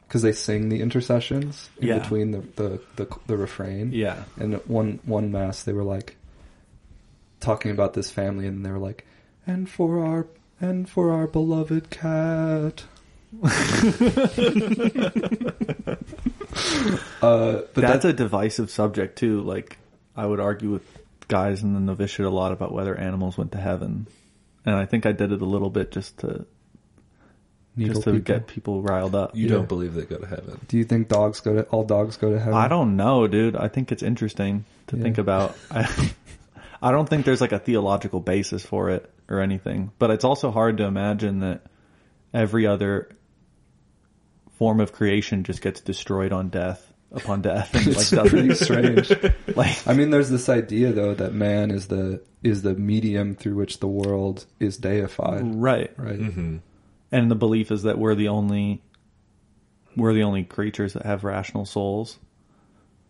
Because 0.07 0.23
they 0.23 0.33
sing 0.33 0.69
the 0.69 0.81
intercessions 0.81 1.69
in 1.79 1.89
Yeah. 1.89 1.99
between 1.99 2.31
the, 2.31 2.41
the 2.55 2.81
the 2.97 3.17
the 3.27 3.37
refrain. 3.37 3.91
Yeah. 3.93 4.23
And 4.39 4.55
one 4.67 5.01
one 5.05 5.33
mass 5.33 5.65
they 5.65 5.73
were 5.73 5.83
like 5.83 6.17
talking 7.41 7.73
about 7.73 7.95
this 7.95 8.11
family, 8.11 8.47
and 8.47 8.65
they 8.65 8.71
were 8.71 8.79
like, 8.79 9.05
And 9.47 9.69
for 9.69 10.05
our 10.05 10.27
and 10.61 10.89
for 10.89 11.13
our 11.13 11.27
beloved 11.27 11.91
cat. 11.91 12.85
uh, 13.43 13.49
but 17.21 17.75
that's 17.75 18.03
that, 18.03 18.11
a 18.11 18.13
divisive 18.13 18.71
subject 18.71 19.19
too. 19.19 19.41
Like 19.43 19.79
I 20.17 20.27
would 20.27 20.41
argue 20.41 20.71
with 20.71 20.83
guys 21.29 21.63
in 21.63 21.75
the 21.75 21.81
novitiate 21.81 22.27
a 22.27 22.31
lot 22.31 22.53
about 22.53 22.73
whether 22.73 22.95
animals 22.97 23.37
went 23.39 23.53
to 23.53 23.59
heaven, 23.59 24.07
and 24.65 24.75
I 24.77 24.87
think 24.87 25.07
I 25.07 25.13
did 25.13 25.33
it 25.33 25.43
a 25.43 25.47
little 25.47 25.71
bit 25.71 25.91
just 25.91 26.19
to 26.19 26.47
just 27.77 28.03
to 28.05 28.13
people. 28.13 28.19
get 28.21 28.47
people 28.47 28.83
riled 28.83 29.15
up. 29.15 29.35
You 29.35 29.47
Yeah. 29.49 29.55
don't 29.55 29.69
believe 29.69 29.95
they 29.95 30.03
go 30.05 30.19
to 30.19 30.27
heaven. 30.27 30.61
Do 30.69 30.79
you 30.79 30.85
think 30.85 31.09
dogs 31.09 31.41
go 31.41 31.55
to 31.55 31.63
all 31.65 31.85
dogs 31.85 32.17
go 32.17 32.31
to 32.31 32.39
heaven? 32.39 32.55
I 32.55 32.69
don't 32.69 32.97
know, 32.97 33.27
dude. 33.27 33.57
I 33.57 33.69
think 33.69 33.91
it's 33.91 34.03
interesting 34.03 34.65
to 34.89 34.97
Yeah. 34.97 35.03
think 35.03 35.19
about. 35.19 35.57
I, 35.71 36.13
I 36.83 36.91
don't 36.93 37.09
think 37.09 37.25
there's 37.25 37.41
like 37.41 37.53
a 37.53 37.59
theological 37.59 38.21
basis 38.21 38.65
for 38.65 38.91
it 38.91 39.11
or 39.29 39.41
anything, 39.41 39.91
but 39.99 40.11
it's 40.11 40.25
also 40.25 40.51
hard 40.51 40.79
to 40.79 40.85
imagine 40.85 41.41
that 41.41 41.63
every 42.33 42.67
other 42.67 43.09
form 44.59 44.81
of 44.81 44.93
creation 44.93 45.45
just 45.45 45.61
gets 45.61 45.81
destroyed 45.81 46.33
on 46.33 46.49
death 46.49 46.93
upon 47.13 47.43
death 47.43 47.75
and 47.75 47.87
like 47.87 47.97
It's 47.97 48.11
pretty 48.11 48.49
doesn't 48.49 48.65
strange. 48.65 49.11
like 49.57 49.87
I 49.87 49.95
mean, 49.95 50.11
there's 50.11 50.31
this 50.31 50.49
idea 50.49 50.93
though 50.93 51.15
that 51.15 51.33
man 51.33 51.71
is 51.71 51.89
the 51.89 52.23
is 52.43 52.63
the 52.63 52.75
medium 52.75 53.35
through 53.35 53.55
which 53.55 53.81
the 53.81 53.89
world 53.89 54.47
is 54.61 54.77
deified, 54.77 55.43
right. 55.55 55.93
right? 55.97 56.19
Mm-hmm. 56.19 56.57
And 57.11 57.31
the 57.31 57.37
belief 57.37 57.71
is 57.71 57.85
that 57.85 57.99
we're 57.99 58.15
the 58.15 58.29
only 58.29 58.83
we're 59.97 60.13
the 60.13 60.25
only 60.25 60.45
creatures 60.45 60.95
that 60.95 61.07
have 61.07 61.25
rational 61.25 61.65
souls. 61.65 62.19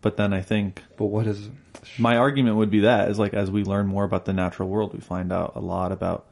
But 0.05 0.17
then 0.17 0.33
I 0.33 0.41
think 0.41 0.83
But 0.97 1.07
what 1.07 1.25
is 1.25 1.49
my 1.97 2.17
argument 2.17 2.57
would 2.57 2.69
be 2.69 2.81
that 2.81 3.09
is 3.09 3.17
like 3.17 3.33
as 3.33 3.49
we 3.49 3.63
learn 3.63 3.87
more 3.87 4.03
about 4.03 4.25
the 4.25 4.33
natural 4.33 4.69
world, 4.69 4.93
we 4.93 4.99
find 4.99 5.33
out 5.33 5.53
a 5.55 5.59
lot 5.59 5.91
about, 5.91 6.27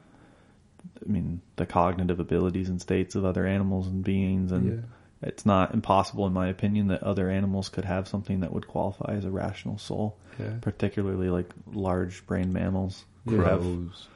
I 1.04 1.12
mean, 1.12 1.42
the 1.56 1.66
cognitive 1.66 2.20
abilities 2.20 2.70
and 2.70 2.80
states 2.80 3.16
of 3.16 3.26
other 3.26 3.48
animals 3.48 3.88
and 3.88 4.04
beings, 4.04 4.52
and 4.52 4.84
it's 5.24 5.44
not 5.44 5.74
impossible, 5.74 6.28
in 6.28 6.34
my 6.34 6.50
opinion, 6.50 6.90
that 6.90 7.02
other 7.02 7.32
animals 7.32 7.70
could 7.70 7.86
have 7.86 8.08
something 8.08 8.42
that 8.42 8.54
would 8.54 8.68
qualify 8.68 9.14
as 9.14 9.26
a 9.26 9.32
rational 9.32 9.80
soul, 9.80 10.18
Yeah. 10.40 10.54
particularly 10.62 11.30
like 11.30 11.50
large 11.74 12.28
brain 12.28 12.54
mammals 12.54 13.06
Crows. 13.28 14.08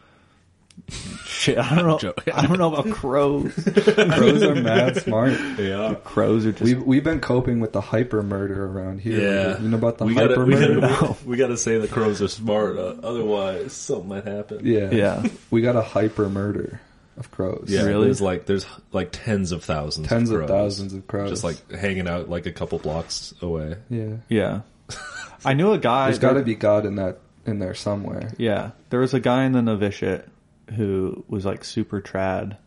Shit. 1.26 1.58
I 1.58 1.76
don't 1.76 1.88
know. 1.88 1.98
Joke. 1.98 2.24
I 2.34 2.46
don't 2.46 2.58
know 2.58 2.74
about 2.74 2.92
crows. 2.94 3.54
crows 3.54 4.44
are 4.44 4.56
mad 4.56 4.98
smart? 5.04 5.34
Yeah. 5.58 5.96
crows 6.04 6.46
are 6.46 6.52
just 6.52 6.64
We've 6.64 6.82
we've 6.84 7.04
been 7.04 7.20
coping 7.20 7.60
with 7.60 7.74
the 7.74 7.82
hyper 7.82 8.24
murder 8.24 8.66
around 8.66 9.02
here. 9.02 9.20
Yeah. 9.20 9.60
you 9.62 9.70
know 9.70 9.78
about 9.78 9.98
the 9.98 10.06
we 10.06 10.14
hyper 10.16 10.30
gotta, 10.36 10.46
we 10.46 10.54
murder? 10.56 10.80
gotta, 10.82 11.16
we 11.26 11.38
gotta 11.38 11.58
say 11.58 11.78
the 11.78 11.88
crows 11.88 12.22
are 12.22 12.28
smart, 12.28 12.78
uh, 12.78 12.96
otherwise 13.04 13.74
something 13.74 14.08
might 14.10 14.26
happen. 14.26 14.62
Yeah, 14.66 14.90
yeah. 14.92 15.24
We 15.52 15.62
got 15.62 15.76
a 15.76 15.82
hyper 15.82 16.30
murder 16.30 16.80
of 17.18 17.32
crows. 17.32 17.66
Yeah, 17.70 17.84
Really? 17.84 18.06
There's 18.06 18.22
like 18.22 18.46
there's 18.46 18.66
like 18.92 19.10
tens 19.12 19.52
of 19.52 19.64
thousands, 19.64 20.08
tens 20.08 20.30
of, 20.30 20.42
of 20.42 20.48
thousands 20.50 20.94
of 20.94 21.08
crows. 21.08 21.30
just 21.32 21.44
like 21.44 21.72
hanging 21.72 22.08
out 22.08 22.30
like 22.30 22.46
a 22.46 22.52
couple 22.52 22.78
blocks 22.80 23.34
away. 23.42 23.76
yeah. 23.90 24.18
Yeah. 24.30 24.62
I 25.46 25.54
knew 25.54 25.72
a 25.72 25.78
guy. 25.78 26.06
There's 26.06 26.20
got 26.20 26.34
to 26.34 26.44
be 26.44 26.56
God 26.56 26.86
in 26.86 26.96
that 26.96 27.20
in 27.46 27.60
there 27.60 27.74
somewhere. 27.76 28.32
Yeah, 28.38 28.72
there 28.90 29.00
was 29.00 29.14
a 29.14 29.20
guy 29.20 29.46
in 29.46 29.52
the 29.54 29.62
novitiate 29.62 30.28
who 30.76 31.24
was 31.28 31.46
like 31.46 31.64
super 31.64 32.02
trad, 32.02 32.58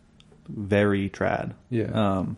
very 0.47 1.09
trad. 1.09 1.53
Yeah. 1.69 1.91
Um, 1.91 2.37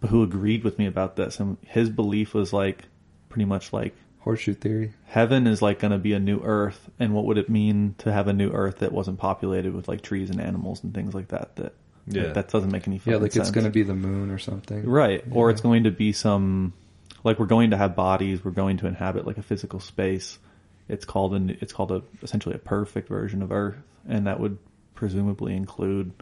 but 0.00 0.10
who 0.10 0.22
agreed 0.22 0.64
with 0.64 0.78
me 0.78 0.86
about 0.86 1.16
this, 1.16 1.40
and 1.40 1.58
his 1.66 1.90
belief 1.90 2.32
was 2.34 2.52
like 2.52 2.84
pretty 3.28 3.44
much 3.44 3.72
like 3.72 3.94
Horseshoe 4.20 4.54
theory. 4.54 4.92
heaven 5.04 5.46
is 5.46 5.62
like 5.62 5.78
going 5.78 5.92
to 5.92 5.98
be 5.98 6.12
a 6.14 6.18
new 6.18 6.40
Earth, 6.42 6.90
and 6.98 7.14
what 7.14 7.24
would 7.26 7.38
it 7.38 7.48
mean 7.48 7.94
to 7.98 8.12
have 8.12 8.28
a 8.28 8.32
new 8.32 8.50
Earth 8.50 8.78
that 8.78 8.92
wasn't 8.92 9.18
populated 9.18 9.74
with 9.74 9.88
like 9.88 10.02
trees 10.02 10.30
and 10.30 10.40
animals 10.40 10.82
and 10.84 10.94
things 10.94 11.14
like 11.14 11.28
that? 11.28 11.56
That 11.56 11.74
Yeah. 12.06 12.24
like, 12.24 12.34
that 12.34 12.48
doesn't 12.48 12.70
make 12.70 12.86
any 12.88 13.00
Yeah, 13.04 13.16
like 13.16 13.32
sense. 13.32 13.48
it's 13.48 13.54
going 13.54 13.64
to 13.64 13.70
be 13.70 13.82
the 13.82 13.94
moon 13.94 14.30
or 14.30 14.38
something. 14.38 14.84
Right. 14.86 15.22
Or 15.30 15.50
it's 15.50 15.60
going 15.60 15.84
to 15.84 15.90
be 15.90 16.12
some 16.12 16.72
like 17.22 17.38
we're 17.38 17.46
going 17.46 17.70
to 17.70 17.76
have 17.76 17.94
bodies, 17.94 18.42
we're 18.44 18.50
going 18.52 18.78
to 18.78 18.86
inhabit 18.86 19.26
like 19.26 19.36
a 19.38 19.42
physical 19.42 19.80
space. 19.80 20.38
It's 20.88 21.04
called 21.04 21.34
an 21.34 21.56
it's 21.60 21.72
called 21.74 21.92
a 21.92 22.02
essentially 22.22 22.54
a 22.54 22.58
perfect 22.58 23.08
version 23.08 23.42
of 23.42 23.52
Earth, 23.52 23.76
and 24.08 24.26
that 24.26 24.40
would 24.40 24.56
presumably 25.00 25.56
include 25.56 26.12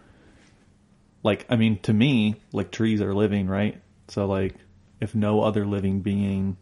like 1.25 1.45
I 1.51 1.57
mean 1.57 1.81
to 1.81 1.93
me, 1.93 2.37
like 2.53 2.71
trees 2.71 3.03
are 3.03 3.13
living, 3.13 3.49
right? 3.49 3.81
So 4.07 4.25
like 4.27 4.55
if 5.01 5.15
no 5.17 5.43
other 5.43 5.67
living 5.67 6.01
being 6.01 6.57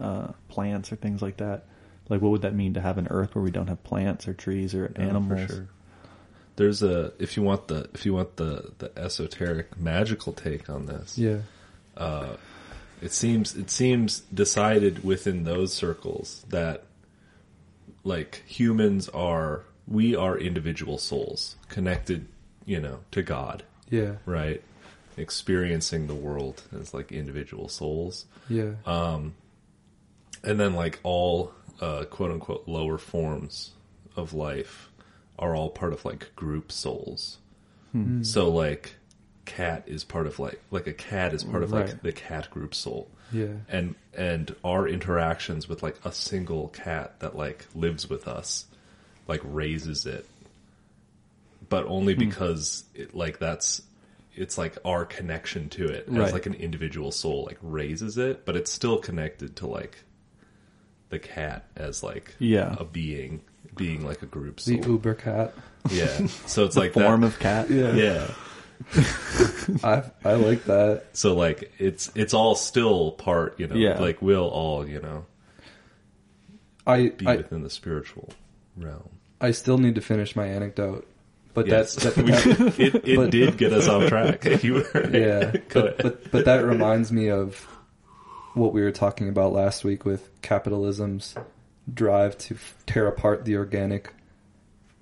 uh 0.00 0.28
plants 0.48 0.92
or 0.92 0.96
things 0.96 1.22
like 1.22 1.38
that, 1.38 1.64
like 2.10 2.20
what 2.20 2.30
would 2.32 2.42
that 2.42 2.54
mean 2.54 2.74
to 2.74 2.82
have 2.82 2.98
an 2.98 3.08
earth 3.10 3.34
where 3.34 3.42
we 3.42 3.50
don't 3.50 3.68
have 3.68 3.82
plants 3.82 4.28
or 4.28 4.34
trees 4.34 4.74
or 4.74 4.82
Yeah, 4.84 4.96
for 4.96 5.00
animals? 5.00 5.50
sure. 5.50 5.68
There's 6.56 6.82
a 6.82 7.12
if 7.18 7.36
you 7.38 7.42
want 7.42 7.66
the 7.68 7.88
if 7.94 8.04
you 8.04 8.12
want 8.12 8.36
the 8.36 8.72
the 8.78 8.96
esoteric 8.98 9.80
magical 9.80 10.34
take 10.34 10.68
on 10.68 10.84
this, 10.86 11.16
Yeah. 11.18 11.38
Uh, 11.96 12.36
it 13.00 13.12
seems 13.12 13.56
it 13.56 13.70
seems 13.70 14.20
decided 14.34 15.02
within 15.02 15.44
those 15.44 15.72
circles 15.72 16.44
that 16.50 16.84
like 18.04 18.42
humans 18.46 19.08
are 19.08 19.62
we 19.86 20.14
are 20.16 20.36
individual 20.38 20.98
souls 20.98 21.56
connected, 21.68 22.26
you 22.64 22.80
know, 22.80 23.00
to 23.10 23.22
God, 23.22 23.62
Yeah. 23.90 24.16
right? 24.26 24.62
Experiencing 25.16 26.06
the 26.06 26.14
world 26.14 26.62
as 26.78 26.92
like 26.94 27.12
individual 27.12 27.68
souls. 27.68 28.26
Yeah. 28.48 28.72
Um, 28.86 29.34
and 30.42 30.58
then 30.58 30.74
like 30.74 31.00
all 31.02 31.52
uh, 31.80 32.04
quote 32.04 32.30
unquote 32.30 32.64
lower 32.66 32.98
forms 32.98 33.72
of 34.16 34.32
life 34.34 34.90
are 35.38 35.54
all 35.56 35.70
part 35.70 35.92
of 35.92 36.04
like 36.04 36.34
group 36.36 36.70
souls. 36.72 37.38
So 38.22 38.50
like 38.50 38.96
cat 39.44 39.84
is 39.86 40.02
part 40.02 40.26
of 40.26 40.40
like 40.40 40.60
like 40.72 40.88
a 40.88 40.92
cat 40.92 41.32
is 41.32 41.44
part 41.44 41.62
of 41.62 41.70
Right. 41.70 41.86
like 41.86 42.02
the 42.02 42.10
cat 42.10 42.50
group 42.50 42.74
soul. 42.74 43.08
yeah. 43.30 43.46
And 43.68 43.94
and 44.12 44.52
our 44.64 44.88
interactions 44.88 45.68
with 45.68 45.80
like 45.84 45.96
a 46.04 46.10
single 46.10 46.68
cat 46.70 47.20
that 47.20 47.36
like 47.36 47.66
lives 47.72 48.10
with 48.10 48.26
us 48.26 48.66
like 49.26 49.40
raises 49.44 50.06
it. 50.06 50.26
But 51.68 51.86
only 51.86 52.14
hmm. 52.14 52.20
because 52.20 52.84
it 52.94 53.14
like 53.14 53.38
that's 53.38 53.82
it's 54.36 54.58
like 54.58 54.76
our 54.84 55.04
connection 55.04 55.68
to 55.70 55.84
it 55.86 56.06
as 56.08 56.14
Right. 56.14 56.32
like 56.32 56.46
an 56.46 56.54
individual 56.54 57.10
soul 57.12 57.44
like 57.46 57.58
raises 57.62 58.18
it, 58.18 58.44
but 58.44 58.56
it's 58.56 58.70
still 58.70 58.98
connected 58.98 59.56
to 59.56 59.66
like 59.66 59.98
the 61.10 61.18
cat 61.18 61.66
as 61.76 62.02
like 62.02 62.34
Yeah. 62.38 62.74
a 62.78 62.84
being 62.84 63.42
being 63.76 64.04
like 64.04 64.22
a 64.22 64.26
group 64.26 64.56
The 64.56 64.82
soul. 64.82 64.92
Uber 64.92 65.14
cat. 65.14 65.54
Yeah. 65.90 66.26
So 66.46 66.64
it's 66.64 66.76
like 66.76 66.92
Form 66.92 67.20
that, 67.22 67.26
of 67.28 67.38
cat. 67.38 67.70
yeah. 67.70 68.28
I 69.84 70.02
I 70.24 70.34
like 70.34 70.64
that. 70.64 71.04
So 71.12 71.34
like 71.34 71.72
it's 71.78 72.10
it's 72.14 72.34
all 72.34 72.54
still 72.56 73.12
part, 73.12 73.58
you 73.58 73.68
know, 73.68 73.76
Yeah. 73.76 74.00
like 74.00 74.20
we'll 74.20 74.48
all, 74.48 74.86
you 74.86 75.00
know, 75.00 75.26
I 76.86 77.08
be 77.10 77.26
I, 77.26 77.36
within 77.36 77.62
the 77.62 77.70
spiritual 77.70 78.28
realm. 78.76 79.08
I 79.40 79.50
still 79.52 79.78
need 79.78 79.94
to 79.96 80.00
finish 80.00 80.34
my 80.36 80.46
anecdote, 80.46 81.06
but 81.52 81.66
Yes. 81.66 81.94
that's 81.94 82.16
that, 82.16 82.24
We- 82.24 82.30
that- 82.32 82.80
it 82.80 83.08
it 83.08 83.16
but- 83.16 83.30
did 83.30 83.56
get 83.58 83.72
us 83.72 83.88
off 83.88 84.08
track. 84.08 84.44
You 84.64 84.74
were 84.74 85.10
yeah. 85.12 85.52
But, 85.72 85.98
but 85.98 86.30
but 86.30 86.44
that 86.46 86.64
reminds 86.64 87.10
me 87.12 87.30
of 87.30 87.66
what 88.54 88.72
we 88.72 88.82
were 88.82 88.92
talking 88.92 89.28
about 89.28 89.52
last 89.52 89.82
week 89.84 90.04
with 90.04 90.28
capitalism's 90.42 91.34
drive 91.92 92.38
to 92.38 92.54
f- 92.54 92.76
tear 92.86 93.06
apart 93.08 93.44
the 93.44 93.56
organic 93.56 94.12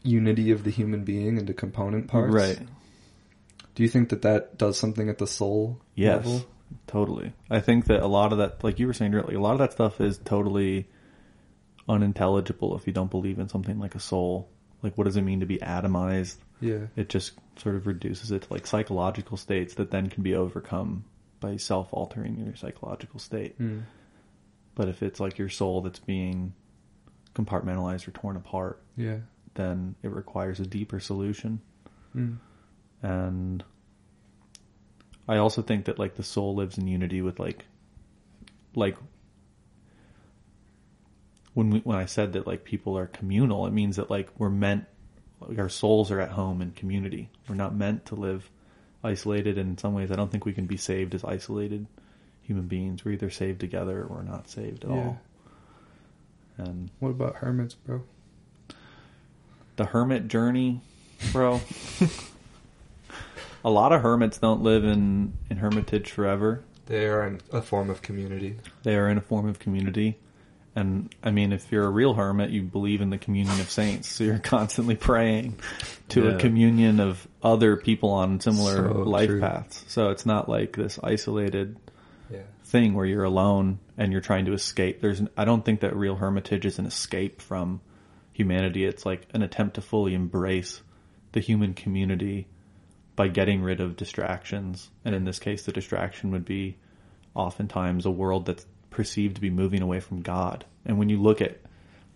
unity 0.02 0.50
of 0.50 0.64
the 0.64 0.70
human 0.70 1.04
being 1.04 1.36
into 1.38 1.52
component 1.54 2.08
parts. 2.08 2.32
Right. 2.34 2.58
Do 3.74 3.82
you 3.82 3.88
think 3.88 4.08
that 4.08 4.22
that 4.22 4.58
does 4.58 4.78
something 4.78 5.08
at 5.08 5.18
the 5.18 5.26
soul 5.26 5.78
Yes, 5.94 6.24
level? 6.24 6.44
totally. 6.86 7.32
I 7.50 7.60
think 7.60 7.86
that 7.86 8.02
a 8.02 8.06
lot 8.06 8.32
of 8.32 8.38
that, 8.38 8.64
like 8.64 8.78
you 8.78 8.86
were 8.86 8.92
saying 8.94 9.14
earlier, 9.14 9.38
a 9.38 9.40
lot 9.40 9.52
of 9.52 9.58
that 9.58 9.72
stuff 9.72 10.00
is 10.00 10.18
totally 10.18 10.88
unintelligible 11.88 12.76
if 12.76 12.86
you 12.86 12.92
don't 12.92 13.10
believe 13.10 13.38
in 13.38 13.48
something 13.48 13.78
like 13.78 13.94
a 13.94 14.00
soul. 14.00 14.48
Like, 14.82 14.96
what 14.98 15.04
does 15.04 15.16
it 15.16 15.22
mean 15.22 15.40
to 15.40 15.46
be 15.46 15.58
atomized? 15.58 16.36
Yeah. 16.60 16.86
It 16.96 17.08
just 17.08 17.32
sort 17.56 17.74
of 17.76 17.86
reduces 17.86 18.30
it 18.30 18.42
to 18.42 18.52
like 18.52 18.66
psychological 18.66 19.36
states 19.36 19.74
that 19.74 19.90
then 19.90 20.08
can 20.08 20.22
be 20.22 20.34
overcome 20.34 21.04
by 21.40 21.56
self-altering 21.56 22.38
your 22.44 22.56
psychological 22.56 23.18
state. 23.20 23.58
Mm. 23.60 23.82
But 24.74 24.88
if 24.88 25.02
it's 25.02 25.20
like 25.20 25.38
your 25.38 25.48
soul 25.48 25.82
that's 25.82 25.98
being 25.98 26.54
compartmentalized 27.34 28.06
or 28.08 28.12
torn 28.12 28.36
apart, 28.36 28.82
Yeah. 28.96 29.18
then 29.54 29.94
it 30.02 30.10
requires 30.10 30.60
a 30.60 30.66
deeper 30.66 31.00
solution. 31.00 31.60
Mm. 32.16 32.36
and 33.02 33.64
I 35.26 35.38
also 35.38 35.62
think 35.62 35.86
that 35.86 35.98
like 35.98 36.14
the 36.16 36.22
soul 36.22 36.54
lives 36.54 36.76
in 36.78 36.86
unity 36.86 37.22
with 37.22 37.40
like 37.40 37.64
like 38.74 38.96
when 41.54 41.70
we 41.70 41.78
when 41.80 41.96
I 41.98 42.06
said 42.06 42.32
that 42.34 42.46
like 42.46 42.64
people 42.64 42.96
are 42.98 43.06
communal, 43.06 43.66
it 43.66 43.72
means 43.72 43.96
that 43.96 44.10
like 44.10 44.28
we're 44.38 44.48
meant 44.50 44.84
like 45.40 45.58
our 45.58 45.68
souls 45.68 46.10
are 46.10 46.20
at 46.20 46.30
home 46.30 46.62
in 46.62 46.70
community. 46.72 47.28
We're 47.48 47.54
not 47.56 47.74
meant 47.74 48.06
to 48.06 48.14
live 48.14 48.48
isolated 49.04 49.58
and 49.58 49.70
in 49.70 49.78
some 49.78 49.94
ways 49.94 50.10
I 50.12 50.14
don't 50.16 50.30
think 50.30 50.44
we 50.44 50.52
can 50.52 50.66
be 50.66 50.76
saved 50.76 51.14
as 51.14 51.24
isolated 51.24 51.86
human 52.42 52.66
beings. 52.68 53.04
We're 53.04 53.12
either 53.12 53.30
saved 53.30 53.60
together 53.60 54.02
or 54.02 54.16
we're 54.16 54.22
not 54.22 54.48
saved 54.48 54.84
at 54.84 54.90
Yeah. 54.90 54.96
all. 54.96 55.20
And 56.58 56.90
What 57.00 57.08
about 57.10 57.36
hermits, 57.36 57.74
bro? 57.74 58.02
the 59.76 59.86
hermit 59.86 60.28
journey 60.28 60.80
bro. 61.32 61.60
a 63.64 63.70
lot 63.70 63.92
of 63.92 64.02
hermits 64.02 64.38
don't 64.38 64.62
live 64.62 64.84
in, 64.84 65.32
in 65.50 65.56
hermitage 65.58 66.10
forever. 66.10 66.62
They 66.86 67.06
are 67.06 67.26
in 67.26 67.40
a 67.52 67.62
form 67.62 67.90
of 67.90 68.02
community. 68.02 68.56
They 68.82 68.96
are 68.96 69.08
in 69.08 69.18
a 69.18 69.20
form 69.22 69.48
of 69.48 69.58
community. 69.58 70.18
And 70.74 71.14
I 71.22 71.30
mean, 71.30 71.52
if 71.52 71.70
you're 71.70 71.84
a 71.84 71.90
real 71.90 72.14
hermit, 72.14 72.50
you 72.50 72.62
believe 72.62 73.02
in 73.02 73.10
the 73.10 73.18
communion 73.18 73.60
of 73.60 73.70
saints. 73.70 74.08
So 74.08 74.24
you're 74.24 74.38
constantly 74.56 74.94
praying 74.96 75.58
to 76.10 76.24
Yeah. 76.24 76.30
a 76.32 76.38
communion 76.38 76.98
of 77.00 77.26
other 77.42 77.76
people 77.76 78.10
on 78.10 78.40
similar 78.40 78.88
So 78.88 79.02
life 79.02 79.28
true. 79.28 79.40
paths. 79.40 79.84
So 79.88 80.10
it's 80.10 80.24
not 80.24 80.48
like 80.48 80.74
this 80.76 80.98
isolated 81.02 81.76
Yeah. 82.30 82.38
thing 82.64 82.94
where 82.94 83.04
you're 83.04 83.24
alone 83.24 83.80
and 83.98 84.12
you're 84.12 84.22
trying 84.22 84.46
to 84.46 84.54
escape. 84.54 85.00
There's, 85.02 85.20
I 85.36 85.44
don't 85.44 85.62
think 85.64 85.80
that 85.80 85.94
real 85.94 86.16
hermitage 86.16 86.64
is 86.64 86.78
an 86.78 86.86
escape 86.86 87.42
from 87.42 87.82
humanity. 88.32 88.86
It's 88.86 89.04
like 89.04 89.26
an 89.34 89.42
attempt 89.42 89.74
to 89.74 89.82
fully 89.82 90.14
embrace 90.14 90.80
the 91.32 91.40
human 91.40 91.74
community 91.74 92.46
by 93.14 93.28
getting 93.28 93.60
rid 93.62 93.80
of 93.82 93.96
distractions. 93.96 94.88
And 95.04 95.14
in 95.14 95.24
this 95.24 95.38
case, 95.38 95.64
the 95.66 95.72
distraction 95.72 96.30
would 96.30 96.46
be 96.46 96.76
oftentimes 97.34 98.06
a 98.06 98.10
world 98.10 98.46
that's 98.46 98.64
perceived 98.92 99.36
to 99.36 99.40
be 99.40 99.50
moving 99.50 99.82
away 99.82 100.00
from 100.00 100.22
God. 100.22 100.64
And 100.84 100.98
when 100.98 101.08
you 101.08 101.20
look 101.20 101.40
at 101.40 101.58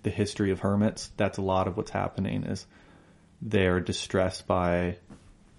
the 0.02 0.10
history 0.10 0.50
of 0.50 0.60
hermits, 0.60 1.10
that's 1.16 1.38
a 1.38 1.42
lot 1.42 1.66
of 1.66 1.76
what's 1.76 1.90
happening 1.90 2.44
is 2.44 2.66
they're 3.42 3.80
distressed 3.80 4.46
by 4.46 4.98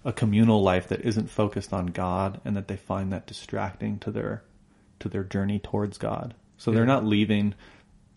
a 0.04 0.12
communal 0.12 0.62
life 0.62 0.88
that 0.88 1.02
isn't 1.02 1.30
focused 1.30 1.72
on 1.72 1.86
God 1.86 2.40
and 2.44 2.56
that 2.56 2.68
they 2.68 2.76
find 2.76 3.12
that 3.12 3.26
distracting 3.26 3.98
to 4.00 4.10
their 4.10 4.42
to 5.00 5.08
their 5.08 5.22
journey 5.22 5.58
towards 5.58 5.98
God. 5.98 6.34
So 6.56 6.72
they're 6.72 6.86
not 6.86 7.04
leaving 7.04 7.54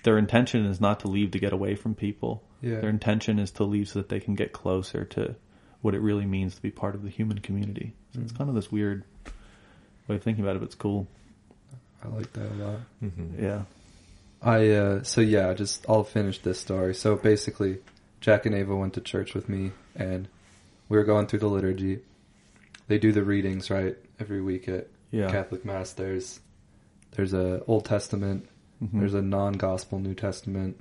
their 0.03 0.17
intention 0.17 0.65
is 0.65 0.81
not 0.81 1.01
to 1.01 1.07
leave 1.07 1.31
to 1.31 1.39
get 1.39 1.53
away 1.53 1.75
from 1.75 1.95
people. 1.95 2.43
Yeah. 2.61 2.79
Their 2.79 2.89
intention 2.89 3.39
is 3.39 3.51
to 3.51 3.63
leave 3.63 3.87
so 3.87 3.99
that 3.99 4.09
they 4.09 4.19
can 4.19 4.35
get 4.35 4.51
closer 4.51 5.05
to 5.05 5.35
what 5.81 5.95
it 5.95 6.01
really 6.01 6.25
means 6.25 6.55
to 6.55 6.61
be 6.61 6.71
part 6.71 6.95
of 6.95 7.03
the 7.03 7.09
human 7.09 7.39
community. 7.39 7.93
So 8.13 8.21
it's 8.21 8.31
mm. 8.31 8.37
kind 8.37 8.49
of 8.49 8.55
this 8.55 8.71
weird 8.71 9.03
way 10.07 10.15
of 10.15 10.23
thinking 10.23 10.43
about 10.43 10.55
it, 10.55 10.59
but 10.59 10.65
it's 10.65 10.75
cool. 10.75 11.07
I 12.03 12.07
like 12.07 12.31
that 12.33 12.51
a 12.51 12.55
lot. 12.55 12.79
Mm-hmm. 13.03 13.43
Yeah. 13.43 13.63
I 14.41 14.69
uh 14.69 15.03
so 15.03 15.21
yeah, 15.21 15.53
just 15.53 15.85
I'll 15.87 16.03
finish 16.03 16.39
this 16.39 16.59
story. 16.59 16.95
So 16.95 17.15
basically, 17.15 17.77
Jack 18.21 18.45
and 18.45 18.55
Ava 18.55 18.75
went 18.75 18.93
to 18.95 19.01
church 19.01 19.33
with 19.33 19.47
me 19.49 19.71
and 19.95 20.27
we 20.89 20.97
were 20.97 21.03
going 21.03 21.27
through 21.27 21.39
the 21.39 21.47
liturgy. 21.47 21.99
They 22.87 22.97
do 22.97 23.11
the 23.11 23.23
readings, 23.23 23.69
right? 23.69 23.97
Every 24.19 24.41
week 24.41 24.67
at 24.67 24.87
Yeah. 25.11 25.29
Catholic 25.29 25.63
Mass 25.65 25.93
there's 25.93 26.39
there's 27.11 27.33
a 27.33 27.63
Old 27.67 27.85
Testament, 27.85 28.47
Mhm. 28.83 28.99
there's 28.99 29.13
a 29.13 29.21
non-gospel 29.21 29.99
New 29.99 30.15
Testament, 30.15 30.79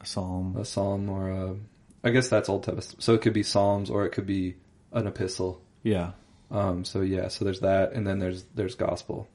a 0.00 0.06
psalm. 0.06 0.56
a 0.56 0.64
psalm 0.64 1.08
or 1.10 1.28
a 1.30 1.56
I 2.04 2.10
guess 2.10 2.28
that's 2.28 2.48
Old 2.48 2.64
Testament. 2.64 3.02
So 3.02 3.12
it 3.14 3.20
could 3.20 3.32
be 3.34 3.42
psalms 3.42 3.90
or 3.90 4.06
it 4.06 4.10
could 4.10 4.26
be 4.26 4.54
an 4.92 5.06
epistle. 5.06 5.60
Yeah. 5.82 6.12
Um, 6.50 6.84
so 6.84 7.00
yeah, 7.02 7.28
so 7.28 7.44
there's 7.44 7.60
that, 7.60 7.92
and 7.92 8.06
then 8.06 8.18
there's 8.18 8.44
there's 8.54 8.74
gospel. 8.74 9.28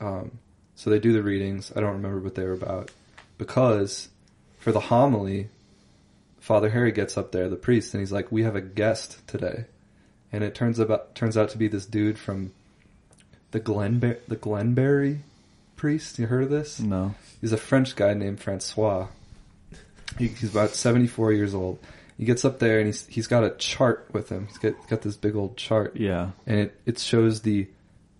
Um, 0.00 0.38
so 0.78 0.90
they 0.90 1.00
do 1.00 1.12
the 1.12 1.24
readings. 1.24 1.72
I 1.74 1.80
don't 1.80 1.94
remember 1.94 2.20
what 2.20 2.36
they 2.36 2.44
were 2.44 2.52
about 2.52 2.92
because 3.36 4.08
for 4.60 4.70
the 4.70 4.78
homily, 4.78 5.48
Father 6.38 6.70
Harry 6.70 6.92
gets 6.92 7.18
up 7.18 7.32
there, 7.32 7.48
the 7.48 7.56
priest, 7.56 7.92
and 7.94 8.00
he's 8.00 8.12
like, 8.12 8.30
"We 8.30 8.44
have 8.44 8.54
a 8.54 8.60
guest 8.60 9.18
today," 9.26 9.64
and 10.32 10.44
it 10.44 10.54
turns 10.54 10.78
about 10.78 11.16
turns 11.16 11.36
out 11.36 11.48
to 11.50 11.58
be 11.58 11.66
this 11.66 11.84
dude 11.84 12.16
from 12.18 12.52
the 13.50 13.58
Glenbar- 13.60 14.20
the 14.28 14.36
Glenmary 14.36 15.18
priest. 15.76 16.18
You 16.20 16.26
heard 16.28 16.44
of 16.44 16.50
this? 16.50 16.78
No. 16.80 17.14
He's 17.40 17.52
a 17.52 17.56
French 17.56 17.96
guy 17.96 18.14
named 18.14 18.38
Francois. 18.40 19.08
He, 20.18 20.28
he's 20.28 20.50
about 20.50 20.70
74 20.70 21.32
years 21.32 21.54
old. 21.54 21.78
He 22.16 22.24
gets 22.24 22.44
up 22.44 22.60
there 22.60 22.78
and 22.78 22.86
he's 22.86 23.04
he's 23.06 23.26
got 23.26 23.42
a 23.44 23.50
chart 23.50 24.08
with 24.12 24.28
him. 24.28 24.46
He's 24.46 24.58
got 24.58 24.88
got 24.88 25.02
this 25.02 25.16
big 25.16 25.34
old 25.34 25.56
chart, 25.56 25.96
Yeah. 25.96 26.30
and 26.46 26.60
it 26.60 26.80
it 26.86 26.98
shows 27.00 27.42
the 27.42 27.66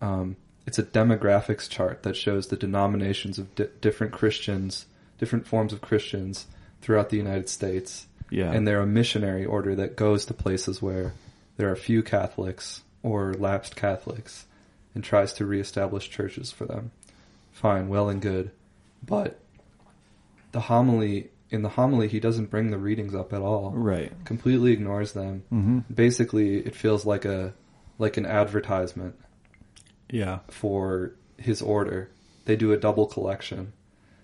um, 0.01 0.37
it's 0.69 0.79
a 0.79 0.83
demographics 0.83 1.67
chart 1.67 2.03
that 2.03 2.15
shows 2.15 2.49
the 2.49 2.57
denominations 2.57 3.39
of 3.39 3.55
di- 3.55 3.69
different 3.81 4.13
Christians, 4.13 4.85
different 5.17 5.47
forms 5.47 5.73
of 5.73 5.81
Christians 5.81 6.45
throughout 6.83 7.09
the 7.09 7.17
United 7.17 7.49
States. 7.49 8.07
Yeah. 8.29 8.53
And 8.53 8.69
they're 8.69 8.83
a 8.83 8.87
missionary 8.87 9.47
order 9.47 9.75
that 9.77 9.97
goes 9.97 10.27
to 10.27 10.35
places 10.35 10.83
where 10.83 11.15
there 11.57 11.71
are 11.73 11.75
few 11.75 12.03
Catholics 12.03 12.83
or 13.03 13.33
lapsed 13.33 13.77
Catholics 13.77 14.45
and 14.95 15.03
tries 15.03 15.33
to 15.35 15.47
reestablish 15.47 16.11
churches 16.11 16.53
for 16.53 16.67
them. 16.67 16.91
Fine, 17.51 17.89
well 17.89 18.11
and 18.11 18.21
good. 18.21 18.51
But 19.03 19.41
the 20.53 20.61
homily, 20.61 21.31
in 21.49 21.63
the 21.63 21.71
homily, 21.71 22.09
he 22.09 22.21
doesn't 22.21 22.51
bring 22.51 22.71
the 22.71 22.77
readings 22.77 23.15
up 23.15 23.33
at 23.33 23.41
all. 23.41 23.71
Right. 23.71 24.13
Completely 24.27 24.73
ignores 24.73 25.13
them. 25.13 25.45
hmm 25.49 25.79
Basically, 25.93 26.59
it 26.59 26.77
feels 26.77 27.07
like 27.07 27.25
a, 27.25 27.55
like 27.99 28.19
an 28.19 28.27
advertisement 28.27 29.15
Yeah. 30.11 30.39
for 30.49 31.13
his 31.39 31.61
order. 31.63 32.11
They 32.45 32.57
do 32.57 32.73
a 32.73 32.77
double 32.77 33.07
collection 33.07 33.73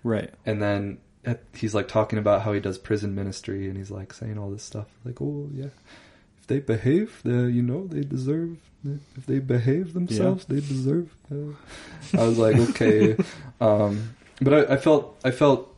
Right. 0.03 0.31
and 0.45 0.61
then 0.61 0.97
at- 1.23 1.43
he's 1.53 1.73
like 1.75 1.87
talking 1.87 2.19
about 2.19 2.41
how 2.43 2.53
he 2.53 2.59
does 2.59 2.77
prison 2.77 3.15
ministry 3.15 3.67
and 3.67 3.77
he's 3.77 3.89
like 3.91 4.13
saying 4.13 4.37
all 4.37 4.49
this 4.51 4.63
stuff 4.63 4.87
like 5.03 5.19
oh 5.21 5.49
yeah 5.53 5.69
if 6.39 6.47
they 6.47 6.59
behave 6.59 7.19
they 7.23 7.31
you 7.31 7.61
know 7.63 7.87
they 7.87 8.01
deserve 8.01 8.57
if 9.17 9.25
they 9.25 9.39
behave 9.39 9.93
themselves 9.93 10.45
they 10.45 10.59
deserve 10.59 11.15
uh. 11.31 11.53
i 12.19 12.23
was 12.27 12.37
like 12.37 12.55
okay 12.69 13.15
um 13.61 14.13
but 14.41 14.53
I, 14.69 14.73
I 14.73 14.77
felt 14.77 15.17
i 15.23 15.31
felt 15.31 15.75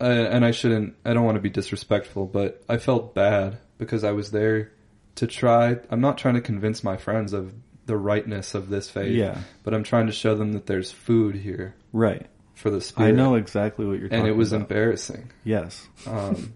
uh, 0.00 0.04
and 0.04 0.44
i 0.44 0.52
shouldn't 0.52 0.94
i 1.04 1.12
don't 1.12 1.24
want 1.24 1.34
to 1.36 1.40
be 1.42 1.50
disrespectful 1.50 2.26
but 2.26 2.62
i 2.68 2.76
felt 2.78 3.14
bad 3.14 3.58
because 3.78 4.04
i 4.04 4.12
was 4.12 4.30
there 4.30 4.70
to 5.16 5.26
try 5.26 5.78
i'm 5.90 6.00
not 6.00 6.18
trying 6.18 6.34
to 6.34 6.40
convince 6.40 6.84
my 6.84 6.96
friends 6.96 7.32
of 7.32 7.52
the 7.86 7.96
rightness 7.96 8.54
of 8.54 8.68
this 8.68 8.90
faith 8.90 9.12
Yeah. 9.14 9.38
but 9.62 9.72
i'm 9.74 9.82
trying 9.84 10.06
to 10.06 10.12
show 10.12 10.34
them 10.34 10.52
that 10.52 10.66
there's 10.66 10.90
food 10.92 11.34
here 11.36 11.74
Right. 11.92 12.26
for 12.54 12.68
the 12.70 12.80
spirit 12.80 13.08
I 13.08 13.10
know 13.12 13.34
exactly 13.36 13.86
what 13.86 13.98
you're 13.98 14.08
talking 14.08 14.18
about. 14.20 14.26
and 14.26 14.34
it 14.34 14.36
was 14.36 14.52
about. 14.52 14.62
embarrassing. 14.70 15.30
Yes. 15.44 15.86
Um, 16.06 16.52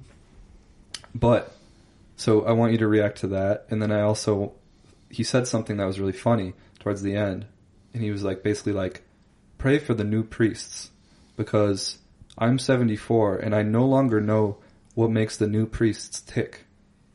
but 1.15 1.53
so 2.17 2.43
I 2.45 2.53
want 2.53 2.73
you 2.73 2.79
to 2.79 2.89
react 2.89 3.19
to 3.19 3.29
that, 3.29 3.67
and 3.71 3.81
then 3.83 3.91
I 3.93 4.03
also 4.03 4.53
he 5.09 5.23
said 5.25 5.47
something 5.49 5.77
that 5.79 5.87
was 5.87 5.99
really 5.99 6.13
funny 6.13 6.53
towards 6.79 7.03
the 7.03 7.17
end, 7.17 7.47
and 7.95 8.03
he 8.03 8.11
was 8.11 8.23
like 8.23 8.43
basically 8.43 8.73
like, 8.73 9.03
pray 9.59 9.79
for 9.79 9.95
the 9.95 10.05
new 10.05 10.23
priests 10.23 10.91
because 11.37 11.99
I'm 12.39 12.59
74 12.59 13.37
and 13.39 13.55
I 13.55 13.63
no 13.63 13.85
longer 13.87 14.21
know 14.21 14.59
what 14.95 15.11
makes 15.11 15.37
the 15.37 15.47
new 15.49 15.67
priests 15.67 16.21
tick, 16.21 16.65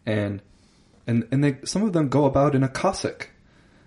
and 0.05 0.41
and 1.07 1.27
and 1.31 1.43
they 1.43 1.57
some 1.63 1.83
of 1.83 1.93
them 1.93 2.09
go 2.09 2.25
about 2.25 2.55
in 2.55 2.63
a 2.63 2.69
cassock, 2.69 3.29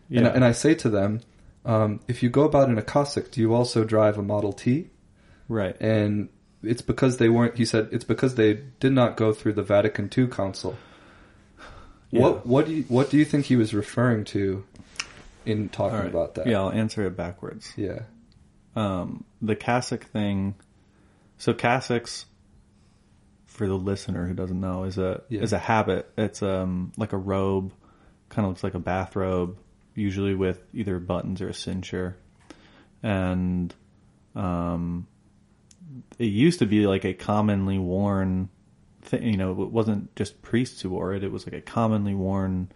Yeah. 0.09 0.29
and 0.29 0.45
I 0.45 0.53
say 0.53 0.75
to 0.77 0.89
them. 0.89 1.21
Um, 1.65 2.01
if 2.09 2.23
you 2.23 2.31
go 2.31 2.45
about 2.45 2.71
in 2.71 2.79
a 2.79 2.83
cassock, 2.83 3.31
do 3.31 3.41
you 3.43 3.53
also 3.53 3.85
drive 3.85 4.17
a 4.17 4.23
Model 4.23 4.53
T? 4.53 4.89
Right. 5.49 5.77
and 5.81 6.29
it's 6.63 6.83
because 6.83 7.19
they 7.19 7.29
weren't. 7.29 7.57
He 7.57 7.65
said 7.65 7.89
it's 7.93 8.05
because 8.05 8.35
they 8.35 8.55
did 8.81 8.93
not 8.93 9.17
go 9.17 9.33
through 9.33 9.53
the 9.53 9.63
Vatican 9.63 10.11
II 10.17 10.27
Council. 10.29 10.77
Yeah. 12.11 12.23
What 12.23 12.47
what 12.47 12.67
do 12.67 12.73
you 12.73 12.83
what 12.85 13.11
do 13.11 13.17
you 13.19 13.25
think 13.25 13.47
he 13.47 13.57
was 13.57 13.75
referring 13.75 14.25
to 14.27 14.65
in 15.45 15.69
talking 15.69 15.99
right. 15.99 16.07
about 16.09 16.35
that? 16.37 16.47
Yeah, 16.47 16.61
I'll 16.61 16.73
answer 16.73 17.07
it 17.07 17.17
backwards. 17.17 17.73
yeah, 17.77 18.01
um, 18.77 19.25
the 19.43 19.55
cassock 19.57 20.05
thing. 20.07 20.55
So 21.37 21.53
cassocks, 21.55 22.25
for 23.47 23.67
the 23.69 23.75
listener 23.77 24.27
who 24.27 24.35
doesn't 24.35 24.61
know, 24.61 24.85
is 24.85 24.99
a 24.99 25.23
Yeah. 25.29 25.43
is 25.43 25.53
a 25.53 25.59
habit. 25.59 26.11
It's 26.17 26.43
um 26.43 26.93
like 26.97 27.13
a 27.13 27.19
robe, 27.19 27.73
kind 28.31 28.47
of 28.47 28.51
looks 28.53 28.65
like 28.65 28.75
a 28.75 28.79
bathrobe, 28.81 29.57
usually 29.99 30.35
with 30.35 30.63
either 30.73 30.99
buttons 30.99 31.41
or 31.43 31.49
a 31.49 31.53
cincher, 31.53 32.15
and 33.03 33.75
um, 34.35 35.07
it 36.19 36.27
used 36.27 36.61
to 36.61 36.67
be 36.67 36.87
like 36.87 37.05
a 37.05 37.15
commonly 37.15 37.79
worn 37.79 38.49
thing. 39.03 39.23
You 39.23 39.37
know, 39.37 39.51
it 39.63 39.71
wasn't 39.71 40.15
just 40.17 40.41
priests 40.43 40.81
who 40.83 40.91
wore 40.91 41.15
it; 41.15 41.25
it 41.25 41.33
was 41.33 41.47
like 41.47 41.55
a 41.55 41.61
commonly 41.61 42.15
worn 42.15 42.71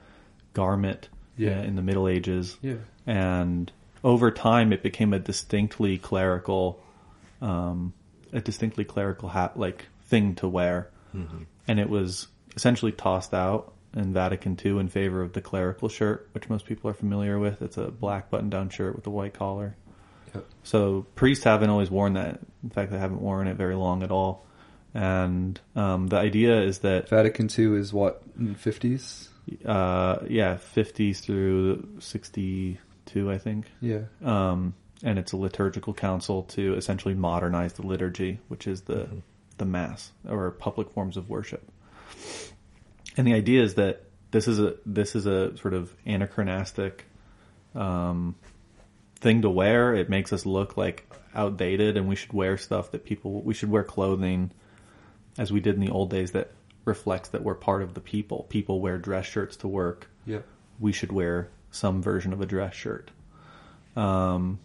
garment. 0.53 1.09
Yeah. 1.37 1.61
uh, 1.61 1.63
in 1.63 1.77
the 1.77 1.83
Middle 1.83 2.09
Ages 2.09 2.59
yeah, 2.61 2.75
and 3.07 3.73
over 4.05 4.31
time 4.31 4.71
it 4.73 4.83
became 4.83 5.15
a 5.15 5.19
distinctly 5.19 5.97
clerical 5.97 6.79
um, 7.41 7.95
a 8.35 8.41
distinctly 8.43 8.85
clerical 8.85 9.31
hat 9.31 9.59
like 9.59 9.87
thing 10.05 10.35
to 10.37 10.49
wear 10.49 10.91
and 11.67 11.81
it 11.81 11.89
was 11.89 12.29
essentially 12.55 12.93
tossed 12.93 13.33
out 13.33 13.73
in 13.95 14.13
Vatican 14.13 14.59
II 14.65 14.79
in 14.79 14.89
favor 14.89 15.21
of 15.23 15.33
the 15.33 15.41
clerical 15.41 15.89
shirt 15.89 16.29
which 16.33 16.49
most 16.49 16.65
people 16.67 16.91
are 16.91 16.95
familiar 16.95 17.39
with. 17.39 17.61
It's 17.63 17.77
a 17.77 17.91
black 17.91 18.31
button 18.31 18.51
down 18.51 18.69
shirt 18.71 18.97
with 18.97 19.07
a 19.07 19.11
white 19.11 19.35
collar. 19.35 19.77
Yep. 20.35 20.47
so 20.63 21.07
priests 21.15 21.45
haven't 21.45 21.69
always 21.69 21.91
worn 21.91 22.15
that. 22.15 22.41
In 22.63 22.71
fact 22.71 22.91
they 22.91 22.99
haven't 22.99 23.21
worn 23.21 23.49
it 23.49 23.57
very 23.57 23.75
long 23.75 24.03
at 24.03 24.11
all. 24.11 24.47
And 24.95 25.61
um, 25.77 26.07
the 26.09 26.17
idea 26.17 26.61
is 26.63 26.81
that 26.81 27.09
Vatican 27.09 27.49
II 27.57 27.77
is 27.79 27.93
what 27.93 28.23
fifties. 28.57 29.29
uh, 29.65 30.19
yeah 30.29 30.59
50s 30.75 31.21
through 31.21 31.89
62 31.99 33.31
I 33.31 33.39
think. 33.39 33.67
Yeah, 33.81 34.03
um, 34.25 34.75
and 35.03 35.19
it's 35.19 35.33
a 35.33 35.37
liturgical 35.37 35.93
council 35.95 36.45
to 36.45 36.75
essentially 36.75 37.15
modernize 37.15 37.73
the 37.75 37.83
liturgy, 37.87 38.39
which 38.49 38.67
is 38.67 38.83
the 38.83 39.09
the 39.59 39.65
mass 39.65 40.13
or 40.29 40.51
public 40.51 40.91
forms 40.93 41.17
of 41.17 41.29
worship. 41.29 41.69
And 43.17 43.27
the 43.27 43.35
idea 43.35 43.63
is 43.63 43.75
that 43.75 44.05
this 44.31 44.49
is 44.49 44.59
a 44.59 44.77
this 44.87 45.15
is 45.15 45.27
a 45.27 45.57
sort 45.59 45.75
of 45.75 45.95
anachronistic 46.07 47.05
um, 47.75 48.35
thing 49.21 49.43
to 49.43 49.51
wear. 49.51 49.95
It 49.95 50.09
makes 50.09 50.33
us 50.33 50.47
look 50.47 50.77
like 50.77 51.07
outdated, 51.35 51.97
and 51.97 52.09
we 52.09 52.17
should 52.17 52.33
wear 52.33 52.57
stuff 52.57 52.91
that 52.93 53.05
people 53.05 53.43
we 53.43 53.55
should 53.55 53.71
wear 53.71 53.85
clothing 53.85 54.51
as 55.39 55.53
we 55.53 55.61
did 55.61 55.75
in 55.75 55.81
the 55.81 55.91
old 55.91 56.11
days 56.11 56.33
that 56.33 56.51
reflects 56.85 57.31
that 57.31 57.43
we're 57.43 57.55
part 57.55 57.83
of 57.83 57.95
the 57.95 58.01
people. 58.01 58.45
People 58.49 58.81
wear 58.81 58.99
dress 58.99 59.27
shirts 59.27 59.57
to 59.57 59.69
work. 59.69 60.09
Yep. 60.27 60.45
We 60.81 60.93
should 60.93 61.13
wear 61.13 61.49
some 61.71 62.03
version 62.03 62.33
of 62.33 62.41
a 62.41 62.47
dress 62.47 62.75
shirt. 62.75 63.11
Um, 63.97 64.59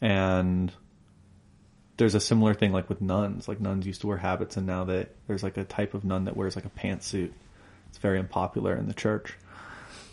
and 0.00 0.72
there's 1.96 2.14
a 2.14 2.20
similar 2.20 2.54
thing 2.54 2.72
like 2.72 2.88
with 2.88 3.00
nuns. 3.00 3.48
Like 3.48 3.60
nuns 3.60 3.86
used 3.86 4.02
to 4.02 4.06
wear 4.06 4.16
habits, 4.16 4.56
and 4.56 4.66
now 4.66 4.84
that 4.84 5.14
there's 5.26 5.42
like 5.42 5.56
a 5.56 5.64
type 5.64 5.94
of 5.94 6.04
nun 6.04 6.24
that 6.26 6.36
wears 6.36 6.56
like 6.56 6.64
a 6.64 6.70
pantsuit. 6.70 7.32
It's 7.88 7.98
very 7.98 8.18
unpopular 8.18 8.76
in 8.76 8.88
the 8.88 8.94
church, 8.94 9.34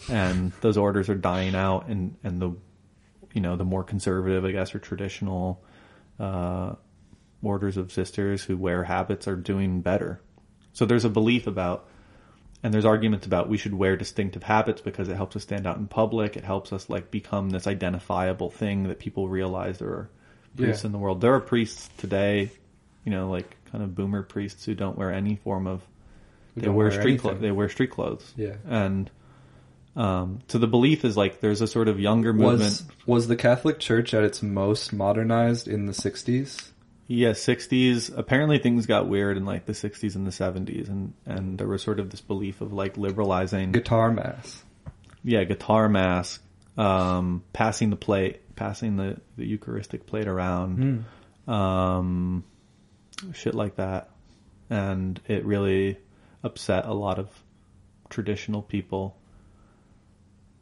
and 0.09 0.51
those 0.61 0.77
orders 0.77 1.09
are 1.09 1.15
dying 1.15 1.55
out. 1.55 1.87
And 1.87 2.15
and 2.23 2.41
the 2.41 2.55
you 3.33 3.41
know 3.41 3.55
the 3.55 3.65
more 3.65 3.83
conservative, 3.83 4.45
I 4.45 4.51
guess, 4.51 4.73
or 4.73 4.79
traditional 4.79 5.63
uh, 6.19 6.75
orders 7.41 7.77
of 7.77 7.91
sisters 7.91 8.43
who 8.43 8.57
wear 8.57 8.83
habits 8.83 9.27
are 9.27 9.35
doing 9.35 9.81
better. 9.81 10.21
So 10.71 10.85
there's 10.85 11.05
a 11.05 11.09
belief 11.09 11.47
about, 11.47 11.87
and 12.63 12.73
there's 12.73 12.85
arguments 12.85 13.25
about 13.25 13.49
we 13.49 13.57
should 13.57 13.73
wear 13.73 13.97
distinctive 13.97 14.43
habits 14.43 14.81
because 14.81 15.09
it 15.09 15.15
helps 15.15 15.35
us 15.35 15.43
stand 15.43 15.67
out 15.67 15.77
in 15.77 15.87
public. 15.87 16.37
It 16.37 16.45
helps 16.45 16.71
us 16.71 16.89
like 16.89 17.11
become 17.11 17.49
this 17.49 17.67
identifiable 17.67 18.49
thing 18.49 18.83
that 18.83 18.99
people 18.99 19.27
realize 19.27 19.79
there 19.79 19.89
are 19.89 20.09
priests 20.55 20.83
Yeah. 20.83 20.87
in 20.87 20.91
the 20.91 20.97
world. 20.99 21.21
There 21.21 21.33
are 21.33 21.39
priests 21.39 21.89
today, 21.97 22.49
you 23.05 23.11
know, 23.11 23.29
like 23.29 23.55
kind 23.71 23.83
of 23.83 23.95
boomer 23.95 24.23
priests 24.23 24.65
who 24.65 24.75
don't 24.75 24.97
wear 24.97 25.11
any 25.11 25.35
form 25.37 25.67
of. 25.67 25.81
Who 26.55 26.61
They 26.61 26.67
wear 26.69 26.89
wear 26.89 26.91
street 27.01 27.19
clothes. 27.19 27.41
They 27.41 27.51
wear 27.51 27.67
street 27.69 27.89
clothes. 27.91 28.31
Yeah. 28.37 28.55
and 28.67 29.09
um, 29.95 30.39
so 30.47 30.57
the 30.57 30.67
belief 30.67 31.05
is 31.05 31.15
like 31.15 31.39
there's 31.39 31.61
a 31.61 31.67
sort 31.67 31.87
of 31.87 31.99
younger 31.99 32.33
movement. 32.33 32.59
Was 32.61 32.83
was 33.05 33.27
the 33.27 33.35
Catholic 33.35 33.79
Church 33.79 34.13
at 34.13 34.23
its 34.23 34.41
most 34.41 34.91
modernized 34.91 35.67
in 35.67 35.85
the 35.85 35.91
'60s? 35.93 36.69
Yeah, 37.05 37.31
60s. 37.31 38.17
Apparently 38.17 38.57
things 38.59 38.85
got 38.87 39.07
weird 39.07 39.35
in 39.37 39.45
like 39.45 39.65
the 39.65 39.73
60s 39.73 40.15
and 40.15 40.25
the 40.25 40.31
70s 40.31 40.87
and 40.87 41.13
and 41.25 41.57
there 41.59 41.67
was 41.67 41.83
sort 41.83 41.99
of 41.99 42.09
this 42.09 42.21
belief 42.21 42.61
of 42.61 42.71
like 42.73 42.97
liberalizing 42.97 43.71
Guitar 43.71 44.09
mass. 44.11 44.63
yeah, 45.23 45.43
guitar 45.43 45.89
mass, 45.89 46.39
um 46.77 47.43
passing 47.53 47.89
the 47.91 47.95
plate, 47.97 48.41
passing 48.55 48.97
the 48.97 49.19
the 49.37 49.45
eucharistic 49.45 50.05
plate 50.05 50.27
around. 50.27 51.05
Um 51.47 52.43
shit 53.33 53.55
like 53.55 53.75
that. 53.77 54.09
And 54.69 55.19
it 55.27 55.45
really 55.45 55.97
upset 56.43 56.85
a 56.85 56.93
lot 56.93 57.19
of 57.19 57.29
traditional 58.09 58.61
people. 58.61 59.17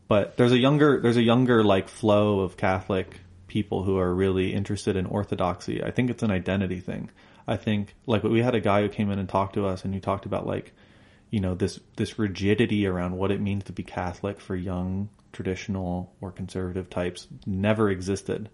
But 0.08 0.38
there's 0.38 0.52
a 0.52 0.58
younger 0.58 1.00
there's 1.02 1.18
a 1.18 1.24
younger 1.24 1.64
like 1.64 1.88
flow 1.88 2.42
of 2.42 2.58
Catholic 2.58 3.20
people 3.48 3.84
who 3.84 3.98
are 3.98 4.14
really 4.14 4.54
interested 4.54 4.96
in 4.96 5.06
orthodoxy. 5.06 5.84
I 5.84 5.92
think 5.92 6.10
it's 6.10 6.24
an 6.24 6.32
identity 6.32 6.80
thing. 6.80 7.10
I 7.48 7.58
think 7.58 7.96
like 8.06 8.24
we 8.24 8.42
had 8.42 8.56
a 8.56 8.62
guy 8.62 8.82
who 8.82 8.90
came 8.90 9.10
in 9.12 9.20
and 9.20 9.28
talked 9.28 9.56
to 9.56 9.66
us 9.66 9.84
and 9.84 9.94
he 9.94 10.00
talked 10.00 10.26
about 10.26 10.46
like 10.46 10.74
you 11.30 11.40
know 11.40 11.56
this 11.56 11.80
this 11.96 12.20
rigidity 12.20 12.86
around 12.86 13.18
what 13.18 13.32
it 13.32 13.42
means 13.42 13.64
to 13.66 13.74
be 13.74 13.84
Catholic 13.84 14.40
for 14.40 14.56
young 14.56 15.10
traditional 15.32 16.12
or 16.22 16.32
conservative 16.32 16.90
types 16.90 17.28
never 17.46 17.90
existed 17.90 18.50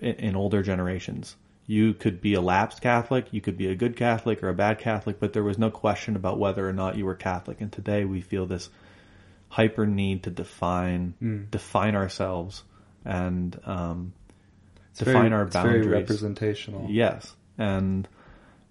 in, 0.00 0.36
older 0.36 0.62
generations. 0.62 1.36
You 1.66 1.94
could 1.94 2.20
be 2.20 2.34
a 2.34 2.40
lapsed 2.40 2.82
Catholic, 2.82 3.32
you 3.32 3.40
could 3.40 3.56
be 3.56 3.68
a 3.68 3.74
good 3.74 3.96
Catholic 3.96 4.42
or 4.42 4.48
a 4.50 4.54
bad 4.54 4.78
Catholic, 4.78 5.18
but 5.18 5.32
there 5.32 5.42
was 5.42 5.58
no 5.58 5.70
question 5.70 6.14
about 6.16 6.38
whether 6.38 6.68
or 6.68 6.72
not 6.72 6.96
you 6.96 7.06
were 7.06 7.14
Catholic. 7.14 7.60
And 7.60 7.72
today 7.72 8.04
we 8.04 8.20
feel 8.20 8.46
this 8.46 8.68
hyper 9.48 9.86
need 9.86 10.24
to 10.24 10.30
define 10.30 11.46
define 11.50 11.94
ourselves 11.94 12.64
and 13.04 13.58
um, 13.64 14.12
It's 14.90 14.98
define 14.98 15.14
very, 15.14 15.32
our 15.32 15.42
it's 15.44 15.54
boundaries. 15.54 15.84
very 15.86 16.00
representational. 16.00 16.86
Yes, 16.90 17.34
and 17.56 18.08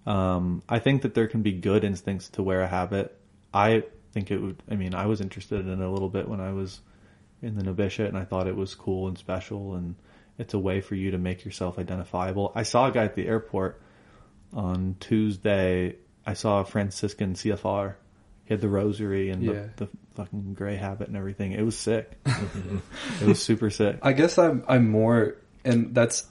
um, 0.06 0.62
I 0.68 0.78
think 0.78 1.02
that 1.02 1.14
there 1.14 1.26
can 1.26 1.42
be 1.42 1.52
good 1.52 1.84
instincts 1.84 2.28
to 2.30 2.42
wear 2.42 2.60
a 2.62 2.68
habit. 2.68 3.16
I 3.52 3.84
think 4.12 4.30
it 4.30 4.38
would. 4.38 4.62
I 4.70 4.76
mean, 4.76 4.94
I 4.94 5.06
was 5.06 5.20
interested 5.20 5.66
in 5.66 5.80
it 5.80 5.84
a 5.84 5.90
little 5.90 6.08
bit 6.10 6.28
when 6.28 6.40
I 6.40 6.52
was 6.52 6.80
in 7.44 7.54
the 7.56 7.62
novitiate, 7.62 8.08
and 8.08 8.18
I 8.18 8.24
thought 8.24 8.46
it 8.48 8.56
was 8.56 8.74
cool 8.74 9.08
and 9.08 9.16
special, 9.18 9.74
and 9.74 9.94
it's 10.38 10.54
a 10.54 10.58
way 10.58 10.80
for 10.80 10.94
you 10.94 11.12
to 11.12 11.18
make 11.18 11.44
yourself 11.44 11.78
identifiable. 11.78 12.52
I 12.54 12.62
saw 12.64 12.88
a 12.88 12.92
guy 12.92 13.04
at 13.04 13.14
the 13.14 13.26
airport 13.26 13.80
on 14.52 14.96
Tuesday. 15.00 15.96
I 16.26 16.34
saw 16.34 16.60
a 16.60 16.64
Franciscan 16.64 17.34
CFR. 17.34 17.94
He 18.44 18.54
had 18.54 18.60
the 18.60 18.68
rosary 18.68 19.30
and 19.30 19.42
Yeah. 19.42 19.52
the, 19.76 19.84
the 19.86 19.88
fucking 20.16 20.54
gray 20.54 20.76
habit 20.76 21.08
and 21.08 21.16
everything. 21.16 21.52
It 21.52 21.62
was 21.62 21.78
sick. 21.78 22.10
it 23.20 23.26
was 23.26 23.40
super 23.42 23.70
sick. 23.70 23.98
I 24.02 24.12
guess 24.12 24.38
I'm 24.38 24.64
I'm 24.68 24.88
more, 24.90 25.36
and 25.64 25.94
that's 25.94 26.26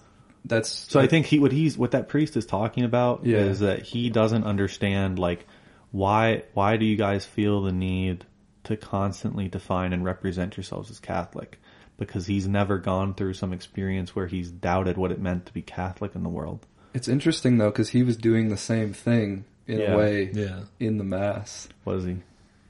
that's 0.45 0.69
So 0.69 0.99
I 0.99 1.07
think 1.07 1.25
he 1.25 1.39
what 1.39 1.51
he's 1.51 1.77
what 1.77 1.91
that 1.91 2.07
priest 2.09 2.35
is 2.37 2.45
talking 2.45 2.83
about 2.83 3.25
Yeah. 3.25 3.37
is 3.39 3.59
that 3.61 3.81
he 3.83 4.09
doesn't 4.09 4.43
understand 4.43 5.17
like 5.19 5.45
why 5.91 6.43
why 6.53 6.77
do 6.77 6.85
you 6.85 6.97
guys 6.97 7.25
feel 7.25 7.61
the 7.63 7.71
need 7.71 8.25
to 8.65 8.77
constantly 8.77 9.47
define 9.47 9.93
and 9.93 10.03
represent 10.05 10.57
yourselves 10.57 10.89
as 10.91 10.99
Catholic? 10.99 11.59
Because 11.97 12.27
he's 12.27 12.47
never 12.47 12.77
gone 12.79 13.13
through 13.13 13.33
some 13.35 13.53
experience 13.53 14.15
where 14.15 14.27
he's 14.27 14.49
doubted 14.49 14.97
what 14.97 15.11
it 15.11 15.19
meant 15.21 15.45
to 15.45 15.53
be 15.53 15.61
Catholic 15.61 16.15
in 16.15 16.23
the 16.23 16.29
world. 16.29 16.65
It's 16.93 17.07
interesting 17.07 17.57
though 17.57 17.69
because 17.71 17.89
he 17.89 18.03
was 18.03 18.17
doing 18.17 18.49
the 18.49 18.57
same 18.57 18.93
thing 18.93 19.45
in 19.67 19.79
Yeah. 19.79 19.93
a 19.93 19.97
way 19.97 20.31
Yeah. 20.33 20.61
in 20.79 20.97
the 20.97 21.03
mass. 21.03 21.67
Was 21.85 22.03
he? 22.03 22.17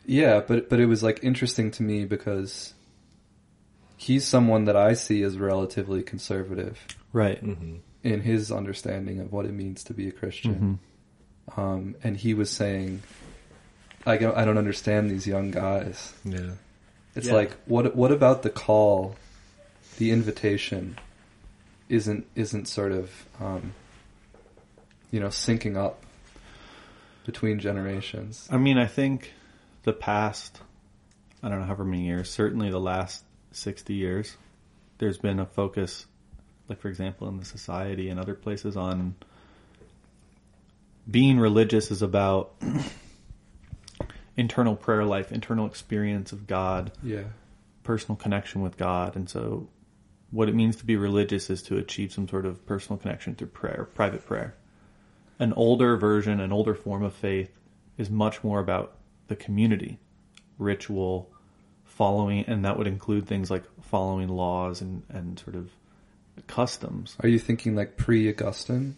Yeah, 0.05 0.41
but 0.45 0.69
but 0.69 0.79
it 0.79 0.85
was 0.87 1.01
like 1.03 1.19
interesting 1.23 1.71
to 1.71 1.83
me 1.83 2.03
because 2.05 2.73
he's 3.97 4.25
someone 4.27 4.65
that 4.65 4.75
I 4.75 4.93
see 4.93 5.23
as 5.23 5.37
relatively 5.37 6.03
conservative 6.03 6.85
Right. 7.13 7.39
hmm 7.39 7.75
in 8.03 8.19
his 8.19 8.51
understanding 8.51 9.21
of 9.21 9.31
what 9.31 9.45
it 9.45 9.53
means 9.53 9.81
to 9.85 9.93
be 9.93 10.09
a 10.09 10.11
Christian. 10.11 10.77
Um, 11.55 11.95
and 12.03 12.17
he 12.17 12.33
was 12.33 12.49
saying, 12.49 13.01
I 14.05 14.17
don't, 14.17 14.35
I 14.37 14.43
don't 14.45 14.57
understand 14.57 15.09
these 15.09 15.25
young 15.27 15.51
guys. 15.51 16.13
Yeah. 16.25 16.51
It's 17.15 17.27
Yeah. 17.27 17.33
like 17.33 17.53
what 17.65 17.95
what 17.95 18.11
about 18.11 18.43
the 18.43 18.49
call, 18.49 19.15
the 19.97 20.11
invitation, 20.11 20.97
isn't 21.89 22.25
isn't 22.35 22.67
sort 22.67 22.91
of 22.91 23.11
um, 23.39 23.73
you 25.11 25.19
know 25.19 25.27
syncing 25.27 25.77
up 25.77 26.03
between 27.25 27.59
generations. 27.59 28.47
I 28.51 28.57
mean, 28.57 28.77
I 28.77 28.87
think 28.87 29.31
the 29.83 29.93
past, 29.93 30.59
I 31.41 31.49
don't 31.49 31.59
know, 31.59 31.65
however 31.65 31.85
many 31.85 32.05
years, 32.05 32.29
certainly 32.29 32.69
the 32.69 32.79
last 32.81 33.23
60 33.53 33.93
years, 33.93 34.35
there's 34.97 35.17
been 35.19 35.39
a 35.39 35.45
focus, 35.45 36.05
like, 36.67 36.81
for 36.81 36.89
example, 36.89 37.29
in 37.29 37.37
the 37.37 37.45
society 37.45 38.09
and 38.09 38.19
other 38.19 38.33
places 38.33 38.75
on 38.75 39.15
being 41.09 41.39
religious 41.39 41.91
is 41.91 42.01
about 42.01 42.53
internal 44.35 44.75
prayer 44.75 45.05
life, 45.05 45.31
internal 45.31 45.65
experience 45.65 46.31
of 46.31 46.47
God, 46.47 46.91
Yeah, 47.03 47.23
personal 47.83 48.15
connection 48.15 48.61
with 48.61 48.77
God. 48.77 49.15
And 49.15 49.29
so, 49.29 49.69
what 50.31 50.49
it 50.49 50.55
means 50.55 50.75
to 50.77 50.85
be 50.85 50.95
religious 50.95 51.49
is 51.49 51.61
to 51.63 51.77
achieve 51.77 52.11
some 52.11 52.27
sort 52.27 52.45
of 52.45 52.65
personal 52.65 52.97
connection 52.97 53.35
through 53.35 53.47
prayer, 53.47 53.87
private 53.93 54.25
prayer. 54.25 54.55
An 55.39 55.53
older 55.53 55.97
version, 55.97 56.39
an 56.39 56.51
older 56.51 56.73
form 56.73 57.03
of 57.03 57.13
faith 57.13 57.51
is 57.97 58.09
much 58.09 58.43
more 58.43 58.59
about 58.59 58.95
the 59.27 59.35
community, 59.35 59.99
ritual, 60.57 61.31
following, 61.85 62.45
and 62.45 62.65
that 62.65 62.77
would 62.77 62.87
include 62.87 63.27
things 63.27 63.51
like 63.51 63.63
following 63.83 64.29
laws 64.29 64.81
and, 64.81 65.03
and 65.09 65.39
sort 65.39 65.55
of 65.55 65.69
customs. 66.47 67.15
are 67.21 67.29
you 67.29 67.37
thinking 67.37 67.75
like 67.75 67.95
pre-Augustine 67.95 68.95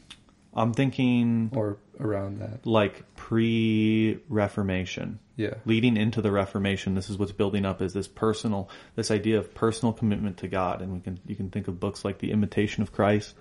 I'm 0.56 0.74
thinking 0.74 1.52
or 1.54 1.78
around 2.00 2.40
that? 2.40 2.66
like 2.66 3.04
pre 3.16 4.20
Reformation. 4.30 5.20
Yeah, 5.38 5.56
leading 5.66 5.98
into 5.98 6.22
the 6.22 6.32
Reformation, 6.32 6.96
this 6.96 7.10
is 7.10 7.18
what's 7.18 7.34
building 7.34 7.66
up 7.66 7.82
is 7.82 7.94
this 7.94 8.08
personal, 8.08 8.70
this 8.96 9.12
idea 9.12 9.38
of 9.38 9.54
personal 9.54 9.92
commitment 9.92 10.38
to 10.38 10.48
God, 10.48 10.82
and 10.82 10.94
we 10.94 11.02
can 11.02 11.20
you 11.26 11.36
can 11.36 11.50
think 11.50 11.68
of 11.68 11.80
books 11.80 12.06
like 12.06 12.20
The 12.20 12.32
Imitation 12.32 12.84
of 12.84 12.94
Christ 12.94 13.36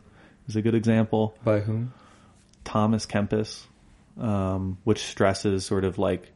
is 0.48 0.56
a 0.56 0.62
good 0.62 0.74
example. 0.74 1.36
by 1.44 1.60
whom? 1.60 1.92
Thomas 2.64 3.06
Kempis, 3.06 3.64
um, 4.18 4.78
which 4.84 5.04
stresses 5.04 5.64
sort 5.64 5.84
of 5.84 5.98
like 5.98 6.32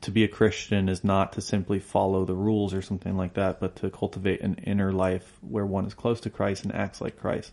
to 0.00 0.10
be 0.10 0.24
a 0.24 0.28
Christian 0.28 0.88
is 0.88 1.04
not 1.04 1.34
to 1.34 1.40
simply 1.40 1.78
follow 1.78 2.24
the 2.24 2.34
rules 2.34 2.74
or 2.74 2.82
something 2.82 3.16
like 3.16 3.34
that, 3.34 3.60
but 3.60 3.76
to 3.76 3.90
cultivate 3.90 4.40
an 4.40 4.54
inner 4.64 4.92
life 4.92 5.38
where 5.40 5.66
one 5.66 5.86
is 5.86 5.94
close 5.94 6.20
to 6.22 6.30
Christ 6.30 6.64
and 6.64 6.74
acts 6.74 7.00
like 7.00 7.18
Christ. 7.18 7.52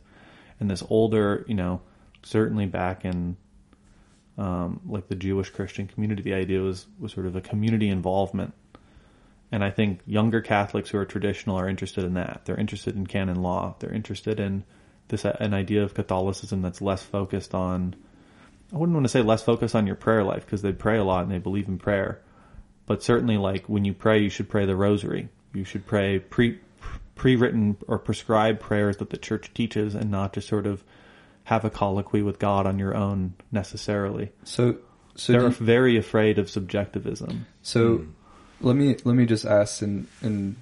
And 0.60 0.70
this 0.70 0.84
older, 0.90 1.46
you 1.48 1.56
know, 1.56 1.82
certainly 2.26 2.66
back 2.66 3.06
in 3.06 3.38
um, 4.38 4.82
like 4.86 5.08
the 5.08 5.16
Jewish 5.16 5.50
Christian 5.50 5.88
community, 5.88 6.22
the 6.22 6.34
idea 6.34 6.60
was 6.60 6.88
was 7.00 7.14
sort 7.14 7.26
of 7.26 7.36
a 7.36 7.42
community 7.42 7.88
involvement. 7.88 8.54
And 9.52 9.64
I 9.64 9.70
think 9.70 10.02
younger 10.06 10.42
Catholics 10.42 10.90
who 10.90 10.98
are 10.98 11.06
traditional 11.06 11.58
are 11.58 11.70
interested 11.70 12.04
in 12.04 12.16
that. 12.16 12.42
They're 12.44 12.60
interested 12.60 12.96
in 12.96 13.08
canon 13.08 13.42
law. 13.42 13.76
They're 13.80 13.94
interested 13.94 14.40
in 14.40 14.66
this 15.08 15.24
an 15.24 15.54
idea 15.54 15.84
of 15.84 15.94
Catholicism 15.94 16.62
that's 16.62 16.82
less 16.82 17.04
focused 17.04 17.54
on. 17.54 17.96
I 18.74 18.78
wouldn't 18.78 18.96
want 18.96 19.06
to 19.06 19.10
say 19.10 19.22
less 19.22 19.44
focused 19.44 19.76
on 19.76 19.86
your 19.86 19.96
prayer 19.96 20.24
life 20.24 20.46
because 20.46 20.64
they 20.64 20.74
pray 20.74 20.98
a 20.98 21.04
lot 21.04 21.24
and 21.24 21.32
they 21.32 21.38
believe 21.38 21.68
in 21.68 21.78
prayer, 21.78 22.20
but 22.88 23.04
certainly 23.04 23.38
like 23.38 23.70
when 23.70 23.86
you 23.86 23.94
pray, 23.94 24.20
you 24.22 24.30
should 24.30 24.50
pray 24.50 24.66
the 24.66 24.76
rosary. 24.76 25.30
You 25.54 25.64
should 25.64 25.86
pray 25.86 26.20
pre 26.20 26.60
pre-written 27.14 27.78
or 27.88 27.98
prescribed 27.98 28.60
prayers 28.60 28.98
that 28.98 29.10
the 29.12 29.18
church 29.18 29.54
teaches 29.54 29.96
and 29.96 30.12
not 30.12 30.34
just 30.34 30.50
sort 30.50 30.68
of 30.68 30.84
have 31.46 31.64
a 31.64 31.70
colloquy 31.70 32.22
with 32.22 32.40
God 32.40 32.68
on 32.68 32.78
your 32.80 32.96
own 32.96 33.34
necessarily. 33.52 34.32
So, 34.44 34.78
so 35.16 35.32
They're 35.34 35.50
very 35.50 35.98
afraid 35.98 36.38
of 36.40 36.50
subjectivism. 36.50 37.46
So 37.62 38.06
let 38.62 38.76
me 38.76 38.98
let 39.06 39.16
me 39.16 39.26
just 39.26 39.46
ask 39.46 39.82
and 39.82 40.08
and 40.22 40.56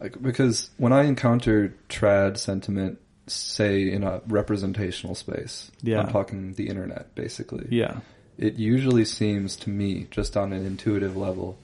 like 0.00 0.20
because 0.20 0.70
when 0.78 0.92
I 0.92 1.04
encounter 1.04 1.74
trad 1.88 2.38
sentiment, 2.38 2.98
say 3.26 3.90
in 3.90 4.02
a 4.02 4.22
representational 4.26 5.14
space, 5.14 5.70
Yeah. 5.82 6.00
I'm 6.00 6.08
talking 6.08 6.54
the 6.54 6.68
internet 6.68 7.14
basically. 7.14 7.66
Yeah. 7.70 8.00
It 8.38 8.54
usually 8.54 9.04
seems 9.04 9.54
to 9.56 9.70
me, 9.70 10.06
just 10.10 10.34
on 10.34 10.54
an 10.54 10.64
intuitive 10.64 11.14
level, 11.14 11.58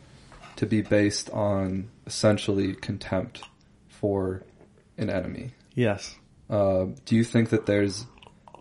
to 0.57 0.67
be 0.67 0.83
based 0.83 1.31
on 1.31 1.89
essentially 2.07 2.75
contempt 2.75 3.43
for 3.89 4.43
an 4.99 5.09
enemy. 5.09 5.53
Yes. 5.75 6.17
Uh, 6.49 6.87
do 7.05 7.17
you 7.17 7.25
think 7.25 7.51
that 7.51 7.67
there's 7.67 8.07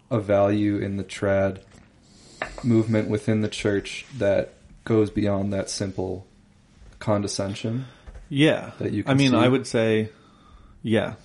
a 0.09 0.19
value 0.19 0.77
in 0.77 0.97
the 0.97 1.03
trad 1.03 1.61
movement 2.63 3.09
within 3.09 3.41
the 3.41 3.47
church 3.47 4.05
that 4.17 4.53
goes 4.83 5.09
beyond 5.09 5.53
that 5.53 5.69
simple 5.69 6.25
condescension? 6.99 7.85
Yeah. 8.29 8.71
That 8.79 8.91
you 8.91 9.03
I 9.05 9.13
mean, 9.13 9.31
see? 9.31 9.37
I 9.37 9.47
would 9.47 9.67
say, 9.67 10.09
yeah. 10.83 11.15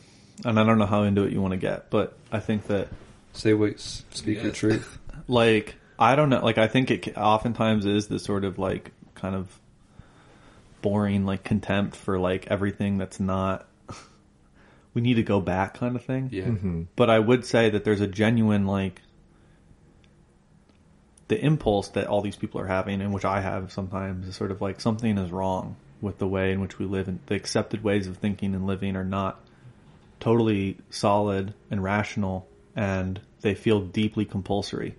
And 0.44 0.58
I 0.58 0.64
don't 0.64 0.78
know 0.78 0.86
how 0.86 1.02
into 1.02 1.24
it 1.24 1.32
you 1.32 1.40
want 1.40 1.52
to 1.52 1.58
get, 1.58 1.90
but 1.90 2.16
I 2.32 2.40
think 2.40 2.66
that, 2.68 2.88
Say 3.32 3.54
what, 3.54 3.78
speak 3.78 4.42
your 4.42 4.52
truth. 4.52 4.98
like, 5.28 5.76
I 5.98 6.16
don't 6.16 6.30
know, 6.30 6.42
like, 6.42 6.58
I 6.58 6.66
think 6.66 6.90
it 6.90 7.16
oftentimes 7.16 7.86
is 7.86 8.08
this 8.08 8.24
sort 8.24 8.44
of, 8.44 8.58
like, 8.58 8.90
kind 9.14 9.34
of 9.34 9.46
boring, 10.82 11.26
like, 11.26 11.44
contempt 11.44 11.94
for, 11.94 12.18
like, 12.18 12.48
everything 12.48 12.98
that's 12.98 13.20
not, 13.20 13.68
we 14.94 15.02
need 15.02 15.14
to 15.14 15.22
go 15.22 15.40
back 15.40 15.74
kind 15.74 15.96
of 15.96 16.04
thing. 16.04 16.28
Yeah. 16.32 16.44
Mm-hmm. 16.44 16.82
But 16.96 17.10
I 17.10 17.18
would 17.18 17.44
say 17.44 17.70
that 17.70 17.84
there's 17.84 18.00
a 18.00 18.06
genuine, 18.06 18.66
like, 18.66 19.02
the 21.28 21.38
impulse 21.44 21.88
that 21.90 22.08
all 22.08 22.22
these 22.22 22.36
people 22.36 22.60
are 22.60 22.66
having, 22.66 23.00
and 23.00 23.12
which 23.12 23.24
I 23.24 23.40
have 23.40 23.72
sometimes, 23.72 24.26
is 24.26 24.34
sort 24.34 24.50
of 24.50 24.60
like 24.60 24.80
something 24.80 25.16
is 25.16 25.30
wrong 25.30 25.76
with 26.00 26.18
the 26.18 26.26
way 26.26 26.50
in 26.52 26.60
which 26.60 26.78
we 26.78 26.86
live, 26.86 27.06
and 27.06 27.20
the 27.26 27.36
accepted 27.36 27.84
ways 27.84 28.06
of 28.08 28.16
thinking 28.16 28.54
and 28.54 28.66
living 28.66 28.96
are 28.96 29.04
not 29.04 29.40
totally 30.18 30.78
solid 30.90 31.54
and 31.70 31.82
rational, 31.82 32.48
and 32.74 33.20
they 33.42 33.54
feel 33.54 33.80
deeply 33.80 34.24
compulsory. 34.24 34.96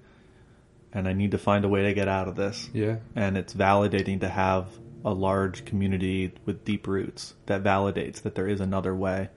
And 0.93 1.07
I 1.07 1.13
need 1.13 1.31
to 1.31 1.37
find 1.37 1.65
a 1.65 1.69
way 1.69 1.83
to 1.83 1.93
get 1.93 2.07
out 2.07 2.27
of 2.27 2.35
this. 2.35 2.69
Yeah. 2.73 2.97
And 3.15 3.37
it's 3.37 3.53
validating 3.53 4.21
to 4.21 4.29
have 4.29 4.67
a 5.03 5.13
large 5.13 5.65
community 5.65 6.33
with 6.45 6.63
deep 6.63 6.87
roots 6.87 7.33
that 7.47 7.63
validates 7.63 8.21
that 8.21 8.35
there 8.35 8.47
is 8.47 8.61
another 8.61 8.95
way, 8.95 9.29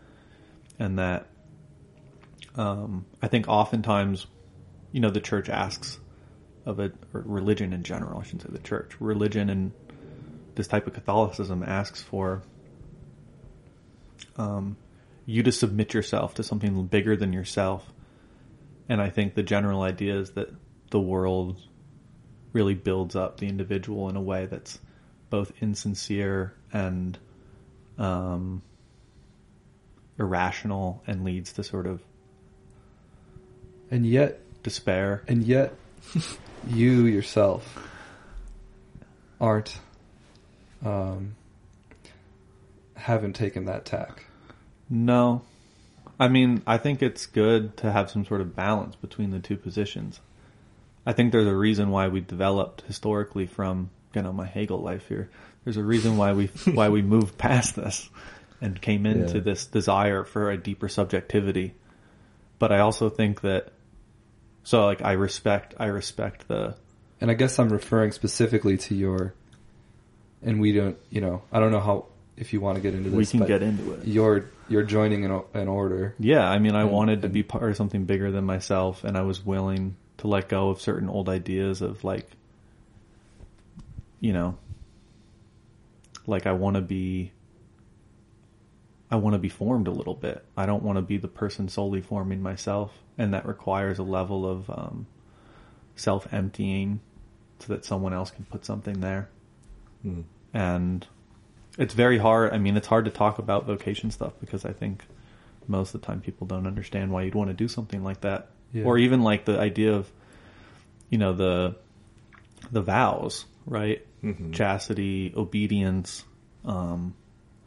and 0.78 0.98
that 0.98 1.26
um, 2.56 3.06
I 3.22 3.28
think 3.28 3.48
oftentimes, 3.48 4.26
you 4.92 5.00
know, 5.00 5.10
the 5.10 5.20
church 5.20 5.48
asks 5.48 5.98
of 6.66 6.78
a 6.80 6.92
religion 7.12 7.72
in 7.72 7.82
general, 7.82 8.20
I 8.20 8.22
shouldn't 8.24 8.42
say 8.42 8.48
the 8.50 8.58
church, 8.58 8.92
religion 9.00 9.50
and 9.50 9.72
this 10.54 10.68
type 10.68 10.86
of 10.86 10.94
Catholicism 10.94 11.62
asks 11.62 12.00
for 12.00 12.42
um, 14.36 14.76
you 15.26 15.42
to 15.42 15.52
submit 15.52 15.94
yourself 15.94 16.34
to 16.34 16.42
something 16.42 16.86
bigger 16.86 17.16
than 17.16 17.32
yourself. 17.32 17.84
And 18.88 19.00
I 19.00 19.10
think 19.10 19.34
the 19.34 19.42
general 19.42 19.82
idea 19.82 20.18
is 20.18 20.32
that 20.32 20.48
the 20.90 21.00
world 21.00 21.60
really 22.52 22.74
builds 22.74 23.16
up 23.16 23.38
the 23.38 23.48
individual 23.48 24.08
in 24.08 24.16
a 24.16 24.20
way 24.20 24.46
that's 24.46 24.78
both 25.30 25.52
insincere 25.60 26.54
and 26.72 27.18
um, 27.98 28.62
irrational 30.18 31.02
and 31.06 31.24
leads 31.24 31.52
to 31.54 31.64
sort 31.64 31.86
of 31.86 32.02
And 33.90 34.06
yet, 34.06 34.40
despair. 34.62 35.22
and 35.28 35.44
yet, 35.44 35.74
you 36.68 37.06
yourself 37.06 37.78
aren't, 39.40 39.78
um, 40.84 41.34
haven't 42.96 43.34
taken 43.34 43.66
that 43.66 43.84
tack. 43.84 44.24
No. 44.88 45.42
I 46.18 46.28
mean, 46.28 46.62
I 46.66 46.78
think 46.78 47.02
it's 47.02 47.26
good 47.26 47.76
to 47.78 47.90
have 47.90 48.10
some 48.10 48.24
sort 48.24 48.40
of 48.40 48.54
balance 48.54 48.94
between 48.96 49.30
the 49.30 49.40
two 49.40 49.56
positions. 49.56 50.20
I 51.04 51.12
think 51.12 51.32
there's 51.32 51.46
a 51.48 51.54
reason 51.54 51.90
why 51.90 52.08
we 52.08 52.20
developed 52.20 52.82
historically 52.82 53.46
from, 53.46 53.90
you 54.14 54.22
know, 54.22 54.32
my 54.32 54.46
Hegel 54.46 54.78
life 54.80 55.08
here. 55.08 55.28
There's 55.64 55.76
a 55.76 55.82
reason 55.82 56.16
why 56.16 56.32
we 56.32 56.46
why 56.72 56.88
we 56.88 57.02
moved 57.14 57.36
past 57.36 57.74
this 57.76 58.08
and 58.64 58.80
came 58.80 59.04
into 59.06 59.34
Yeah. 59.38 59.44
this 59.44 59.66
desire 59.66 60.24
for 60.24 60.50
a 60.50 60.56
deeper 60.56 60.88
subjectivity. 60.88 61.74
But 62.58 62.72
I 62.72 62.78
also 62.80 63.08
think 63.10 63.42
that 63.42 63.72
so 64.62 64.84
like 64.86 65.02
I 65.02 65.12
respect 65.12 65.74
I 65.78 65.86
respect 65.86 66.48
the 66.48 66.74
And 67.20 67.30
I 67.30 67.34
guess 67.34 67.58
I'm 67.58 67.68
referring 67.68 68.12
specifically 68.12 68.76
to 68.78 68.94
your, 68.94 69.34
and 70.42 70.60
we 70.60 70.72
don't, 70.72 70.96
you 71.10 71.20
know, 71.20 71.42
I 71.52 71.60
don't 71.60 71.70
know 71.72 71.80
how, 71.80 72.06
if 72.36 72.52
you 72.52 72.60
want 72.60 72.76
to 72.76 72.82
get 72.82 72.94
into 72.94 73.08
this. 73.10 73.16
we 73.16 73.38
can 73.38 73.46
get 73.46 73.62
into 73.62 73.92
it. 73.92 74.06
You're, 74.06 74.50
you're 74.68 74.82
joining 74.82 75.24
an, 75.24 75.42
an 75.54 75.68
order. 75.68 76.14
Yeah, 76.18 76.46
I 76.48 76.58
mean, 76.58 76.74
I 76.74 76.82
And- 76.82 76.90
wanted 76.90 77.22
to 77.22 77.28
be 77.28 77.42
part 77.42 77.70
of 77.70 77.76
something 77.76 78.04
bigger 78.04 78.30
than 78.30 78.44
myself, 78.44 79.04
and 79.04 79.16
I 79.16 79.22
was 79.22 79.44
willing 79.46 79.96
to 80.18 80.26
let 80.26 80.48
go 80.48 80.68
of 80.70 80.80
certain 80.80 81.08
old 81.08 81.28
ideas 81.28 81.80
of 81.82 82.02
like, 82.04 82.28
you 84.20 84.32
know, 84.32 84.56
like 86.26 86.46
I 86.46 86.52
want 86.52 86.76
to 86.76 86.82
be, 86.82 87.32
I 89.14 89.16
want 89.16 89.34
to 89.34 89.38
be 89.38 89.48
formed 89.48 89.86
a 89.86 89.92
little 89.92 90.14
bit. 90.14 90.44
I 90.56 90.66
don't 90.66 90.82
want 90.82 90.96
to 90.96 91.02
be 91.02 91.18
the 91.18 91.28
person 91.28 91.68
solely 91.68 92.00
forming 92.00 92.42
myself, 92.42 92.90
and 93.16 93.32
that 93.32 93.46
requires 93.46 94.00
a 94.00 94.02
level 94.02 94.44
of 94.44 94.68
um, 94.68 95.06
self 95.94 96.26
emptying, 96.32 96.98
so 97.60 97.74
that 97.74 97.84
someone 97.84 98.12
else 98.12 98.32
can 98.32 98.44
put 98.44 98.64
something 98.64 99.00
there. 99.00 99.28
Mm. 100.04 100.24
And 100.52 101.06
it's 101.78 101.94
very 101.94 102.18
hard. 102.18 102.52
I 102.52 102.58
mean, 102.58 102.76
it's 102.76 102.88
hard 102.88 103.04
to 103.04 103.12
talk 103.12 103.38
about 103.38 103.66
vocation 103.66 104.10
stuff 104.10 104.32
because 104.40 104.64
I 104.64 104.72
think 104.72 105.04
most 105.68 105.94
of 105.94 106.00
the 106.00 106.06
time 106.08 106.20
people 106.20 106.48
don't 106.48 106.66
understand 106.66 107.12
why 107.12 107.22
you'd 107.22 107.36
want 107.36 107.50
to 107.50 107.54
do 107.54 107.68
something 107.68 108.02
like 108.02 108.22
that, 108.22 108.48
Yeah. 108.72 108.82
or 108.82 108.98
even 108.98 109.22
like 109.22 109.44
the 109.44 109.60
idea 109.60 109.94
of, 109.94 110.10
you 111.08 111.18
know, 111.18 111.32
the 111.34 111.76
the 112.72 112.82
vows, 112.82 113.44
right? 113.64 114.04
Mhm. 114.24 114.52
Chastity, 114.52 115.32
obedience, 115.36 116.24
um, 116.64 117.14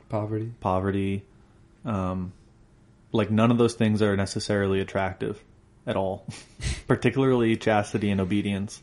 Poverty. 0.10 0.52
poverty. 0.60 1.24
Um, 1.88 2.34
like 3.12 3.32
none 3.32 3.50
of 3.50 3.58
those 3.58 3.74
things 3.74 4.02
are 4.02 4.16
necessarily 4.16 4.80
attractive 4.82 5.42
at 5.88 5.96
all, 5.96 6.28
particularly 6.88 7.56
chastity 7.56 8.10
and 8.12 8.20
obedience. 8.22 8.82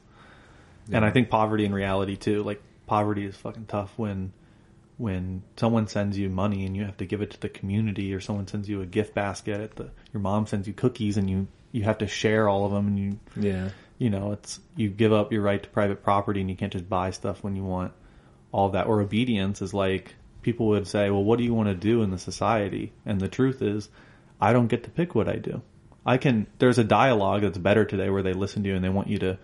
And 0.91 1.05
I 1.05 1.11
think 1.11 1.31
poverty 1.31 1.65
in 1.65 1.73
reality 1.75 2.17
too. 2.17 2.43
Like 2.43 2.63
poverty 2.87 3.25
is 3.27 3.37
fucking 3.37 3.67
tough 3.67 3.93
when 3.97 4.33
when 4.97 5.43
someone 5.57 5.89
sends 5.89 6.17
you 6.17 6.29
money 6.31 6.65
and 6.67 6.77
you 6.77 6.85
have 6.85 6.97
to 6.99 7.05
give 7.07 7.21
it 7.21 7.31
to 7.33 7.41
the 7.41 7.49
community, 7.49 8.15
or 8.15 8.21
someone 8.21 8.47
sends 8.47 8.69
you 8.69 8.81
a 8.81 8.87
gift 8.87 9.15
basket. 9.15 9.61
At 9.61 9.77
the, 9.77 9.91
your 10.13 10.21
mom 10.21 10.47
sends 10.47 10.67
you 10.69 10.73
cookies 10.75 11.17
and 11.17 11.29
you 11.29 11.47
you 11.73 11.83
have 11.85 11.99
to 11.99 12.07
share 12.07 12.49
all 12.49 12.65
of 12.67 12.73
them, 12.73 12.87
and 12.89 12.99
you 12.99 13.19
Yeah. 13.37 13.71
you 13.99 14.11
know 14.11 14.33
it's 14.33 14.61
you 14.77 14.89
give 14.91 15.13
up 15.13 15.33
your 15.33 15.43
right 15.43 15.63
to 15.63 15.69
private 15.71 16.03
property 16.03 16.41
and 16.41 16.49
you 16.51 16.57
can't 16.57 16.73
just 16.73 16.89
buy 16.89 17.11
stuff 17.11 17.43
when 17.43 17.57
you 17.57 17.65
want 17.65 17.93
all 18.53 18.69
that 18.71 18.87
or 18.87 19.01
obedience 19.01 19.61
is 19.63 19.75
like 19.75 20.15
people 20.45 20.67
would 20.69 20.87
say 20.87 21.11
well 21.11 21.25
what 21.25 21.39
do 21.39 21.45
you 21.45 21.55
want 21.55 21.69
to 21.69 21.75
do 21.75 22.03
in 22.03 22.11
the 22.11 22.19
society 22.19 22.93
and 23.05 23.21
the 23.21 23.29
truth 23.29 23.63
is 23.63 23.89
i 24.41 24.53
don't 24.53 24.69
get 24.69 24.85
to 24.85 24.91
pick 24.91 25.15
what 25.15 25.29
i 25.29 25.37
do 25.37 25.61
i 26.07 26.17
can 26.19 26.47
there's 26.59 26.79
a 26.79 26.85
dialogue 26.85 27.43
that's 27.43 27.59
better 27.59 27.85
today 27.85 28.11
where 28.11 28.23
they 28.23 28.33
listen 28.35 28.63
to 28.63 28.69
you 28.69 28.77
and 28.77 28.85
they 28.85 28.89
want 28.89 29.09
you 29.09 29.19
to 29.19 29.39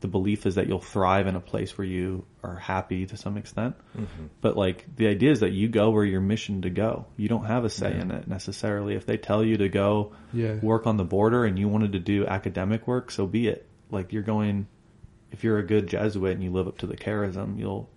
the 0.00 0.08
belief 0.08 0.46
is 0.46 0.56
that 0.56 0.66
you'll 0.66 0.80
thrive 0.80 1.28
in 1.28 1.36
a 1.36 1.40
place 1.40 1.78
where 1.78 1.86
you 1.86 2.24
are 2.42 2.56
happy 2.56 3.06
to 3.06 3.16
some 3.16 3.36
extent 3.36 3.76
mm-hmm. 3.96 4.26
but 4.40 4.56
like 4.56 4.84
the 4.96 5.06
idea 5.06 5.30
is 5.30 5.40
that 5.40 5.52
you 5.52 5.68
go 5.68 5.90
where 5.90 6.04
you're 6.04 6.20
missioned 6.20 6.64
to 6.64 6.70
go 6.70 7.06
you 7.16 7.28
don't 7.28 7.44
have 7.44 7.64
a 7.64 7.70
say 7.70 7.92
in 7.98 8.10
it 8.10 8.26
necessarily 8.26 8.96
if 8.96 9.06
they 9.06 9.16
tell 9.16 9.44
you 9.44 9.56
to 9.58 9.68
go 9.68 10.12
Yeah. 10.32 10.54
work 10.56 10.86
on 10.88 10.96
the 10.96 11.04
border 11.04 11.44
and 11.44 11.56
you 11.56 11.68
wanted 11.68 11.92
to 11.92 12.00
do 12.00 12.26
academic 12.26 12.88
work, 12.88 13.10
so 13.12 13.26
be 13.28 13.46
it. 13.46 13.64
Like 13.90 14.12
you're 14.12 14.24
going, 14.24 14.66
if 15.30 15.44
you're 15.44 15.58
a 15.58 15.66
good 15.66 15.86
Jesuit 15.86 16.32
and 16.32 16.42
you 16.42 16.50
live 16.50 16.66
up 16.66 16.78
to 16.78 16.86
the 16.86 16.96
charism, 16.96 17.58
you'll 17.58 17.88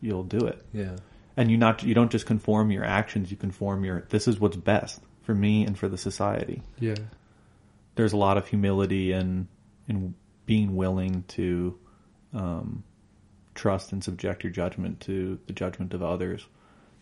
you'll 0.00 0.22
do 0.24 0.46
it. 0.46 0.62
Yeah. 0.72 0.96
And 1.36 1.50
you 1.50 1.56
not 1.56 1.82
you 1.82 1.94
don't 1.94 2.10
just 2.12 2.26
conform 2.26 2.70
your 2.70 2.84
actions, 2.84 3.30
you 3.30 3.36
conform 3.36 3.84
your 3.84 4.04
this 4.10 4.28
is 4.28 4.38
what's 4.38 4.56
best 4.56 5.00
for 5.22 5.34
me 5.34 5.64
and 5.64 5.76
for 5.78 5.88
the 5.88 5.98
society. 5.98 6.62
Yeah. 6.78 6.94
There's 7.96 8.12
a 8.12 8.16
lot 8.16 8.36
of 8.38 8.46
humility 8.48 9.12
and 9.12 9.48
in 9.88 10.14
being 10.46 10.76
willing 10.76 11.24
to 11.28 11.78
um, 12.32 12.84
trust 13.54 13.92
and 13.92 14.02
subject 14.02 14.42
your 14.44 14.52
judgment 14.52 15.00
to 15.00 15.38
the 15.46 15.52
judgment 15.52 15.94
of 15.94 16.02
others. 16.02 16.46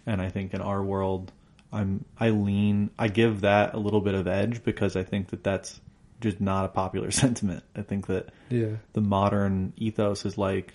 And 0.07 0.21
I 0.21 0.29
think 0.29 0.55
in 0.55 0.61
our 0.61 0.83
world, 0.83 1.33
I'm 1.73 2.05
I 2.19 2.31
lean 2.31 2.91
I 2.99 3.09
give 3.09 3.43
that 3.43 3.75
a 3.75 3.79
little 3.79 4.01
bit 4.01 4.15
of 4.15 4.27
edge 4.27 4.63
because 4.65 4.97
I 4.97 5.03
think 5.03 5.29
that 5.29 5.43
that's 5.45 5.81
just 6.21 6.41
not 6.41 6.65
a 6.65 6.69
popular 6.69 7.11
sentiment. 7.23 7.65
I 7.77 7.83
think 7.83 8.07
that 8.07 8.29
Yeah. 8.49 8.77
the 8.95 9.01
modern 9.03 9.73
ethos 9.77 10.25
is 10.25 10.39
like 10.39 10.75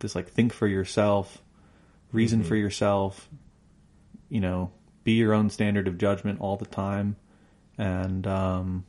this 0.00 0.14
like 0.16 0.28
think 0.30 0.52
for 0.52 0.66
yourself, 0.66 1.42
reason 2.12 2.44
for 2.44 2.54
yourself, 2.56 3.28
you 4.28 4.40
know, 4.40 4.70
be 5.04 5.12
your 5.12 5.32
own 5.34 5.50
standard 5.50 5.88
of 5.88 5.98
judgment 5.98 6.40
all 6.40 6.56
the 6.56 6.66
time, 6.66 7.16
and 7.78 8.26
um, 8.26 8.84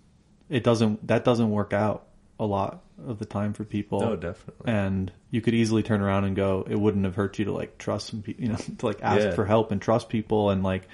it 0.50 0.64
doesn't 0.64 1.08
that 1.08 1.24
doesn't 1.24 1.50
work 1.50 1.74
out 1.74 2.08
a 2.40 2.46
lot 2.46 2.84
of 3.08 3.20
the 3.20 3.26
time 3.26 3.54
for 3.54 3.64
people. 3.64 4.00
No, 4.02 4.16
definitely. 4.16 4.72
And 4.72 5.12
you 5.32 5.42
could 5.42 5.54
easily 5.54 5.84
turn 5.84 6.02
around 6.02 6.26
and 6.26 6.36
go, 6.36 6.66
it 6.70 6.76
wouldn't 6.80 7.06
have 7.06 7.16
hurt 7.16 7.40
you 7.40 7.46
to 7.46 7.52
like 7.52 7.78
trust 7.78 8.08
some 8.08 8.22
people, 8.22 8.44
you 8.46 8.50
know, 8.50 8.58
to 8.78 8.86
like 8.86 9.00
ask 9.02 9.22
Yeah. 9.26 9.34
for 9.36 9.46
help 9.46 9.72
and 9.72 9.82
trust 9.82 10.10
people 10.10 10.50
and 10.50 10.64
like 10.64 10.88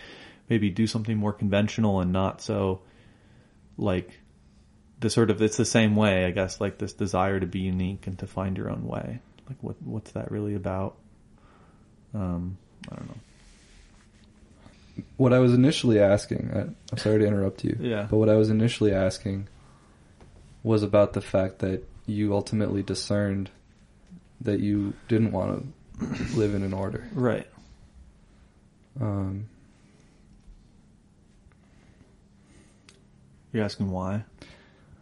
maybe 0.49 0.69
do 0.69 0.87
something 0.87 1.17
more 1.17 1.33
conventional 1.33 1.99
and 2.01 2.11
not 2.11 2.41
so 2.41 2.81
like 3.77 4.19
the 4.99 5.09
sort 5.09 5.29
of 5.29 5.41
it's 5.41 5.57
the 5.57 5.65
same 5.65 5.95
way, 5.95 6.25
I 6.25 6.31
guess, 6.31 6.59
like 6.59 6.77
this 6.77 6.93
desire 6.93 7.39
to 7.39 7.45
be 7.47 7.59
unique 7.59 8.05
and 8.07 8.17
to 8.19 8.27
find 8.27 8.57
your 8.57 8.69
own 8.69 8.85
way. 8.85 9.19
Like 9.47 9.57
what 9.61 9.81
what's 9.81 10.11
that 10.11 10.31
really 10.31 10.55
about? 10.55 10.97
Um, 12.13 12.57
I 12.91 12.95
don't 12.95 13.07
know. 13.07 13.17
What 15.17 15.33
I 15.33 15.39
was 15.39 15.53
initially 15.53 15.99
asking, 15.99 16.51
I, 16.53 16.59
I'm 16.91 16.97
sorry 16.97 17.19
to 17.19 17.25
interrupt 17.25 17.63
you. 17.63 17.77
Yeah. 17.79 18.07
But 18.09 18.17
what 18.17 18.29
I 18.29 18.35
was 18.35 18.49
initially 18.49 18.93
asking 18.93 19.47
was 20.63 20.83
about 20.83 21.13
the 21.13 21.21
fact 21.21 21.59
that 21.59 21.83
you 22.05 22.33
ultimately 22.33 22.83
discerned 22.83 23.49
that 24.41 24.59
you 24.59 24.93
didn't 25.07 25.31
want 25.31 25.73
to 25.99 26.35
live 26.37 26.53
in 26.55 26.63
an 26.63 26.73
order. 26.73 27.07
Right. 27.13 27.47
Um, 28.99 29.47
You're 33.53 33.63
asking 33.63 33.89
why? 33.91 34.23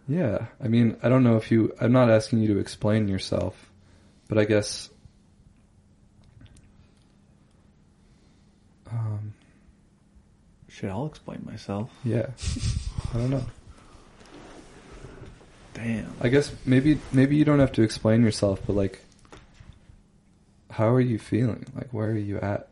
yeah. 0.07 0.45
I 0.63 0.67
mean, 0.67 0.97
I 1.03 1.09
don't 1.09 1.23
know 1.23 1.37
if 1.37 1.51
you. 1.51 1.73
I'm 1.81 1.91
not 1.91 2.09
asking 2.09 2.39
you 2.39 2.53
to 2.53 2.59
explain 2.59 3.07
yourself, 3.07 3.71
but 4.27 4.37
I 4.37 4.45
guess. 4.45 4.89
Um, 8.91 9.33
Shit, 10.69 10.89
I'll 10.89 11.05
explain 11.07 11.41
myself. 11.49 11.89
yeah. 12.03 12.27
I 13.13 13.17
don't 13.17 13.29
know. 13.31 13.45
Damn. 15.73 16.13
I 16.21 16.27
guess 16.29 16.51
maybe 16.65 16.99
maybe 17.11 17.35
you 17.35 17.45
don't 17.45 17.59
have 17.59 17.71
to 17.73 17.83
explain 17.83 18.21
yourself, 18.23 18.59
but 18.65 18.73
like, 18.75 19.01
how 20.71 20.89
are 20.89 21.01
you 21.01 21.17
feeling? 21.19 21.65
Like, 21.75 21.89
where 21.93 22.09
are 22.09 22.17
you 22.17 22.37
at 22.39 22.67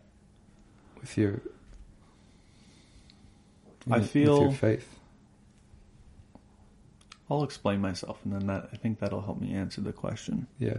with 1.00 1.18
your? 1.18 1.40
I 3.90 4.00
with 4.00 4.10
feel- 4.12 4.42
your 4.42 4.52
faith. 4.52 4.92
I'll 7.30 7.44
explain 7.44 7.82
myself, 7.82 8.20
and 8.24 8.34
then 8.34 8.46
that 8.48 8.70
I 8.72 8.76
think 8.78 9.00
that'll 9.00 9.22
help 9.22 9.42
me 9.42 9.54
answer 9.56 9.82
the 9.82 9.92
question. 9.94 10.46
Yeah, 10.60 10.78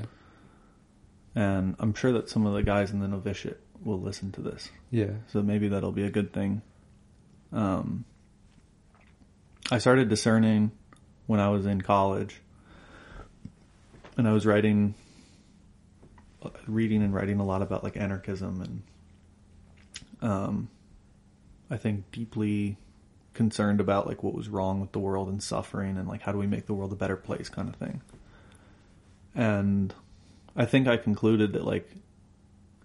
And 1.35 1.75
I'm 1.81 1.93
sure 1.93 2.13
that 2.13 2.29
some 2.31 2.47
of 2.47 2.55
the 2.55 2.63
guys 2.63 2.93
in 2.93 3.01
the 3.01 3.09
novitiate 3.09 3.61
will 3.87 4.01
listen 4.01 4.33
to 4.33 4.41
this, 4.41 4.71
yeah, 4.91 5.13
so 5.33 5.43
maybe 5.43 5.69
that'll 5.69 5.93
be 5.93 6.05
a 6.05 6.11
good 6.11 6.33
thing. 6.33 6.63
Um, 7.53 8.05
I 9.71 9.79
started 9.79 10.09
discerning 10.09 10.73
when 11.27 11.41
I 11.41 11.49
was 11.49 11.67
in 11.67 11.81
college, 11.81 12.41
and 14.17 14.29
I 14.29 14.33
was 14.33 14.45
writing, 14.45 14.95
reading 16.67 17.03
and 17.03 17.15
writing 17.15 17.41
a 17.41 17.45
lot 17.45 17.63
about 17.63 17.85
like 17.85 17.97
anarchism 17.97 18.61
and, 20.21 20.31
um, 20.31 20.69
I 21.71 21.77
think 21.77 22.11
deeply 22.13 22.77
concerned 23.35 23.81
about 23.81 24.07
like 24.07 24.23
what 24.23 24.35
was 24.35 24.49
wrong 24.49 24.81
with 24.81 24.93
the 24.93 24.99
world 24.99 25.29
and 25.29 25.43
suffering 25.43 25.99
and 25.99 26.09
like 26.09 26.23
how 26.23 26.33
do 26.33 26.39
we 26.39 26.47
make 26.47 26.67
the 26.67 26.75
world 26.75 26.93
a 26.93 26.97
better 26.97 27.17
place 27.17 27.49
kind 27.49 27.69
of 27.69 27.77
thing. 27.77 28.01
And 29.35 29.93
I 30.57 30.65
think 30.65 30.89
I 30.89 30.97
concluded 30.97 31.53
that 31.53 31.65
like 31.65 31.91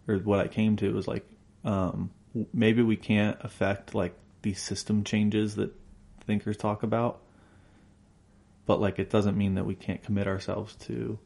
or 0.07 0.18
what 0.18 0.40
I 0.40 0.48
came 0.48 0.76
to 0.78 0.94
was 0.94 1.07
like 1.07 1.26
um 1.64 2.11
maybe 2.53 2.82
we 2.82 2.95
can't 2.95 3.38
affect 3.41 3.94
like 3.94 4.15
these 4.41 4.61
system 4.61 5.03
changes 5.03 5.56
that 5.56 5.72
thinkers 6.26 6.57
talk 6.57 6.84
about 6.84 7.22
but 8.65 8.80
like 8.80 8.99
it 8.99 9.10
doesn't 9.10 9.38
mean 9.38 9.56
that 9.56 9.65
we 9.65 9.76
can't 9.76 10.03
commit 10.03 10.28
ourselves 10.28 10.76
to 10.76 11.19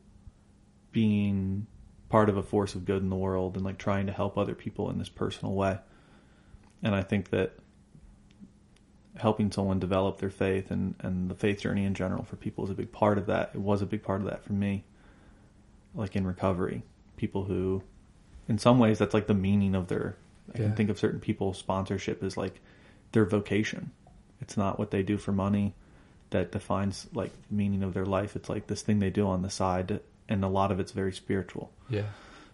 being 0.92 1.68
part 2.10 2.30
of 2.30 2.38
a 2.38 2.44
force 2.44 2.76
of 2.76 2.86
good 2.86 3.02
in 3.02 3.10
the 3.10 3.16
world 3.16 3.56
and 3.56 3.66
like 3.66 3.78
trying 3.78 4.08
to 4.08 4.14
help 4.14 4.38
other 4.38 4.56
people 4.56 4.90
in 4.90 4.98
this 4.98 5.10
personal 5.10 5.54
way. 5.54 5.78
And 6.82 6.96
I 6.96 7.02
think 7.02 7.32
that 7.32 7.54
helping 9.18 9.52
someone 9.52 9.80
develop 9.80 10.18
their 10.20 10.30
faith 10.30 10.72
and, 10.72 10.96
and 11.00 11.30
the 11.30 11.36
faith 11.36 11.62
journey 11.62 11.84
in 11.86 11.94
general 11.94 12.24
for 12.24 12.38
people 12.38 12.64
is 12.64 12.70
a 12.70 12.76
big 12.76 12.92
part 12.92 13.18
of 13.18 13.26
that. 13.26 13.52
It 13.54 13.60
was 13.60 13.82
a 13.82 13.86
big 13.86 14.04
part 14.04 14.22
of 14.22 14.28
that 14.28 14.44
for 14.46 14.54
me. 14.54 14.86
Like 15.94 16.16
in 16.16 16.26
recovery, 16.26 16.84
people 17.18 17.44
who, 17.44 17.84
in 18.48 18.58
some 18.58 18.80
ways, 18.80 19.00
that's 19.00 19.14
like 19.14 19.28
the 19.28 19.34
meaning 19.34 19.76
of 19.76 19.88
their. 19.88 20.16
I 20.54 20.60
Yeah. 20.60 20.66
can 20.68 20.76
think 20.76 20.90
of 20.90 21.00
certain 21.00 21.20
people's 21.20 21.58
sponsorship 21.58 22.22
as 22.24 22.38
like 22.38 22.62
their 23.12 23.26
vocation. 23.26 23.92
It's 24.42 24.56
not 24.58 24.78
what 24.78 24.92
they 24.92 25.02
do 25.04 25.18
for 25.18 25.32
money 25.32 25.74
that 26.30 26.52
defines 26.52 27.08
like 27.14 27.32
the 27.50 27.56
meaning 27.56 27.82
of 27.84 27.94
their 27.94 28.06
life. 28.06 28.36
It's 28.36 28.50
like 28.50 28.68
this 28.68 28.82
thing 28.82 29.00
they 29.00 29.10
do 29.10 29.26
on 29.28 29.42
the 29.42 29.50
side, 29.50 30.00
and 30.30 30.44
a 30.44 30.48
lot 30.48 30.72
of 30.72 30.80
it's 30.80 30.92
very 30.92 31.14
spiritual. 31.14 31.72
yeah, 31.90 32.04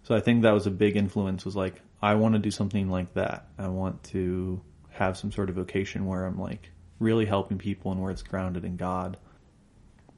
So 0.03 0.15
I 0.15 0.19
think 0.19 0.43
that 0.43 0.51
was 0.53 0.67
a 0.67 0.71
big 0.71 0.95
influence. 0.95 1.43
Was 1.45 1.55
like 1.55 1.81
I 2.01 2.15
want 2.15 2.33
to 2.33 2.39
do 2.39 2.51
something 2.51 2.89
like 2.89 3.13
that. 3.15 3.47
I 3.57 3.67
want 3.67 4.03
to 4.05 4.61
have 4.91 5.17
some 5.17 5.31
sort 5.31 5.49
of 5.49 5.55
vocation 5.55 6.05
where 6.05 6.25
I'm 6.25 6.39
like 6.39 6.69
really 6.99 7.25
helping 7.25 7.57
people 7.57 7.91
and 7.91 8.01
where 8.01 8.11
it's 8.11 8.23
grounded 8.23 8.63
in 8.65 8.77
God. 8.77 9.17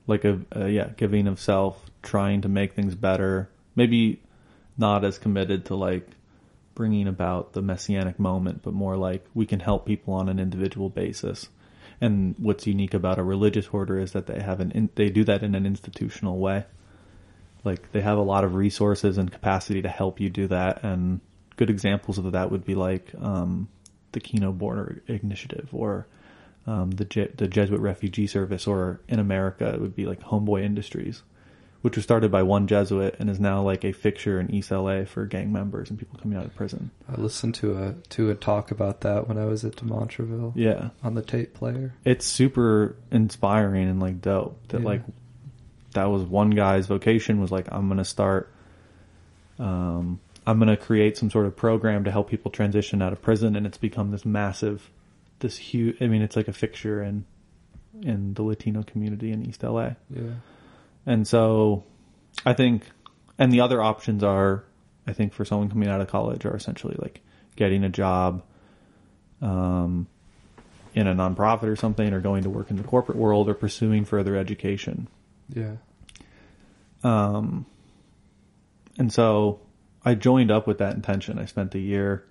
Like 0.05 0.25
a, 0.25 0.39
a 0.51 0.69
yeah, 0.69 0.89
giving 0.97 1.27
of 1.27 1.39
self, 1.39 1.89
trying 2.01 2.41
to 2.41 2.49
make 2.49 2.73
things 2.73 2.93
better. 2.95 3.49
Maybe 3.75 4.21
not 4.77 5.05
as 5.05 5.17
committed 5.17 5.65
to 5.65 5.75
like 5.75 6.07
bringing 6.75 7.07
about 7.07 7.53
the 7.53 7.61
messianic 7.61 8.19
moment, 8.19 8.61
but 8.63 8.73
more 8.73 8.97
like 8.97 9.25
we 9.33 9.45
can 9.45 9.59
help 9.59 9.85
people 9.85 10.13
on 10.13 10.29
an 10.29 10.39
individual 10.39 10.89
basis. 10.89 11.49
And 12.01 12.35
what's 12.37 12.67
unique 12.67 12.93
about 12.93 13.19
a 13.19 13.23
religious 13.23 13.67
order 13.67 13.99
is 13.99 14.13
that 14.13 14.27
they 14.27 14.39
have 14.41 14.59
an 14.59 14.71
in, 14.71 14.89
they 14.95 15.09
do 15.09 15.23
that 15.25 15.43
in 15.43 15.55
an 15.55 15.65
institutional 15.65 16.39
way 16.39 16.65
like 17.63 17.91
they 17.91 18.01
have 18.01 18.17
a 18.17 18.21
lot 18.21 18.43
of 18.43 18.55
resources 18.55 19.17
and 19.17 19.31
capacity 19.31 19.81
to 19.81 19.89
help 19.89 20.19
you 20.19 20.29
do 20.29 20.47
that 20.47 20.83
and 20.83 21.21
good 21.55 21.69
examples 21.69 22.17
of 22.17 22.31
that 22.31 22.51
would 22.51 22.65
be 22.65 22.75
like 22.75 23.11
um, 23.21 23.67
the 24.11 24.19
Kino 24.19 24.51
Border 24.51 25.01
Initiative 25.07 25.69
or 25.71 26.07
um, 26.65 26.91
the 26.91 27.05
Je- 27.05 27.31
the 27.37 27.47
Jesuit 27.47 27.79
Refugee 27.79 28.27
Service 28.27 28.67
or 28.67 29.01
in 29.07 29.19
America 29.19 29.73
it 29.73 29.81
would 29.81 29.95
be 29.95 30.05
like 30.05 30.21
Homeboy 30.21 30.63
Industries 30.63 31.23
which 31.83 31.95
was 31.95 32.03
started 32.03 32.31
by 32.31 32.41
one 32.41 32.65
Jesuit 32.65 33.15
and 33.19 33.29
is 33.29 33.39
now 33.39 33.61
like 33.61 33.83
a 33.85 33.91
fixture 33.91 34.39
in 34.39 34.49
East 34.53 34.71
LA 34.71 35.03
for 35.05 35.25
gang 35.25 35.51
members 35.53 35.89
and 35.89 35.99
people 35.99 36.17
coming 36.19 36.37
out 36.37 36.45
of 36.45 36.55
prison. 36.55 36.89
I 37.07 37.19
listened 37.19 37.55
to 37.55 37.77
a 37.77 37.93
to 38.09 38.29
a 38.31 38.35
talk 38.35 38.71
about 38.71 39.01
that 39.01 39.27
when 39.27 39.37
I 39.37 39.45
was 39.45 39.63
at 39.63 39.75
Demontreville 39.75 40.53
Yeah. 40.55 40.89
on 41.03 41.13
the 41.13 41.21
tape 41.21 41.53
player. 41.53 41.93
it's 42.03 42.25
super 42.25 42.95
inspiring 43.11 43.87
and 43.89 43.99
like 44.01 44.21
dope 44.21 44.57
that 44.69 44.79
Yeah. 44.81 44.87
like 44.87 45.01
that 45.93 46.05
was 46.05 46.23
one 46.23 46.49
guy's 46.49 46.87
vocation 46.87 47.39
was 47.39 47.51
like 47.51 47.67
I'm 47.71 47.87
gonna 47.87 48.03
start 48.05 48.49
um 49.59 50.19
I'm 50.45 50.59
gonna 50.59 50.77
create 50.77 51.17
some 51.17 51.29
sort 51.29 51.45
of 51.45 51.55
program 51.55 52.03
to 52.05 52.11
help 52.11 52.29
people 52.29 52.51
transition 52.51 53.01
out 53.01 53.13
of 53.13 53.21
prison 53.21 53.55
and 53.55 53.65
it's 53.65 53.77
become 53.77 54.11
this 54.11 54.25
massive 54.25 54.89
this 55.39 55.57
huge 55.57 56.01
I 56.01 56.07
mean 56.07 56.21
it's 56.21 56.35
like 56.35 56.47
a 56.47 56.53
fixture 56.53 57.03
in 57.03 57.25
in 58.01 58.33
the 58.33 58.41
Latino 58.43 58.81
community 58.83 59.31
in 59.31 59.45
East 59.45 59.63
LA. 59.63 59.91
Yeah, 60.09 60.21
And 61.05 61.27
so 61.27 61.83
I 62.45 62.53
think, 62.53 62.83
and 63.37 63.51
the 63.51 63.61
other 63.61 63.81
options 63.81 64.23
are, 64.23 64.63
I 65.05 65.13
think 65.13 65.33
for 65.33 65.45
someone 65.45 65.69
coming 65.69 65.89
out 65.89 66.01
of 66.01 66.07
college 66.07 66.45
are 66.45 66.55
essentially 66.55 66.95
like 66.99 67.21
getting 67.55 67.83
a 67.83 67.89
job, 67.89 68.43
um, 69.41 70.07
in 70.95 71.07
a 71.07 71.15
nonprofit 71.15 71.63
or 71.63 71.75
something 71.75 72.13
or 72.13 72.19
going 72.19 72.43
to 72.43 72.49
work 72.49 72.69
in 72.69 72.77
the 72.77 72.83
corporate 72.83 73.17
world 73.17 73.49
or 73.49 73.53
pursuing 73.53 74.05
further 74.05 74.35
education. 74.37 75.07
yeah, 75.49 75.75
Um, 77.03 77.65
and 78.97 79.11
so 79.11 79.59
I 80.05 80.15
joined 80.15 80.51
up 80.51 80.67
with 80.67 80.77
that 80.77 80.93
intention. 80.93 81.39
I 81.39 81.45
spent 81.45 81.73
a 81.75 81.79
year 81.79 82.25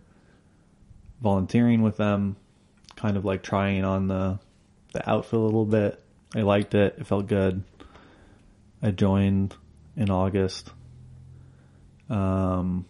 volunteering 1.20 1.82
with 1.82 1.96
them, 1.96 2.36
kind 2.96 3.16
of 3.16 3.24
like 3.24 3.42
trying 3.42 3.84
on 3.84 4.08
the 4.08 4.38
the 4.92 5.08
outfit 5.08 5.34
a 5.34 5.42
little 5.42 5.64
bit. 5.64 6.02
I 6.34 6.42
liked 6.42 6.74
it. 6.74 6.96
It 6.98 7.06
felt 7.06 7.26
good. 7.26 7.62
I 8.82 8.90
joined 8.90 9.56
in 9.96 10.10
August. 10.10 10.70
Um, 12.10 12.84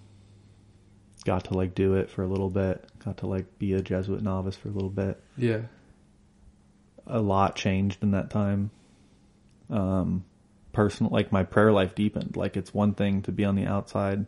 got 1.24 1.44
to 1.44 1.54
like 1.54 1.74
do 1.74 1.94
it 1.94 2.10
for 2.10 2.22
a 2.22 2.26
little 2.26 2.50
bit. 2.50 2.84
Got 3.04 3.18
to 3.18 3.26
like 3.26 3.58
be 3.58 3.74
a 3.74 3.82
Jesuit 3.82 4.22
novice 4.22 4.56
for 4.56 4.68
a 4.68 4.72
little 4.72 4.90
bit 4.90 5.22
yeah, 5.36 5.60
a 7.06 7.20
lot 7.20 7.56
changed 7.56 8.02
in 8.02 8.12
that 8.12 8.30
time. 8.30 8.70
Um, 9.70 10.24
personal, 10.72 11.12
like 11.12 11.32
my 11.32 11.44
prayer 11.44 11.72
life 11.72 11.94
deepened. 11.94 12.36
Like 12.36 12.56
it's 12.56 12.72
one 12.72 12.94
thing 12.94 13.22
to 13.22 13.32
be 13.32 13.44
on 13.44 13.54
the 13.54 13.66
outside, 13.66 14.26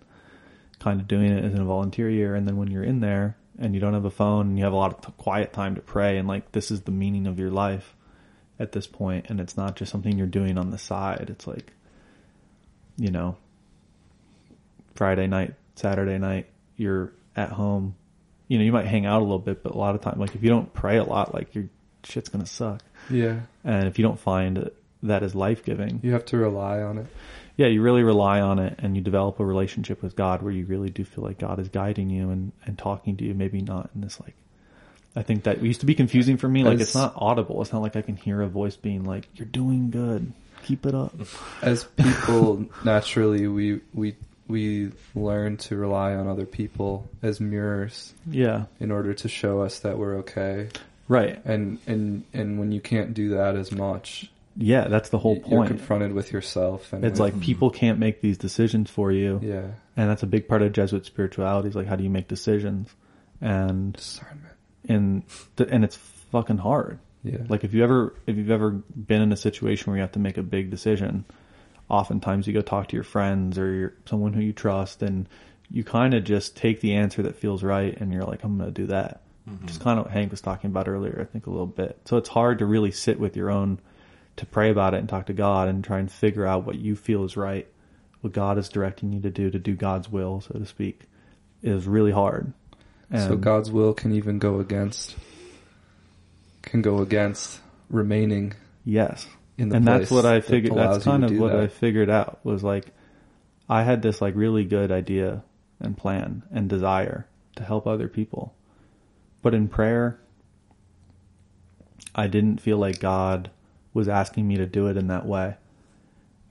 kind 0.78 1.00
of 1.00 1.08
doing 1.08 1.32
it 1.32 1.44
as 1.44 1.58
a 1.58 1.64
volunteer 1.64 2.10
year, 2.10 2.34
and 2.34 2.46
then 2.46 2.56
when 2.56 2.70
you're 2.70 2.84
in 2.84 3.00
there 3.00 3.36
and 3.58 3.74
you 3.74 3.80
don't 3.80 3.94
have 3.94 4.04
a 4.04 4.10
phone 4.10 4.48
and 4.48 4.58
you 4.58 4.64
have 4.64 4.72
a 4.72 4.76
lot 4.76 4.92
of 4.92 5.00
t- 5.00 5.12
quiet 5.16 5.52
time 5.52 5.74
to 5.76 5.80
pray, 5.80 6.18
and 6.18 6.28
like 6.28 6.52
this 6.52 6.70
is 6.70 6.82
the 6.82 6.92
meaning 6.92 7.26
of 7.26 7.38
your 7.38 7.50
life 7.50 7.96
at 8.58 8.72
this 8.72 8.86
point, 8.86 9.26
and 9.28 9.40
it's 9.40 9.56
not 9.56 9.76
just 9.76 9.90
something 9.90 10.16
you're 10.16 10.26
doing 10.26 10.56
on 10.58 10.70
the 10.70 10.78
side. 10.78 11.28
It's 11.30 11.46
like, 11.46 11.72
you 12.96 13.10
know, 13.10 13.36
Friday 14.94 15.26
night, 15.26 15.54
Saturday 15.74 16.18
night, 16.18 16.46
you're 16.76 17.12
at 17.36 17.50
home. 17.50 17.94
You 18.48 18.58
know, 18.58 18.64
you 18.64 18.72
might 18.72 18.86
hang 18.86 19.06
out 19.06 19.20
a 19.20 19.24
little 19.24 19.38
bit, 19.38 19.62
but 19.62 19.72
a 19.74 19.78
lot 19.78 19.94
of 19.94 20.00
time, 20.02 20.18
like 20.20 20.34
if 20.34 20.42
you 20.42 20.50
don't 20.50 20.72
pray 20.72 20.98
a 20.98 21.04
lot, 21.04 21.34
like 21.34 21.54
your 21.54 21.64
shit's 22.04 22.28
gonna 22.28 22.46
suck. 22.46 22.82
Yeah. 23.10 23.40
And 23.64 23.88
if 23.88 23.98
you 23.98 24.04
don't 24.04 24.20
find 24.20 24.70
that 25.02 25.22
is 25.22 25.34
life 25.34 25.64
giving, 25.64 26.00
You 26.02 26.12
have 26.12 26.24
to 26.26 26.36
rely 26.36 26.80
on 26.80 26.98
it. 26.98 27.06
yeah, 27.56 27.66
you 27.66 27.82
really 27.82 28.02
rely 28.02 28.40
on 28.40 28.58
it 28.58 28.78
and 28.78 28.96
you 28.96 29.02
develop 29.02 29.40
a 29.40 29.44
relationship 29.44 30.02
with 30.02 30.14
God 30.16 30.42
where 30.42 30.52
you 30.52 30.64
really 30.66 30.90
do 30.90 31.04
feel 31.04 31.24
like 31.24 31.38
God 31.38 31.58
is 31.58 31.68
guiding 31.68 32.08
you 32.10 32.30
and, 32.30 32.52
and 32.64 32.78
talking 32.78 33.16
to 33.16 33.24
you, 33.24 33.34
maybe 33.34 33.60
not 33.60 33.90
in 33.94 34.00
this 34.02 34.20
like 34.20 34.34
I 35.16 35.22
think 35.22 35.44
that 35.44 35.62
used 35.62 35.80
to 35.80 35.86
be 35.86 35.94
confusing 35.94 36.36
for 36.36 36.48
me. 36.48 36.64
Like 36.64 36.74
As- 36.76 36.80
it's 36.88 36.94
not 36.94 37.14
audible. 37.16 37.62
It's 37.62 37.72
not 37.72 37.82
like 37.82 37.96
I 37.96 38.02
can 38.02 38.16
hear 38.16 38.40
a 38.42 38.48
voice 38.48 38.76
being 38.76 39.04
like, 39.04 39.28
You're 39.36 39.46
doing 39.46 39.90
good. 39.90 40.32
Keep 40.64 40.86
it 40.86 40.94
up. 40.94 41.12
As 41.62 41.84
people, 41.84 42.66
naturally, 42.84 43.46
we 43.46 43.80
we 43.92 44.16
we 44.48 44.90
learn 45.14 45.56
to 45.58 45.76
rely 45.76 46.14
on 46.14 46.26
other 46.28 46.46
people 46.46 47.08
as 47.22 47.40
mirrors 47.40 48.12
Yeah. 48.26 48.64
in 48.80 48.90
order 48.90 49.14
to 49.14 49.28
show 49.28 49.60
us 49.62 49.78
that 49.80 49.98
we're 49.98 50.16
okay. 50.18 50.68
Right. 51.06 51.38
And 51.44 51.78
and 51.86 52.24
and 52.32 52.58
when 52.58 52.72
you 52.72 52.80
can't 52.80 53.12
do 53.14 53.30
that 53.30 53.56
as 53.56 53.70
much, 53.72 54.30
Yeah, 54.56 54.88
that's 54.88 55.10
the 55.10 55.18
whole 55.18 55.34
y- 55.34 55.40
you're 55.46 55.58
point. 55.58 55.68
confronted 55.68 56.12
with 56.12 56.32
yourself. 56.32 56.92
And 56.92 57.04
It's 57.04 57.20
with- 57.20 57.34
like 57.34 57.40
people 57.42 57.70
can't 57.70 57.98
make 57.98 58.20
these 58.22 58.38
decisions 58.38 58.90
for 58.90 59.12
you. 59.12 59.40
yeah, 59.42 59.66
And 59.96 60.08
that's 60.10 60.22
a 60.22 60.26
big 60.26 60.48
part 60.48 60.62
of 60.62 60.72
Jesuit 60.72 61.04
spirituality 61.06 61.68
is 61.68 61.74
like 61.74 61.86
how 61.86 61.96
do 61.96 62.04
you 62.04 62.10
make 62.10 62.26
decisions? 62.28 62.88
And. 63.40 63.96
And 64.88 65.22
th- 65.56 65.68
and 65.70 65.84
it's 65.84 65.96
fucking 66.30 66.58
hard. 66.58 66.98
Yeah, 67.22 67.38
Like 67.48 67.64
if 67.64 67.72
you 67.72 67.82
ever 67.82 68.14
if 68.26 68.36
you've 68.36 68.50
ever 68.50 68.70
been 68.70 69.22
in 69.22 69.32
a 69.32 69.36
situation 69.36 69.90
where 69.90 69.96
you 69.96 70.02
have 70.02 70.12
to 70.12 70.18
make 70.18 70.36
a 70.36 70.42
big 70.42 70.70
decision, 70.70 71.24
oftentimes 71.88 72.46
you 72.46 72.52
go 72.52 72.60
talk 72.60 72.88
to 72.88 72.96
your 72.96 73.04
friends 73.04 73.58
or 73.58 73.72
your, 73.72 73.94
someone 74.06 74.32
who 74.32 74.42
you 74.42 74.52
trust, 74.52 75.02
and 75.02 75.28
you 75.70 75.84
kind 75.84 76.14
of 76.14 76.24
just 76.24 76.56
take 76.56 76.80
the 76.80 76.94
answer 76.94 77.22
that 77.22 77.36
feels 77.36 77.62
right, 77.62 77.98
and 77.98 78.12
you're 78.12 78.24
like, 78.24 78.44
I'm 78.44 78.58
going 78.58 78.72
to 78.72 78.80
do 78.80 78.86
that. 78.88 79.22
Mm-hmm. 79.48 79.66
Just 79.66 79.80
kind 79.80 79.98
of 79.98 80.06
what 80.06 80.14
Hank 80.14 80.30
was 80.30 80.40
talking 80.40 80.70
about 80.70 80.88
earlier, 80.88 81.18
I 81.20 81.24
think 81.24 81.46
a 81.46 81.50
little 81.50 81.66
bit. 81.66 81.98
So 82.04 82.16
it's 82.16 82.28
hard 82.28 82.58
to 82.58 82.66
really 82.66 82.90
sit 82.90 83.18
with 83.18 83.36
your 83.36 83.50
own, 83.50 83.78
to 84.36 84.46
pray 84.46 84.70
about 84.70 84.94
it 84.94 84.98
and 84.98 85.08
talk 85.08 85.26
to 85.26 85.32
God 85.32 85.68
and 85.68 85.84
try 85.84 85.98
and 85.98 86.10
figure 86.10 86.46
out 86.46 86.64
what 86.64 86.76
you 86.76 86.96
feel 86.96 87.24
is 87.24 87.36
right, 87.36 87.66
what 88.20 88.32
God 88.32 88.58
is 88.58 88.68
directing 88.68 89.12
you 89.12 89.20
to 89.20 89.30
do, 89.30 89.50
to 89.50 89.58
do 89.58 89.74
God's 89.74 90.10
will, 90.10 90.40
so 90.40 90.58
to 90.58 90.66
speak, 90.66 91.02
is 91.62 91.86
really 91.86 92.12
hard. 92.12 92.52
So 93.12 93.36
God's 93.36 93.70
will 93.70 93.94
can 93.94 94.12
even 94.12 94.38
go 94.38 94.60
against 94.60 95.14
can 96.62 96.82
go 96.82 96.98
against 96.98 97.60
remaining 97.90 98.54
Yes. 98.84 99.26
in 99.56 99.68
the 99.68 99.76
and 99.76 99.86
that's 99.86 100.10
what 100.10 100.24
I 100.26 100.40
figured. 100.40 100.72
allows 100.72 100.96
That's 100.96 101.04
kind 101.04 101.24
of 101.24 101.32
what 101.38 101.52
that. 101.52 101.60
I 101.60 101.66
figured 101.68 102.10
out 102.10 102.40
was 102.44 102.62
like, 102.64 102.86
I 103.68 103.82
had 103.82 104.02
this 104.02 104.20
like 104.20 104.34
really 104.34 104.64
good 104.64 104.90
idea 104.90 105.42
and 105.80 105.96
plan 105.96 106.42
and 106.50 106.68
desire 106.68 107.26
to 107.56 107.62
help 107.62 107.86
other 107.86 108.08
people, 108.08 108.54
but 109.42 109.54
in 109.54 109.68
prayer, 109.68 110.18
I 112.14 112.26
didn't 112.26 112.60
feel 112.60 112.78
like 112.78 112.98
God 113.00 113.50
was 113.92 114.08
asking 114.08 114.48
me 114.48 114.56
to 114.56 114.66
do 114.66 114.88
it 114.88 114.96
in 114.96 115.06
that 115.08 115.26
way, 115.26 115.56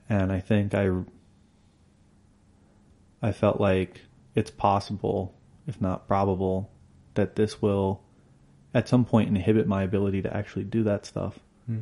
and 0.08 0.32
I 0.32 0.40
think 0.40 0.74
I, 0.74 0.90
I 3.22 3.32
felt 3.32 3.60
like 3.60 4.00
it's 4.34 4.50
possible, 4.50 5.33
if 5.66 5.80
not 5.80 6.06
probable, 6.06 6.70
that 7.14 7.36
this 7.36 7.60
will, 7.62 8.00
at 8.72 8.88
some 8.88 9.04
point, 9.04 9.28
inhibit 9.28 9.66
my 9.66 9.82
ability 9.82 10.22
to 10.22 10.36
actually 10.36 10.64
do 10.64 10.82
that 10.84 11.06
stuff. 11.06 11.38
Hmm. 11.66 11.80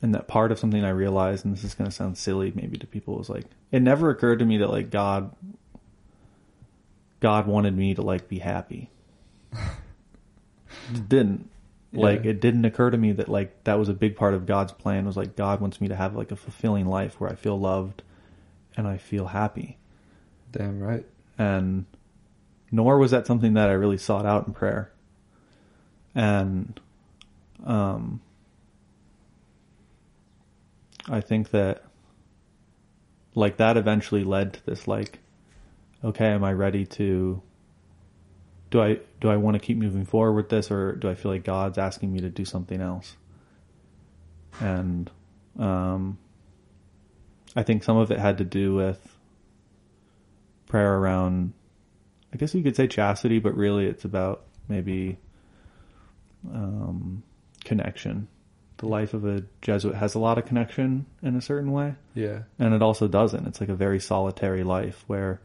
And 0.00 0.14
that 0.14 0.28
part 0.28 0.52
of 0.52 0.58
something 0.58 0.84
I 0.84 0.90
realized, 0.90 1.44
and 1.44 1.54
this 1.54 1.64
is 1.64 1.74
going 1.74 1.88
to 1.88 1.94
sound 1.94 2.18
silly 2.18 2.52
maybe 2.54 2.78
to 2.78 2.86
people, 2.86 3.16
was 3.16 3.28
like 3.28 3.46
it 3.72 3.82
never 3.82 4.10
occurred 4.10 4.38
to 4.38 4.44
me 4.44 4.58
that 4.58 4.70
like 4.70 4.90
God, 4.90 5.34
God 7.20 7.46
wanted 7.46 7.76
me 7.76 7.94
to 7.94 8.02
like 8.02 8.28
be 8.28 8.38
happy. 8.38 8.90
it 9.52 11.08
didn't. 11.08 11.50
Like 11.90 12.26
it 12.26 12.40
didn't 12.40 12.66
occur 12.66 12.90
to 12.90 12.98
me 12.98 13.12
that 13.12 13.28
like 13.28 13.64
that 13.64 13.78
was 13.78 13.88
a 13.88 13.94
big 13.94 14.14
part 14.14 14.34
of 14.34 14.44
God's 14.44 14.72
plan 14.72 15.06
was 15.06 15.16
like 15.16 15.36
God 15.36 15.60
wants 15.60 15.80
me 15.80 15.88
to 15.88 15.96
have 15.96 16.14
like 16.14 16.30
a 16.30 16.36
fulfilling 16.36 16.86
life 16.86 17.18
where 17.18 17.30
I 17.30 17.34
feel 17.34 17.58
loved 17.58 18.02
and 18.76 18.86
I 18.86 18.98
feel 18.98 19.28
happy. 19.28 19.78
Damn 20.52 20.80
right. 20.80 21.04
and 21.38 21.86
nor 22.70 22.98
was 22.98 23.10
that 23.10 23.26
something 23.26 23.54
that 23.54 23.68
I 23.68 23.72
really 23.72 23.98
sought 23.98 24.26
out 24.26 24.46
in 24.46 24.52
prayer. 24.52 24.92
And 26.14 26.78
um 27.64 28.20
I 31.08 31.20
think 31.20 31.50
that 31.50 31.84
like 33.34 33.56
that 33.56 33.76
eventually 33.76 34.24
led 34.24 34.54
to 34.54 34.66
this 34.66 34.86
like 34.86 35.18
okay, 36.04 36.26
am 36.26 36.44
I 36.44 36.52
ready 36.52 36.84
to 36.86 37.42
do 38.70 38.80
I 38.80 38.98
do 39.20 39.28
I 39.28 39.36
want 39.36 39.54
to 39.54 39.60
keep 39.60 39.78
moving 39.78 40.04
forward 40.04 40.32
with 40.34 40.48
this 40.48 40.70
or 40.70 40.92
do 40.92 41.08
I 41.08 41.14
feel 41.14 41.32
like 41.32 41.44
God's 41.44 41.78
asking 41.78 42.12
me 42.12 42.20
to 42.20 42.28
do 42.28 42.44
something 42.44 42.80
else? 42.80 43.16
And 44.60 45.10
um 45.58 46.18
I 47.56 47.62
think 47.62 47.82
some 47.82 47.96
of 47.96 48.10
it 48.10 48.18
had 48.18 48.38
to 48.38 48.44
do 48.44 48.74
with 48.74 49.16
prayer 50.66 50.96
around 50.96 51.54
I 52.32 52.36
guess 52.36 52.54
you 52.54 52.62
could 52.62 52.76
say 52.76 52.86
chastity, 52.86 53.38
but 53.38 53.56
really 53.56 53.86
it's 53.86 54.04
about 54.04 54.44
maybe 54.68 55.18
um, 56.52 57.22
connection. 57.64 58.28
The 58.78 58.86
life 58.88 59.12
of 59.14 59.24
a 59.24 59.42
Jesuit 59.60 59.96
has 59.96 60.14
a 60.14 60.18
lot 60.20 60.38
of 60.38 60.44
connection 60.46 61.06
in 61.22 61.34
a 61.34 61.40
certain 61.40 61.72
way, 61.72 61.94
Yeah. 62.14 62.42
and 62.58 62.74
it 62.74 62.82
also 62.82 63.08
doesn't. 63.08 63.46
It's 63.46 63.60
like 63.60 63.70
a 63.70 63.74
very 63.74 63.98
solitary 63.98 64.62
life 64.62 65.02
where 65.08 65.40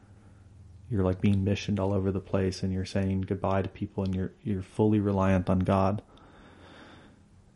you're 0.91 1.03
like 1.03 1.19
being 1.21 1.43
missioned 1.43 1.79
all 1.79 1.93
over 1.93 2.11
the 2.11 2.19
place, 2.19 2.61
and 2.61 2.71
you're 2.71 2.85
saying 2.85 3.21
goodbye 3.21 3.63
to 3.63 3.69
people, 3.69 4.03
and 4.03 4.13
you're 4.13 4.31
you're 4.43 4.61
fully 4.61 4.99
reliant 4.99 5.49
on 5.49 5.59
God. 5.59 6.03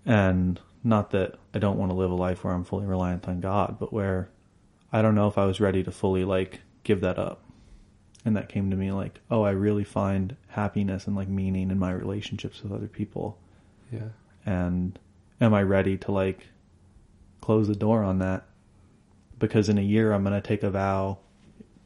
And 0.06 0.60
not 0.84 1.12
that 1.12 1.36
I 1.54 1.60
don't 1.60 1.78
want 1.78 1.92
to 1.92 1.98
live 1.98 2.10
a 2.10 2.16
life 2.16 2.44
where 2.44 2.54
I'm 2.54 2.64
fully 2.64 2.86
reliant 2.88 3.28
on 3.28 3.40
God, 3.42 3.78
but 3.80 3.94
where 3.94 4.30
I 4.92 5.02
don't 5.04 5.16
know 5.16 5.28
if 5.28 5.38
I 5.38 5.46
was 5.46 5.60
ready 5.60 5.84
to 5.84 5.92
fully 5.92 6.24
like 6.26 6.62
give 6.84 7.02
that 7.02 7.20
up. 7.20 7.44
And 8.28 8.36
that 8.36 8.50
came 8.50 8.70
to 8.72 8.76
me 8.76 8.92
like, 8.92 9.22
oh, 9.32 9.44
I 9.44 9.52
really 9.52 9.86
find 9.86 10.36
happiness 10.50 11.08
and 11.08 11.16
like 11.16 11.30
meaning 11.30 11.72
in 11.72 11.80
my 11.80 11.92
relationships 11.92 12.62
with 12.62 12.74
other 12.74 12.88
people. 12.90 13.38
Yeah. 13.90 14.10
And 14.46 15.00
am 15.40 15.54
I 15.54 15.64
ready 15.64 15.96
to 16.00 16.12
like 16.12 16.46
close 17.40 17.70
the 17.70 17.76
door 17.76 18.04
on 18.04 18.20
that? 18.20 18.46
Because 19.40 19.70
in 19.70 19.78
a 19.78 19.82
year 19.82 20.12
I'm 20.12 20.26
going 20.26 20.40
to 20.40 20.46
take 20.46 20.62
a 20.64 20.70
vow 20.70 21.20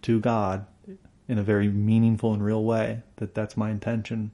to 0.01 0.19
God 0.19 0.65
in 1.27 1.37
a 1.37 1.43
very 1.43 1.67
meaningful 1.69 2.33
and 2.33 2.43
real 2.43 2.63
way 2.63 3.03
that 3.17 3.35
that's 3.35 3.55
my 3.55 3.69
intention. 3.69 4.31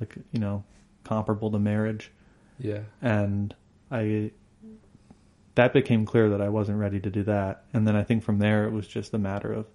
Like, 0.00 0.14
you 0.32 0.40
know, 0.40 0.64
comparable 1.04 1.50
to 1.50 1.58
marriage 1.58 2.10
Yeah. 2.58 2.80
and 3.02 3.54
I 3.90 4.30
that 5.56 5.74
became 5.74 6.06
clear 6.06 6.30
that 6.30 6.40
I 6.40 6.48
wasn't 6.48 6.78
ready 6.78 7.00
to 7.00 7.10
do 7.10 7.22
that. 7.24 7.64
And 7.74 7.86
then 7.86 7.94
I 7.96 8.02
think 8.02 8.24
from 8.24 8.38
there 8.38 8.64
it 8.64 8.72
was 8.72 8.86
just 8.88 9.12
a 9.12 9.18
matter 9.18 9.52
of 9.52 9.66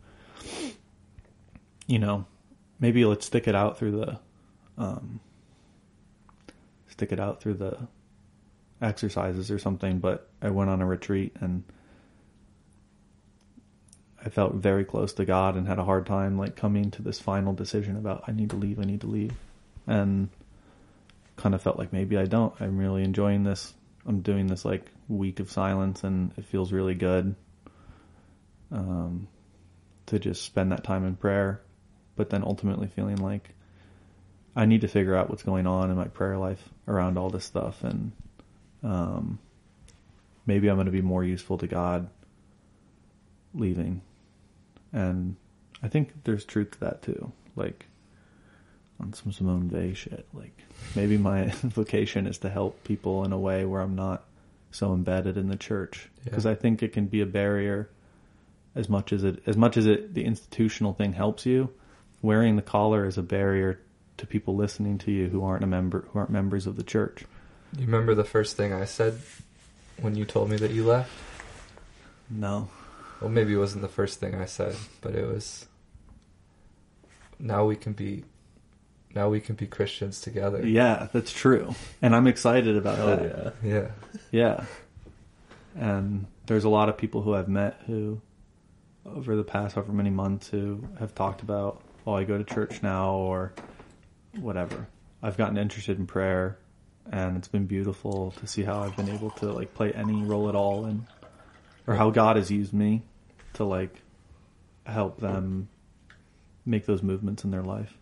you 1.90 1.98
know, 1.98 2.26
maybe 2.80 3.04
let's 3.04 3.26
stick 3.26 3.48
it 3.48 3.56
out 3.56 3.78
through 3.78 3.92
the 3.92 4.20
um 4.78 5.20
stick 6.88 7.12
it 7.12 7.20
out 7.20 7.42
through 7.42 7.56
the 7.56 7.78
exercises 8.82 9.50
or 9.50 9.58
something, 9.58 10.00
but 10.00 10.30
I 10.42 10.52
went 10.52 10.70
on 10.70 10.82
a 10.82 10.86
retreat 10.86 11.36
and 11.42 11.64
I 14.24 14.30
felt 14.30 14.54
very 14.54 14.86
close 14.86 15.14
to 15.14 15.26
God 15.26 15.56
and 15.56 15.68
had 15.68 15.80
a 15.80 15.84
hard 15.84 16.06
time 16.06 16.38
like 16.38 16.56
coming 16.56 16.92
to 16.92 17.02
this 17.02 17.20
final 17.20 17.54
decision 17.54 17.98
about 17.98 18.24
I 18.28 18.34
need 18.34 18.52
to 18.52 18.56
leave, 18.56 18.80
I 18.80 18.84
need 18.84 19.02
to 19.02 19.08
leave. 19.08 19.34
And 19.88 20.30
kind 21.38 21.56
of 21.56 21.62
felt 21.62 21.80
like 21.80 21.92
maybe 21.92 22.18
I 22.18 22.26
don't. 22.26 22.54
I'm 22.60 22.78
really 22.78 23.04
enjoying 23.04 23.44
this. 23.44 23.74
I'm 24.06 24.22
doing 24.22 24.46
this 24.46 24.64
like 24.64 24.86
week 25.08 25.40
of 25.40 25.50
silence 25.50 26.04
and 26.04 26.34
it 26.38 26.46
feels 26.46 26.72
really 26.72 26.96
good. 26.96 27.36
Um, 28.72 29.28
to 30.08 30.20
just 30.20 30.44
spend 30.44 30.72
that 30.72 30.84
time 30.84 31.06
in 31.06 31.16
prayer, 31.16 31.62
but 32.20 32.30
then 32.32 32.44
ultimately 32.44 32.88
feeling 32.88 33.16
like 33.16 33.52
I 34.54 34.66
need 34.66 34.82
to 34.82 34.90
figure 34.90 35.16
out 35.16 35.30
what's 35.30 35.44
going 35.44 35.66
on 35.66 35.90
in 35.90 35.96
my 35.96 36.10
prayer 36.10 36.38
life 36.38 36.62
around 36.86 37.18
all 37.18 37.30
this 37.30 37.46
stuff 37.46 37.82
and, 37.82 38.12
um, 38.84 39.40
maybe 40.46 40.68
I'm 40.68 40.76
going 40.76 40.86
to 40.88 40.92
be 40.92 41.02
more 41.02 41.24
useful 41.24 41.58
to 41.60 41.68
God 41.68 42.10
leaving. 43.54 44.02
And 44.92 45.38
I 45.82 45.88
think 45.88 46.12
there's 46.26 46.44
truth 46.44 46.72
to 46.72 46.80
that 46.82 47.02
too. 47.04 47.32
Like, 47.56 47.86
on 49.00 49.14
some 49.14 49.32
Simone 49.32 49.70
Weil 49.70 49.94
shit. 49.94 50.26
Like 50.34 50.58
maybe 50.94 51.18
my 51.18 51.46
vocation 51.62 52.28
is 52.28 52.40
to 52.40 52.50
help 52.50 52.84
people 52.84 53.24
in 53.24 53.32
a 53.32 53.40
way 53.40 53.64
where 53.64 53.80
I'm 53.82 53.96
not 53.96 54.26
so 54.72 54.94
embedded 54.94 55.38
in 55.38 55.48
the 55.48 55.56
church 55.56 56.10
Yeah. 56.18 56.24
because 56.26 56.46
I 56.46 56.56
think 56.56 56.84
it 56.84 56.92
can 56.92 57.06
be 57.06 57.22
a 57.22 57.26
barrier 57.26 57.90
as 58.76 58.90
much 58.90 59.14
as 59.14 59.24
it 59.24 59.42
as 59.48 59.56
much 59.56 59.78
as 59.78 59.86
it 59.86 60.14
the 60.14 60.26
institutional 60.26 60.94
thing 60.94 61.14
helps 61.14 61.46
you. 61.46 61.70
Wearing 62.22 62.56
the 62.56 62.62
collar 62.62 63.06
is 63.06 63.18
a 63.18 63.24
barrier 63.24 63.80
to 64.18 64.28
people 64.28 64.56
listening 64.56 64.98
to 65.00 65.12
you 65.12 65.30
who 65.30 65.44
aren't 65.44 65.64
a 65.64 65.68
member 65.68 66.06
who 66.12 66.20
aren't 66.20 66.32
members 66.32 66.68
of 66.68 66.76
the 66.76 66.84
church. 66.84 67.24
You 67.78 67.86
remember 67.86 68.14
the 68.16 68.24
first 68.26 68.58
thing 68.58 68.74
I 68.74 68.86
said 68.86 69.20
when 70.02 70.16
you 70.16 70.26
told 70.26 70.50
me 70.50 70.58
that 70.58 70.72
you 70.72 70.86
left? 70.86 71.12
No. 72.30 72.70
Well, 73.22 73.30
maybe 73.30 73.54
it 73.54 73.58
wasn't 73.58 73.82
the 73.82 73.88
first 73.90 74.20
thing 74.20 74.36
I 74.36 74.46
said, 74.46 74.76
but 75.02 75.16
it 75.16 75.26
was 75.28 75.66
now 77.40 77.66
we 77.66 77.76
can 77.76 77.94
be 77.94 78.24
now 79.16 79.30
we 79.30 79.40
can 79.40 79.56
be 79.56 79.66
Christians 79.66 80.20
together. 80.22 80.66
Yeah, 80.66 81.08
that's 81.14 81.32
true. 81.32 81.74
And 82.02 82.16
I'm 82.16 82.28
excited 82.28 82.76
about 82.78 83.00
Oh 83.00 83.16
that. 83.16 83.56
yeah. 83.64 83.70
Yeah. 83.72 83.88
Yeah. 84.32 84.66
And 85.76 86.26
there's 86.48 86.64
a 86.66 86.70
lot 86.70 86.90
of 86.90 86.98
people 86.98 87.22
who 87.22 87.34
I've 87.34 87.48
met 87.48 87.80
who, 87.88 88.20
over 89.06 89.36
the 89.36 89.44
past 89.44 89.76
however 89.76 89.94
many 89.94 90.10
months, 90.10 90.50
who 90.50 90.84
have 91.00 91.16
talked 91.16 91.42
about, 91.42 91.82
oh, 92.06 92.14
I 92.14 92.24
go 92.24 92.38
to 92.38 92.44
church 92.44 92.82
now 92.82 93.14
or 93.14 93.54
whatever. 94.40 94.88
I've 95.22 95.38
gotten 95.38 95.58
interested 95.58 95.98
in 95.98 96.08
prayer 96.08 96.58
and 97.12 97.38
it's 97.38 97.48
been 97.48 97.66
beautiful 97.66 98.32
to 98.40 98.48
see 98.48 98.64
how 98.64 98.82
I've 98.82 98.96
been 98.96 99.10
able 99.10 99.32
to 99.32 99.52
like 99.52 99.74
play 99.74 99.92
any 99.92 100.24
role 100.24 100.50
at 100.50 100.56
all 100.56 100.86
and 100.86 101.06
or 101.88 101.96
how 101.96 102.12
God 102.12 102.36
has 102.36 102.52
used 102.52 102.74
me 102.74 103.02
to 103.54 103.64
like 103.64 104.02
help 104.86 105.20
them 105.20 105.70
make 106.66 106.86
those 106.86 107.02
movements 107.02 107.44
in 107.44 107.52
their 107.52 107.64
life. 107.64 107.94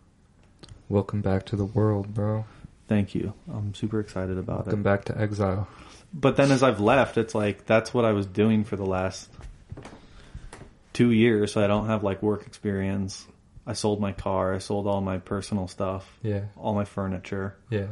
Welcome 0.90 1.22
back 1.22 1.45
to 1.48 1.56
the 1.56 1.65
world, 1.65 2.14
bro. 2.14 2.45
Thank 2.88 3.15
you. 3.15 3.34
I'm 3.52 3.74
super 3.74 3.99
excited 3.99 4.38
about 4.38 4.68
Welcome 4.68 4.82
it. 4.82 4.84
Welcome 4.84 4.84
back 4.84 5.06
to 5.06 5.22
exile. 5.22 5.68
But 6.14 6.38
then 6.38 6.52
as 6.52 6.64
I've 6.64 6.80
left, 6.80 7.18
it's 7.18 7.36
like 7.36 7.65
that's 7.65 7.94
what 7.94 8.06
I 8.06 8.14
was 8.14 8.26
doing 8.26 8.64
for 8.64 8.76
the 8.76 8.86
last 8.86 9.30
two 10.94 11.11
years. 11.11 11.53
So 11.53 11.64
I 11.64 11.68
don't 11.68 11.88
have 11.88 12.03
like 12.03 12.22
work 12.24 12.48
experience. 12.48 13.28
I 13.68 13.73
sold 13.73 13.99
my 13.99 14.14
car. 14.14 14.53
I 14.53 14.60
sold 14.60 14.88
all 14.88 15.02
my 15.02 15.18
personal 15.19 15.68
stuff, 15.68 16.18
Yeah. 16.23 16.45
all 16.56 16.73
my 16.73 16.85
furniture. 16.85 17.57
Yeah. 17.69 17.88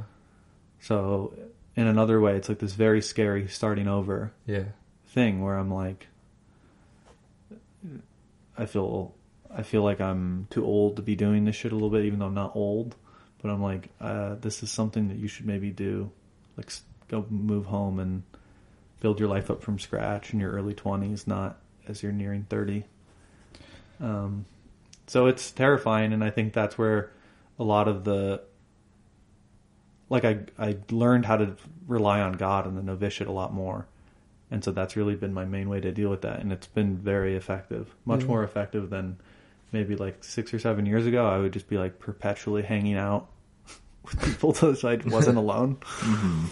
So 0.79 1.33
in 1.75 1.85
another 1.85 2.19
way, 2.21 2.35
it's 2.37 2.47
like 2.49 2.59
this 2.59 2.73
very 2.73 3.01
scary 3.01 3.47
starting 3.49 3.87
over 3.87 4.31
Yeah. 4.47 4.69
thing 5.07 5.41
where 5.41 5.57
I'm 5.57 5.69
like, 5.71 6.07
I 8.57 8.65
feel, 8.65 9.13
I 9.53 9.63
feel 9.63 9.83
like 9.83 9.99
I'm 10.01 10.47
too 10.49 10.65
old 10.65 10.95
to 10.95 11.01
be 11.01 11.15
doing 11.15 11.45
this 11.45 11.55
shit 11.55 11.71
a 11.71 11.75
little 11.75 11.89
bit, 11.89 12.05
even 12.05 12.19
though 12.19 12.27
I'm 12.27 12.33
not 12.33 12.55
old. 12.55 12.95
But 13.41 13.51
I'm 13.51 13.61
like, 13.61 13.89
uh, 14.01 14.35
this 14.35 14.63
is 14.63 14.71
something 14.71 15.09
that 15.09 15.17
you 15.17 15.27
should 15.27 15.45
maybe 15.45 15.69
do, 15.71 16.09
like 16.57 16.71
go 17.09 17.25
move 17.29 17.65
home 17.65 17.99
and 17.99 18.23
build 19.01 19.19
your 19.19 19.29
life 19.29 19.51
up 19.51 19.61
from 19.61 19.77
scratch 19.77 20.33
in 20.33 20.39
your 20.39 20.51
early 20.51 20.73
20s, 20.73 21.27
not 21.27 21.59
as 21.87 22.01
you're 22.01 22.11
nearing 22.13 22.43
30. 22.49 22.85
Um, 23.99 24.45
so 25.07 25.27
it's 25.27 25.51
terrifying, 25.51 26.13
and 26.13 26.23
I 26.23 26.29
think 26.29 26.53
that's 26.53 26.77
where 26.77 27.11
a 27.59 27.63
lot 27.63 27.87
of 27.87 28.03
the 28.03 28.41
like 30.09 30.25
I 30.25 30.39
I 30.57 30.77
learned 30.91 31.25
how 31.25 31.37
to 31.37 31.55
rely 31.87 32.21
on 32.21 32.33
God 32.33 32.67
in 32.67 32.75
the 32.75 32.83
novitiate 32.83 33.27
a 33.29 33.31
lot 33.33 33.53
more, 33.53 33.87
and 34.51 34.63
so 34.63 34.71
that's 34.71 34.95
really 34.95 35.15
been 35.15 35.33
my 35.33 35.45
main 35.45 35.69
way 35.69 35.79
to 35.81 35.91
deal 35.91 36.09
with 36.09 36.21
that, 36.21 36.39
and 36.39 36.51
it's 36.51 36.67
been 36.67 36.97
very 36.97 37.35
effective, 37.35 37.93
much 38.05 38.21
Yeah. 38.21 38.27
more 38.27 38.43
effective 38.43 38.89
than 38.89 39.17
maybe 39.71 39.95
like 39.95 40.23
six 40.23 40.53
or 40.53 40.59
seven 40.59 40.85
years 40.85 41.05
ago. 41.05 41.25
I 41.27 41.37
would 41.39 41.53
just 41.53 41.67
be 41.67 41.77
like 41.77 41.99
perpetually 41.99 42.61
hanging 42.63 42.95
out 42.97 43.29
with 44.03 44.21
people 44.23 44.53
so 44.75 44.75
I 44.87 44.99
wasn't 45.05 45.37
alone, 45.37 45.77
mm-hmm. 45.77 46.45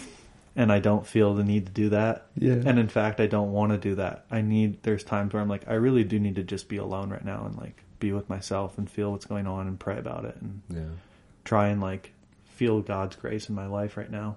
and 0.56 0.72
I 0.72 0.80
don't 0.80 1.06
feel 1.06 1.34
the 1.34 1.44
need 1.44 1.66
to 1.66 1.72
do 1.72 1.88
that. 1.90 2.26
Yeah. 2.36 2.54
and 2.66 2.78
in 2.78 2.88
fact, 2.88 3.20
I 3.20 3.26
don't 3.26 3.52
want 3.52 3.72
to 3.72 3.78
do 3.78 3.94
that. 3.96 4.26
I 4.30 4.42
need. 4.42 4.82
There's 4.82 5.04
times 5.04 5.32
where 5.32 5.42
I'm 5.42 5.48
like, 5.48 5.68
I 5.68 5.74
really 5.74 6.04
do 6.04 6.18
need 6.18 6.36
to 6.36 6.42
just 6.42 6.68
be 6.68 6.76
alone 6.78 7.10
right 7.10 7.24
now 7.24 7.46
and 7.46 7.56
like 7.56 7.83
be 8.04 8.12
with 8.12 8.28
myself 8.28 8.76
and 8.78 8.90
feel 8.90 9.12
what's 9.12 9.24
going 9.24 9.46
on 9.46 9.66
and 9.66 9.78
pray 9.80 9.98
about 9.98 10.24
it 10.24 10.36
and 10.40 10.60
Yeah. 10.68 10.94
try 11.44 11.68
and 11.68 11.80
like 11.80 12.12
feel 12.44 12.80
God's 12.82 13.16
grace 13.16 13.48
in 13.48 13.54
my 13.54 13.66
life 13.66 13.96
right 13.96 14.10
now. 14.10 14.36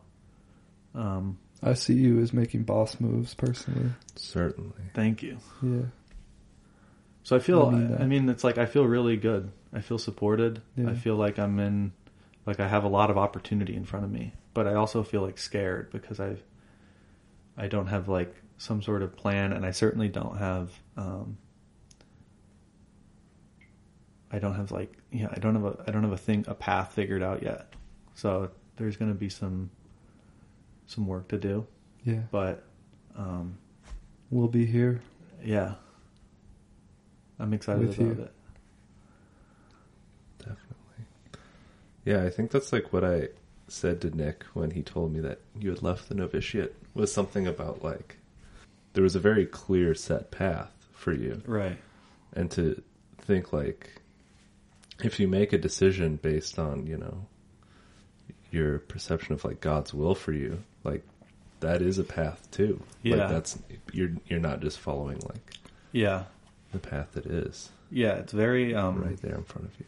Um, 0.96 1.38
I 1.62 1.74
see 1.74 1.94
you 1.96 2.20
as 2.22 2.34
making 2.34 2.64
boss 2.64 3.00
moves 3.00 3.34
personally. 3.34 3.90
Certainly. 4.16 4.72
thank 4.94 5.22
you. 5.24 5.38
Yeah. 5.62 5.84
So 7.24 7.36
I 7.36 7.40
feel, 7.40 7.64
I 7.66 8.04
I 8.04 8.06
mean 8.06 8.10
mean, 8.10 8.30
it's 8.30 8.44
like 8.44 8.58
I 8.58 8.66
feel 8.66 8.86
really 8.86 9.18
good. 9.18 9.52
I 9.74 9.82
feel 9.82 9.98
supported. 9.98 10.62
Yeah. 10.78 10.90
I 10.92 10.94
feel 10.96 11.16
like 11.16 11.38
I'm 11.40 11.60
in, 11.60 11.92
like 12.46 12.60
I 12.62 12.68
have 12.70 12.86
a 12.86 12.88
lot 12.88 13.10
of 13.10 13.18
opportunity 13.18 13.76
in 13.76 13.84
front 13.86 14.06
of 14.06 14.12
me, 14.12 14.34
but 14.54 14.66
I 14.66 14.76
also 14.76 15.04
feel 15.04 15.22
like 15.24 15.38
scared 15.38 15.90
because 15.92 16.20
I, 16.22 16.38
I 17.58 17.68
don't 17.68 17.88
have 17.88 18.08
like 18.08 18.34
some 18.58 18.82
sort 18.82 19.02
of 19.04 19.16
plan, 19.18 19.52
and 19.52 19.66
I 19.66 19.72
certainly 19.72 20.08
don't 20.08 20.38
have, 20.38 20.72
um, 20.96 21.38
I 24.32 24.40
don't 24.40 24.56
have 24.56 24.72
like, 24.72 24.92
yeah, 25.12 25.28
I 25.32 25.40
don't 25.40 25.56
have 25.56 25.64
a, 25.66 25.84
I 25.88 25.92
don't 25.92 26.04
have 26.04 26.12
a 26.12 26.18
thing, 26.18 26.44
a 26.48 26.54
path 26.54 26.94
figured 26.94 27.24
out 27.24 27.42
yet. 27.44 27.74
So 28.16 28.50
there's 28.76 28.98
going 28.98 29.12
to 29.12 29.18
be 29.18 29.30
some, 29.30 29.70
some 30.88 31.08
work 31.08 31.28
to 31.30 31.38
do, 31.38 31.66
Yeah. 32.04 32.22
but, 32.32 32.64
um, 33.18 33.58
We'll 34.30 34.48
be 34.50 34.66
here. 34.66 35.02
yeah, 35.44 35.76
I'm 37.40 37.54
excited 37.54 37.88
With 37.88 37.98
about 38.00 38.18
you. 38.18 38.24
it. 38.24 38.32
Definitely. 40.40 41.06
Yeah, 42.06 42.24
I 42.24 42.30
think 42.30 42.52
that's 42.52 42.72
like 42.74 42.92
what 42.94 43.04
I 43.04 43.30
said 43.68 44.02
to 44.02 44.10
Nick 44.16 44.44
when 44.54 44.72
he 44.72 44.82
told 44.82 45.14
me 45.14 45.20
that 45.22 45.40
you 45.60 45.70
had 45.70 45.82
left 45.82 46.10
the 46.10 46.16
novitiate 46.16 46.76
was 46.94 47.12
something 47.12 47.48
about 47.48 47.84
like 47.84 48.18
there 48.94 49.04
was 49.04 49.16
a 49.16 49.20
very 49.20 49.46
clear 49.46 49.94
set 49.94 50.32
path 50.32 50.72
for 50.92 51.14
you. 51.14 51.42
Right. 51.46 51.78
And 52.34 52.50
to 52.52 52.82
think 53.20 53.52
like 53.54 54.02
if 55.04 55.20
you 55.20 55.28
make 55.28 55.54
a 55.54 55.58
decision 55.58 56.16
based 56.18 56.58
on, 56.58 56.88
you 56.88 56.98
know, 56.98 57.26
your 58.52 58.80
perception 58.80 59.34
of 59.34 59.44
like 59.46 59.62
God's 59.62 59.94
will 59.94 60.16
for 60.16 60.34
you, 60.34 60.64
like 60.84 61.04
that 61.60 61.82
is 61.82 61.98
a 62.00 62.04
path 62.04 62.48
too. 62.52 62.82
Yeah. 63.04 63.18
Like 63.18 63.30
that's 63.30 63.60
you're 63.94 64.12
you're 64.28 64.40
not 64.40 64.62
just 64.62 64.80
following 64.80 65.20
like 65.28 65.54
Yeah. 65.92 66.24
the 66.72 66.80
path 66.80 67.12
that 67.14 67.26
is 67.26 67.70
Yeah, 67.92 68.14
it's 68.16 68.34
very 68.34 68.74
um 68.76 69.04
right 69.04 69.22
there 69.22 69.36
in 69.36 69.44
front 69.44 69.68
of 69.68 69.80
you. 69.80 69.86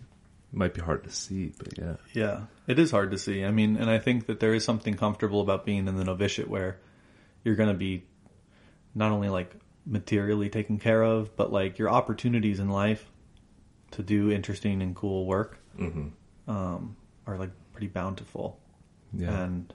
It 0.51 0.57
might 0.57 0.73
be 0.73 0.81
hard 0.81 1.03
to 1.03 1.11
see, 1.11 1.53
but 1.57 1.77
yeah. 1.77 1.95
yeah. 2.13 2.41
It 2.67 2.79
is 2.79 2.89
hard 2.91 3.11
to 3.11 3.17
see. 3.19 3.45
I 3.45 3.51
mean, 3.51 3.77
and 3.77 3.89
I 3.89 3.99
think 3.99 4.25
that 4.27 4.39
there 4.39 4.53
is 4.53 4.63
something 4.63 4.95
comfortable 4.95 5.41
about 5.41 5.63
being 5.65 5.87
in 5.87 5.95
the 5.95 6.03
novitiate 6.03 6.49
where 6.49 6.77
you're 7.43 7.55
going 7.55 7.69
to 7.69 7.75
be 7.77 8.03
not 8.95 9.11
only 9.11 9.29
like 9.29 9.53
materially 9.85 10.49
taken 10.49 10.79
care 10.79 11.03
of, 11.03 11.35
but 11.35 11.51
like 11.53 11.77
your 11.77 11.89
opportunities 11.89 12.59
in 12.59 12.69
life 12.69 13.05
to 13.91 14.03
do 14.03 14.31
interesting 14.31 14.81
and 14.81 14.95
cool 14.95 15.25
work 15.25 15.57
hmm 15.77 16.07
um 16.47 16.95
are 17.27 17.37
like 17.37 17.51
pretty 17.73 17.87
bountiful. 17.87 18.59
Yeah. 19.13 19.43
And 19.43 19.73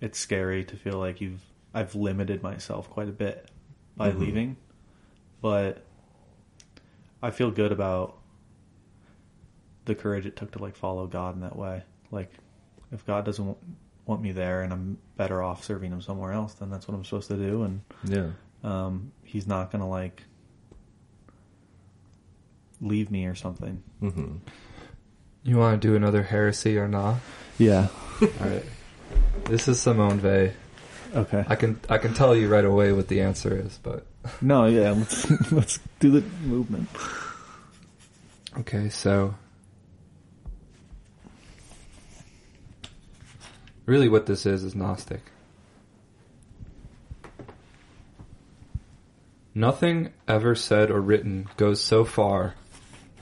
it's 0.00 0.18
scary 0.18 0.64
to 0.64 0.76
feel 0.76 0.98
like 0.98 1.20
you've 1.20 1.42
I've 1.74 1.94
limited 1.94 2.42
myself 2.42 2.88
quite 2.90 3.08
a 3.08 3.12
bit 3.12 3.50
by 3.96 4.10
Mhm. 4.10 4.18
leaving, 4.20 4.56
but 5.42 5.84
I 7.22 7.30
feel 7.30 7.50
good 7.50 7.72
about 7.72 8.16
the 9.84 9.94
courage 9.94 10.26
it 10.26 10.36
took 10.36 10.50
to 10.52 10.58
like 10.58 10.76
follow 10.76 11.06
God 11.06 11.34
in 11.34 11.40
that 11.40 11.56
way. 11.56 11.82
Like, 12.10 12.30
if 12.92 13.04
God 13.06 13.24
doesn't 13.24 13.44
want, 13.44 13.58
want 14.06 14.22
me 14.22 14.32
there 14.32 14.62
and 14.62 14.72
I'm 14.72 14.98
better 15.16 15.42
off 15.42 15.64
serving 15.64 15.90
Him 15.92 16.00
somewhere 16.00 16.32
else, 16.32 16.54
then 16.54 16.70
that's 16.70 16.86
what 16.88 16.94
I'm 16.94 17.04
supposed 17.04 17.28
to 17.28 17.36
do. 17.36 17.62
And 17.64 17.80
yeah. 18.04 18.30
um, 18.64 19.12
He's 19.24 19.46
not 19.46 19.70
gonna 19.70 19.88
like 19.88 20.22
leave 22.80 23.10
me 23.10 23.26
or 23.26 23.34
something. 23.34 23.82
hmm 24.00 24.36
You 25.42 25.56
want 25.58 25.80
to 25.80 25.88
do 25.88 25.96
another 25.96 26.22
heresy 26.22 26.78
or 26.78 26.88
not? 26.88 27.16
Yeah. 27.58 27.88
All 28.22 28.28
right. 28.48 28.64
This 29.44 29.68
is 29.68 29.80
Simone 29.80 30.20
Weil. 30.22 30.52
Okay. 31.14 31.44
I 31.48 31.54
can 31.56 31.80
I 31.88 31.98
can 31.98 32.12
tell 32.14 32.36
you 32.36 32.48
right 32.48 32.64
away 32.64 32.92
what 32.92 33.08
the 33.08 33.22
answer 33.22 33.56
is, 33.58 33.78
but 33.82 34.06
No. 34.42 34.66
Yeah. 34.66 34.90
Let's 34.92 35.52
let's 35.52 35.78
do 36.00 36.10
the 36.10 36.20
movement. 36.46 36.88
okay. 38.58 38.88
So, 38.90 39.34
really, 43.86 44.08
what 44.08 44.26
this 44.26 44.44
is 44.46 44.62
is 44.64 44.74
Gnostic. 44.74 45.22
Nothing 49.54 50.10
ever 50.28 50.54
said 50.54 50.90
or 50.90 51.00
written 51.00 51.48
goes 51.56 51.80
so 51.80 52.04
far 52.04 52.54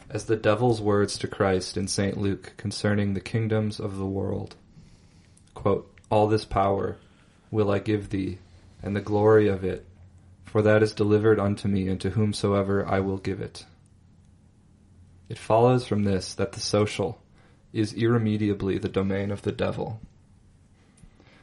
as 0.09 0.25
the 0.25 0.37
devil's 0.37 0.81
words 0.81 1.19
to 1.19 1.27
Christ 1.27 1.77
in 1.77 1.89
St. 1.89 2.17
Luke 2.17 2.55
concerning 2.57 3.15
the 3.15 3.21
kingdoms 3.21 3.81
of 3.81 3.97
the 3.97 4.07
world. 4.07 4.57
Quote, 5.55 5.93
All 6.11 6.29
this 6.29 6.45
power 6.45 6.97
will 7.51 7.71
I 7.71 7.79
give 7.79 8.11
thee, 8.11 8.39
and 8.83 8.95
the 8.95 9.01
glory 9.01 9.49
of 9.49 9.65
it, 9.65 9.85
for 10.45 10.63
that 10.63 10.83
is 10.83 10.95
delivered 10.95 11.41
unto 11.41 11.69
me, 11.69 11.89
and 11.89 12.01
to 12.01 12.11
whomsoever 12.11 12.87
I 12.87 13.01
will 13.01 13.19
give 13.19 13.41
it. 13.41 13.65
It 15.29 15.39
follows 15.39 15.87
from 15.87 16.05
this 16.05 16.35
that 16.35 16.53
the 16.53 16.61
social 16.61 17.21
is 17.73 17.93
irremediably 17.93 18.79
the 18.79 18.89
domain 18.89 19.31
of 19.31 19.43
the 19.43 19.53
devil. 19.53 20.01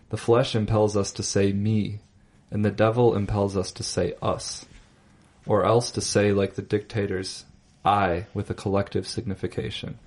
The 0.10 0.18
flesh 0.18 0.56
impels 0.56 0.96
us 0.96 1.12
to 1.14 1.24
say 1.24 1.52
me, 1.52 2.00
and 2.50 2.64
the 2.64 2.72
devil 2.72 3.16
impels 3.16 3.58
us 3.58 3.72
to 3.74 3.84
say 3.84 4.14
us, 4.22 4.66
or 5.46 5.66
else 5.66 5.92
to 5.92 6.02
say 6.02 6.32
like 6.32 6.56
the 6.56 6.62
dictators, 6.62 7.46
I 7.86 8.28
with 8.34 8.50
a 8.50 8.54
collective 8.54 9.08
signification. 9.08 10.00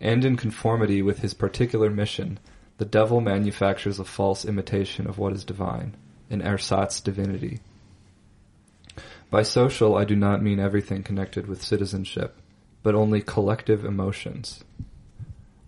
And 0.00 0.24
in 0.24 0.36
conformity 0.36 1.00
with 1.00 1.20
his 1.20 1.34
particular 1.34 1.88
mission, 1.88 2.38
the 2.78 2.84
devil 2.84 3.20
manufactures 3.20 4.00
a 4.00 4.04
false 4.04 4.44
imitation 4.44 5.06
of 5.06 5.18
what 5.18 5.32
is 5.32 5.44
divine, 5.44 5.94
an 6.30 6.42
ersatz 6.42 7.00
divinity. 7.00 7.60
By 9.30 9.44
social, 9.44 9.96
I 9.96 10.04
do 10.04 10.16
not 10.16 10.42
mean 10.42 10.58
everything 10.58 11.02
connected 11.02 11.46
with 11.46 11.62
citizenship, 11.62 12.36
but 12.82 12.94
only 12.94 13.22
collective 13.22 13.84
emotions. 13.84 14.64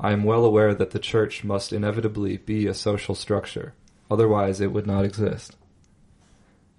I 0.00 0.12
am 0.12 0.24
well 0.24 0.44
aware 0.44 0.74
that 0.74 0.90
the 0.90 0.98
church 0.98 1.44
must 1.44 1.72
inevitably 1.72 2.38
be 2.38 2.66
a 2.66 2.74
social 2.74 3.14
structure, 3.14 3.74
otherwise 4.10 4.60
it 4.60 4.72
would 4.72 4.86
not 4.86 5.04
exist. 5.04 5.56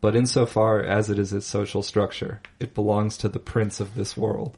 But 0.01 0.15
insofar 0.15 0.81
as 0.81 1.09
it 1.09 1.17
is 1.17 1.33
its 1.33 1.45
social 1.45 1.81
structure, 1.81 2.41
it 2.59 2.75
belongs 2.75 3.17
to 3.17 3.29
the 3.29 3.39
prince 3.39 3.79
of 3.79 3.95
this 3.95 4.15
world. 4.15 4.55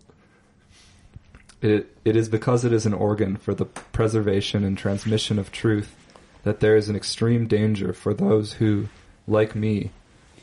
It, 1.61 1.95
it 2.05 2.15
is 2.15 2.29
because 2.29 2.63
it 2.63 2.73
is 2.73 2.85
an 2.85 2.93
organ 2.93 3.37
for 3.37 3.53
the 3.53 3.65
preservation 3.65 4.63
and 4.63 4.77
transmission 4.77 5.39
of 5.39 5.51
truth 5.51 5.95
that 6.43 6.59
there 6.59 6.75
is 6.75 6.87
an 6.89 6.95
extreme 6.95 7.47
danger 7.47 7.93
for 7.93 8.13
those 8.13 8.53
who, 8.53 8.87
like 9.27 9.55
me, 9.55 9.91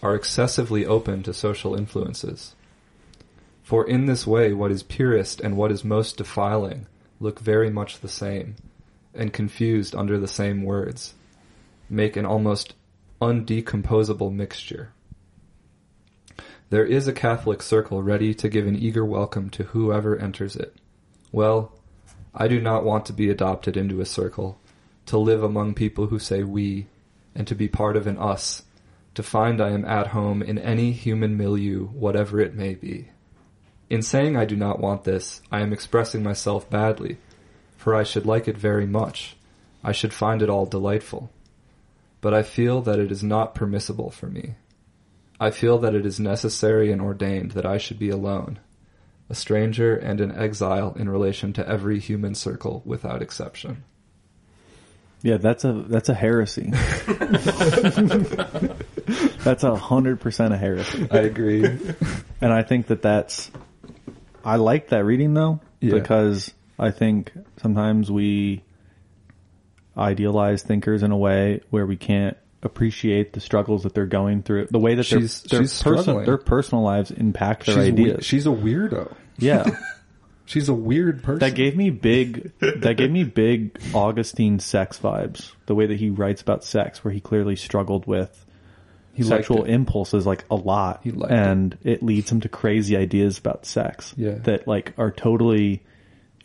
are 0.03 0.15
excessively 0.15 0.85
open 0.85 1.23
to 1.23 1.33
social 1.33 1.75
influences. 1.75 2.55
For 3.63 3.89
in 3.89 4.05
this 4.05 4.27
way 4.27 4.53
what 4.53 4.71
is 4.71 4.83
purest 4.83 5.41
and 5.41 5.57
what 5.57 5.73
is 5.73 5.85
most 5.85 6.19
defiling 6.19 6.87
look 7.21 7.41
very 7.41 7.71
much 7.71 8.01
the 8.01 8.09
same, 8.09 8.57
and 9.15 9.33
confused 9.33 9.95
under 9.95 10.19
the 10.19 10.29
same 10.29 10.63
words, 10.63 11.15
make 11.89 12.17
an 12.17 12.27
almost 12.27 12.75
undecomposable 13.21 14.33
mixture. 14.33 14.93
There 16.71 16.85
is 16.85 17.07
a 17.07 17.13
Catholic 17.13 17.63
circle 17.63 18.03
ready 18.03 18.35
to 18.35 18.49
give 18.49 18.67
an 18.67 18.77
eager 18.77 19.05
welcome 19.05 19.51
to 19.51 19.65
whoever 19.65 20.19
enters 20.19 20.57
it. 20.57 20.75
Well, 21.31 21.73
I 22.35 22.49
do 22.49 22.61
not 22.61 22.85
want 22.85 23.07
to 23.07 23.13
be 23.13 23.31
adopted 23.31 23.77
into 23.77 24.01
a 24.01 24.07
circle, 24.07 24.59
to 25.07 25.19
live 25.19 25.43
among 25.43 25.75
people 25.75 26.07
who 26.07 26.19
say 26.19 26.43
we, 26.43 26.87
and 27.35 27.47
to 27.47 27.55
be 27.55 27.69
part 27.69 27.97
of 27.97 28.07
an 28.07 28.19
us, 28.19 28.63
to 29.15 29.23
find 29.23 29.61
I 29.61 29.71
am 29.71 29.85
at 29.85 30.09
home 30.09 30.43
in 30.43 30.59
any 30.59 30.93
human 30.93 31.37
milieu, 31.37 31.87
whatever 31.87 32.41
it 32.41 32.55
may 32.55 32.75
be. 32.75 33.09
In 33.89 34.03
saying 34.03 34.37
I 34.37 34.45
do 34.45 34.57
not 34.57 34.81
want 34.81 35.05
this, 35.05 35.43
I 35.53 35.61
am 35.61 35.73
expressing 35.73 36.23
myself 36.23 36.69
badly, 36.69 37.19
for 37.77 37.95
I 37.95 38.03
should 38.03 38.27
like 38.27 38.49
it 38.49 38.59
very 38.59 38.87
much. 38.87 39.37
I 39.85 39.93
should 39.93 40.13
find 40.13 40.43
it 40.43 40.51
all 40.51 40.67
delightful. 40.67 41.31
But 42.25 42.33
I 42.33 42.43
feel 42.43 42.81
that 42.81 42.99
it 42.99 43.13
is 43.13 43.23
not 43.23 43.55
permissible 43.55 44.11
for 44.11 44.29
me. 44.29 44.55
I 45.39 45.51
feel 45.51 45.77
that 45.81 45.95
it 45.95 46.07
is 46.07 46.19
necessary 46.19 46.91
and 46.91 47.03
ordained 47.03 47.51
that 47.51 47.67
I 47.67 47.77
should 47.77 47.99
be 47.99 48.09
alone, 48.09 48.61
a 49.29 49.35
stranger 49.35 49.95
and 49.95 50.23
an 50.23 50.35
exile 50.35 50.95
in 50.99 51.11
relation 51.11 51.53
to 51.53 51.69
every 51.69 51.99
human 52.01 52.35
circle 52.35 52.81
without 52.87 53.21
exception. 53.21 53.85
Yeah, 55.21 55.37
that's 55.37 55.65
a 55.67 55.75
that's 55.87 56.09
a 56.09 56.15
heresy. 56.15 56.71
that's 59.45 59.65
a 59.65 59.77
hundred 59.77 60.19
percent 60.19 60.55
a 60.55 60.57
heresy, 60.57 61.07
I 61.11 61.19
agree. 61.19 61.67
and 62.41 62.55
I 62.55 62.63
think 62.63 62.87
that 62.87 63.03
that's. 63.03 63.51
I 64.43 64.57
like 64.57 64.89
that 64.89 65.05
reading 65.05 65.35
though 65.35 65.61
Yeah. 65.83 65.93
because 65.93 66.55
I 66.79 66.91
think 66.91 67.33
sometimes 67.59 68.11
we 68.11 68.63
idealize 69.97 70.63
thinkers 70.63 71.03
in 71.03 71.11
a 71.13 71.17
way 71.17 71.61
where 71.71 71.87
we 71.87 71.97
can't 71.97 72.37
appreciate 72.63 73.33
the 73.35 73.41
struggles 73.41 73.83
that 73.83 73.95
they're 73.95 74.07
going 74.07 74.43
through, 74.43 74.67
the 74.71 74.79
way 74.79 74.95
that 74.95 75.05
She's- 75.05 75.41
their 75.43 75.61
their, 75.61 75.69
she's 75.69 75.83
person, 75.83 76.25
their 76.25 76.39
personal 76.39 76.83
lives 76.83 77.11
impact 77.11 77.67
their 77.67 77.75
she's, 77.77 77.93
we- 77.93 78.03
ideas. 78.11 78.25
she's 78.27 78.47
a 78.47 78.51
weirdo. 78.51 79.13
yeah. 79.39 79.65
She's 80.47 80.69
a 80.69 80.75
weird 80.75 81.23
person. 81.23 81.39
That 81.39 81.55
gave 81.55 81.75
me 81.75 81.89
big. 81.89 82.53
That 82.61 82.99
gave 82.99 83.11
me 83.11 83.25
big 83.25 83.81
Augustine 83.95 84.59
sex 84.59 84.99
vibes. 84.99 85.53
The 85.65 85.75
way 85.75 85.87
that 85.87 85.99
he 85.99 86.11
writes 86.11 86.43
about 86.43 86.65
sex, 86.65 87.03
where 87.03 87.15
he 87.15 87.21
clearly 87.21 87.57
struggled 87.57 88.07
with 88.07 88.45
liked 89.17 89.27
sexual 89.47 89.65
impulses 89.65 90.27
like 90.27 90.45
a 90.51 90.55
lot, 90.55 91.01
He 91.03 91.15
and 91.31 91.79
it. 91.83 92.03
leads 92.03 92.31
him 92.31 92.43
to 92.43 92.51
crazy 92.51 92.95
ideas 92.95 93.39
about 93.39 93.65
sex. 93.65 94.13
Yeah. 94.19 94.33
that 94.43 94.69
like 94.69 94.93
are 94.99 95.11
totally 95.11 95.83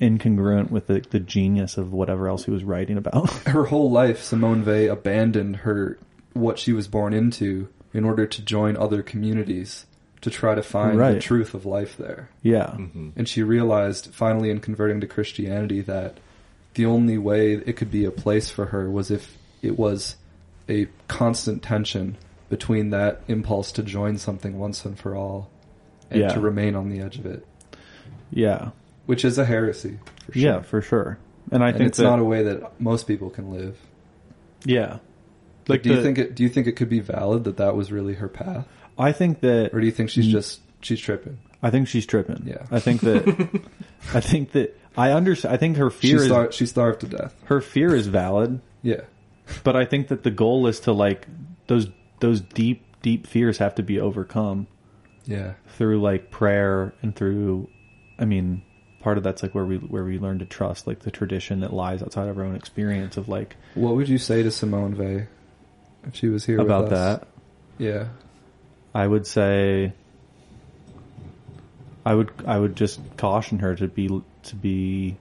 incongruent 0.02 0.72
with 0.72 0.88
the, 0.88 1.02
the 1.10 1.20
genius 1.20 1.78
of 1.78 1.92
whatever 1.92 2.28
else 2.28 2.46
he 2.46 2.52
was 2.52 2.64
writing 2.64 2.98
about. 2.98 3.30
her 3.48 3.66
whole 3.66 3.92
life, 3.92 4.22
Simone 4.22 4.66
Weil 4.66 4.92
abandoned 4.92 5.58
her 5.58 5.98
what 6.34 6.60
she 6.60 6.72
was 6.74 6.88
born 6.88 7.14
into 7.14 7.68
in 7.94 8.06
order 8.06 8.26
to 8.26 8.42
join 8.42 8.78
other 8.78 9.02
communities 9.02 9.86
to 10.22 10.30
try 10.30 10.54
to 10.54 10.62
find 10.62 11.00
the 11.00 11.20
truth 11.20 11.54
of 11.54 11.66
life 11.66 11.98
there. 11.98 12.30
yeah, 12.42 12.68
mm-hmm. 12.78 13.10
And 13.16 13.28
she 13.28 13.42
realized 13.42 14.14
finally 14.14 14.50
in 14.50 14.60
converting 14.60 15.00
to 15.02 15.08
Christianity 15.08 15.82
that 15.82 16.18
the 16.74 16.86
only 16.86 17.18
way 17.18 17.54
it 17.54 17.74
could 17.74 17.90
be 17.90 18.06
a 18.06 18.12
place 18.12 18.50
for 18.50 18.68
her 18.68 18.90
was 18.90 19.10
if 19.12 19.38
it 19.62 19.80
was 19.80 20.18
a 20.68 20.88
constant 21.08 21.64
tension 21.64 22.18
between 22.50 22.90
that 22.90 23.22
impulse 23.28 23.72
to 23.74 23.84
join 23.84 24.18
something 24.18 24.60
once 24.60 24.86
and 24.86 25.00
for 25.00 25.16
all 25.16 25.50
and 26.12 26.22
Yeah. 26.22 26.34
to 26.34 26.40
remain 26.40 26.76
on 26.76 26.90
the 26.90 27.00
edge 27.00 27.18
of 27.18 27.26
it, 27.26 27.46
yeah, 28.32 28.70
which 29.10 29.26
is 29.26 29.40
a 29.40 29.46
heresy. 29.46 29.98
For 30.28 30.34
sure. 30.34 30.42
yeah, 30.42 30.62
for 30.62 30.82
sure. 30.84 31.18
And 31.52 31.64
I 31.64 31.70
and 31.70 31.78
think 31.78 31.88
it's 31.88 31.98
that, 31.98 32.04
not 32.04 32.20
a 32.20 32.24
way 32.24 32.44
that 32.44 32.80
most 32.80 33.08
people 33.08 33.32
can 33.32 33.52
live. 33.52 33.76
yeah. 34.64 35.00
Like, 35.68 35.82
do 35.82 35.90
you 35.90 36.04
think 36.04 36.20
it? 36.20 36.36
Do 36.36 36.44
you 36.44 36.50
think 36.50 36.68
it 36.68 36.74
could 36.74 36.90
be 36.90 37.00
valid 37.00 37.46
that 37.46 37.58
that 37.58 37.76
was 37.76 37.92
really 37.92 38.14
her 38.14 38.28
path, 38.28 38.68
I 39.00 39.12
think 39.12 39.40
that 39.40 39.72
or 39.74 39.80
do 39.80 39.86
you 39.88 39.92
think 39.92 40.12
she's 40.12 40.28
mm. 40.28 40.32
just 40.32 40.62
she's 40.82 41.00
tripping? 41.00 41.40
I 41.64 41.72
think 41.72 41.88
she's 41.88 42.06
tripping. 42.06 42.44
Yeah. 42.46 42.68
I 42.70 42.80
think 42.80 43.02
that 43.02 43.62
I 44.14 44.20
think 44.20 44.52
that 44.52 44.80
I 44.96 45.12
understand. 45.12 45.56
I 45.56 45.58
think 45.58 45.78
her 45.78 45.90
She 45.90 46.10
fear 46.10 46.48
is. 46.48 46.56
She 46.56 46.68
starved 46.68 47.02
to 47.02 47.08
death. 47.08 47.36
her 47.46 47.62
fear 47.62 47.96
is 47.96 48.06
valid, 48.06 48.62
Yeah, 48.84 49.02
but 49.64 49.76
I 49.76 49.86
think 49.86 50.10
that 50.10 50.22
the 50.22 50.32
goal 50.32 50.68
is 50.68 50.82
to 50.82 50.92
like 50.92 51.28
those 51.66 51.88
those 52.20 52.42
deep 52.42 52.84
deep 53.02 53.26
fears 53.26 53.58
have 53.58 53.74
to 53.76 53.84
be 53.84 54.00
overcome 54.00 54.68
yeah, 55.26 55.54
through 55.78 56.00
like 56.00 56.30
prayer 56.30 56.94
and 57.02 57.16
through 57.16 57.70
I 58.20 58.26
mean 58.26 58.64
part 59.02 59.18
of 59.18 59.24
that's 59.24 59.42
like 59.44 59.56
where 59.56 59.66
we 59.66 59.78
where 59.78 60.04
we 60.04 60.20
learn 60.20 60.40
to 60.40 60.46
trust 60.46 60.88
like 60.88 61.00
the 61.00 61.12
tradition 61.12 61.62
that 61.62 61.72
lies 61.74 62.02
outside 62.02 62.28
of 62.28 62.38
our 62.38 62.44
own 62.44 62.56
experience 62.56 63.18
of 63.18 63.30
like 63.30 63.56
What 63.76 63.96
would 63.96 64.10
you 64.10 64.18
say 64.18 64.44
to 64.44 64.52
Simone 64.52 64.98
Weil 64.98 65.28
if 66.08 66.16
she 66.16 66.28
was 66.28 66.46
here 66.46 66.60
about 66.60 66.86
with 66.86 66.94
us? 66.94 67.20
that. 67.20 67.28
Yeah, 67.78 68.08
I 68.94 69.08
would 69.08 69.26
say 69.26 69.94
I 72.06 72.14
would 72.14 72.30
I 72.46 72.58
would 72.58 72.76
just 72.76 73.00
caution 73.18 73.60
her 73.60 73.76
to 73.76 73.88
be 73.88 74.22
to 74.44 74.56
be 74.56 75.18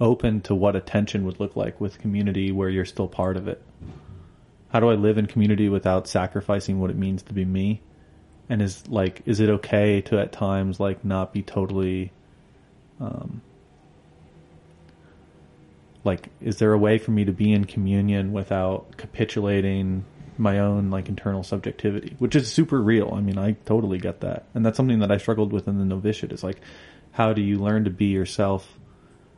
open 0.00 0.42
to 0.42 0.54
what 0.54 0.76
attention 0.76 1.24
would 1.24 1.40
look 1.40 1.56
like 1.56 1.80
with 1.80 1.98
community 1.98 2.52
where 2.52 2.68
you're 2.68 2.84
still 2.84 3.08
part 3.08 3.36
of 3.36 3.48
it. 3.48 3.62
How 4.68 4.80
do 4.80 4.90
I 4.90 4.94
live 4.94 5.16
in 5.16 5.26
community 5.26 5.68
without 5.68 6.06
sacrificing 6.06 6.80
what 6.80 6.90
it 6.90 6.96
means 6.96 7.22
to 7.24 7.32
be 7.32 7.44
me? 7.44 7.80
And 8.48 8.60
is 8.60 8.86
like 8.88 9.22
is 9.26 9.40
it 9.40 9.48
okay 9.48 10.00
to 10.02 10.18
at 10.20 10.32
times 10.32 10.78
like 10.78 11.04
not 11.04 11.32
be 11.32 11.42
totally 11.42 12.12
um 13.00 13.40
like 16.04 16.28
is 16.40 16.58
there 16.58 16.72
a 16.72 16.78
way 16.78 16.98
for 16.98 17.10
me 17.10 17.24
to 17.24 17.32
be 17.32 17.52
in 17.52 17.64
communion 17.64 18.32
without 18.32 18.96
capitulating 18.96 20.04
my 20.38 20.58
own 20.58 20.90
like 20.90 21.08
internal 21.08 21.42
subjectivity 21.42 22.14
which 22.18 22.36
is 22.36 22.50
super 22.50 22.80
real 22.80 23.12
i 23.14 23.20
mean 23.20 23.38
i 23.38 23.52
totally 23.64 23.98
get 23.98 24.20
that 24.20 24.44
and 24.54 24.64
that's 24.64 24.76
something 24.76 24.98
that 25.00 25.10
i 25.10 25.16
struggled 25.16 25.52
with 25.52 25.66
in 25.66 25.78
the 25.78 25.84
novitiate 25.84 26.32
is 26.32 26.44
like 26.44 26.60
how 27.12 27.32
do 27.32 27.40
you 27.40 27.58
learn 27.58 27.84
to 27.84 27.90
be 27.90 28.06
yourself 28.06 28.78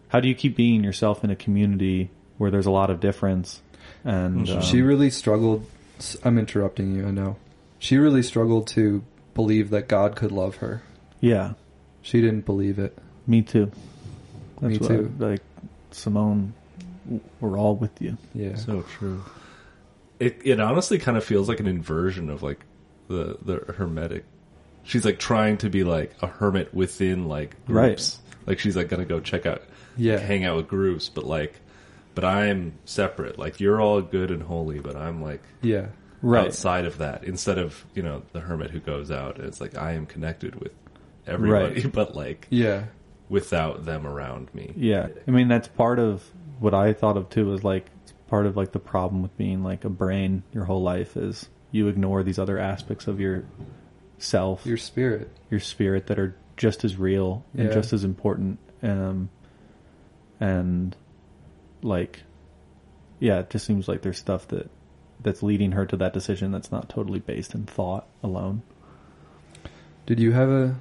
how 0.09 0.21
do 0.21 0.29
you 0.29 0.35
keep 0.35 0.57
being 0.57 0.83
yourself 0.83 1.23
in 1.23 1.31
a 1.31 1.37
community 1.37 2.11
where 2.37 2.51
there's 2.51 2.67
a 2.67 2.71
lot 2.71 2.91
of 2.91 3.01
difference 3.01 3.63
and 4.05 4.49
um, 4.49 4.63
she 4.63 4.83
really 4.83 5.11
struggled. 5.11 5.67
I'm 6.25 6.39
interrupting 6.39 6.95
you. 6.95 7.07
I 7.07 7.11
know. 7.11 7.37
She 7.79 7.97
really 7.97 8.23
struggled 8.23 8.67
to 8.69 9.05
believe 9.35 9.71
that 9.71 9.89
God 9.89 10.17
could 10.17 10.33
love 10.33 10.57
her. 10.57 10.83
yeah 11.21 11.55
She 12.03 12.21
didn't 12.21 12.45
believe 12.45 12.79
it. 12.79 12.97
Me 13.29 13.43
too 13.43 13.71
that's 14.61 14.73
Me 14.73 14.79
what 14.79 14.89
too. 14.89 15.13
I- 15.21 15.25
like 15.25 15.43
simone 15.93 16.53
we're 17.41 17.57
all 17.59 17.77
with 17.77 18.03
you 18.03 18.17
Yeah, 18.35 18.57
So 18.57 18.83
true. 18.99 19.23
It 20.21 20.41
it 20.45 20.59
honestly 20.61 20.99
kind 20.99 21.17
of 21.17 21.25
feels 21.25 21.49
like 21.49 21.61
an 21.61 21.67
inversion 21.69 22.29
of 22.29 22.43
like 22.43 22.59
the 23.09 23.39
the 23.41 23.73
hermetic. 23.75 24.25
She's 24.83 25.05
like 25.05 25.19
trying 25.19 25.59
to 25.59 25.71
be 25.71 25.85
like 25.85 26.15
a 26.21 26.27
hermit 26.27 26.75
within 26.75 27.29
like 27.29 27.55
groups. 27.67 28.19
Like 28.47 28.59
she's 28.59 28.77
like 28.77 28.89
gonna 28.89 29.05
go 29.05 29.21
check 29.21 29.47
out, 29.47 29.63
Yeah. 29.97 30.19
hang 30.19 30.45
out 30.45 30.57
with 30.57 30.67
groups, 30.69 31.09
but 31.09 31.25
like, 31.25 31.55
but 32.15 32.25
I'm 32.25 32.73
separate. 32.85 33.39
Like 33.39 33.61
you're 33.61 33.81
all 33.81 34.03
good 34.03 34.31
and 34.31 34.43
holy, 34.43 34.81
but 34.81 34.97
I'm 34.97 35.23
like 35.23 35.43
yeah, 35.63 35.87
right 36.21 36.47
outside 36.47 36.85
of 36.85 36.99
that. 36.99 37.25
Instead 37.25 37.59
of 37.59 37.85
you 37.95 38.03
know 38.03 38.23
the 38.33 38.41
hermit 38.41 38.71
who 38.71 38.81
goes 38.81 39.11
out, 39.11 39.39
it's 39.39 39.61
like 39.61 39.77
I 39.79 39.93
am 39.93 40.05
connected 40.05 40.57
with 40.57 40.73
everybody, 41.27 41.83
Right. 41.83 41.93
but 42.01 42.15
like 42.17 42.47
yeah, 42.51 42.85
without 43.29 43.85
them 43.85 44.07
around 44.07 44.53
me. 44.55 44.73
Yeah, 44.77 45.09
I 45.27 45.31
mean 45.31 45.49
that's 45.49 45.69
part 45.69 45.99
of 45.99 46.25
what 46.59 46.75
I 46.75 46.93
thought 46.93 47.17
of 47.17 47.29
too. 47.31 47.53
Is 47.53 47.65
like 47.65 47.87
it's 48.03 48.13
part 48.29 48.47
of 48.47 48.57
like 48.57 48.73
the 48.73 48.79
problem 48.79 49.23
with 49.23 49.37
being 49.37 49.63
like 49.63 49.85
a 49.85 49.91
brain 49.91 50.43
your 50.53 50.65
whole 50.65 50.83
life 50.83 51.17
is 51.17 51.49
you 51.71 51.89
ignore 51.89 52.23
these 52.23 52.39
other 52.39 52.59
aspects 52.59 53.07
of 53.07 53.21
your 53.21 53.45
self, 54.19 54.65
your 54.67 54.77
spirit, 54.77 55.31
your, 55.51 55.61
spirit. 55.61 56.05
spirit 56.05 56.07
that 56.09 56.19
are 56.19 56.37
just 56.57 56.85
as 56.85 56.97
real 56.97 57.45
and 57.57 57.73
just 57.73 57.93
as 57.93 58.05
important. 58.05 58.59
Um, 58.83 59.31
and 60.41 60.97
like, 61.83 62.23
yeah, 63.21 63.41
it 63.41 63.51
just 63.51 63.67
seems 63.67 63.89
like 63.89 64.03
there's 64.03 64.19
stuff 64.19 64.49
that 64.49 64.71
that's 65.21 65.43
leading 65.43 65.73
her 65.73 65.85
to 65.85 65.97
that 65.97 66.13
decision 66.13 66.53
that's 66.53 66.71
not 66.71 66.89
totally 66.89 67.19
based 67.19 67.55
in 67.55 67.65
thought 67.65 68.07
alone. 68.23 68.63
Did 70.07 70.21
you 70.21 70.33
have 70.33 70.49
a 70.49 70.77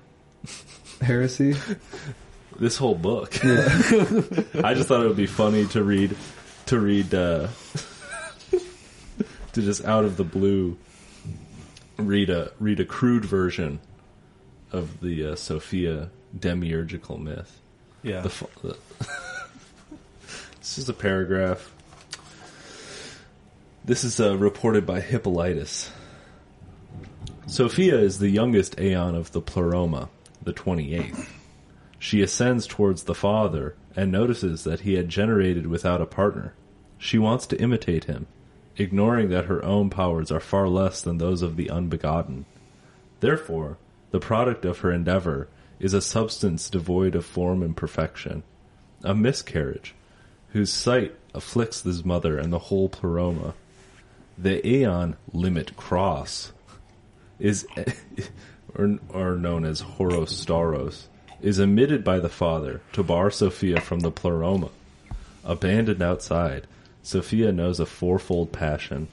heresy? 1.02 1.56
this 2.60 2.78
whole 2.78 2.96
book. 2.96 3.34
I 3.46 4.74
just 4.74 4.88
thought 4.88 5.04
it 5.04 5.08
would 5.08 5.18
be 5.18 5.28
funny 5.28 5.66
to 5.68 5.84
read, 5.84 6.16
to 6.68 6.80
read, 6.80 7.14
uh, 7.14 7.48
to 9.54 9.62
just 9.62 9.86
out 9.86 10.06
of 10.06 10.18
the 10.18 10.24
blue 10.24 10.78
read 11.98 12.30
a 12.30 12.52
read 12.60 12.80
a 12.80 12.86
crude 12.86 13.26
version 13.26 13.80
of 14.72 15.00
the 15.02 15.32
uh, 15.32 15.36
Sophia 15.36 16.10
demiurgical 16.38 17.18
myth. 17.18 17.60
Yeah. 18.04 18.22
The, 18.22 18.48
the 18.62 18.78
this 20.60 20.78
is 20.78 20.90
a 20.90 20.94
paragraph. 20.94 21.74
This 23.86 24.04
is 24.04 24.20
uh, 24.20 24.38
reported 24.38 24.86
by 24.86 25.00
Hippolytus. 25.00 25.90
Sophia 27.48 27.98
is 27.98 28.20
the 28.20 28.30
youngest 28.30 28.78
aeon 28.78 29.16
of 29.16 29.32
the 29.32 29.42
Pleroma, 29.42 30.10
the 30.44 30.52
28th. 30.52 31.26
She 32.08 32.22
ascends 32.22 32.66
towards 32.66 33.04
the 33.04 33.14
father 33.14 33.76
and 33.94 34.10
notices 34.10 34.64
that 34.64 34.80
he 34.80 34.94
had 34.94 35.10
generated 35.10 35.68
without 35.68 36.00
a 36.00 36.06
partner. 36.06 36.54
She 36.98 37.18
wants 37.18 37.46
to 37.48 37.62
imitate 37.62 38.06
him, 38.06 38.28
ignoring 38.78 39.28
that 39.28 39.48
her 39.48 39.62
own 39.66 39.90
powers 39.90 40.32
are 40.32 40.40
far 40.40 40.70
less 40.70 41.02
than 41.02 41.18
those 41.18 41.42
of 41.42 41.58
the 41.58 41.70
unbegotten. 41.70 42.46
Therefore, 43.20 43.78
the 44.12 44.22
product 44.22 44.64
of 44.64 44.78
her 44.80 44.90
endeavor 44.90 45.50
is 45.82 45.94
a 45.94 46.00
substance 46.00 46.70
devoid 46.70 47.14
of 47.14 47.26
form 47.26 47.62
and 47.62 47.76
perfection, 47.76 48.44
a 49.04 49.14
miscarriage, 49.14 49.94
whose 50.54 50.72
sight 50.72 51.14
afflicts 51.34 51.82
this 51.82 52.06
mother 52.06 52.38
and 52.38 52.54
the 52.54 52.68
whole 52.70 52.88
pleroma. 52.88 53.54
The 54.38 54.66
aeon 54.66 55.18
limit 55.34 55.76
cross 55.76 56.54
is, 57.38 57.68
or, 58.76 58.98
or 59.10 59.36
known 59.36 59.66
as 59.66 59.82
Horostauros, 59.82 61.08
is 61.42 61.60
emitted 61.60 62.04
by 62.04 62.20
the 62.20 62.30
father 62.30 62.82
to 62.94 63.04
bar 63.04 63.30
Sophia 63.30 63.80
from 63.80 64.00
the 64.00 64.12
pleroma. 64.12 64.70
Abandoned 65.44 66.02
outside, 66.02 66.68
Sophia 67.04 67.52
knows 67.52 67.80
a 67.80 67.86
fourfold 67.86 68.52
passion 68.52 69.08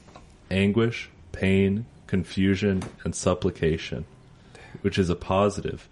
anguish, 0.50 1.10
pain, 1.32 1.86
confusion, 2.06 2.82
and 3.04 3.14
supplication, 3.14 4.04
which 4.82 4.98
is 4.98 5.10
a 5.10 5.16
positive 5.16 5.88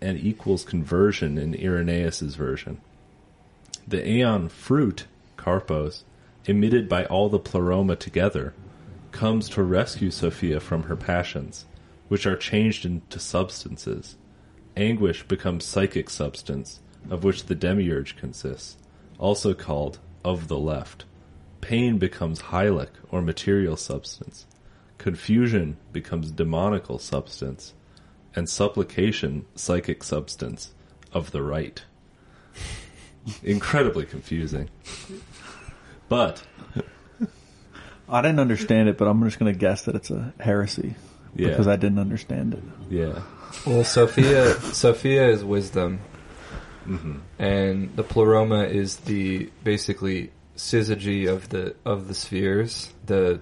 and 0.00 0.18
equals 0.18 0.64
conversion 0.64 1.38
in 1.38 1.54
Irenaeus's 1.54 2.34
version. 2.34 2.80
The 3.86 4.06
aeon 4.06 4.48
fruit, 4.48 5.06
Carpos, 5.36 6.02
emitted 6.46 6.88
by 6.88 7.04
all 7.06 7.28
the 7.28 7.38
pleroma 7.38 7.96
together, 7.96 8.54
comes 9.12 9.48
to 9.50 9.62
rescue 9.62 10.10
Sophia 10.10 10.60
from 10.60 10.84
her 10.84 10.96
passions, 10.96 11.64
which 12.08 12.26
are 12.26 12.36
changed 12.36 12.84
into 12.84 13.18
substances. 13.18 14.16
Anguish 14.78 15.24
becomes 15.24 15.64
psychic 15.64 16.08
substance, 16.08 16.78
of 17.10 17.24
which 17.24 17.46
the 17.46 17.56
demiurge 17.56 18.16
consists, 18.16 18.76
also 19.18 19.52
called 19.52 19.98
of 20.24 20.46
the 20.46 20.56
left. 20.56 21.04
Pain 21.60 21.98
becomes 21.98 22.42
hylic 22.42 22.90
or 23.10 23.20
material 23.20 23.76
substance. 23.76 24.46
Confusion 24.96 25.78
becomes 25.92 26.30
demonical 26.30 27.00
substance. 27.00 27.74
And 28.36 28.48
supplication 28.48 29.46
psychic 29.56 30.04
substance 30.04 30.70
of 31.12 31.32
the 31.32 31.42
right. 31.42 31.82
Incredibly 33.42 34.06
confusing. 34.06 34.70
But 36.08 36.44
I 38.08 38.22
didn't 38.22 38.38
understand 38.38 38.88
it, 38.88 38.96
but 38.96 39.08
I'm 39.08 39.24
just 39.24 39.40
going 39.40 39.52
to 39.52 39.58
guess 39.58 39.82
that 39.86 39.96
it's 39.96 40.12
a 40.12 40.32
heresy 40.38 40.94
Yeah. 41.34 41.48
because 41.48 41.68
I 41.68 41.76
didn't 41.76 41.98
understand 41.98 42.54
it. 42.54 42.62
yeah. 42.90 43.22
Well, 43.66 43.84
Sophia 43.84 44.54
Sophia 44.72 45.28
is 45.28 45.42
wisdom, 45.44 46.00
and 47.38 47.94
the 47.96 48.02
pleroma 48.02 48.64
is 48.64 48.96
the 48.98 49.50
basically 49.64 50.32
syzygy 50.56 51.28
of 51.28 51.48
the 51.48 51.74
of 51.84 52.08
the 52.08 52.14
spheres, 52.14 52.92
the 53.06 53.40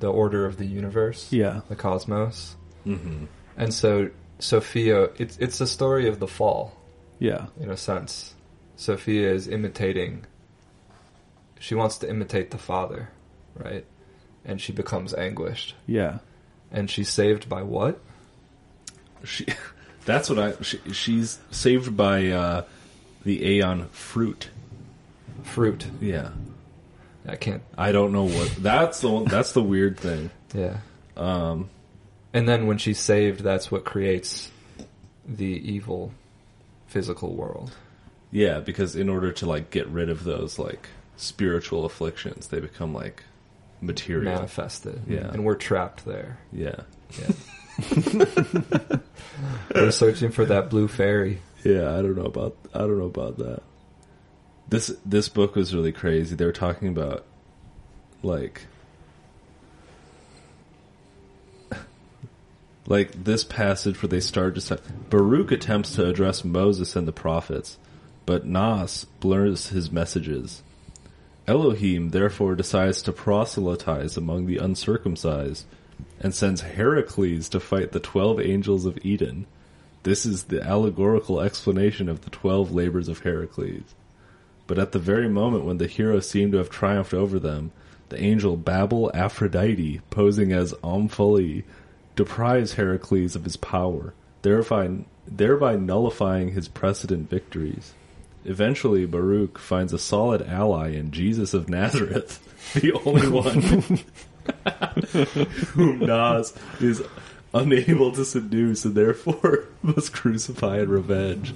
the 0.00 0.08
order 0.12 0.44
of 0.44 0.58
the 0.58 0.66
universe, 0.66 1.32
Yeah. 1.32 1.60
the 1.68 1.76
cosmos. 1.76 2.54
Mm-hmm. 2.86 3.24
And 3.56 3.72
so 3.72 4.10
Sophia, 4.38 5.04
it's 5.18 5.36
it's 5.38 5.60
a 5.60 5.66
story 5.66 6.06
of 6.08 6.18
the 6.20 6.28
fall 6.28 6.76
Yeah. 7.18 7.46
in 7.60 7.70
a 7.70 7.76
sense. 7.76 8.34
Sophia 8.76 9.32
is 9.32 9.48
imitating. 9.48 10.26
She 11.58 11.74
wants 11.74 11.96
to 11.98 12.10
imitate 12.10 12.50
the 12.50 12.58
father, 12.58 13.08
right? 13.54 13.86
And 14.44 14.60
she 14.60 14.72
becomes 14.72 15.14
anguished, 15.14 15.74
Yeah. 15.86 16.18
And 16.70 16.90
she's 16.90 17.08
saved 17.08 17.48
by 17.48 17.62
what? 17.62 18.00
She, 19.24 19.46
that's 20.04 20.28
what 20.28 20.38
I. 20.38 20.54
She, 20.62 20.78
she's 20.92 21.38
saved 21.50 21.96
by 21.96 22.28
uh, 22.28 22.64
the 23.24 23.44
Aeon 23.44 23.88
fruit. 23.88 24.50
Fruit. 25.42 25.86
Yeah, 26.00 26.30
I 27.26 27.36
can't 27.36 27.62
I 27.76 27.92
don't 27.92 28.12
know 28.12 28.24
what. 28.24 28.54
That's 28.58 29.00
the 29.00 29.10
one, 29.10 29.24
that's 29.26 29.52
the 29.52 29.62
weird 29.62 29.98
thing. 29.98 30.30
Yeah. 30.54 30.78
Um, 31.18 31.68
and 32.32 32.48
then 32.48 32.66
when 32.66 32.78
she's 32.78 32.98
saved, 32.98 33.40
that's 33.40 33.70
what 33.70 33.84
creates 33.84 34.50
the 35.26 35.44
evil 35.44 36.12
physical 36.86 37.34
world. 37.34 37.72
Yeah, 38.30 38.60
because 38.60 38.96
in 38.96 39.10
order 39.10 39.32
to 39.32 39.44
like 39.46 39.70
get 39.70 39.86
rid 39.88 40.08
of 40.08 40.24
those 40.24 40.58
like 40.58 40.88
spiritual 41.16 41.84
afflictions, 41.84 42.46
they 42.48 42.60
become 42.60 42.94
like 42.94 43.24
material. 43.80 44.32
Manifested. 44.34 45.02
Yeah. 45.08 45.28
And 45.32 45.44
we're 45.44 45.54
trapped 45.56 46.04
there. 46.04 46.38
Yeah, 46.52 46.80
Yeah. 47.18 47.32
we're 49.74 49.90
searching 49.90 50.30
for 50.30 50.44
that 50.46 50.70
blue 50.70 50.88
fairy. 50.88 51.40
yeah. 51.62 51.92
I 51.96 52.02
don't 52.02 52.16
know 52.16 52.24
about. 52.24 52.56
I 52.74 52.78
don't 52.78 52.98
know 52.98 53.04
about 53.06 53.36
that. 53.38 53.62
This 54.68 54.92
this 55.04 55.28
book 55.28 55.54
was 55.54 55.74
really 55.74 55.92
crazy. 55.92 56.34
They 56.34 56.44
were 56.44 56.52
talking 56.52 56.88
about 56.88 57.24
like 58.22 58.62
like 62.86 63.24
this 63.24 63.44
passage 63.44 64.00
where 64.02 64.08
they 64.08 64.20
start 64.20 64.54
to 64.54 64.60
say 64.60 64.78
Baruch 65.10 65.50
attempts 65.52 65.94
to 65.96 66.08
address 66.08 66.44
Moses 66.44 66.96
and 66.96 67.06
the 67.06 67.12
prophets, 67.12 67.78
but 68.24 68.46
Naas 68.46 69.06
blurs 69.20 69.68
his 69.68 69.90
messages. 69.90 70.62
Elohim 71.48 72.10
therefore 72.10 72.56
decides 72.56 73.02
to 73.02 73.12
proselytize 73.12 74.16
among 74.16 74.46
the 74.46 74.58
uncircumcised 74.58 75.64
and 76.20 76.34
sends 76.34 76.62
Heracles 76.62 77.48
to 77.50 77.60
fight 77.60 77.92
the 77.92 78.00
twelve 78.00 78.40
angels 78.40 78.84
of 78.84 78.98
Eden. 79.04 79.46
This 80.02 80.26
is 80.26 80.44
the 80.44 80.62
allegorical 80.62 81.40
explanation 81.40 82.08
of 82.08 82.22
the 82.22 82.30
twelve 82.30 82.72
labors 82.72 83.08
of 83.08 83.20
Heracles. 83.20 83.94
But 84.66 84.78
at 84.78 84.90
the 84.90 84.98
very 84.98 85.28
moment 85.28 85.64
when 85.64 85.78
the 85.78 85.86
hero 85.86 86.18
seem 86.18 86.50
to 86.50 86.58
have 86.58 86.70
triumphed 86.70 87.14
over 87.14 87.38
them, 87.38 87.70
the 88.08 88.20
angel 88.20 88.56
Babel 88.56 89.10
Aphrodite, 89.14 90.00
posing 90.10 90.52
as 90.52 90.72
Omphale, 90.74 91.62
deprives 92.16 92.74
Heracles 92.74 93.36
of 93.36 93.44
his 93.44 93.56
power, 93.56 94.14
thereby, 94.42 94.90
thereby 95.26 95.76
nullifying 95.76 96.52
his 96.52 96.66
precedent 96.66 97.30
victories. 97.30 97.94
Eventually, 98.48 99.06
Baruch 99.06 99.58
finds 99.58 99.92
a 99.92 99.98
solid 99.98 100.42
ally 100.42 100.90
in 100.90 101.10
Jesus 101.10 101.52
of 101.52 101.68
Nazareth, 101.68 102.40
the 102.74 102.92
only 103.04 103.28
one 103.28 103.60
whom 105.72 106.00
Naas 106.00 106.56
is 106.80 107.02
unable 107.52 108.12
to 108.12 108.24
seduce 108.24 108.84
and 108.84 108.94
therefore 108.94 109.64
must 109.82 110.12
crucify 110.12 110.78
in 110.78 110.88
revenge. 110.88 111.54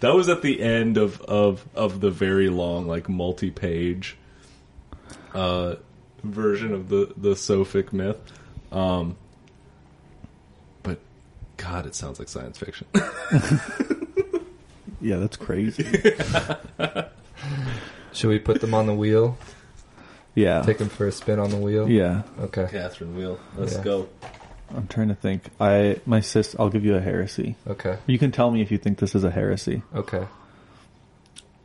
that 0.00 0.14
was 0.14 0.28
at 0.28 0.42
the 0.42 0.62
end 0.62 0.96
of, 0.96 1.20
of, 1.22 1.66
of 1.74 2.00
the 2.00 2.10
very 2.10 2.48
long, 2.48 2.86
like, 2.86 3.08
multi-page 3.08 4.16
uh, 5.34 5.74
version 6.22 6.72
of 6.72 6.88
the, 6.88 7.12
the 7.16 7.34
Sophic 7.34 7.92
myth. 7.92 8.20
Um, 8.70 9.16
but, 10.84 11.00
God, 11.56 11.86
it 11.86 11.96
sounds 11.96 12.20
like 12.20 12.28
science 12.28 12.58
fiction. 12.58 12.86
Yeah, 15.06 15.16
that's 15.18 15.36
crazy. 15.36 15.84
Should 18.12 18.28
we 18.28 18.38
put 18.38 18.60
them 18.60 18.74
on 18.74 18.86
the 18.86 18.94
wheel? 18.94 19.38
Yeah. 20.34 20.62
Take 20.62 20.78
them 20.78 20.88
for 20.88 21.06
a 21.06 21.12
spin 21.12 21.38
on 21.38 21.50
the 21.50 21.56
wheel? 21.56 21.88
Yeah. 21.88 22.22
Okay. 22.40 22.66
Catherine 22.70 23.16
Wheel, 23.16 23.38
let's 23.56 23.74
Yeah. 23.74 23.82
go. 23.82 24.08
I'm 24.74 24.88
trying 24.88 25.08
to 25.08 25.14
think. 25.14 25.44
I 25.60 26.00
my 26.06 26.18
sis 26.20 26.56
I'll 26.58 26.70
give 26.70 26.84
you 26.84 26.96
a 26.96 27.00
heresy. 27.00 27.54
Okay. 27.68 27.98
You 28.06 28.18
can 28.18 28.32
tell 28.32 28.50
me 28.50 28.62
if 28.62 28.70
you 28.72 28.78
think 28.78 28.98
this 28.98 29.14
is 29.14 29.22
a 29.22 29.30
heresy. 29.30 29.82
Okay. 29.94 30.26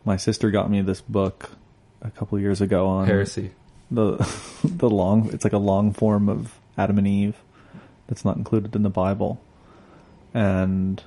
My 0.05 0.17
sister 0.17 0.51
got 0.51 0.69
me 0.69 0.81
this 0.81 1.01
book 1.01 1.49
a 2.01 2.11
couple 2.11 2.37
years 2.39 2.61
ago 2.61 2.87
on 2.87 3.07
Heresy. 3.07 3.51
the 3.89 4.17
the 4.63 4.89
long 4.89 5.31
it's 5.33 5.43
like 5.43 5.53
a 5.53 5.57
long 5.57 5.93
form 5.93 6.29
of 6.29 6.53
Adam 6.77 6.97
and 6.99 7.07
Eve 7.07 7.35
that's 8.07 8.23
not 8.23 8.37
included 8.37 8.75
in 8.75 8.83
the 8.83 8.89
Bible. 8.89 9.41
And 10.33 11.01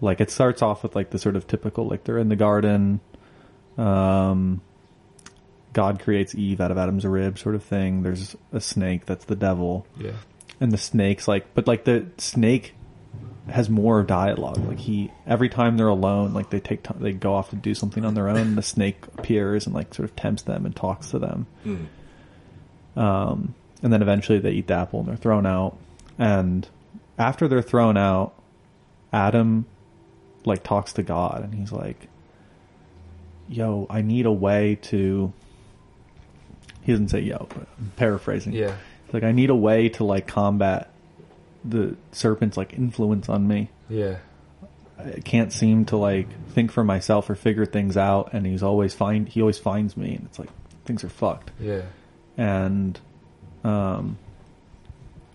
like 0.00 0.20
it 0.20 0.30
starts 0.30 0.62
off 0.62 0.82
with 0.82 0.94
like 0.96 1.10
the 1.10 1.18
sort 1.18 1.36
of 1.36 1.46
typical 1.46 1.86
like 1.86 2.04
they're 2.04 2.18
in 2.18 2.28
the 2.28 2.36
garden 2.36 3.00
um 3.76 4.60
God 5.72 6.00
creates 6.00 6.34
Eve 6.34 6.60
out 6.60 6.70
of 6.70 6.78
Adam's 6.78 7.04
rib 7.04 7.38
sort 7.38 7.54
of 7.54 7.62
thing. 7.62 8.02
There's 8.02 8.34
a 8.52 8.60
snake 8.60 9.06
that's 9.06 9.26
the 9.26 9.36
devil 9.36 9.86
Yeah. 9.98 10.12
and 10.60 10.72
the 10.72 10.78
snake's 10.78 11.28
like 11.28 11.54
but 11.54 11.66
like 11.66 11.84
the 11.84 12.06
snake 12.18 12.74
has 13.48 13.70
more 13.70 14.02
dialogue. 14.02 14.58
Like 14.58 14.78
he, 14.78 15.10
every 15.26 15.48
time 15.48 15.78
they're 15.78 15.88
alone, 15.88 16.34
like 16.34 16.50
they 16.50 16.60
take 16.60 16.82
time, 16.82 16.98
they 17.00 17.12
go 17.12 17.32
off 17.34 17.48
to 17.50 17.56
do 17.56 17.74
something 17.74 18.04
on 18.04 18.12
their 18.14 18.28
own. 18.28 18.56
the 18.56 18.62
snake 18.62 19.06
appears 19.16 19.64
and 19.64 19.74
like 19.74 19.94
sort 19.94 20.08
of 20.08 20.14
tempts 20.16 20.42
them 20.42 20.66
and 20.66 20.76
talks 20.76 21.10
to 21.12 21.18
them. 21.18 21.46
Um, 22.96 23.54
and 23.82 23.92
then 23.92 24.02
eventually 24.02 24.38
they 24.38 24.50
eat 24.50 24.66
the 24.66 24.74
apple 24.74 25.00
and 25.00 25.08
they're 25.08 25.16
thrown 25.16 25.46
out. 25.46 25.78
And 26.18 26.68
after 27.18 27.48
they're 27.48 27.62
thrown 27.62 27.96
out, 27.96 28.34
Adam 29.12 29.66
like 30.44 30.62
talks 30.62 30.94
to 30.94 31.02
God 31.02 31.44
and 31.44 31.54
he's 31.54 31.72
like, 31.72 32.08
"Yo, 33.48 33.86
I 33.90 34.02
need 34.02 34.26
a 34.26 34.32
way 34.32 34.78
to." 34.82 35.32
He 36.82 36.92
doesn't 36.92 37.08
say 37.08 37.20
"yo," 37.20 37.46
but 37.48 37.68
I'm 37.78 37.92
paraphrasing. 37.96 38.52
Yeah. 38.52 38.76
He's 39.06 39.14
like, 39.14 39.24
"I 39.24 39.32
need 39.32 39.50
a 39.50 39.54
way 39.54 39.88
to 39.90 40.04
like 40.04 40.26
combat 40.26 40.90
the 41.64 41.96
serpent's 42.12 42.56
like 42.56 42.74
influence 42.74 43.28
on 43.28 43.46
me." 43.46 43.70
Yeah. 43.88 44.18
I 44.98 45.20
can't 45.20 45.52
seem 45.52 45.84
to 45.86 45.96
like 45.96 46.26
think 46.50 46.72
for 46.72 46.82
myself 46.82 47.30
or 47.30 47.34
figure 47.34 47.66
things 47.66 47.96
out, 47.96 48.30
and 48.32 48.44
he's 48.46 48.62
always 48.62 48.94
find 48.94 49.28
he 49.28 49.40
always 49.40 49.58
finds 49.58 49.96
me, 49.96 50.14
and 50.14 50.26
it's 50.26 50.38
like 50.38 50.50
things 50.84 51.04
are 51.04 51.08
fucked. 51.08 51.50
Yeah. 51.60 51.82
And 52.36 52.98
um, 53.64 54.18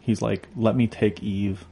he's 0.01 0.21
like, 0.21 0.47
let 0.55 0.75
me 0.75 0.87
take 0.87 1.21
Eve 1.23 1.65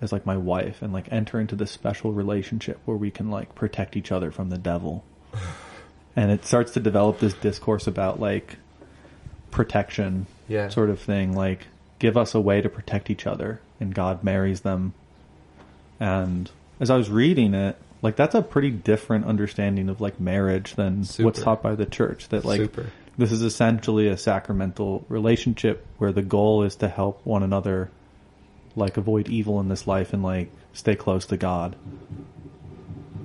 as 0.00 0.12
like 0.12 0.26
my 0.26 0.36
wife, 0.36 0.82
and 0.82 0.92
like 0.92 1.10
enter 1.12 1.40
into 1.40 1.56
this 1.56 1.70
special 1.70 2.12
relationship 2.12 2.78
where 2.84 2.96
we 2.96 3.10
can 3.10 3.30
like 3.30 3.54
protect 3.54 3.96
each 3.96 4.12
other 4.12 4.30
from 4.30 4.50
the 4.50 4.58
devil. 4.58 5.04
and 6.16 6.30
it 6.30 6.44
starts 6.44 6.72
to 6.72 6.80
develop 6.80 7.18
this 7.18 7.34
discourse 7.34 7.86
about 7.86 8.20
like 8.20 8.56
protection, 9.50 10.26
Yeah. 10.48 10.68
sort 10.68 10.90
of 10.90 11.00
thing. 11.00 11.34
Like, 11.34 11.66
give 11.98 12.16
us 12.16 12.34
a 12.34 12.40
way 12.40 12.60
to 12.60 12.68
protect 12.68 13.10
each 13.10 13.26
other, 13.26 13.60
and 13.80 13.94
God 13.94 14.22
marries 14.22 14.60
them. 14.60 14.92
And 15.98 16.50
as 16.78 16.90
I 16.90 16.96
was 16.96 17.08
reading 17.08 17.54
it, 17.54 17.76
like 18.02 18.16
that's 18.16 18.34
a 18.34 18.42
pretty 18.42 18.70
different 18.70 19.24
understanding 19.24 19.88
of 19.88 20.00
like 20.00 20.20
marriage 20.20 20.74
than 20.74 21.04
what's 21.18 21.42
taught 21.42 21.62
by 21.62 21.74
the 21.74 21.86
church. 21.86 22.28
That 22.28 22.44
like 22.44 22.60
Super. 22.60 22.86
this 23.16 23.32
is 23.32 23.42
essentially 23.42 24.08
a 24.08 24.16
sacramental 24.18 25.04
relationship 25.08 25.86
where 25.98 26.12
the 26.12 26.22
goal 26.22 26.62
is 26.64 26.76
to 26.76 26.88
help 26.88 27.24
one 27.24 27.42
another 27.42 27.90
like 28.76 28.96
avoid 28.96 29.28
evil 29.28 29.58
in 29.58 29.68
this 29.68 29.86
life 29.86 30.12
and 30.12 30.22
like 30.22 30.50
stay 30.72 30.94
close 30.94 31.26
to 31.26 31.36
God. 31.36 31.74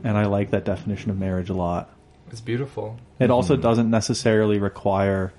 And 0.03 0.17
I 0.17 0.25
like 0.25 0.49
that 0.51 0.65
definition 0.65 1.11
of 1.11 1.19
marriage 1.19 1.49
a 1.49 1.53
lot. 1.53 1.93
It's 2.31 2.41
beautiful. 2.41 2.97
It 3.19 3.29
also 3.29 3.55
doesn't 3.57 3.89
necessarily 3.89 4.57
require 4.57 5.33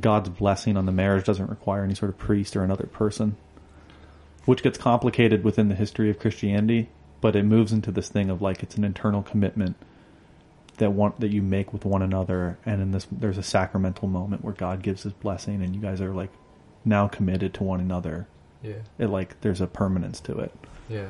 God's 0.00 0.28
blessing 0.28 0.76
on 0.76 0.86
the 0.86 0.92
marriage 0.92 1.24
doesn't 1.24 1.48
require 1.48 1.82
any 1.82 1.94
sort 1.94 2.10
of 2.10 2.18
priest 2.18 2.54
or 2.54 2.62
another 2.62 2.86
person. 2.86 3.36
Which 4.44 4.62
gets 4.62 4.78
complicated 4.78 5.42
within 5.42 5.68
the 5.68 5.74
history 5.74 6.10
of 6.10 6.20
Christianity, 6.20 6.90
but 7.20 7.34
it 7.34 7.44
moves 7.44 7.72
into 7.72 7.90
this 7.90 8.08
thing 8.08 8.30
of 8.30 8.42
like 8.42 8.62
it's 8.62 8.76
an 8.76 8.84
internal 8.84 9.22
commitment 9.22 9.76
that 10.76 10.92
one 10.92 11.14
that 11.18 11.30
you 11.30 11.40
make 11.40 11.72
with 11.72 11.86
one 11.86 12.02
another 12.02 12.58
and 12.66 12.82
in 12.82 12.90
this 12.90 13.06
there's 13.10 13.38
a 13.38 13.42
sacramental 13.42 14.08
moment 14.08 14.44
where 14.44 14.52
God 14.52 14.82
gives 14.82 15.04
his 15.04 15.14
blessing 15.14 15.62
and 15.62 15.74
you 15.74 15.80
guys 15.80 16.02
are 16.02 16.12
like 16.12 16.30
now 16.84 17.08
committed 17.08 17.54
to 17.54 17.64
one 17.64 17.80
another. 17.80 18.28
Yeah. 18.66 18.74
It 18.98 19.06
like 19.08 19.40
there's 19.40 19.60
a 19.60 19.66
permanence 19.66 20.20
to 20.22 20.38
it. 20.38 20.52
Yeah. 20.88 21.08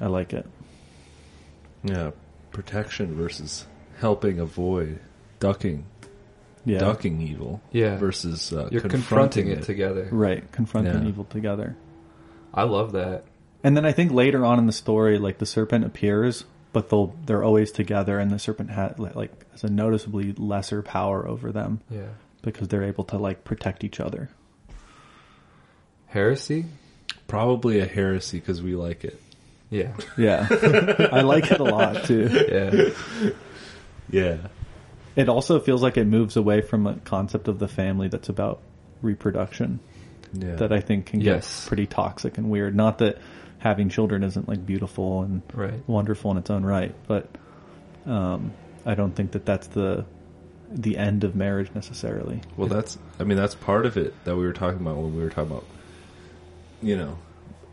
I 0.00 0.06
like 0.06 0.32
it. 0.32 0.46
Yeah, 1.84 2.12
protection 2.50 3.14
versus 3.14 3.66
helping 3.98 4.38
avoid, 4.38 5.00
ducking, 5.40 5.84
Yeah. 6.64 6.78
ducking 6.78 7.20
evil. 7.20 7.60
Yeah. 7.72 7.96
versus 7.98 8.52
uh, 8.52 8.68
You're 8.70 8.80
confronting, 8.82 9.48
it, 9.48 9.62
together. 9.64 10.08
Right, 10.10 10.50
confronting 10.52 11.02
Yeah. 11.02 11.08
evil 11.08 11.24
together. 11.24 11.76
I 12.54 12.62
love 12.64 12.92
that. 12.92 13.24
And 13.64 13.76
then 13.76 13.84
I 13.84 13.92
think 13.92 14.12
later 14.12 14.44
on 14.44 14.58
in 14.58 14.66
the 14.66 14.72
story, 14.72 15.18
like 15.18 15.38
the 15.38 15.46
serpent 15.46 15.84
appears, 15.84 16.44
but 16.72 16.88
they'll 16.88 17.14
they're 17.26 17.44
always 17.44 17.70
together, 17.72 18.18
and 18.18 18.30
the 18.30 18.38
serpent 18.38 18.70
ha- 18.70 18.94
like 18.98 19.50
has 19.52 19.62
a 19.64 19.70
noticeably 19.70 20.32
lesser 20.32 20.82
power 20.82 21.26
over 21.28 21.52
them 21.52 21.80
Yeah. 21.90 22.08
because 22.42 22.68
they're 22.68 22.82
able 22.84 23.04
to 23.04 23.18
like 23.18 23.44
protect 23.44 23.84
each 23.84 24.00
other. 24.00 24.30
Heresy? 26.12 26.66
Probably 27.26 27.80
a 27.80 27.86
heresy 27.86 28.38
because 28.38 28.60
we 28.62 28.74
like 28.74 29.04
it. 29.04 29.20
Yeah. 29.70 29.92
Yeah, 30.18 30.46
I 31.12 31.22
like 31.22 31.50
it 31.50 31.58
a 31.60 31.64
lot 31.64 32.04
too. 32.04 32.28
Yeah. 32.50 33.32
Yeah, 34.10 34.36
It 35.16 35.28
also 35.30 35.58
feels 35.60 35.82
like 35.82 35.96
it 35.96 36.04
moves 36.04 36.36
away 36.36 36.60
from 36.60 36.86
a 36.86 36.94
concept 36.96 37.48
of 37.48 37.58
the 37.58 37.68
family 37.68 38.08
that's 38.08 38.28
about 38.28 38.60
reproduction 39.00 39.80
yeah. 40.34 40.56
that 40.56 40.72
I 40.72 40.80
think 40.80 41.06
can 41.06 41.20
Yes. 41.22 41.62
get 41.64 41.68
pretty 41.68 41.86
toxic 41.86 42.36
and 42.36 42.50
weird. 42.50 42.74
Not 42.76 42.98
that 42.98 43.18
having 43.58 43.88
children 43.88 44.22
isn't 44.22 44.46
like 44.48 44.66
beautiful 44.66 45.22
and 45.22 45.40
Right. 45.54 45.80
wonderful 45.88 46.30
in 46.32 46.36
its 46.36 46.50
own 46.50 46.64
right, 46.64 46.94
but 47.06 47.28
um, 48.04 48.52
I 48.84 48.94
don't 48.94 49.14
think 49.14 49.32
that 49.32 49.46
that's 49.46 49.68
the 49.68 50.04
the 50.74 50.96
end 50.98 51.22
of 51.24 51.34
marriage 51.36 51.70
necessarily. 51.74 52.40
Well, 52.56 52.68
that's 52.68 52.98
I 53.20 53.24
mean 53.24 53.36
that's 53.38 53.54
part 53.54 53.86
of 53.86 53.96
it 53.96 54.12
that 54.24 54.36
we 54.36 54.42
were 54.44 54.52
talking 54.54 54.80
about 54.80 54.96
when 54.96 55.14
we 55.16 55.22
were 55.22 55.28
talking 55.30 55.52
about 55.52 55.64
you 56.82 56.96
know 56.96 57.18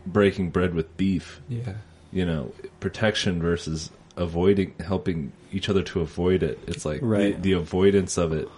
breaking 0.06 0.50
bread 0.50 0.74
with 0.74 0.96
beef. 0.96 1.40
Yeah. 1.48 1.74
You 2.12 2.26
know, 2.26 2.52
protection 2.80 3.40
versus 3.40 3.90
avoiding 4.16 4.74
helping 4.84 5.32
each 5.52 5.68
other 5.68 5.82
to 5.84 6.00
avoid 6.00 6.42
it. 6.42 6.58
It's 6.66 6.84
like 6.84 7.00
Right. 7.02 7.34
the, 7.36 7.52
the 7.52 7.58
avoidance 7.58 8.16
of 8.18 8.32
it. 8.32 8.48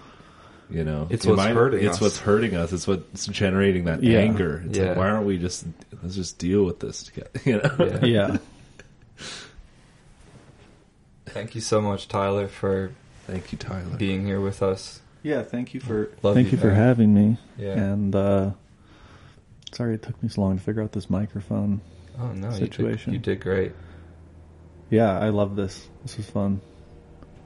You 0.71 0.85
know, 0.85 1.07
It's 1.11 1.27
It 1.27 1.31
what's 1.31 1.43
hurting 1.45 1.85
It's 1.85 1.97
us. 1.97 2.01
what's 2.01 2.19
hurting 2.19 2.55
us. 2.57 2.73
It's 2.73 2.87
what's 2.87 3.27
generating 3.27 3.85
that 3.85 4.03
Yeah. 4.03 4.21
anger. 4.21 4.63
It's 4.67 4.79
Yeah. 4.79 4.89
like 4.91 4.97
why 4.97 5.11
aren't 5.11 5.27
we 5.27 5.37
just 5.37 5.67
let's 6.03 6.15
just 6.15 6.39
deal 6.39 6.65
with 6.65 6.81
this 6.81 7.03
together? 7.03 7.31
You 7.45 7.61
know, 7.61 8.01
Yeah. 8.03 8.07
yeah. 8.07 8.37
Thank 11.27 11.55
you 11.55 11.61
so 11.61 11.81
much, 11.81 12.09
Tyler, 12.09 12.49
for 12.49 12.93
Thank 13.27 13.53
you, 13.53 13.59
Tyler. 13.59 13.97
being 13.97 14.27
here 14.27 14.41
with 14.41 14.63
us. 14.63 15.01
Yeah, 15.23 15.43
thank 15.43 15.73
you 15.75 15.81
for 15.81 16.11
Love 16.23 16.35
thank 16.35 16.47
you, 16.49 16.53
you, 16.53 16.59
for 16.59 16.71
having 16.71 17.15
me. 17.15 17.39
Yeah. 17.59 17.75
And 17.79 18.15
uh 18.15 18.51
sorry 19.73 19.95
it 19.95 20.03
took 20.03 20.21
me 20.23 20.29
so 20.29 20.41
long 20.43 20.57
to 20.59 20.63
figure 20.63 20.83
out 20.83 20.93
this 20.93 21.09
microphone. 21.11 21.81
Oh 22.21 22.29
no, 22.33 22.51
Situation. 22.53 23.13
You 23.15 23.19
did, 23.19 23.27
you 23.31 23.35
did 23.37 23.43
great. 23.43 23.73
Yeah, 24.91 25.19
I 25.19 25.31
love 25.31 25.57
this. 25.57 25.89
This 26.03 26.17
was 26.19 26.29
fun. 26.29 26.61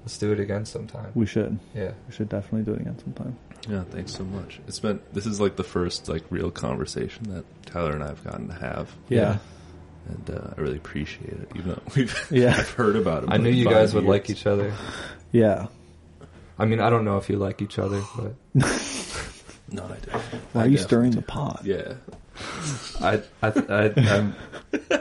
Let's 0.03 0.19
do 0.19 0.33
it 0.33 0.41
again 0.41 0.65
sometime. 0.67 1.11
We 1.15 1.27
should. 1.27 1.59
Yeah. 1.75 1.93
We 2.09 2.15
should 2.15 2.29
definitely 2.29 2.63
do 2.63 2.75
it 2.75 2.81
again 2.83 2.99
sometime. 2.99 3.37
Yeah, 3.69 3.83
thanks 3.91 4.13
so 4.15 4.25
much. 4.25 4.61
It's 4.69 4.79
been 4.79 5.01
this 5.13 5.27
is 5.27 5.41
like 5.41 5.57
the 5.57 5.65
first 5.65 6.09
like 6.09 6.25
real 6.31 6.51
conversation 6.51 7.25
that 7.35 7.45
Tyler 7.67 7.93
and 7.93 8.03
I 8.05 8.09
have 8.09 8.23
gotten 8.23 8.47
to 8.49 8.55
have, 8.55 8.95
Yeah. 9.09 9.39
and 10.09 10.31
uh, 10.31 10.55
I 10.57 10.61
really 10.61 10.77
appreciate 10.77 11.33
it. 11.33 11.51
Even 11.57 11.71
though 11.71 11.83
we've 11.97 12.27
Yeah. 12.31 12.55
I've 12.59 12.71
heard 12.71 12.95
about 12.97 13.25
it. 13.25 13.31
I 13.33 13.37
knew 13.39 13.51
you 13.51 13.65
guys 13.69 13.95
would 13.95 14.05
like 14.05 14.31
each 14.31 14.47
other. 14.47 14.73
Yeah. 15.33 15.67
I 16.59 16.65
mean, 16.65 16.81
I 16.81 16.89
don't 16.91 17.05
know 17.05 17.17
if 17.19 17.29
you 17.29 17.37
like 17.37 17.61
each 17.61 17.79
other, 17.79 18.01
but 18.17 18.35
No, 19.71 19.85
I 19.85 19.95
did. 19.97 20.13
Why 20.53 20.63
I 20.63 20.65
are 20.65 20.69
you 20.69 20.77
definitely 20.77 20.77
stirring 20.79 21.11
the 21.13 21.23
pot? 21.23 21.63
Yeah, 21.65 21.95
I, 23.01 23.21
I, 23.43 23.49
I, 23.69 23.93
I'm, 23.97 24.35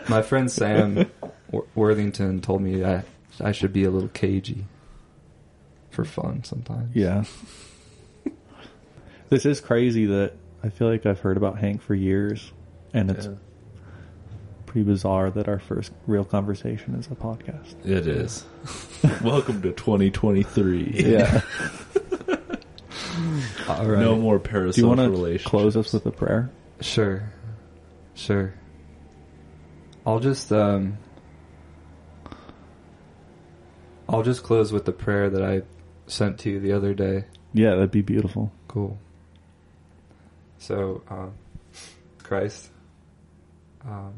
my 0.09 0.21
friend 0.21 0.49
Sam 0.51 1.09
Worthington 1.75 2.41
told 2.41 2.61
me 2.61 2.83
I, 2.83 3.03
I 3.39 3.51
should 3.51 3.73
be 3.73 3.83
a 3.83 3.91
little 3.91 4.09
cagey 4.09 4.65
for 5.91 6.03
fun 6.05 6.43
sometimes. 6.43 6.95
Yeah. 6.95 7.23
this 9.29 9.45
is 9.45 9.61
crazy 9.61 10.05
that 10.07 10.33
I 10.63 10.69
feel 10.69 10.89
like 10.89 11.05
I've 11.05 11.19
heard 11.19 11.37
about 11.37 11.59
Hank 11.59 11.81
for 11.81 11.93
years 11.95 12.51
and 12.93 13.11
it's 13.11 13.27
Yeah. 13.27 13.33
pretty 14.65 14.83
bizarre 14.85 15.29
that 15.31 15.47
our 15.47 15.59
first 15.59 15.91
real 16.07 16.25
conversation 16.25 16.95
is 16.95 17.07
a 17.07 17.15
podcast. 17.15 17.75
it 17.85 18.07
is. 18.07 18.45
Welcome 19.23 19.61
to 19.61 19.71
2023. 19.73 20.91
Yeah. 20.95 21.41
All 23.67 23.85
right. 23.87 23.99
No 23.99 24.15
more 24.17 24.37
Do 24.39 24.49
parasocial 24.49 24.77
you 24.77 24.87
want 24.87 24.99
to 24.99 25.09
relationships. 25.09 25.49
close 25.49 25.77
us 25.77 25.93
with 25.93 26.05
a 26.05 26.11
prayer? 26.11 26.49
Sure. 26.81 27.31
Sure. 28.13 28.53
I'll 30.05 30.19
just 30.19 30.51
um 30.51 30.97
I'll 34.07 34.23
just 34.23 34.43
close 34.43 34.71
with 34.71 34.85
the 34.85 34.91
prayer 34.91 35.29
that 35.29 35.41
I 35.43 35.63
sent 36.07 36.39
to 36.39 36.49
you 36.51 36.59
the 36.59 36.73
other 36.73 36.93
day. 36.93 37.25
Yeah, 37.53 37.71
that'd 37.71 37.91
be 37.91 38.01
beautiful. 38.01 38.51
Cool. 38.67 38.99
So, 40.59 41.01
um, 41.09 41.33
Christ, 42.21 42.69
um, 43.83 44.13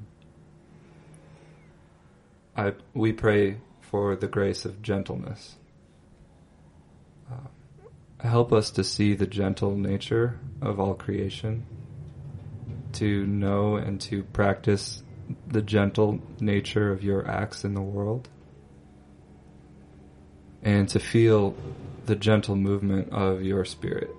I 2.56 2.74
we 2.94 3.14
pray 3.14 3.58
for 3.82 4.16
the 4.16 4.28
grace 4.28 4.66
of 4.66 4.82
gentleness. 4.82 5.56
Help 8.20 8.52
us 8.52 8.72
to 8.72 8.84
see 8.84 9.14
the 9.14 9.28
gentle 9.28 9.76
nature 9.76 10.40
of 10.62 10.80
all 10.80 10.96
creation, 10.96 11.66
to 12.94 13.26
know 13.28 13.76
and 13.76 14.02
to 14.02 14.24
practice 14.24 15.04
the 15.48 15.62
gentle 15.62 16.20
nature 16.40 16.92
of 16.92 17.04
your 17.04 17.28
acts 17.30 17.64
in 17.64 17.74
the 17.74 17.82
world, 17.82 18.28
and 20.64 20.90
to 20.90 21.00
feel 21.00 21.56
the 22.06 22.16
gentle 22.16 22.56
movement 22.56 23.12
of 23.12 23.44
your 23.44 23.64
spirit. 23.66 24.10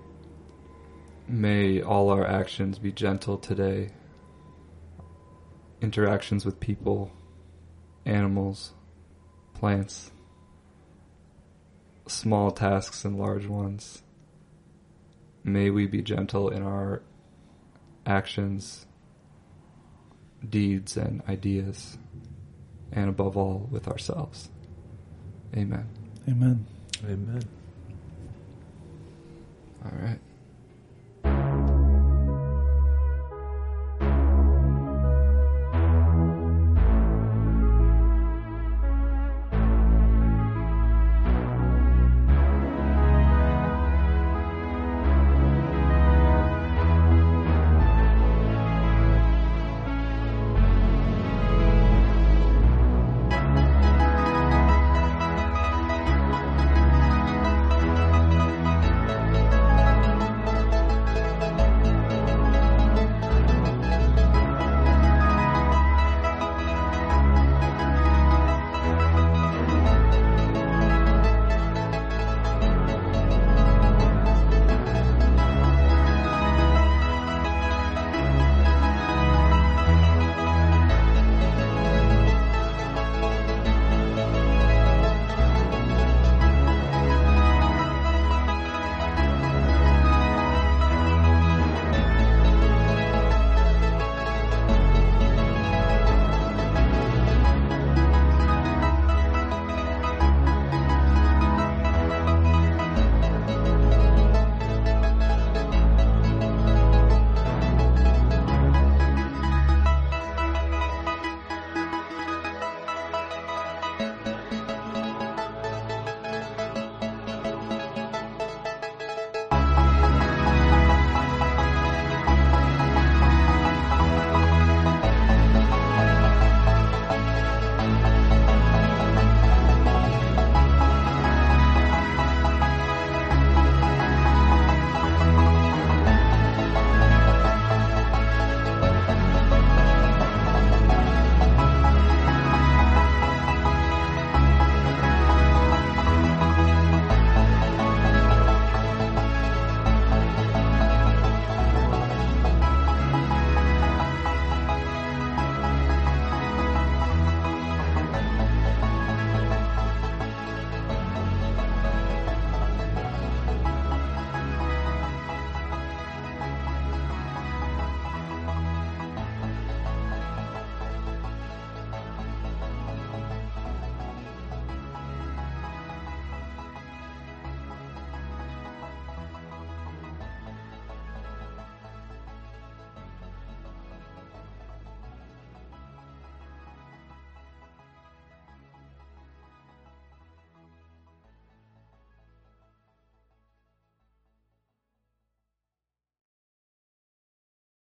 May 1.26 1.82
all 1.82 2.10
our 2.10 2.26
actions 2.26 2.78
be 2.78 2.92
gentle 2.92 3.36
today. 3.36 3.90
interactions 5.80 6.44
with 6.44 6.58
people, 6.60 7.12
animals, 8.04 8.72
plants, 9.54 10.10
small 12.08 12.50
tasks 12.50 13.04
and 13.04 13.18
large 13.18 13.46
ones. 13.46 14.02
May 15.44 15.70
we 15.70 15.86
be 15.86 16.02
gentle 16.02 16.48
in 16.50 16.62
our 16.62 17.02
actions, 18.06 18.86
deeds, 20.48 20.96
and 20.96 21.22
ideas, 21.28 21.96
and 22.92 23.08
above 23.08 23.36
all, 23.36 23.68
with 23.70 23.88
ourselves. 23.88 24.50
Amen. 25.56 25.86
Amen. 26.28 26.66
Amen. 27.04 27.42
All 29.84 29.92
right. 30.00 30.18